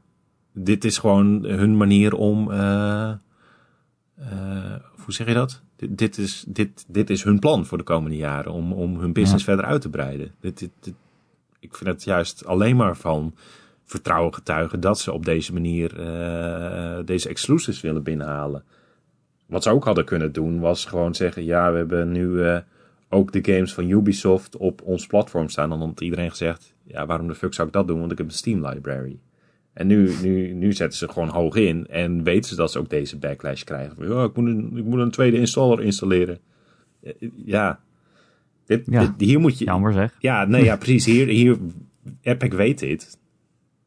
dit 0.53 0.85
is 0.85 0.99
gewoon 0.99 1.45
hun 1.45 1.77
manier 1.77 2.15
om... 2.15 2.51
eh, 2.53 3.11
eh, 4.19 4.75
hoe 5.05 5.13
zeg 5.15 5.27
je 5.27 5.35
dat? 5.35 5.63
Dit, 5.77 5.99
dit, 5.99 6.19
is, 6.19 6.45
dit, 6.49 6.85
dit 6.89 7.11
is 7.11 7.23
hun 7.25 7.39
plan 7.39 7.67
voor 7.67 7.79
de 7.79 7.85
komende 7.85 8.17
jaren 8.17 8.53
om, 8.53 8.73
om 8.73 8.99
hun 9.01 9.13
business 9.13 9.45
verder 9.45 9.65
uit 9.65 9.81
te 9.81 9.91
breiden. 9.91 10.35
Dit, 10.41 10.59
dit, 10.59 10.71
dit- 10.81 10.95
ik 11.61 11.75
vind 11.75 11.91
het 11.91 12.05
juist 12.05 12.47
alleen 12.47 12.77
maar 12.77 12.97
van 12.97 13.35
vertrouwen 13.85 14.35
getuigen 14.35 14.81
dat 14.81 14.99
ze 15.01 15.13
op 15.13 15.25
deze 15.25 15.53
manier 15.53 16.01
eh, 16.01 16.99
deze 17.05 17.29
exclusives 17.29 17.81
willen 17.81 18.03
binnenhalen. 18.03 18.65
Wat 19.47 19.63
ze 19.63 19.71
ook 19.71 19.85
hadden 19.85 20.05
kunnen 20.05 20.33
doen 20.33 20.61
was 20.61 20.85
gewoon 20.85 21.15
zeggen: 21.15 21.45
ja, 21.45 21.71
we 21.73 21.77
hebben 21.79 22.13
nu 22.13 22.43
eh, 22.43 22.59
ook 23.09 23.33
de 23.33 23.53
games 23.53 23.75
van 23.75 23.91
Ubisoft 23.91 24.57
op 24.57 24.83
ons 24.83 25.07
platform 25.07 25.49
staan. 25.49 25.73
En 25.73 25.79
dan 25.79 25.89
had 25.89 26.01
iedereen 26.01 26.31
gezegd: 26.31 26.75
ja, 26.85 27.07
waarom 27.07 27.29
de 27.29 27.35
fuck 27.35 27.55
zou 27.55 27.67
ik 27.69 27.75
dat 27.75 27.87
doen? 27.87 27.99
Want 28.01 28.13
ik 28.13 28.19
heb 28.19 28.27
een 28.27 28.33
Steam 28.33 28.67
library. 28.67 29.19
En 29.73 29.87
nu, 29.87 30.11
nu, 30.23 30.53
nu 30.53 30.73
zetten 30.73 30.99
ze 30.99 31.09
gewoon 31.09 31.29
hoog 31.29 31.57
in 31.57 31.87
en 31.87 32.23
weten 32.23 32.49
ze 32.49 32.57
dat 32.57 32.73
ze 32.73 32.79
ook 32.79 32.91
deze 32.91 33.19
backlash 33.19 33.63
krijgen. 33.63 33.97
Van, 33.97 34.25
ik, 34.25 34.37
moet 34.37 34.47
een, 34.47 34.77
ik 34.77 34.85
moet 34.85 34.99
een 35.01 35.11
tweede 35.11 35.39
installer 35.39 35.81
installeren. 35.85 36.39
Eh, 37.03 37.13
Ja, 37.45 37.81
dit, 38.67 38.87
Ja. 38.91 39.01
dit- 39.01 39.29
hier 39.29 39.41
moet 39.41 39.59
je. 39.59 39.65
Jammer 39.65 39.93
zeg. 39.93 40.17
Ja, 40.19 40.45
nee, 40.45 40.65
ja, 40.65 40.77
precies. 40.77 41.05
Hier, 41.05 41.27
hier, 41.27 41.57
Epic 42.23 42.53
weet 42.55 42.79
dit. 42.79 43.19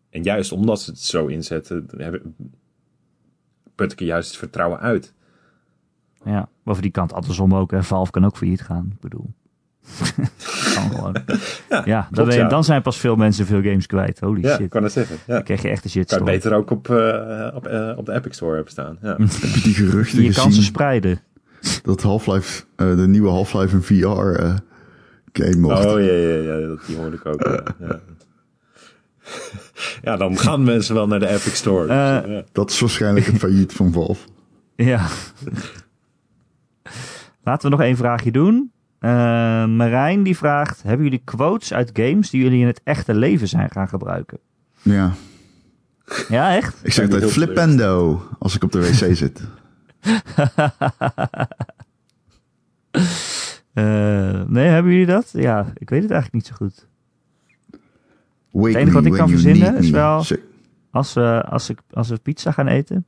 En 0.09 0.23
juist 0.23 0.51
omdat 0.51 0.81
ze 0.81 0.89
het 0.91 0.99
zo 0.99 1.25
inzetten, 1.25 1.85
put 3.75 3.91
ik 3.91 3.99
er 3.99 4.05
juist 4.05 4.29
het 4.29 4.37
vertrouwen 4.37 4.79
uit. 4.79 5.13
Ja, 6.25 6.49
over 6.65 6.81
die 6.81 6.91
kant 6.91 7.13
andersom 7.13 7.55
ook. 7.55 7.71
Hè. 7.71 7.83
Valve 7.83 8.11
kan 8.11 8.25
ook 8.25 8.37
failliet 8.37 8.61
gaan. 8.61 8.89
Ik 8.93 8.99
bedoel. 8.99 9.33
kan 10.73 10.89
gewoon. 10.91 11.15
Ja, 11.85 12.01
dan, 12.01 12.11
klopt, 12.11 12.27
ben 12.29 12.37
je- 12.37 12.43
ja. 12.43 12.47
dan 12.49 12.63
zijn 12.63 12.81
pas 12.81 12.97
veel 12.97 13.15
mensen 13.15 13.45
veel 13.45 13.61
games 13.61 13.85
kwijt. 13.85 14.19
Holy 14.19 14.41
Ja, 14.43 14.51
shit. 14.55 14.59
ik 14.59 14.69
kan 14.69 14.83
het 14.83 14.91
zeggen. 14.91 15.17
Ja. 15.27 15.33
Dan 15.33 15.43
krijg 15.43 15.61
je 15.61 15.67
echt 15.67 15.83
een 15.85 15.91
Kan 15.91 16.01
shitstorm. 16.01 16.25
het 16.27 16.35
beter 16.35 16.53
ook 16.57 16.69
op, 16.71 16.89
eh, 16.89 17.51
op, 17.55 17.67
eh, 17.67 17.93
op 17.97 18.05
de 18.05 18.13
Epic 18.13 18.35
Store 18.35 18.53
hebben 18.55 18.71
staan. 18.71 18.97
Ja. 19.01 19.07
Heb 19.17 19.29
je 19.53 19.61
die 19.63 19.73
geruchten 19.73 20.17
je 20.21 20.23
kansen 20.25 20.43
gezien 20.43 20.63
spreiden. 20.63 21.19
dat 21.83 22.01
Half-Life, 22.01 22.63
eh, 22.75 22.95
de 22.95 23.07
nieuwe 23.07 23.29
Half-Life 23.29 23.75
een 23.75 23.83
VR 23.83 24.39
eh, 24.41 24.55
game 25.33 25.57
mocht? 25.57 25.85
Oh 25.85 25.99
ja, 25.99 26.11
ja, 26.13 26.35
ja, 26.57 26.67
dat- 26.67 26.85
die 26.87 26.95
hoorde 26.97 27.15
ik 27.15 27.25
ook. 27.25 27.41
ja. 27.79 27.99
Ja. 30.01 30.15
dan 30.17 30.37
gaan 30.37 30.63
mensen 30.63 30.95
wel 30.95 31.07
naar 31.07 31.19
de 31.19 31.27
Epic 31.27 31.55
Store. 31.55 31.93
Ja. 31.93 32.43
Dat 32.51 32.69
is 32.69 32.79
waarschijnlijk 32.79 33.25
het 33.25 33.37
failliet 33.37 33.73
van 33.73 33.91
Valve. 33.91 34.27
Ja. 34.75 35.07
Laten 37.43 37.69
we 37.69 37.75
nog 37.75 37.85
één 37.85 37.97
vraagje 37.97 38.31
doen. 38.31 38.71
Eh, 38.99 39.09
Marijn 39.65 40.23
die 40.23 40.37
vraagt: 40.37 40.83
Hebben 40.83 41.03
jullie 41.03 41.21
quotes 41.23 41.73
uit 41.73 41.89
games 41.93 42.29
die 42.29 42.41
jullie 42.43 42.61
in 42.61 42.67
het 42.67 42.81
echte 42.83 43.13
leven 43.13 43.47
zijn 43.47 43.71
gaan 43.71 43.87
gebruiken? 43.87 44.39
Ja, 44.81 45.13
Ja, 46.29 46.55
echt? 46.55 46.79
ik 46.83 46.93
zeg 46.93 47.03
altijd 47.03 47.21
heel 47.21 47.31
flippendo 47.31 48.21
als 48.39 48.55
ik 48.55 48.63
op 48.63 48.71
de 48.71 48.79
wc 48.79 49.15
zit. 49.15 49.41
Eh, 53.73 54.41
nee, 54.47 54.67
hebben 54.67 54.91
jullie 54.91 55.05
dat? 55.05 55.29
Ja, 55.33 55.65
ik 55.73 55.89
weet 55.89 56.01
het 56.01 56.11
eigenlijk 56.11 56.33
niet 56.33 56.45
zo 56.47 56.53
goed. 56.55 56.86
Wake 58.61 58.77
enige 58.77 58.91
wat 58.93 59.05
ik 59.05 59.11
kan 59.11 59.29
verzinnen 59.29 59.75
is 59.77 59.89
wel- 59.89 60.23
Als 60.91 61.13
we, 61.13 61.43
als, 61.49 61.69
ik, 61.69 61.79
als 61.91 62.09
we 62.09 62.17
pizza 62.17 62.51
gaan 62.51 62.67
eten, 62.67 63.05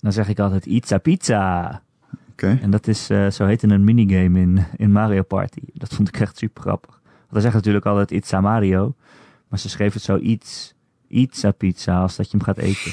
dan 0.00 0.12
zeg 0.12 0.28
ik 0.28 0.38
altijd 0.38 0.66
Itza 0.66 0.98
Pizza. 0.98 1.82
Oké. 2.30 2.58
En 2.62 2.70
dat 2.70 2.86
is, 2.86 3.10
eh, 3.10 3.30
zo 3.30 3.46
heette 3.46 3.66
een 3.68 3.84
minigame 3.84 4.40
in, 4.40 4.64
in 4.76 4.92
Mario 4.92 5.22
Party. 5.22 5.60
Dat 5.72 5.94
vond 5.94 6.08
ik 6.08 6.20
echt 6.20 6.38
super 6.38 6.62
grappig. 6.62 7.00
Want 7.02 7.30
hij 7.32 7.40
zegt 7.40 7.54
natuurlijk 7.54 7.86
altijd 7.86 8.10
Itza 8.10 8.40
Mario. 8.40 8.94
Maar 9.48 9.58
ze 9.58 9.68
schreef 9.68 9.92
het 9.92 10.02
zo 10.02 10.16
iets, 10.16 10.74
Itza 11.08 11.50
Pizza 11.50 12.00
als 12.00 12.16
dat 12.16 12.30
je 12.30 12.36
hem 12.36 12.46
gaat 12.46 12.58
eten. 12.58 12.92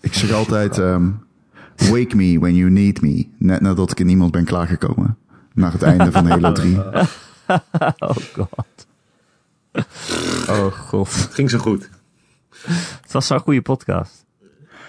Ik 0.00 0.14
zeg 0.14 0.32
altijd, 0.32 0.78
ehm, 0.78 1.10
wake 1.76 2.16
me 2.16 2.38
when 2.38 2.54
you 2.54 2.70
need 2.70 3.00
me. 3.00 3.26
Net 3.38 3.60
nadat 3.60 3.90
ik 3.90 4.00
in 4.00 4.08
iemand 4.08 4.30
ben 4.30 4.44
klaargekomen. 4.44 5.16
Naar 5.54 5.72
het 5.72 5.82
einde 5.82 6.12
van 6.12 6.26
Halo 6.26 6.52
3. 6.62 6.78
oh 7.98 8.16
god. 8.34 8.86
Oh 10.54 10.72
god. 10.88 11.08
Ging 11.08 11.50
zo 11.50 11.58
goed. 11.58 11.88
Het 13.02 13.12
was 13.12 13.26
zo'n 13.26 13.38
goede 13.38 13.62
podcast. 13.62 14.24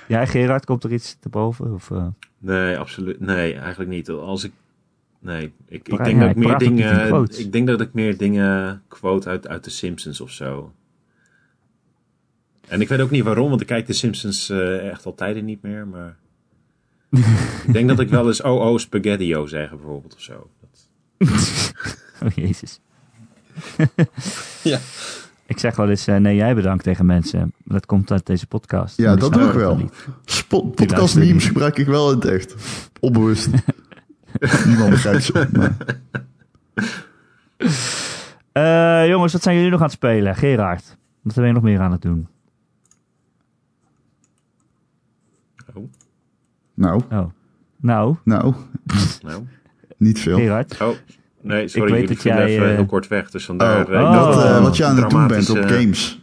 Jij 0.08 0.28
Gerard, 0.28 0.66
komt 0.66 0.84
er 0.84 0.94
iets 0.94 1.18
te 1.20 1.30
boven? 1.30 1.74
Of, 1.74 1.92
eh? 1.92 2.08
Nee, 2.38 2.78
absoluut. 2.78 3.20
Nee, 3.20 3.54
eigenlijk 3.54 3.90
niet. 3.90 4.10
Als 4.10 4.44
ik. 4.44 4.52
Nee, 5.20 5.54
ik, 5.68 5.88
ik 5.88 6.04
denk 6.04 6.08
ja, 6.08 6.20
dat 6.20 6.30
ik 6.30 6.36
meer 6.36 6.58
dingen. 6.58 7.28
Ik 7.38 7.52
denk 7.52 7.68
dat 7.68 7.82
ik 7.82 7.94
meer 7.94 8.18
dingen 8.18 8.84
quote 8.88 9.30
uit, 9.30 9.48
uit 9.48 9.64
de 9.64 9.70
Simpsons 9.70 10.22
of 10.22 10.32
zo. 10.32 10.74
En 12.68 12.82
ik 12.82 12.88
weet 12.88 13.00
ook 13.00 13.10
niet 13.10 13.24
waarom, 13.24 13.50
want 13.50 13.62
ik 13.62 13.68
kijk 13.68 13.88
de 13.88 13.94
Simpsons 13.94 14.50
eh, 14.50 14.90
echt 14.90 15.06
al 15.06 15.16
tijden 15.16 15.46
niet 15.46 15.62
meer. 15.62 15.88
Maar. 15.88 16.18
ik 17.68 17.74
denk 17.74 17.88
dat 17.88 18.00
ik 18.00 18.10
wel 18.10 18.28
eens 18.28 18.42
oh 18.42 18.66
oh 18.66 18.78
spaghettio 18.78 19.46
zeggen 19.46 19.78
bijvoorbeeld 19.78 20.16
of 20.16 20.22
zo. 20.22 20.50
Dat... 20.60 20.92
Oh 22.24 22.32
jezus. 22.32 22.80
Ja. 24.64 24.80
Ik 25.48 25.60
zeg 25.60 25.76
wel 25.76 25.90
eens, 25.90 26.08
eh, 26.08 26.16
nee 26.16 26.36
jij 26.36 26.56
bedankt 26.56 26.84
tegen 26.84 27.06
mensen. 27.06 27.54
Dat 27.64 27.86
komt 27.86 28.12
uit 28.12 28.26
deze 28.26 28.48
podcast. 28.48 28.98
Ja, 28.98 29.16
dat 29.16 29.34
doe 29.34 29.44
ik 29.48 29.54
wel. 29.54 29.90
Spot, 30.26 30.76
podcast 30.76 31.16
memes 31.16 31.34
niet. 31.34 31.44
gebruik 31.44 31.78
ik 31.78 31.86
wel 31.88 32.10
in 32.12 32.16
het 32.16 32.26
echt. 32.26 32.56
Onbewust. 33.00 33.48
Niemand 34.66 34.90
begrijpt 34.90 35.24
ze. 35.24 35.48
Maar 35.54 35.76
Eh, 38.52 39.08
jongens, 39.08 39.34
wat 39.34 39.44
zijn 39.44 39.56
jullie 39.56 39.72
nog 39.72 39.80
aan 39.80 39.86
het 39.86 39.96
spelen? 39.96 40.36
Gerard, 40.36 40.98
wat 41.22 41.36
ben 41.36 41.46
je 41.48 41.52
nog 41.54 41.64
meer 41.64 41.80
aan 41.80 41.92
het 41.92 42.02
doen? 42.02 42.28
Oh, 45.74 45.84
nou, 46.74 47.02
Oh. 47.12 47.26
Nou, 47.78 48.16
nou, 48.24 48.54
nou. 49.22 49.44
niet 49.98 50.20
veel. 50.20 50.38
Gerard. 50.38 50.82
Oh, 50.82 50.96
nee, 51.48 51.68
sorry, 51.68 51.92
weet 51.92 52.02
jullie 52.02 52.16
dat 52.16 52.24
jij, 52.24 52.46
even 52.46 52.70
eh, 52.70 52.76
heel 52.76 52.86
kort 52.86 53.08
weg. 53.08 53.32
Dus 53.32 53.46
vandaar. 53.46 53.86
Oh, 53.86 53.94
eh, 53.94 54.00
ik 54.00 54.06
oh. 54.08 54.14
dat 54.14 54.44
eh, 54.44 54.62
wat 54.62 54.78
je 54.78 54.86
aan 54.86 54.98
het 54.98 55.10
doen 55.10 55.28
bent 55.28 55.50
op 55.50 55.58
games. 55.58 56.20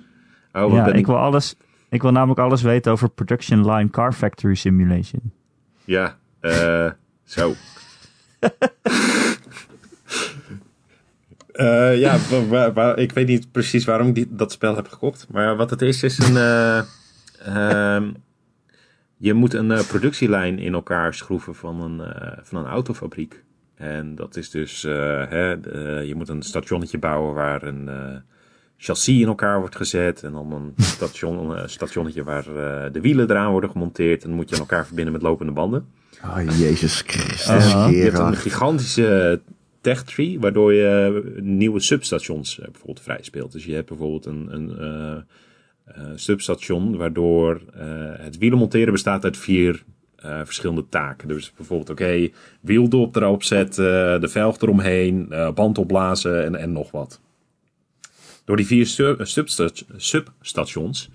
Oh, 0.52 0.62
wat 0.62 0.72
ja, 0.72 0.84
ben 0.84 0.94
ik 0.94 1.06
wil 1.06 1.18
alles... 1.18 1.56
Ik 1.92 2.02
wil 2.02 2.12
namelijk 2.12 2.40
alles 2.40 2.62
weten 2.62 2.92
over 2.92 3.08
Production 3.08 3.70
Line 3.70 3.90
Car 3.90 4.12
Factory 4.12 4.54
Simulation. 4.54 5.32
Ja, 5.84 6.16
eh, 6.40 6.90
zo. 7.24 7.54
Eh, 11.52 11.98
ja, 11.98 12.14
ik 12.94 13.12
weet 13.12 13.26
niet 13.26 13.52
precies 13.52 13.84
waarom 13.84 14.08
ik 14.08 14.14
die, 14.14 14.26
dat 14.30 14.52
spel 14.52 14.76
heb 14.76 14.88
gekocht. 14.88 15.26
Maar 15.30 15.56
wat 15.56 15.70
het 15.70 15.82
is, 15.82 16.02
is 16.02 16.18
een. 16.18 16.36
eh, 16.36 16.82
ehm, 17.38 18.10
je 19.16 19.34
moet 19.34 19.54
een 19.54 19.86
productielijn 19.86 20.58
in 20.58 20.72
elkaar 20.72 21.14
schroeven 21.14 21.54
van 21.54 21.82
een, 21.82 22.14
van 22.42 22.58
een 22.64 22.70
autofabriek. 22.70 23.42
En 23.82 24.14
dat 24.14 24.36
is 24.36 24.50
dus. 24.50 24.84
eh, 24.84 24.92
hè, 25.28 25.52
eh, 25.52 26.06
je 26.06 26.14
moet 26.14 26.28
een 26.28 26.42
stationnetje 26.42 26.98
bouwen 26.98 27.34
waar 27.34 27.62
een 27.62 27.88
eh, 27.88 28.16
chassis 28.76 29.20
in 29.20 29.26
elkaar 29.26 29.58
wordt 29.58 29.76
gezet. 29.76 30.22
En 30.22 30.32
dan 30.32 30.52
een 30.52 30.72
station, 30.96 31.50
een 31.50 31.70
stationnetje 31.70 32.24
waar 32.24 32.46
eh, 32.46 32.92
de 32.92 33.00
wielen 33.00 33.30
eraan 33.30 33.50
worden 33.50 33.70
gemonteerd. 33.70 34.22
En 34.22 34.28
dan 34.28 34.36
moet 34.36 34.48
je 34.48 34.54
aan 34.54 34.60
elkaar 34.60 34.86
verbinden 34.86 35.12
met 35.12 35.22
lopende 35.22 35.52
banden. 35.52 35.86
Oh, 36.24 36.58
Jezus 36.58 37.02
Christus. 37.06 37.72
Je 37.72 38.02
hebt 38.02 38.18
een 38.18 38.36
gigantische 38.36 39.40
tech 39.80 40.02
tree, 40.04 40.40
waardoor 40.40 40.72
je 40.72 41.22
nieuwe 41.40 41.80
substations 41.80 42.56
bijvoorbeeld 42.56 43.00
vrij 43.00 43.22
speelt. 43.22 43.52
Dus 43.52 43.64
je 43.64 43.74
hebt 43.74 43.88
bijvoorbeeld 43.88 44.26
een, 44.26 44.48
een 44.50 44.78
eh, 44.78 45.16
eh, 45.84 46.10
substation 46.14 46.96
waardoor 46.96 47.62
eh, 47.74 47.84
het 48.16 48.38
wielen 48.38 48.58
monteren 48.58 48.92
bestaat 48.92 49.24
uit 49.24 49.36
vier 49.36 49.84
eh, 50.22 50.40
verschillende 50.44 50.88
taken. 50.88 51.28
Dus 51.28 51.52
bijvoorbeeld, 51.56 51.90
oké, 51.90 52.28
wieldop 52.60 53.16
erop 53.16 53.42
zetten, 53.42 54.20
de 54.20 54.28
velg 54.28 54.60
eromheen, 54.60 55.26
eh, 55.30 55.52
band 55.52 55.78
opblazen 55.78 56.44
en, 56.44 56.54
en 56.56 56.72
nog 56.72 56.90
wat. 56.90 57.20
Door 58.44 58.56
die 58.56 58.66
vier 58.66 58.86
su- 58.86 59.16
substa- 59.18 59.84
substations 59.96 61.10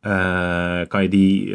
eh, 0.00 0.80
kan, 0.88 1.02
je 1.02 1.08
die, 1.08 1.54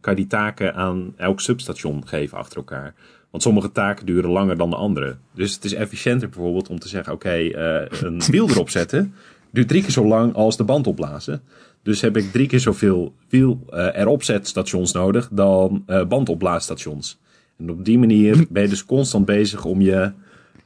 kan 0.00 0.12
je 0.12 0.14
die 0.14 0.26
taken 0.26 0.74
aan 0.74 1.14
elk 1.16 1.40
substation 1.40 2.06
geven 2.06 2.38
achter 2.38 2.56
elkaar. 2.56 2.94
Want 3.30 3.42
sommige 3.42 3.72
taken 3.72 4.06
duren 4.06 4.30
langer 4.30 4.56
dan 4.56 4.70
de 4.70 4.76
andere. 4.76 5.16
Dus 5.34 5.54
het 5.54 5.64
is 5.64 5.72
efficiënter 5.72 6.28
bijvoorbeeld 6.28 6.68
om 6.68 6.78
te 6.78 6.88
zeggen: 6.88 7.12
oké, 7.12 7.34
een 8.04 8.22
wiel 8.30 8.48
erop 8.48 8.70
zetten 8.70 9.14
duurt 9.56 9.68
drie 9.68 9.82
keer 9.82 9.90
zo 9.90 10.06
lang 10.06 10.34
als 10.34 10.56
de 10.56 10.64
band 10.64 10.86
opblazen. 10.86 11.42
Dus 11.86 12.00
heb 12.00 12.16
ik 12.16 12.32
drie 12.32 12.46
keer 12.46 12.60
zoveel 12.60 13.14
wiel 13.28 13.64
eh, 13.70 14.00
erop 14.00 14.22
zetstations 14.22 14.92
nodig 14.92 15.28
dan 15.32 15.82
eh 15.86 16.06
bandopblaasstations. 16.06 17.18
En 17.58 17.70
op 17.70 17.84
die 17.84 17.98
manier 17.98 18.46
ben 18.48 18.62
je 18.62 18.68
dus 18.68 18.84
constant 18.84 19.24
bezig 19.24 19.64
om 19.64 19.80
je 19.80 20.12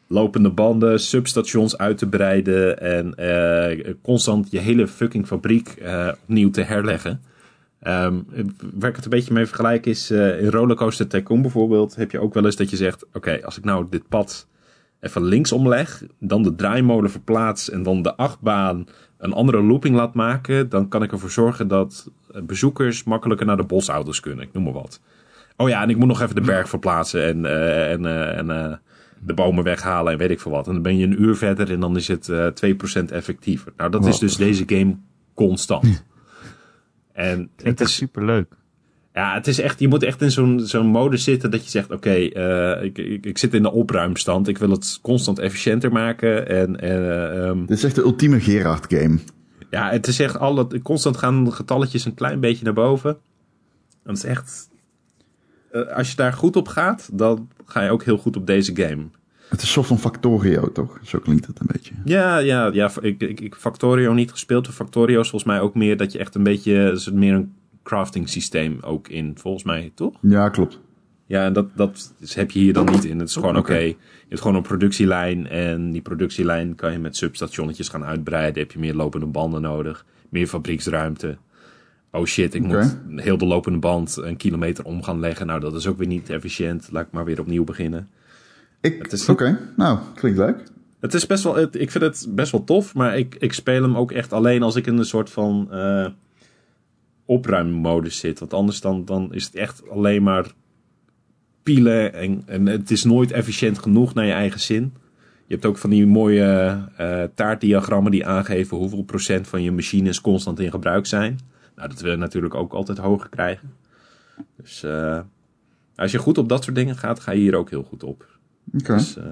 lopende 0.06 0.50
banden, 0.50 1.00
substations 1.00 1.78
uit 1.78 1.98
te 1.98 2.08
breiden 2.08 2.80
en 2.80 3.14
eh, 3.14 3.94
constant 4.02 4.50
je 4.50 4.58
hele 4.58 4.88
fucking 4.88 5.26
fabriek 5.26 5.68
eh, 5.68 6.08
opnieuw 6.22 6.50
te 6.50 6.62
herleggen. 6.62 7.20
Ehm, 7.80 8.20
waar 8.74 8.90
ik 8.90 8.96
het 8.96 9.04
een 9.04 9.10
beetje 9.10 9.32
mee 9.32 9.46
vergelijk 9.46 9.86
is, 9.86 10.10
eh, 10.10 10.42
in 10.42 10.48
Rollercoaster 10.48 11.06
Tycoon 11.06 11.42
bijvoorbeeld, 11.42 11.96
heb 11.96 12.10
je 12.10 12.20
ook 12.20 12.34
wel 12.34 12.44
eens 12.44 12.56
dat 12.56 12.70
je 12.70 12.76
zegt, 12.76 13.06
oké, 13.12 13.40
als 13.44 13.58
ik 13.58 13.64
nou 13.64 13.86
dit 13.90 14.08
pad 14.08 14.46
even 15.00 15.24
linksom 15.24 15.68
leg, 15.68 16.02
dan 16.18 16.42
de 16.42 16.54
draaimolen 16.54 17.10
verplaats 17.10 17.70
en 17.70 17.82
dan 17.82 18.02
de 18.02 18.16
achtbaan 18.16 18.86
een 19.20 19.32
andere 19.32 19.62
looping 19.62 19.96
laat 19.96 20.14
maken, 20.14 20.68
dan 20.68 20.88
kan 20.88 21.02
ik 21.02 21.12
ervoor 21.12 21.30
zorgen 21.30 21.68
dat 21.68 22.10
bezoekers 22.42 23.04
makkelijker 23.04 23.46
naar 23.46 23.56
de 23.56 23.64
bosauto's 23.64 24.20
kunnen, 24.20 24.44
ik 24.44 24.52
noem 24.52 24.62
maar 24.62 24.72
wat. 24.72 25.00
Oh 25.60 25.68
ja, 25.68 25.82
en 25.82 25.90
ik 25.90 25.96
moet 25.96 26.08
nog 26.08 26.20
even 26.20 26.34
de 26.34 26.40
berg 26.40 26.68
verplaatsen 26.68 27.24
en, 27.24 27.44
eh, 27.44 27.92
en, 27.92 28.06
eh, 28.06 28.38
en 28.38 28.50
eh, 28.50 28.76
de 29.18 29.34
bomen 29.34 29.64
weghalen 29.64 30.12
en 30.12 30.18
weet 30.18 30.30
ik 30.30 30.40
veel 30.40 30.52
wat. 30.52 30.66
En 30.66 30.72
dan 30.72 30.82
ben 30.82 30.96
je 30.96 31.04
een 31.04 31.22
uur 31.22 31.36
verder 31.36 31.70
en 31.70 31.80
dan 31.80 31.96
is 31.96 32.08
het 32.08 32.28
eh 32.28 32.46
2% 32.46 33.10
effectiever. 33.12 33.72
Nou, 33.76 33.90
dat 33.90 34.06
is 34.06 34.18
dus 34.18 34.36
deze 34.36 34.64
game 34.66 34.96
constant. 35.34 36.04
En 37.12 37.50
het 37.62 37.80
is, 37.80 37.94
super 37.94 38.24
leuk. 38.24 38.52
Ja, 39.14 39.34
het 39.34 39.46
is 39.46 39.58
echt, 39.58 39.80
je 39.80 39.88
moet 39.88 40.02
echt 40.02 40.22
in 40.22 40.30
zo'n 40.30 40.60
zo'n 40.60 40.86
mode 40.86 41.16
zitten 41.16 41.50
dat 41.50 41.64
je 41.64 41.70
zegt, 41.70 41.90
oké, 41.90 42.10
eh, 42.10 42.84
ik, 42.84 42.98
ik, 42.98 43.26
ik 43.26 43.38
zit 43.38 43.54
in 43.54 43.62
de 43.62 43.72
opruimstand. 43.72 44.48
Ik 44.48 44.58
wil 44.58 44.70
het 44.70 44.98
constant 45.02 45.38
efficiënter 45.38 45.92
maken. 45.92 46.48
En, 46.48 46.80
en 46.80 47.32
ehm, 47.32 47.58
Dit 47.58 47.76
is 47.76 47.84
echt 47.84 47.94
de 47.94 48.02
ultieme 48.02 48.40
Gerard 48.40 48.94
game. 48.94 49.18
ja, 49.70 49.90
het 49.90 50.06
is 50.06 50.20
echt 50.20 50.38
alle, 50.38 50.82
constant 50.82 51.16
gaan 51.16 51.44
de 51.44 51.50
getalletjes 51.50 52.04
een 52.04 52.14
klein 52.14 52.40
beetje 52.40 52.64
naar 52.64 52.72
boven. 52.72 53.10
En 54.02 54.14
het 54.14 54.16
is 54.16 54.24
echt, 54.24 54.68
eh, 55.70 55.96
als 55.96 56.10
je 56.10 56.16
daar 56.16 56.32
goed 56.32 56.56
op 56.56 56.68
gaat, 56.68 57.08
dan 57.12 57.48
ga 57.64 57.82
je 57.82 57.90
ook 57.90 58.04
heel 58.04 58.18
goed 58.18 58.36
op 58.36 58.46
deze 58.46 58.76
game. 58.76 59.02
Het 59.48 59.62
is 59.62 59.72
soort 59.72 59.86
van 59.86 59.98
Factorio, 59.98 60.72
toch? 60.72 60.98
Zo 61.02 61.18
klinkt 61.18 61.46
het 61.46 61.60
een 61.60 61.68
beetje. 61.72 61.94
Ja, 62.04 62.38
ja, 62.38 62.70
ja. 62.72 62.90
Ik, 63.00 63.20
ik, 63.20 63.40
ik 63.40 63.54
Factorio 63.54 64.12
niet 64.12 64.30
gespeeld. 64.30 64.68
Factorio 64.68 65.20
is 65.20 65.28
volgens 65.28 65.52
mij 65.52 65.60
ook 65.60 65.74
meer 65.74 65.96
dat 65.96 66.12
je 66.12 66.18
echt 66.18 66.34
een 66.34 66.42
beetje, 66.42 66.74
er 66.74 66.98
zit 66.98 67.14
meer 67.14 67.34
een 67.34 67.54
crafting 67.82 68.28
systeem 68.28 68.78
ook 68.80 69.08
in, 69.08 69.32
volgens 69.38 69.64
mij, 69.64 69.92
toch? 69.94 70.14
Ja, 70.22 70.48
klopt. 70.48 70.78
Ja, 71.26 71.44
en 71.44 71.52
dat, 71.52 71.66
dat 71.76 72.12
heb 72.34 72.50
je 72.50 72.58
hier 72.58 72.72
dan 72.72 72.84
niet 72.90 73.04
in. 73.04 73.18
Het 73.18 73.28
is 73.28 73.34
gewoon 73.34 73.56
oké. 73.56 73.76
Je 73.78 73.96
hebt 74.28 74.40
gewoon 74.40 74.56
een 74.56 74.62
productielijn. 74.62 75.46
En 75.48 75.90
die 75.90 76.00
productielijn 76.02 76.74
kan 76.74 76.92
je 76.92 76.98
met 76.98 77.16
substationnetjes 77.16 77.88
gaan 77.88 78.04
uitbreiden. 78.04 78.62
Heb 78.62 78.72
je 78.72 78.78
meer 78.78 78.94
lopende 78.94 79.26
banden 79.26 79.62
nodig. 79.62 80.04
Meer 80.28 80.46
fabrieksruimte. 80.46 81.36
Oh 82.12 82.24
shit, 82.24 82.54
ik 82.54 82.62
moet 82.62 82.98
heel 83.16 83.38
de 83.38 83.46
lopende 83.46 83.78
band 83.78 84.16
een 84.16 84.36
kilometer 84.36 84.84
om 84.84 85.02
gaan 85.02 85.20
leggen. 85.20 85.46
Nou, 85.46 85.60
dat 85.60 85.74
is 85.74 85.86
ook 85.86 85.98
weer 85.98 86.06
niet 86.06 86.30
efficiënt. 86.30 86.88
Laat 86.92 87.06
ik 87.06 87.12
maar 87.12 87.24
weer 87.24 87.40
opnieuw 87.40 87.64
beginnen. 87.64 88.08
Ik, 88.80 89.02
Het 89.02 89.12
is- 89.12 89.28
Oké, 89.28 89.58
nou, 89.76 89.98
klinkt 90.14 90.38
leuk. 90.38 90.62
Het 91.00 91.14
is 91.14 91.26
best 91.26 91.44
wel, 91.44 91.54
het- 91.56 91.80
ik 91.80 91.90
vind 91.90 92.04
het 92.04 92.26
best 92.30 92.52
wel 92.52 92.64
tof, 92.64 92.94
maar 92.94 93.18
ik, 93.18 93.34
ik 93.38 93.52
speel 93.52 93.82
hem 93.82 93.96
ook 93.96 94.12
echt 94.12 94.32
alleen 94.32 94.62
als 94.62 94.76
ik 94.76 94.86
in 94.86 94.98
een 94.98 95.04
soort 95.04 95.30
van 95.30 95.68
eh 95.70 96.06
opruimmodus 97.30 98.18
zit. 98.18 98.38
Want 98.38 98.54
anders 98.54 98.80
dan, 98.80 99.04
dan 99.04 99.34
is 99.34 99.44
het 99.44 99.54
echt 99.54 99.88
alleen 99.88 100.22
maar 100.22 100.52
pielen 101.62 102.14
en, 102.14 102.42
en 102.46 102.66
het 102.66 102.90
is 102.90 103.04
nooit 103.04 103.32
efficiënt 103.32 103.78
genoeg 103.78 104.14
naar 104.14 104.26
je 104.26 104.32
eigen 104.32 104.60
zin. 104.60 104.92
Je 105.46 105.54
hebt 105.54 105.66
ook 105.66 105.78
van 105.78 105.90
die 105.90 106.06
mooie 106.06 106.78
eh, 106.96 107.22
taartdiagrammen 107.34 108.10
die 108.10 108.26
aangeven 108.26 108.76
hoeveel 108.76 109.02
procent 109.02 109.48
van 109.48 109.62
je 109.62 109.72
machines 109.72 110.20
constant 110.20 110.60
in 110.60 110.70
gebruik 110.70 111.06
zijn. 111.06 111.38
Nou, 111.76 111.88
dat 111.88 112.00
wil 112.00 112.10
je 112.10 112.16
natuurlijk 112.16 112.54
ook 112.54 112.72
altijd 112.72 112.98
hoger 112.98 113.28
krijgen. 113.28 113.72
Dus 114.56 114.82
eh, 114.82 115.20
als 115.94 116.12
je 116.12 116.18
goed 116.18 116.38
op 116.38 116.48
dat 116.48 116.64
soort 116.64 116.76
dingen 116.76 116.96
gaat, 116.96 117.20
ga 117.20 117.32
je 117.32 117.40
hier 117.40 117.56
ook 117.56 117.70
heel 117.70 117.82
goed 117.82 118.02
op. 118.02 118.26
Oké. 118.74 118.94
Dus, 118.94 119.16
eh, 119.16 119.24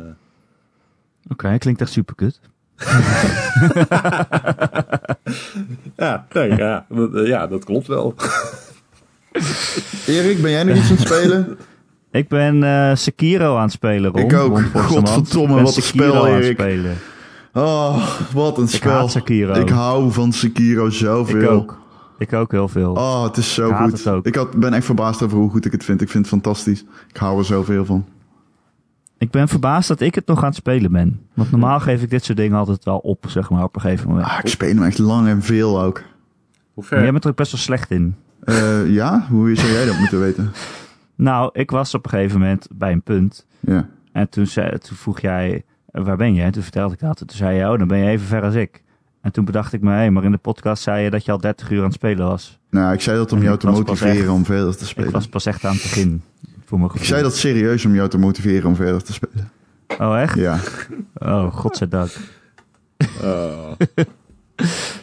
Oké, 1.28 1.58
klinkt 1.58 1.80
echt 1.80 1.92
super 1.92 2.14
kut. 2.14 2.40
Ja, 5.96 6.26
nee, 6.32 6.56
ja, 6.56 6.86
dat, 6.88 7.14
eh, 7.14 7.26
ja, 7.26 7.46
dat 7.46 7.64
klopt 7.64 7.86
wel. 7.86 8.14
Erik, 10.06 10.42
ben 10.42 10.50
jij 10.50 10.64
nog 10.64 10.76
iets 10.76 10.90
aan 10.90 10.96
het 10.96 11.06
spelen? 11.06 11.58
Ik 12.10 12.28
ben 12.28 12.62
eh, 12.62 12.94
Sekiro 12.94 13.56
aan 13.56 13.62
het 13.62 13.72
spelen, 13.72 14.10
Ron. 14.10 14.20
Ik 14.20 14.32
ook. 14.32 14.60
Ron. 14.72 14.82
Godverdomme, 14.82 15.58
Ik 15.58 15.64
wat 15.64 15.76
een 15.76 15.82
Sekiro 15.82 16.10
spel, 16.10 16.26
Erik. 16.26 16.58
spelen. 16.58 16.96
Oh, 17.52 18.08
wat 18.32 18.58
een 18.58 18.64
Ik 18.64 18.70
spel. 18.70 18.92
haat 18.92 19.10
Sekiro. 19.10 19.52
Ik 19.54 19.68
hou 19.68 20.12
van 20.12 20.32
Sekiro 20.32 20.90
zoveel. 20.90 21.42
Ik 21.42 21.48
ook. 21.50 21.78
Ik 22.18 22.32
ook 22.32 22.50
heel 22.50 22.68
veel. 22.68 22.92
Oh, 22.92 23.22
het 23.22 23.36
is 23.36 23.54
zo 23.54 23.68
Ik 23.68 23.76
goed. 23.76 24.26
Ik 24.26 24.34
had, 24.34 24.56
ben 24.56 24.72
echt 24.72 24.84
verbaasd 24.84 25.22
over 25.22 25.38
hoe 25.38 25.50
goed 25.50 25.64
ik 25.64 25.72
het 25.72 25.84
vind. 25.84 26.00
Ik 26.00 26.08
vind 26.08 26.24
het 26.24 26.32
fantastisch. 26.32 26.84
Ik 27.08 27.16
hou 27.16 27.38
er 27.38 27.44
zoveel 27.44 27.84
van. 27.84 28.04
Ik 29.18 29.30
ben 29.30 29.48
verbaasd 29.48 29.88
dat 29.88 30.00
ik 30.00 30.14
het 30.14 30.26
nog 30.26 30.38
aan 30.38 30.44
het 30.48 30.54
spelen 30.54 30.92
ben. 30.92 31.20
Want 31.34 31.50
normaal 31.50 31.80
geef 31.80 32.02
ik 32.02 32.10
dit 32.10 32.24
soort 32.24 32.38
dingen 32.38 32.58
altijd 32.58 32.84
wel 32.84 32.98
op, 32.98 33.24
zeg 33.28 33.50
maar, 33.50 33.62
op 33.64 33.74
een 33.74 33.80
gegeven 33.80 34.08
moment. 34.08 34.26
Ah, 34.26 34.38
ik 34.42 34.48
speel 34.48 34.68
hem 34.68 34.82
echt 34.82 34.98
lang 34.98 35.28
en 35.28 35.42
veel 35.42 35.82
ook. 35.82 36.02
Hoe 36.74 36.84
Maar 36.90 36.92
jij 36.98 37.02
ver? 37.02 37.12
bent 37.12 37.24
er 37.24 37.30
ook 37.30 37.36
best 37.36 37.52
wel 37.52 37.60
slecht 37.60 37.90
in. 37.90 38.14
Eh, 38.40 38.90
ja, 38.92 39.26
hoe 39.30 39.54
zou 39.54 39.72
jij 39.72 39.86
dat 39.86 39.98
moeten 40.00 40.20
weten? 40.20 40.52
Nou, 41.14 41.50
ik 41.52 41.70
was 41.70 41.94
op 41.94 42.04
een 42.04 42.10
gegeven 42.10 42.40
moment 42.40 42.68
bij 42.74 42.92
een 42.92 43.02
punt. 43.02 43.46
Ja. 43.60 43.88
En 44.12 44.28
toen, 44.28 44.46
zei, 44.46 44.78
toen 44.78 44.96
vroeg 44.96 45.20
jij, 45.20 45.64
eh, 45.90 46.04
waar 46.04 46.16
ben 46.16 46.34
je? 46.34 46.42
En 46.42 46.52
toen 46.52 46.62
vertelde 46.62 46.94
ik 46.94 47.00
dat. 47.00 47.20
En 47.20 47.26
toen 47.26 47.36
zei 47.36 47.56
je, 47.58 47.70
oh, 47.70 47.78
dan 47.78 47.88
ben 47.88 47.98
je 47.98 48.08
even 48.10 48.26
ver 48.26 48.42
als 48.42 48.54
ik. 48.54 48.82
En 49.22 49.32
toen 49.32 49.44
bedacht 49.44 49.72
ik 49.72 49.80
me, 49.80 49.92
hé, 49.92 50.10
maar 50.10 50.24
in 50.24 50.30
de 50.30 50.36
podcast 50.36 50.82
zei 50.82 51.04
je 51.04 51.10
dat 51.10 51.24
je 51.24 51.32
al 51.32 51.38
30 51.38 51.70
uur 51.70 51.78
aan 51.78 51.84
het 51.84 51.92
spelen 51.94 52.26
was. 52.26 52.58
Nou, 52.70 52.92
ik 52.92 53.00
zei 53.00 53.16
dat 53.16 53.32
om 53.32 53.38
En 53.38 53.42
jou 53.44 53.54
ik 53.54 53.60
te 53.60 53.66
motiveren 53.70 54.16
echt- 54.16 54.28
om 54.28 54.44
verder 54.44 54.76
te 54.76 54.82
Ik 54.82 54.88
spelen. 54.88 55.12
was 55.12 55.28
pas 55.28 55.46
echt 55.46 55.64
aan 55.64 55.72
het 55.72 55.82
begin. 55.82 56.22
Voor 56.68 56.78
mijn 56.78 56.90
Ik 56.94 57.04
zei 57.04 57.22
dat 57.22 57.36
serieus 57.36 57.84
om 57.84 57.94
jou 57.94 58.08
te 58.08 58.18
motiveren 58.18 58.68
om 58.68 58.76
verder 58.76 59.02
te 59.02 59.12
spelen. 59.12 59.50
Oh, 59.98 60.20
echt? 60.20 60.34
Ja. 60.34 60.58
Oh, 61.14 61.52
godzijdank. 61.54 62.10
Oh. 63.22 63.70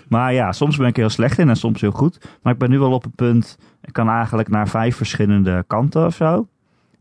Maar 0.07 0.33
ja, 0.33 0.51
soms 0.51 0.77
ben 0.77 0.87
ik 0.87 0.95
heel 0.95 1.09
slecht 1.09 1.37
in 1.37 1.49
en 1.49 1.55
soms 1.55 1.81
heel 1.81 1.91
goed. 1.91 2.17
Maar 2.41 2.53
ik 2.53 2.59
ben 2.59 2.69
nu 2.69 2.79
wel 2.79 2.91
op 2.91 3.05
een 3.05 3.15
punt. 3.15 3.57
Ik 3.81 3.93
kan 3.93 4.09
eigenlijk 4.09 4.49
naar 4.49 4.67
vijf 4.67 4.95
verschillende 4.95 5.63
kanten 5.67 6.05
of 6.05 6.15
zo. 6.15 6.47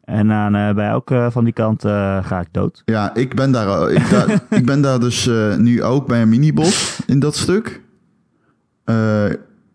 En 0.04 0.32
aan, 0.32 0.54
eh, 0.54 0.74
bij 0.74 0.88
elke 0.88 1.28
van 1.30 1.44
die 1.44 1.52
kanten 1.52 1.90
eh, 1.90 2.24
ga 2.24 2.40
ik 2.40 2.48
dood. 2.50 2.82
Ja, 2.84 3.14
ik 3.14 3.34
ben 3.34 3.52
daar, 3.52 3.90
ik, 3.90 4.02
ik 4.58 4.66
ben 4.66 4.80
daar 4.80 5.00
dus 5.00 5.26
eh, 5.26 5.56
nu 5.56 5.82
ook 5.82 6.06
bij 6.06 6.22
een 6.22 6.28
minibos 6.28 7.00
in 7.06 7.18
dat 7.18 7.36
stuk. 7.36 7.82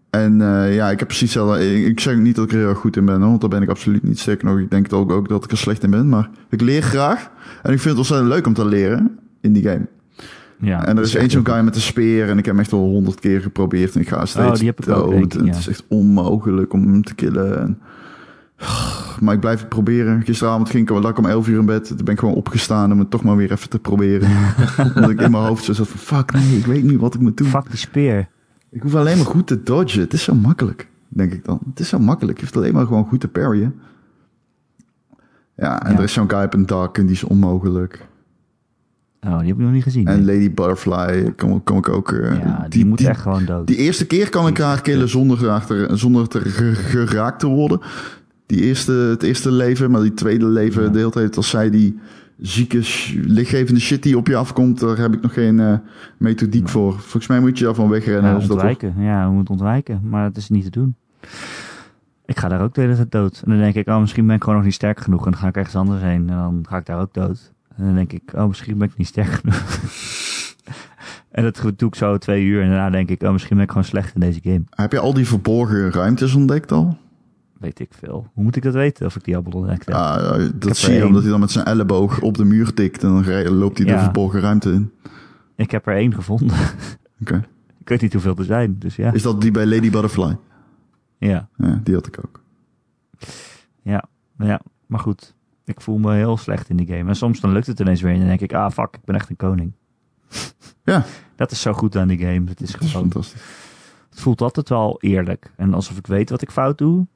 En 0.10 0.42
eh, 0.42 0.76
ja, 0.76 0.90
ik 0.90 1.00
heb 1.00 1.08
precies 1.08 1.34
hetzelfde. 1.34 1.76
Ik, 1.76 1.86
ik 1.86 2.00
zeg 2.00 2.18
niet 2.18 2.36
dat 2.36 2.46
ik 2.46 2.52
er 2.52 2.58
heel 2.58 2.74
goed 2.74 2.98
in 2.98 3.06
ben, 3.06 3.20
hoor, 3.20 3.30
want 3.30 3.42
daar 3.42 3.50
ben 3.50 3.62
ik 3.62 3.70
absoluut 3.70 4.04
niet. 4.04 4.20
Sterker 4.20 4.46
nog, 4.46 4.60
ik 4.60 4.70
denk 4.70 4.94
ook, 4.94 5.12
ook 5.12 5.30
dat 5.30 5.44
ik 5.44 5.52
er 5.52 5.58
slecht 5.58 5.84
in 5.84 5.90
ben. 5.90 6.10
Maar 6.10 6.30
ik 6.50 6.62
leer 6.62 6.82
graag. 6.82 7.30
En 7.64 7.74
ik 7.74 7.80
vind 7.80 7.84
het 7.84 7.98
ontzettend 7.98 8.30
leuk 8.30 8.48
om 8.48 8.54
te 8.54 8.66
leren 8.66 9.20
in 9.42 9.54
die 9.54 9.64
game. 9.64 9.88
Ja, 10.62 10.86
en 10.86 10.98
er 10.98 11.04
is 11.04 11.16
één 11.16 11.30
zo'n 11.30 11.46
guy 11.46 11.60
met 11.64 11.76
een 11.76 11.82
speer 11.82 12.30
en 12.30 12.38
ik 12.38 12.46
heb 12.46 12.54
hem 12.54 12.64
echt 12.64 12.74
al 12.74 12.80
honderd 12.80 13.20
keer 13.20 13.42
geprobeerd 13.42 13.96
en 13.96 14.02
ik 14.02 14.08
ga 14.08 14.26
steeds 14.26 14.48
Oh, 14.48 14.54
die 14.54 14.66
heb 14.66 14.82
ik 14.82 14.90
ook, 14.90 15.12
dood. 15.12 15.34
ik, 15.34 15.34
ja. 15.34 15.46
Het 15.46 15.58
is 15.58 15.68
echt 15.68 15.84
onmogelijk 15.88 16.74
om 16.74 16.88
hem 16.88 17.04
te 17.04 17.16
killen. 17.16 17.60
En... 17.60 17.80
Maar 19.20 19.34
ik 19.34 19.40
blijf 19.40 19.60
het 19.60 19.70
proberen. 19.70 20.24
Gisteravond 20.24 20.70
ging 20.70 20.90
ik, 20.90 21.06
ik 21.06 21.18
om 21.18 21.26
11 21.26 21.48
uur 21.48 21.60
in 21.60 21.66
bed. 21.66 21.88
Toen 21.88 21.98
ben 22.04 22.14
ik 22.14 22.20
gewoon 22.20 22.36
opgestaan 22.36 22.92
om 22.92 23.00
het 23.00 23.10
toch 23.10 23.24
maar 23.24 23.36
weer 23.36 23.52
even 23.52 23.70
te 23.70 23.80
proberen. 23.80 24.30
Omdat 24.96 25.10
ik 25.10 25.22
in 25.22 25.32
mijn 25.32 25.44
hoofd 25.44 25.64
zo 25.64 25.74
zat 25.74 25.88
van 25.88 26.00
fuck 26.00 26.32
nee, 26.32 26.58
ik 26.58 26.66
weet 26.66 26.84
niet 26.84 27.00
wat 27.00 27.14
ik 27.14 27.20
moet 27.22 27.38
doen. 27.38 27.48
Fuck 27.48 27.70
die 27.70 27.78
speer. 27.78 28.28
Ik 28.72 28.82
hoef 28.82 28.96
alleen 28.96 29.18
maar 29.18 29.26
goed 29.26 29.48
te 29.48 29.64
dodgen. 29.64 30.02
Het 30.02 30.14
is 30.14 30.24
zo 30.24 30.34
makkelijk, 30.36 30.88
denk 31.08 31.34
ik 31.34 31.46
dan. 31.46 31.60
Het 31.70 31.80
is 31.80 31.90
zo 31.90 32.00
makkelijk. 32.00 32.38
Je 32.38 32.44
hoeft 32.44 32.58
alleen 32.58 32.74
maar 32.74 32.86
gewoon 32.86 33.06
goed 33.06 33.20
te 33.20 33.28
parryen. 33.28 33.76
Ja, 35.56 35.84
en 35.86 35.92
Ja. 35.92 35.98
er 35.98 36.04
is 36.04 36.14
zo'n 36.14 36.30
guy 36.30 36.44
op 36.44 36.54
een 36.54 36.66
dak 36.66 36.98
en 36.98 37.06
die 37.06 37.16
is 37.16 37.24
onmogelijk. 37.24 38.08
Oh, 39.22 39.40
die 39.40 39.48
heb 39.48 39.58
ik 39.58 39.64
nog 39.64 39.72
niet 39.72 39.84
gezien. 39.84 40.08
En 40.08 40.26
nee. 40.26 40.36
Lady 40.36 40.54
Butterfly 40.54 41.34
kom, 41.38 41.64
kom 41.64 41.78
ik 41.78 41.90
ook... 41.90 42.12
eh, 42.12 42.40
ja, 42.40 42.66
die, 42.70 42.86
moet 42.86 43.02
echt 43.02 43.22
gewoon 43.22 43.46
dood. 43.46 43.68
Die 43.68 43.76
eerste 43.76 44.06
keer 44.08 44.30
kan 44.30 44.48
ik 44.48 44.58
haar 44.58 44.82
killen 44.82 45.10
zonder, 45.10 45.50
achter, 45.50 45.98
zonder 45.98 46.28
te 46.28 46.40
ge- 46.40 46.76
geraakt 46.76 47.40
te 47.40 47.48
worden. 47.48 47.80
Die 48.46 48.62
eerste, 48.62 48.92
het 48.92 49.24
eerste 49.24 49.52
leven, 49.52 49.92
maar 49.92 50.02
die 50.02 50.14
tweede 50.14 50.46
leven, 50.46 50.84
Ja. 50.84 50.90
de 50.90 50.98
hele 50.98 51.10
tijd 51.12 51.38
als 51.38 51.50
zij 51.50 51.70
die 51.70 52.00
zieke, 52.42 52.82
lichtgevende 53.14 53.80
shit 53.80 54.04
die 54.04 54.18
op 54.18 54.28
je 54.28 54.36
afkomt, 54.36 54.80
daar 54.80 54.98
heb 54.98 55.14
ik 55.14 55.22
nog 55.22 55.34
geen 55.34 55.60
eh, 55.60 55.74
methodiek 56.18 56.70
voor. 56.70 56.92
Volgens 56.92 57.28
mij 57.28 57.40
moet 57.40 57.58
je 57.58 57.64
daarvan 57.66 57.90
wegrennen. 57.90 58.32
ja, 58.32 58.40
dat 58.40 58.50
ontwijken. 58.50 58.94
Ja, 58.98 59.28
we 59.28 59.34
moeten 59.34 59.54
ontwijken. 59.54 60.02
Maar 60.04 60.24
het 60.24 60.38
is 60.38 60.50
niet 60.50 60.64
te 60.64 60.70
doen. 60.70 60.96
Ik 62.26 62.40
ga 62.40 62.48
daar 62.48 62.62
ook 62.62 62.74
de 62.74 62.82
hele 62.82 62.96
tijd 62.96 63.12
dood. 63.12 63.42
En 63.46 63.52
dan 63.52 63.60
denk 63.60 63.76
ik, 63.76 63.88
oh, 63.88 64.00
misschien 64.00 64.26
ben 64.26 64.36
ik 64.36 64.42
gewoon 64.42 64.56
nog 64.56 64.66
niet 64.66 64.74
sterk 64.74 65.00
genoeg. 65.00 65.26
En 65.26 65.32
dan 65.32 65.40
ga 65.40 65.48
ik 65.48 65.56
ergens 65.56 65.76
anders 65.76 66.02
heen. 66.02 66.30
En 66.30 66.36
dan 66.36 66.66
ga 66.70 66.78
ik 66.78 66.86
daar 66.86 67.00
ook 67.00 67.14
dood. 67.14 67.54
En 67.76 67.86
dan 67.86 67.96
denk 67.96 68.14
ik, 68.14 68.32
oh, 68.36 68.48
misschien 68.48 68.78
ben 68.78 68.88
ik 68.88 68.98
niet 68.98 69.08
sterk 69.08 69.28
genoeg. 69.28 69.80
en 71.32 71.44
dat 71.44 71.62
doe 71.76 71.88
ik 71.90 71.96
zo 71.96 72.18
twee 72.18 72.44
uur. 72.44 72.62
En 72.62 72.70
daarna 72.70 72.90
denk 72.90 73.10
ik, 73.10 73.24
oh, 73.24 73.32
misschien 73.32 73.56
ben 73.56 73.66
ik 73.66 73.72
gewoon 73.72 73.86
slecht 73.88 74.14
in 74.14 74.20
deze 74.20 74.40
game. 74.44 74.64
Heb 74.70 74.92
je 74.92 75.00
al 75.00 75.14
die 75.14 75.28
verborgen 75.28 75.92
ruimtes 75.92 76.34
ontdekt 76.34 76.72
al? 76.72 76.98
Weet 77.60 77.80
ik 77.80 77.94
veel. 77.94 78.28
Hoe 78.34 78.44
moet 78.44 78.56
ik 78.56 78.64
dat 78.64 78.74
weten 78.74 79.06
of 79.06 79.16
ik 79.16 79.24
die 79.24 79.36
al 79.38 79.44
ontdekt 79.52 79.86
heb? 79.86 79.96
Heb 79.96 80.62
dat 80.62 80.78
zie 80.78 80.90
je 80.94 80.98
één. 80.98 81.08
omdat 81.08 81.22
hij 81.22 81.32
dan 81.32 81.40
met 81.40 81.52
zijn 81.52 81.66
elleboog 81.66 82.22
op 82.22 82.38
de 82.38 82.46
muur 82.46 82.74
tikt 82.74 83.04
en 83.04 83.10
dan 83.24 83.48
loopt 83.50 83.78
hij 83.78 83.88
de 83.88 83.92
Ja. 83.94 84.04
verborgen 84.04 84.40
ruimte 84.40 84.72
in. 84.72 84.92
Ik 85.56 85.72
heb 85.72 85.88
er 85.88 85.96
één 85.96 86.14
gevonden. 86.14 86.58
Oké. 87.22 87.36
ik 87.82 87.90
weet 87.90 88.02
niet 88.02 88.14
hoeveel 88.14 88.36
er 88.38 88.44
zijn. 88.44 88.76
Dus 88.80 88.96
ja. 88.96 89.14
Is 89.14 89.22
dat 89.22 89.42
die 89.42 89.52
bij 89.52 89.66
Lady 89.66 89.90
Butterfly? 89.90 90.38
Ja, 91.18 91.50
Ja, 91.58 91.80
die 91.84 91.94
had 91.96 92.08
ik 92.08 92.18
ook. 92.26 92.42
ja, 93.82 94.04
ja. 94.38 94.62
Maar 94.86 95.00
goed. 95.00 95.34
Ik 95.66 95.82
voel 95.82 95.98
me 95.98 96.14
heel 96.14 96.38
slecht 96.38 96.70
in 96.70 96.76
die 96.76 96.88
game. 96.88 97.10
En 97.10 97.16
soms 97.16 97.40
dan 97.40 97.52
lukt 97.52 97.68
het 97.68 97.80
ineens 97.80 98.02
weer. 98.02 98.12
En 98.14 98.18
dan 98.20 98.28
denk 98.28 98.42
ik, 98.42 98.54
ah 98.54 98.72
fuck, 98.72 98.96
ik 98.96 99.04
ben 99.06 99.16
echt 99.16 99.30
een 99.30 99.36
koning. 99.36 99.72
Ja. 100.84 101.06
Dat 101.36 101.52
is 101.52 101.62
zo 101.62 101.74
goed 101.74 101.96
aan 101.96 102.08
die 102.08 102.18
game. 102.18 102.42
Het 102.46 102.62
is 102.62 102.74
gewoon 102.74 102.90
fantastisch. 102.90 103.42
Het 104.10 104.20
voelt 104.20 104.42
altijd 104.42 104.70
wel 104.70 104.98
eerlijk. 105.02 105.52
En 105.56 105.74
alsof 105.74 105.98
ik 105.98 106.08
weet 106.08 106.30
wat 106.30 106.42
ik 106.42 106.52
fout 106.52 106.78
doe. 106.78 107.08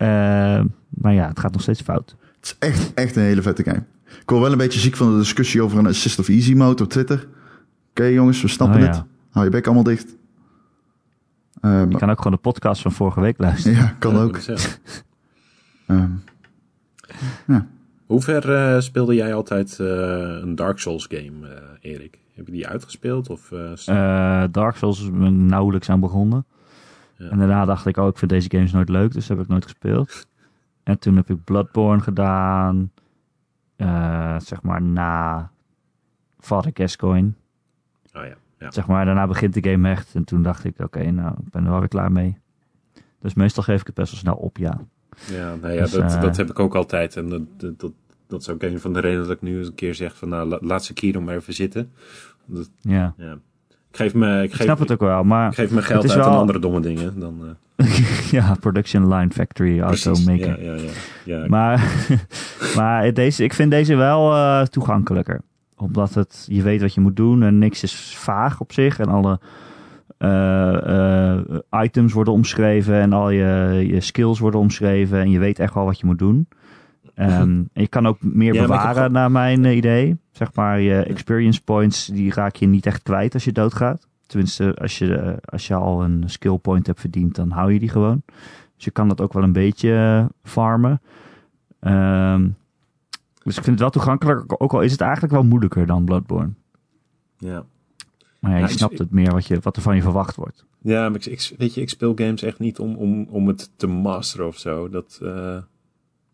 Eh, 0.00 0.60
maar 0.88 1.12
ja, 1.14 1.28
het 1.28 1.38
gaat 1.40 1.52
nog 1.52 1.62
steeds 1.62 1.80
fout. 1.80 2.16
Het 2.36 2.44
is 2.46 2.56
echt, 2.58 2.94
echt 2.94 3.16
een 3.16 3.22
hele 3.22 3.42
vette 3.42 3.62
game. 3.64 3.82
Ik 4.20 4.30
word 4.30 4.42
wel 4.42 4.52
een 4.52 4.58
beetje 4.58 4.80
ziek 4.80 4.96
van 4.96 5.12
de 5.12 5.18
discussie 5.18 5.62
over 5.62 5.78
een 5.78 5.86
Assist 5.86 6.18
of 6.18 6.28
Easy 6.28 6.54
mode 6.54 6.82
op 6.82 6.88
Twitter. 6.88 7.28
Oké 7.90 8.04
jongens, 8.04 8.42
we 8.42 8.48
snappen 8.48 8.78
Oh, 8.78 8.84
ja. 8.86 8.90
het. 8.92 9.02
Hou 9.30 9.44
je 9.44 9.50
bek 9.50 9.64
allemaal 9.66 9.84
dicht. 9.84 10.16
Eh, 11.60 11.70
Je 11.80 11.86
maar- 11.86 11.98
kan 11.98 12.10
ook 12.10 12.16
gewoon 12.16 12.32
de 12.32 12.38
podcast 12.38 12.82
van 12.82 12.92
vorige 12.92 13.20
week 13.20 13.38
luisteren. 13.38 13.78
ja, 13.78 13.94
kan 13.98 14.14
Ja, 14.14 14.20
ook. 14.22 14.36
ik. 14.36 14.46
Ehm, 15.86 16.10
Hoe 18.06 18.20
ver 18.22 18.54
eh, 18.54 18.80
speelde 18.80 19.14
jij 19.14 19.34
altijd 19.34 19.78
eh, 19.80 19.86
een 20.42 20.54
Dark 20.54 20.78
Souls 20.78 21.06
game, 21.10 21.48
eh, 21.48 21.90
Erik? 21.92 22.18
Heb 22.34 22.46
je 22.46 22.52
die 22.52 22.66
uitgespeeld? 22.68 23.28
Of, 23.30 23.52
eh, 23.52 23.72
Eh, 24.42 24.48
Dark 24.52 24.76
Souls 24.76 25.10
ben 25.10 25.24
ik 25.26 25.32
nauwelijks 25.50 25.90
aan 25.90 26.00
begonnen. 26.00 26.44
En 27.28 27.38
daarna 27.38 27.64
dacht 27.64 27.86
ik, 27.86 27.96
oh, 27.96 28.06
ik 28.08 28.18
vind 28.18 28.30
deze 28.30 28.50
games 28.50 28.72
nooit 28.72 28.88
leuk, 28.88 29.12
dus 29.12 29.28
heb 29.28 29.40
ik 29.40 29.48
nooit 29.48 29.64
gespeeld. 29.64 30.26
En 30.82 30.98
toen 30.98 31.16
heb 31.16 31.30
ik 31.30 31.44
Bloodborne 31.44 32.02
gedaan. 32.02 32.92
eh, 33.76 34.40
zeg 34.40 34.62
maar 34.62 34.82
na 34.82 35.50
Father 36.38 36.70
Gascoigne. 36.74 37.32
oh 38.12 38.22
ja, 38.24 38.34
ja. 38.58 38.70
Zeg 38.70 38.86
maar, 38.86 39.04
daarna 39.04 39.26
begint 39.26 39.54
de 39.54 39.70
game 39.70 39.90
echt. 39.90 40.14
En 40.14 40.24
toen 40.24 40.42
dacht 40.42 40.64
ik, 40.64 40.78
oké, 40.78 41.10
nou, 41.10 41.34
ik 41.44 41.50
ben 41.50 41.64
er 41.64 41.70
wel 41.70 41.78
weer 41.78 41.88
klaar 41.88 42.12
mee. 42.12 42.38
Dus 43.18 43.34
meestal 43.34 43.62
geef 43.62 43.80
ik 43.80 43.86
het 43.86 43.94
best 43.94 44.10
wel 44.12 44.20
snel 44.20 44.34
op, 44.34 44.56
ja. 44.56 44.80
Ja, 45.30 45.54
nou 45.54 45.72
ja 45.72 45.80
Dus, 45.80 45.90
dat, 45.90 46.12
eh, 46.12 46.20
dat 46.20 46.36
heb 46.36 46.50
ik 46.50 46.58
ook 46.58 46.74
altijd. 46.74 47.16
En 47.16 47.28
dat, 47.28 47.42
dat, 47.80 47.92
dat, 48.26 48.40
is 48.40 48.48
ook 48.48 48.62
een 48.62 48.80
van 48.80 48.92
de 48.92 49.00
redenen 49.00 49.26
dat 49.26 49.36
ik 49.36 49.42
nu 49.42 49.58
eens 49.58 49.66
een 49.68 49.74
keer 49.74 49.94
zeg 49.94 50.16
van 50.16 50.28
nou, 50.28 50.48
la- 50.48 50.58
laat 50.60 50.84
ze 50.84 50.92
keer 50.92 51.22
maar 51.22 51.34
even 51.34 51.54
zitten. 51.54 51.92
Dat, 52.44 52.70
Ja, 52.80 53.14
ja. 53.16 53.38
Ik 53.90 53.96
geef 53.96 54.14
me, 54.14 54.42
ik 54.42 54.52
ik 54.54 54.60
snap 54.62 54.78
het 54.78 54.92
ook 54.92 55.00
wel, 55.00 55.20
ik 55.20 55.26
maar 55.26 55.52
geef 55.52 55.70
mijn 55.70 55.84
geld 55.84 56.10
uit 56.10 56.20
aan 56.20 56.30
wel- 56.30 56.38
andere 56.38 56.58
domme 56.58 56.80
dingen. 56.80 57.20
Dan, 57.20 57.56
eh, 57.76 57.86
ja, 58.30 58.56
production 58.60 59.14
line 59.14 59.30
factory, 59.30 59.80
automaker. 59.80 60.62
Ja, 60.64 60.72
ja, 60.72 60.82
ja. 60.82 60.90
ja. 61.24 61.46
Maar, 61.48 62.06
maar 62.76 63.12
deze, 63.14 63.44
ik 63.44 63.54
vind 63.54 63.70
deze 63.70 63.94
wel 63.94 64.32
eh, 64.34 64.62
toegankelijker. 64.62 65.40
Omdat 65.76 66.14
het, 66.14 66.46
je 66.48 66.62
weet 66.62 66.80
wat 66.80 66.94
je 66.94 67.00
moet 67.00 67.16
doen 67.16 67.42
en 67.42 67.58
niks 67.58 67.82
is 67.82 68.14
vaag 68.16 68.60
op 68.60 68.72
zich. 68.72 68.98
En 68.98 69.08
alle 69.08 69.40
eh, 70.18 71.38
items 71.82 72.12
worden 72.12 72.32
omschreven 72.32 72.94
en 72.94 73.12
al 73.12 73.30
je, 73.30 73.84
je 73.86 74.00
skills 74.00 74.38
worden 74.38 74.60
omschreven. 74.60 75.20
En 75.20 75.30
je 75.30 75.38
weet 75.38 75.58
echt 75.58 75.74
wel 75.74 75.84
wat 75.84 75.98
je 75.98 76.06
moet 76.06 76.18
doen. 76.18 76.48
Ehm, 77.14 77.62
je 77.72 77.88
kan 77.88 78.06
ook 78.06 78.22
meer 78.22 78.54
Ja, 78.54 78.60
bewaren 78.62 79.12
naar 79.12 79.30
mijn 79.30 79.64
eh, 79.64 79.76
idee. 79.76 80.16
Zeg 80.32 80.54
maar, 80.54 80.80
je 80.80 81.02
experience 81.02 81.62
points, 81.62 82.06
die 82.06 82.32
raak 82.34 82.56
je 82.56 82.66
niet 82.66 82.86
echt 82.86 83.02
kwijt 83.02 83.34
als 83.34 83.44
je 83.44 83.52
doodgaat. 83.52 84.08
Tenminste, 84.26 84.74
als 84.80 84.98
je, 84.98 85.14
eh, 85.16 85.36
als 85.44 85.66
je 85.66 85.74
al 85.74 86.02
een 86.04 86.24
skill 86.26 86.58
point 86.58 86.86
hebt 86.86 87.00
verdiend, 87.00 87.34
dan 87.34 87.50
hou 87.50 87.72
je 87.72 87.78
die 87.78 87.88
gewoon. 87.88 88.22
Dus 88.76 88.84
je 88.84 88.90
kan 88.90 89.08
dat 89.08 89.20
ook 89.20 89.32
wel 89.32 89.42
een 89.42 89.52
beetje 89.52 89.94
eh, 89.94 90.50
farmen. 90.50 91.00
Ehm, 91.80 92.48
dus 93.42 93.56
ik 93.56 93.62
vind 93.64 93.66
het 93.66 93.78
wel 93.80 93.90
toegankelijk, 93.90 94.62
ook 94.62 94.72
al 94.72 94.80
is 94.80 94.92
het 94.92 95.00
eigenlijk 95.00 95.32
wel 95.32 95.44
moeilijker 95.44 95.86
dan 95.86 96.04
Bloodborne. 96.04 96.50
ja. 97.38 97.64
Maar 98.40 98.50
ja, 98.50 98.56
je 98.58 98.64
ik- 98.64 98.70
snapt 98.70 98.98
het 98.98 99.10
meer 99.10 99.30
wat, 99.32 99.46
je, 99.46 99.58
wat 99.62 99.76
er 99.76 99.82
van 99.82 99.96
je 99.96 100.02
verwacht 100.02 100.36
wordt. 100.36 100.64
Ja, 100.82 101.08
maar 101.08 101.18
ik, 101.18 101.26
ik- 101.26 101.54
weet 101.58 101.74
je, 101.74 101.80
ik 101.80 101.88
speel 101.88 102.12
games 102.14 102.42
echt 102.42 102.58
niet 102.58 102.78
om, 102.78 102.94
om, 102.94 103.26
om 103.30 103.46
het 103.48 103.70
te 103.76 103.86
masteren 103.86 104.46
of 104.46 104.58
zo. 104.58 104.88
Dat, 104.88 105.18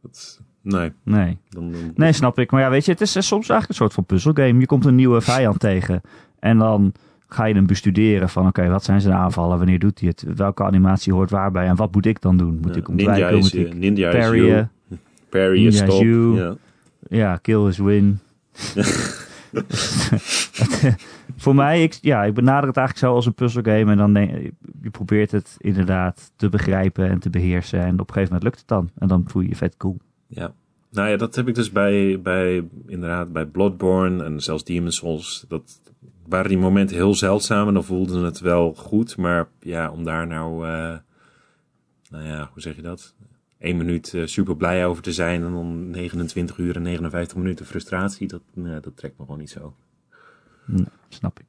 dat 0.02 0.40
nee. 0.66 0.92
Nee. 1.02 1.38
Dan, 1.48 1.72
dan- 1.72 1.92
nee, 1.94 2.12
snap 2.12 2.38
ik. 2.38 2.50
Maar 2.50 2.60
ja, 2.60 2.70
weet 2.70 2.84
je, 2.84 2.92
het 2.92 3.00
is 3.00 3.12
soms 3.12 3.30
eigenlijk 3.48 3.68
een 3.68 3.74
soort 3.74 3.92
van 3.94 4.04
puzzelgame. 4.04 4.60
Je 4.60 4.66
komt 4.66 4.84
een 4.84 4.94
nieuwe 4.94 5.20
vijand 5.20 5.60
tegen 5.60 6.00
en 6.38 6.58
dan 6.58 6.92
ga 7.28 7.44
je 7.44 7.54
hem 7.54 7.66
bestuderen 7.66 8.28
van 8.28 8.46
oké, 8.46 8.68
wat 8.68 8.84
zijn 8.84 9.00
zijn 9.00 9.14
aanvallen, 9.14 9.58
wanneer 9.58 9.78
doet 9.78 10.00
hij 10.00 10.08
het, 10.08 10.24
welke 10.36 10.64
animatie 10.64 11.12
hoort 11.12 11.30
waarbij 11.30 11.66
en 11.66 11.76
wat 11.76 11.94
moet 11.94 12.06
ik 12.06 12.20
dan 12.20 12.36
doen? 12.36 12.58
Moet 12.62 12.74
ja, 12.74 12.80
ik 12.80 12.88
ontwijken, 12.88 13.24
ninja 13.24 13.36
is, 13.36 13.42
moet 13.42 13.54
eh, 13.54 13.60
ik 13.60 13.74
ninja 13.74 14.10
is 14.10 14.16
parryen? 14.16 14.70
Parry 15.28 15.62
Ninja 15.62 15.84
stop. 15.84 16.02
Ja. 16.36 16.56
Ja, 17.08 17.36
kill 17.36 17.66
is 17.66 17.78
win. 17.78 18.18
Voor 21.36 21.54
mij, 21.54 21.82
ik, 21.82 21.98
ja, 22.00 22.24
ik 22.24 22.34
benader 22.34 22.68
het 22.68 22.76
eigenlijk 22.76 23.06
zo 23.06 23.14
als 23.14 23.26
een 23.26 23.34
puzzelgame. 23.34 23.90
En 23.90 23.96
dan 23.96 24.12
denk 24.12 24.30
je 24.82 24.90
probeert 24.90 25.30
het 25.30 25.54
inderdaad 25.58 26.32
te 26.36 26.48
begrijpen 26.48 27.08
en 27.08 27.18
te 27.18 27.30
beheersen. 27.30 27.80
En 27.80 27.92
op 27.92 28.08
een 28.08 28.14
gegeven 28.14 28.24
moment 28.24 28.42
lukt 28.42 28.58
het 28.58 28.68
dan. 28.68 28.90
En 28.98 29.08
dan 29.08 29.24
voel 29.26 29.42
je 29.42 29.48
je 29.48 29.56
vet 29.56 29.76
cool. 29.76 29.98
Ja. 30.26 30.54
Nou 30.90 31.08
ja, 31.08 31.16
dat 31.16 31.34
heb 31.34 31.48
ik 31.48 31.54
dus 31.54 31.72
bij, 31.72 32.20
bij, 32.20 32.68
inderdaad, 32.86 33.32
bij 33.32 33.46
Bloodborne 33.46 34.24
en 34.24 34.40
zelfs 34.40 34.64
Demon's 34.64 34.96
Souls. 34.96 35.44
Dat 35.48 35.80
waren 36.28 36.48
die 36.48 36.58
momenten 36.58 36.96
heel 36.96 37.14
zeldzaam 37.14 37.68
en 37.68 37.74
dan 37.74 37.84
voelde 37.84 38.24
het 38.24 38.40
wel 38.40 38.74
goed. 38.74 39.16
Maar 39.16 39.48
ja, 39.60 39.90
om 39.90 40.04
daar 40.04 40.26
nou, 40.26 40.66
eh, 40.66 40.96
nou 42.10 42.24
ja, 42.24 42.50
hoe 42.52 42.62
zeg 42.62 42.76
je 42.76 42.82
dat? 42.82 43.14
Eén 43.58 43.76
minuut 43.76 44.14
eh, 44.14 44.26
super 44.26 44.56
blij 44.56 44.86
over 44.86 45.02
te 45.02 45.12
zijn 45.12 45.44
en 45.44 45.52
dan 45.52 45.90
29 45.90 46.58
uur 46.58 46.76
en 46.76 46.82
59 46.82 47.36
minuten 47.36 47.66
frustratie. 47.66 48.28
Dat, 48.28 48.42
nee, 48.54 48.80
dat 48.80 48.96
trekt 48.96 49.18
me 49.18 49.24
gewoon 49.24 49.40
niet 49.40 49.50
zo. 49.50 49.74
Nee, 50.64 50.86
snap 51.08 51.38
ik. 51.38 51.46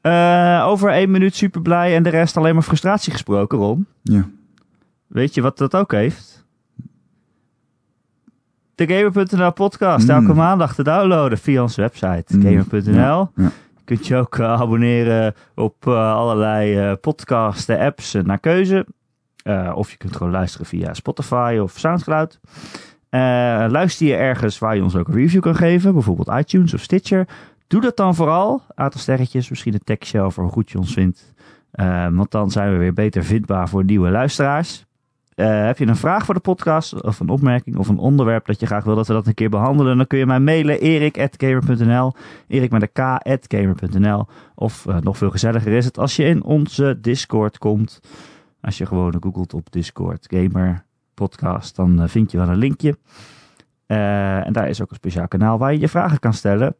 Eh, 0.00 0.64
over 0.68 0.90
één 0.90 1.10
minuut 1.10 1.34
super 1.34 1.62
blij 1.62 1.96
en 1.96 2.02
de 2.02 2.08
rest 2.08 2.36
alleen 2.36 2.54
maar 2.54 2.62
frustratie 2.62 3.12
gesproken, 3.12 3.58
Ron. 3.58 3.86
Ja. 4.02 4.28
Weet 5.06 5.34
je 5.34 5.42
wat 5.42 5.58
dat 5.58 5.76
ook 5.76 5.92
heeft? 5.92 6.33
De 8.74 8.86
Gamer.nl 8.86 9.52
podcast. 9.52 10.08
Mm. 10.08 10.14
Elke 10.14 10.34
maandag 10.34 10.74
te 10.74 10.82
downloaden 10.82 11.38
via 11.38 11.62
onze 11.62 11.80
website. 11.80 12.36
Mm. 12.36 12.42
Gamer.nl. 12.42 12.94
Ja, 12.94 13.30
ja. 13.34 13.50
Je 13.76 13.84
kunt 13.84 14.06
je 14.06 14.16
ook 14.16 14.38
eh, 14.38 14.60
abonneren 14.60 15.34
op 15.54 15.86
eh, 15.86 16.14
allerlei 16.14 16.78
eh 16.78 16.92
podcasten, 17.00 17.78
apps 17.78 18.12
naar 18.22 18.38
keuze. 18.38 18.86
Of 19.74 19.90
je 19.90 19.96
kunt 19.96 20.16
gewoon 20.16 20.32
luisteren 20.32 20.66
via 20.66 20.94
Spotify 20.94 21.58
of 21.62 21.78
Soundcloud. 21.78 22.40
Luister 23.70 24.06
je 24.06 24.14
ergens 24.14 24.58
waar 24.58 24.76
je 24.76 24.82
ons 24.82 24.96
ook 24.96 25.08
een 25.08 25.14
review 25.14 25.42
kan 25.42 25.54
geven, 25.54 25.92
bijvoorbeeld 25.92 26.28
iTunes 26.28 26.74
of 26.74 26.80
Stitcher. 26.80 27.28
Doe 27.66 27.80
dat 27.80 27.96
dan 27.96 28.14
vooral. 28.14 28.62
Aantal 28.74 29.00
sterretjes, 29.00 29.48
misschien 29.50 29.74
een 29.74 29.84
tekstje 29.84 30.20
over 30.20 30.42
hoe 30.42 30.52
goed 30.52 30.70
je 30.70 30.78
ons 30.78 30.92
vindt. 30.92 31.34
Want 32.10 32.30
dan 32.30 32.50
zijn 32.50 32.72
we 32.72 32.78
weer 32.78 32.92
beter 32.92 33.24
vindbaar 33.24 33.68
voor 33.68 33.84
nieuwe 33.84 34.10
luisteraars. 34.10 34.86
Eh, 35.34 35.64
heb 35.64 35.78
je 35.78 35.86
een 35.86 35.96
vraag 35.96 36.24
voor 36.24 36.34
de 36.34 36.40
podcast 36.40 37.02
of 37.02 37.20
een 37.20 37.28
opmerking 37.28 37.76
of 37.76 37.88
een 37.88 37.98
onderwerp 37.98 38.46
dat 38.46 38.60
je 38.60 38.66
graag 38.66 38.84
wil 38.84 38.94
dat 38.94 39.06
we 39.06 39.12
dat 39.12 39.26
een 39.26 39.34
keer 39.34 39.50
behandelen, 39.50 39.96
dan 39.96 40.06
kun 40.06 40.18
je 40.18 40.26
mij 40.26 40.40
mailen 40.40 40.80
erik.gamer.nl 40.80 42.12
Erik 42.48 42.70
met 42.70 42.92
k.gamer.nl 42.92 44.26
Of 44.54 44.86
eh, 44.86 44.96
nog 45.00 45.18
veel 45.18 45.30
gezelliger 45.30 45.72
is 45.72 45.84
het 45.84 45.98
als 45.98 46.16
je 46.16 46.24
in 46.24 46.42
onze 46.42 46.98
Discord 47.00 47.58
komt. 47.58 48.00
Als 48.60 48.78
je 48.78 48.86
gewoon 48.86 49.16
googelt 49.20 49.54
op 49.54 49.72
Discord 49.72 50.26
Gamer 50.30 50.84
Podcast, 51.14 51.76
dan 51.76 52.02
eh, 52.02 52.08
vind 52.08 52.30
je 52.30 52.38
wel 52.38 52.48
een 52.48 52.56
linkje. 52.56 52.98
En 53.86 54.52
daar 54.52 54.68
is 54.68 54.82
ook 54.82 54.90
een 54.90 54.96
speciaal 54.96 55.28
kanaal 55.28 55.58
waar 55.58 55.72
je 55.72 55.80
je 55.80 55.88
vragen 55.88 56.18
kan 56.18 56.32
stellen. 56.32 56.76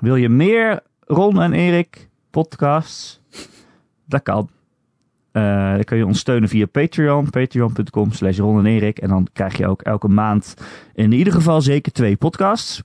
Wil 0.00 0.16
je 0.16 0.28
meer 0.28 0.80
Ron 1.00 1.40
en 1.42 1.52
Erik 1.52 2.08
podcasts? 2.30 3.20
Dat 4.04 4.22
kan. 4.22 4.55
Eh, 5.36 5.72
dan 5.74 5.84
kun 5.84 5.96
je 5.96 6.06
ons 6.06 6.18
steunen 6.18 6.48
via 6.48 6.66
Patreon. 6.66 7.30
Patreon.com 7.30 8.12
slash 8.12 8.38
Ron 8.38 8.58
en 8.58 8.66
Erik. 8.66 8.98
En 8.98 9.08
dan 9.08 9.26
krijg 9.32 9.56
je 9.56 9.66
ook 9.66 9.82
elke 9.82 10.08
maand 10.08 10.54
in 10.94 11.12
ieder 11.12 11.32
geval 11.32 11.60
zeker 11.60 11.92
twee 11.92 12.16
podcasts. 12.16 12.82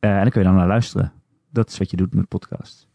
Eh, 0.00 0.10
en 0.16 0.20
dan 0.22 0.30
kun 0.30 0.40
je 0.40 0.46
dan 0.46 0.56
naar 0.56 0.66
luisteren. 0.66 1.12
Dat 1.50 1.68
is 1.70 1.78
wat 1.78 1.90
je 1.90 1.96
doet 1.96 2.14
met 2.14 2.28
podcasts. 2.28 2.86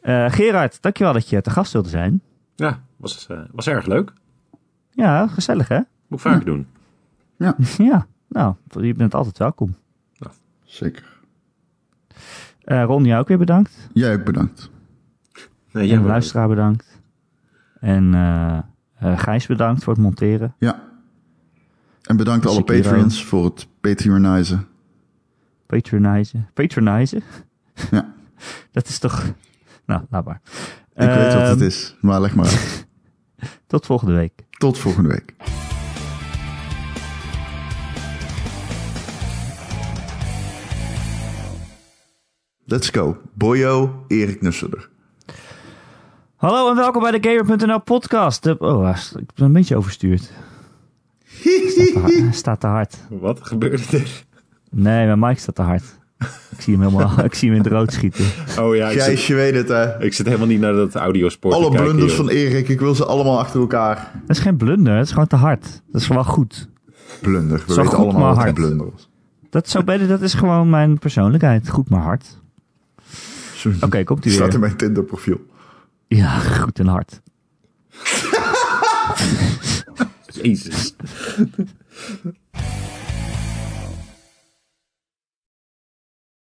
Eh 0.00 0.30
Gerard, 0.30 0.82
dankjewel 0.82 1.12
dat 1.12 1.28
je 1.28 1.40
te 1.40 1.50
gast 1.50 1.72
wilde 1.72 1.88
zijn. 1.88 2.22
Ja, 2.56 2.80
was, 2.96 3.26
eh, 3.26 3.38
was 3.52 3.66
erg 3.66 3.86
leuk. 3.86 4.12
Ja, 4.90 5.26
gezellig 5.26 5.68
hè? 5.68 5.80
Moet 6.06 6.18
ik 6.18 6.30
vaker 6.30 6.44
doen. 6.52 6.66
ja, 7.76 8.06
nou, 8.28 8.54
je 8.80 8.94
bent 8.94 9.14
altijd 9.14 9.38
welkom. 9.38 9.74
Zeker. 10.64 11.18
Eh 12.64 12.84
Ron, 12.84 13.04
jou 13.04 13.20
ook 13.20 13.28
weer 13.28 13.38
bedankt. 13.38 13.88
Jij 13.92 14.14
ook 14.14 14.24
bedankt. 14.24 14.70
Nee, 15.72 15.82
en 15.82 15.86
jij 15.88 15.96
de 15.96 16.02
wel. 16.02 16.10
luisteraar 16.10 16.48
bedankt. 16.48 16.99
En 17.80 18.14
eh 18.14 18.58
eh, 19.00 19.18
Gijs 19.18 19.46
bedankt 19.46 19.84
voor 19.84 19.92
het 19.92 20.02
monteren. 20.02 20.54
Ja. 20.58 20.88
En 22.02 22.16
bedankt 22.16 22.46
alle 22.46 22.54
Sekiro. 22.54 22.80
Patreons 22.82 23.24
voor 23.24 23.44
het 23.44 23.66
patronizen. 23.80 24.66
Patronizen. 25.66 26.48
Patronizen? 26.54 27.22
Ja. 27.90 28.14
Dat 28.72 28.88
is 28.88 28.98
toch... 28.98 29.32
Nou, 29.86 30.02
laat 30.10 30.24
maar. 30.24 30.40
Ik 30.94 31.06
weet 31.06 31.34
wat 31.34 31.48
het 31.48 31.56
Ehm, 31.58 31.66
is, 31.66 31.96
maar 32.00 32.20
leg 32.20 32.34
maar 32.34 32.46
uit. 32.46 32.86
Tot 33.66 33.86
volgende 33.86 34.14
week. 34.14 34.32
Tot 34.50 34.78
volgende 34.78 35.08
week. 35.08 35.34
Let's 42.64 42.88
go. 42.88 43.20
Boyo, 43.34 44.04
Erik 44.08 44.40
Nusselder. 44.40 44.90
Hallo 46.40 46.70
en 46.70 46.76
welkom 46.76 47.02
bij 47.02 47.20
de 47.20 47.28
Gamer.nl 47.28 47.80
podcast. 47.80 48.42
De- 48.42 48.58
oh, 48.58 48.96
ik 49.18 49.26
ben 49.34 49.46
een 49.46 49.52
beetje 49.52 49.76
overstuurd. 49.76 50.30
Staat 51.26 51.92
te 51.92 51.98
hard. 51.98 52.12
Hij 52.18 52.32
staat 52.32 52.60
te 52.60 52.66
hard. 52.66 52.96
Wat 53.08 53.38
gebeurde 53.42 53.82
er? 53.98 54.24
Nee, 54.70 55.06
mijn 55.06 55.18
mic 55.18 55.38
staat 55.38 55.54
te 55.54 55.62
hard. 55.62 55.82
Ik 56.50 56.60
zie 56.60 56.76
hem 56.78 56.82
helemaal, 56.88 57.24
ik 57.24 57.34
zie 57.34 57.48
hem 57.48 57.56
in 57.58 57.64
het 57.64 57.72
rood 57.72 57.92
schieten. 57.92 58.24
Oh 58.58 58.76
ja, 58.76 58.88
ik 58.88 59.00
zit, 59.00 59.22
je 59.24 59.34
weet 59.34 59.54
het 59.54 59.68
hè. 59.68 60.02
ik 60.04 60.12
zit 60.14 60.26
helemaal 60.26 60.46
niet 60.46 60.60
naar 60.60 60.72
dat 60.72 60.94
audiosport 60.94 61.54
Alle 61.54 61.64
te 61.64 61.70
kijken. 61.70 61.88
blunders 61.90 62.14
van 62.14 62.28
Erik, 62.28 62.68
ik 62.68 62.80
wil 62.80 62.94
ze 62.94 63.04
allemaal 63.06 63.38
achter 63.38 63.60
elkaar. 63.60 64.10
Dat 64.26 64.36
is 64.36 64.42
geen 64.42 64.56
blunder, 64.56 64.94
het 64.96 65.04
is 65.06 65.12
gewoon 65.12 65.26
te 65.26 65.36
hard. 65.36 65.82
Dat 65.92 66.00
is 66.00 66.08
wel 66.08 66.24
goed. 66.24 66.68
Blunder, 67.20 67.62
we 67.66 67.72
Zo 67.72 67.82
weten 67.82 67.84
goed, 67.98 68.04
allemaal 68.04 68.20
maar 68.20 68.28
wat 68.28 68.36
een 68.36 68.42
hard. 68.42 68.54
blunder 68.54 68.90
was. 68.90 69.08
Dat, 69.50 69.66
is 69.66 69.72
zo 69.72 69.82
beter, 69.84 70.08
dat 70.08 70.20
is 70.22 70.34
gewoon 70.34 70.70
mijn 70.70 70.98
persoonlijkheid. 70.98 71.68
Goed 71.68 71.88
maar 71.90 72.02
hard. 72.02 72.38
Oké, 73.80 74.04
komt 74.04 74.26
u 74.26 74.30
Staat 74.30 74.44
weer. 74.44 74.54
in 74.54 74.60
mijn 74.60 74.76
Tinder 74.76 75.02
profiel. 75.02 75.40
Ja, 76.10 76.38
goed 76.38 76.78
en 76.78 76.86
hard. 76.86 77.20
Jezus. 80.42 80.94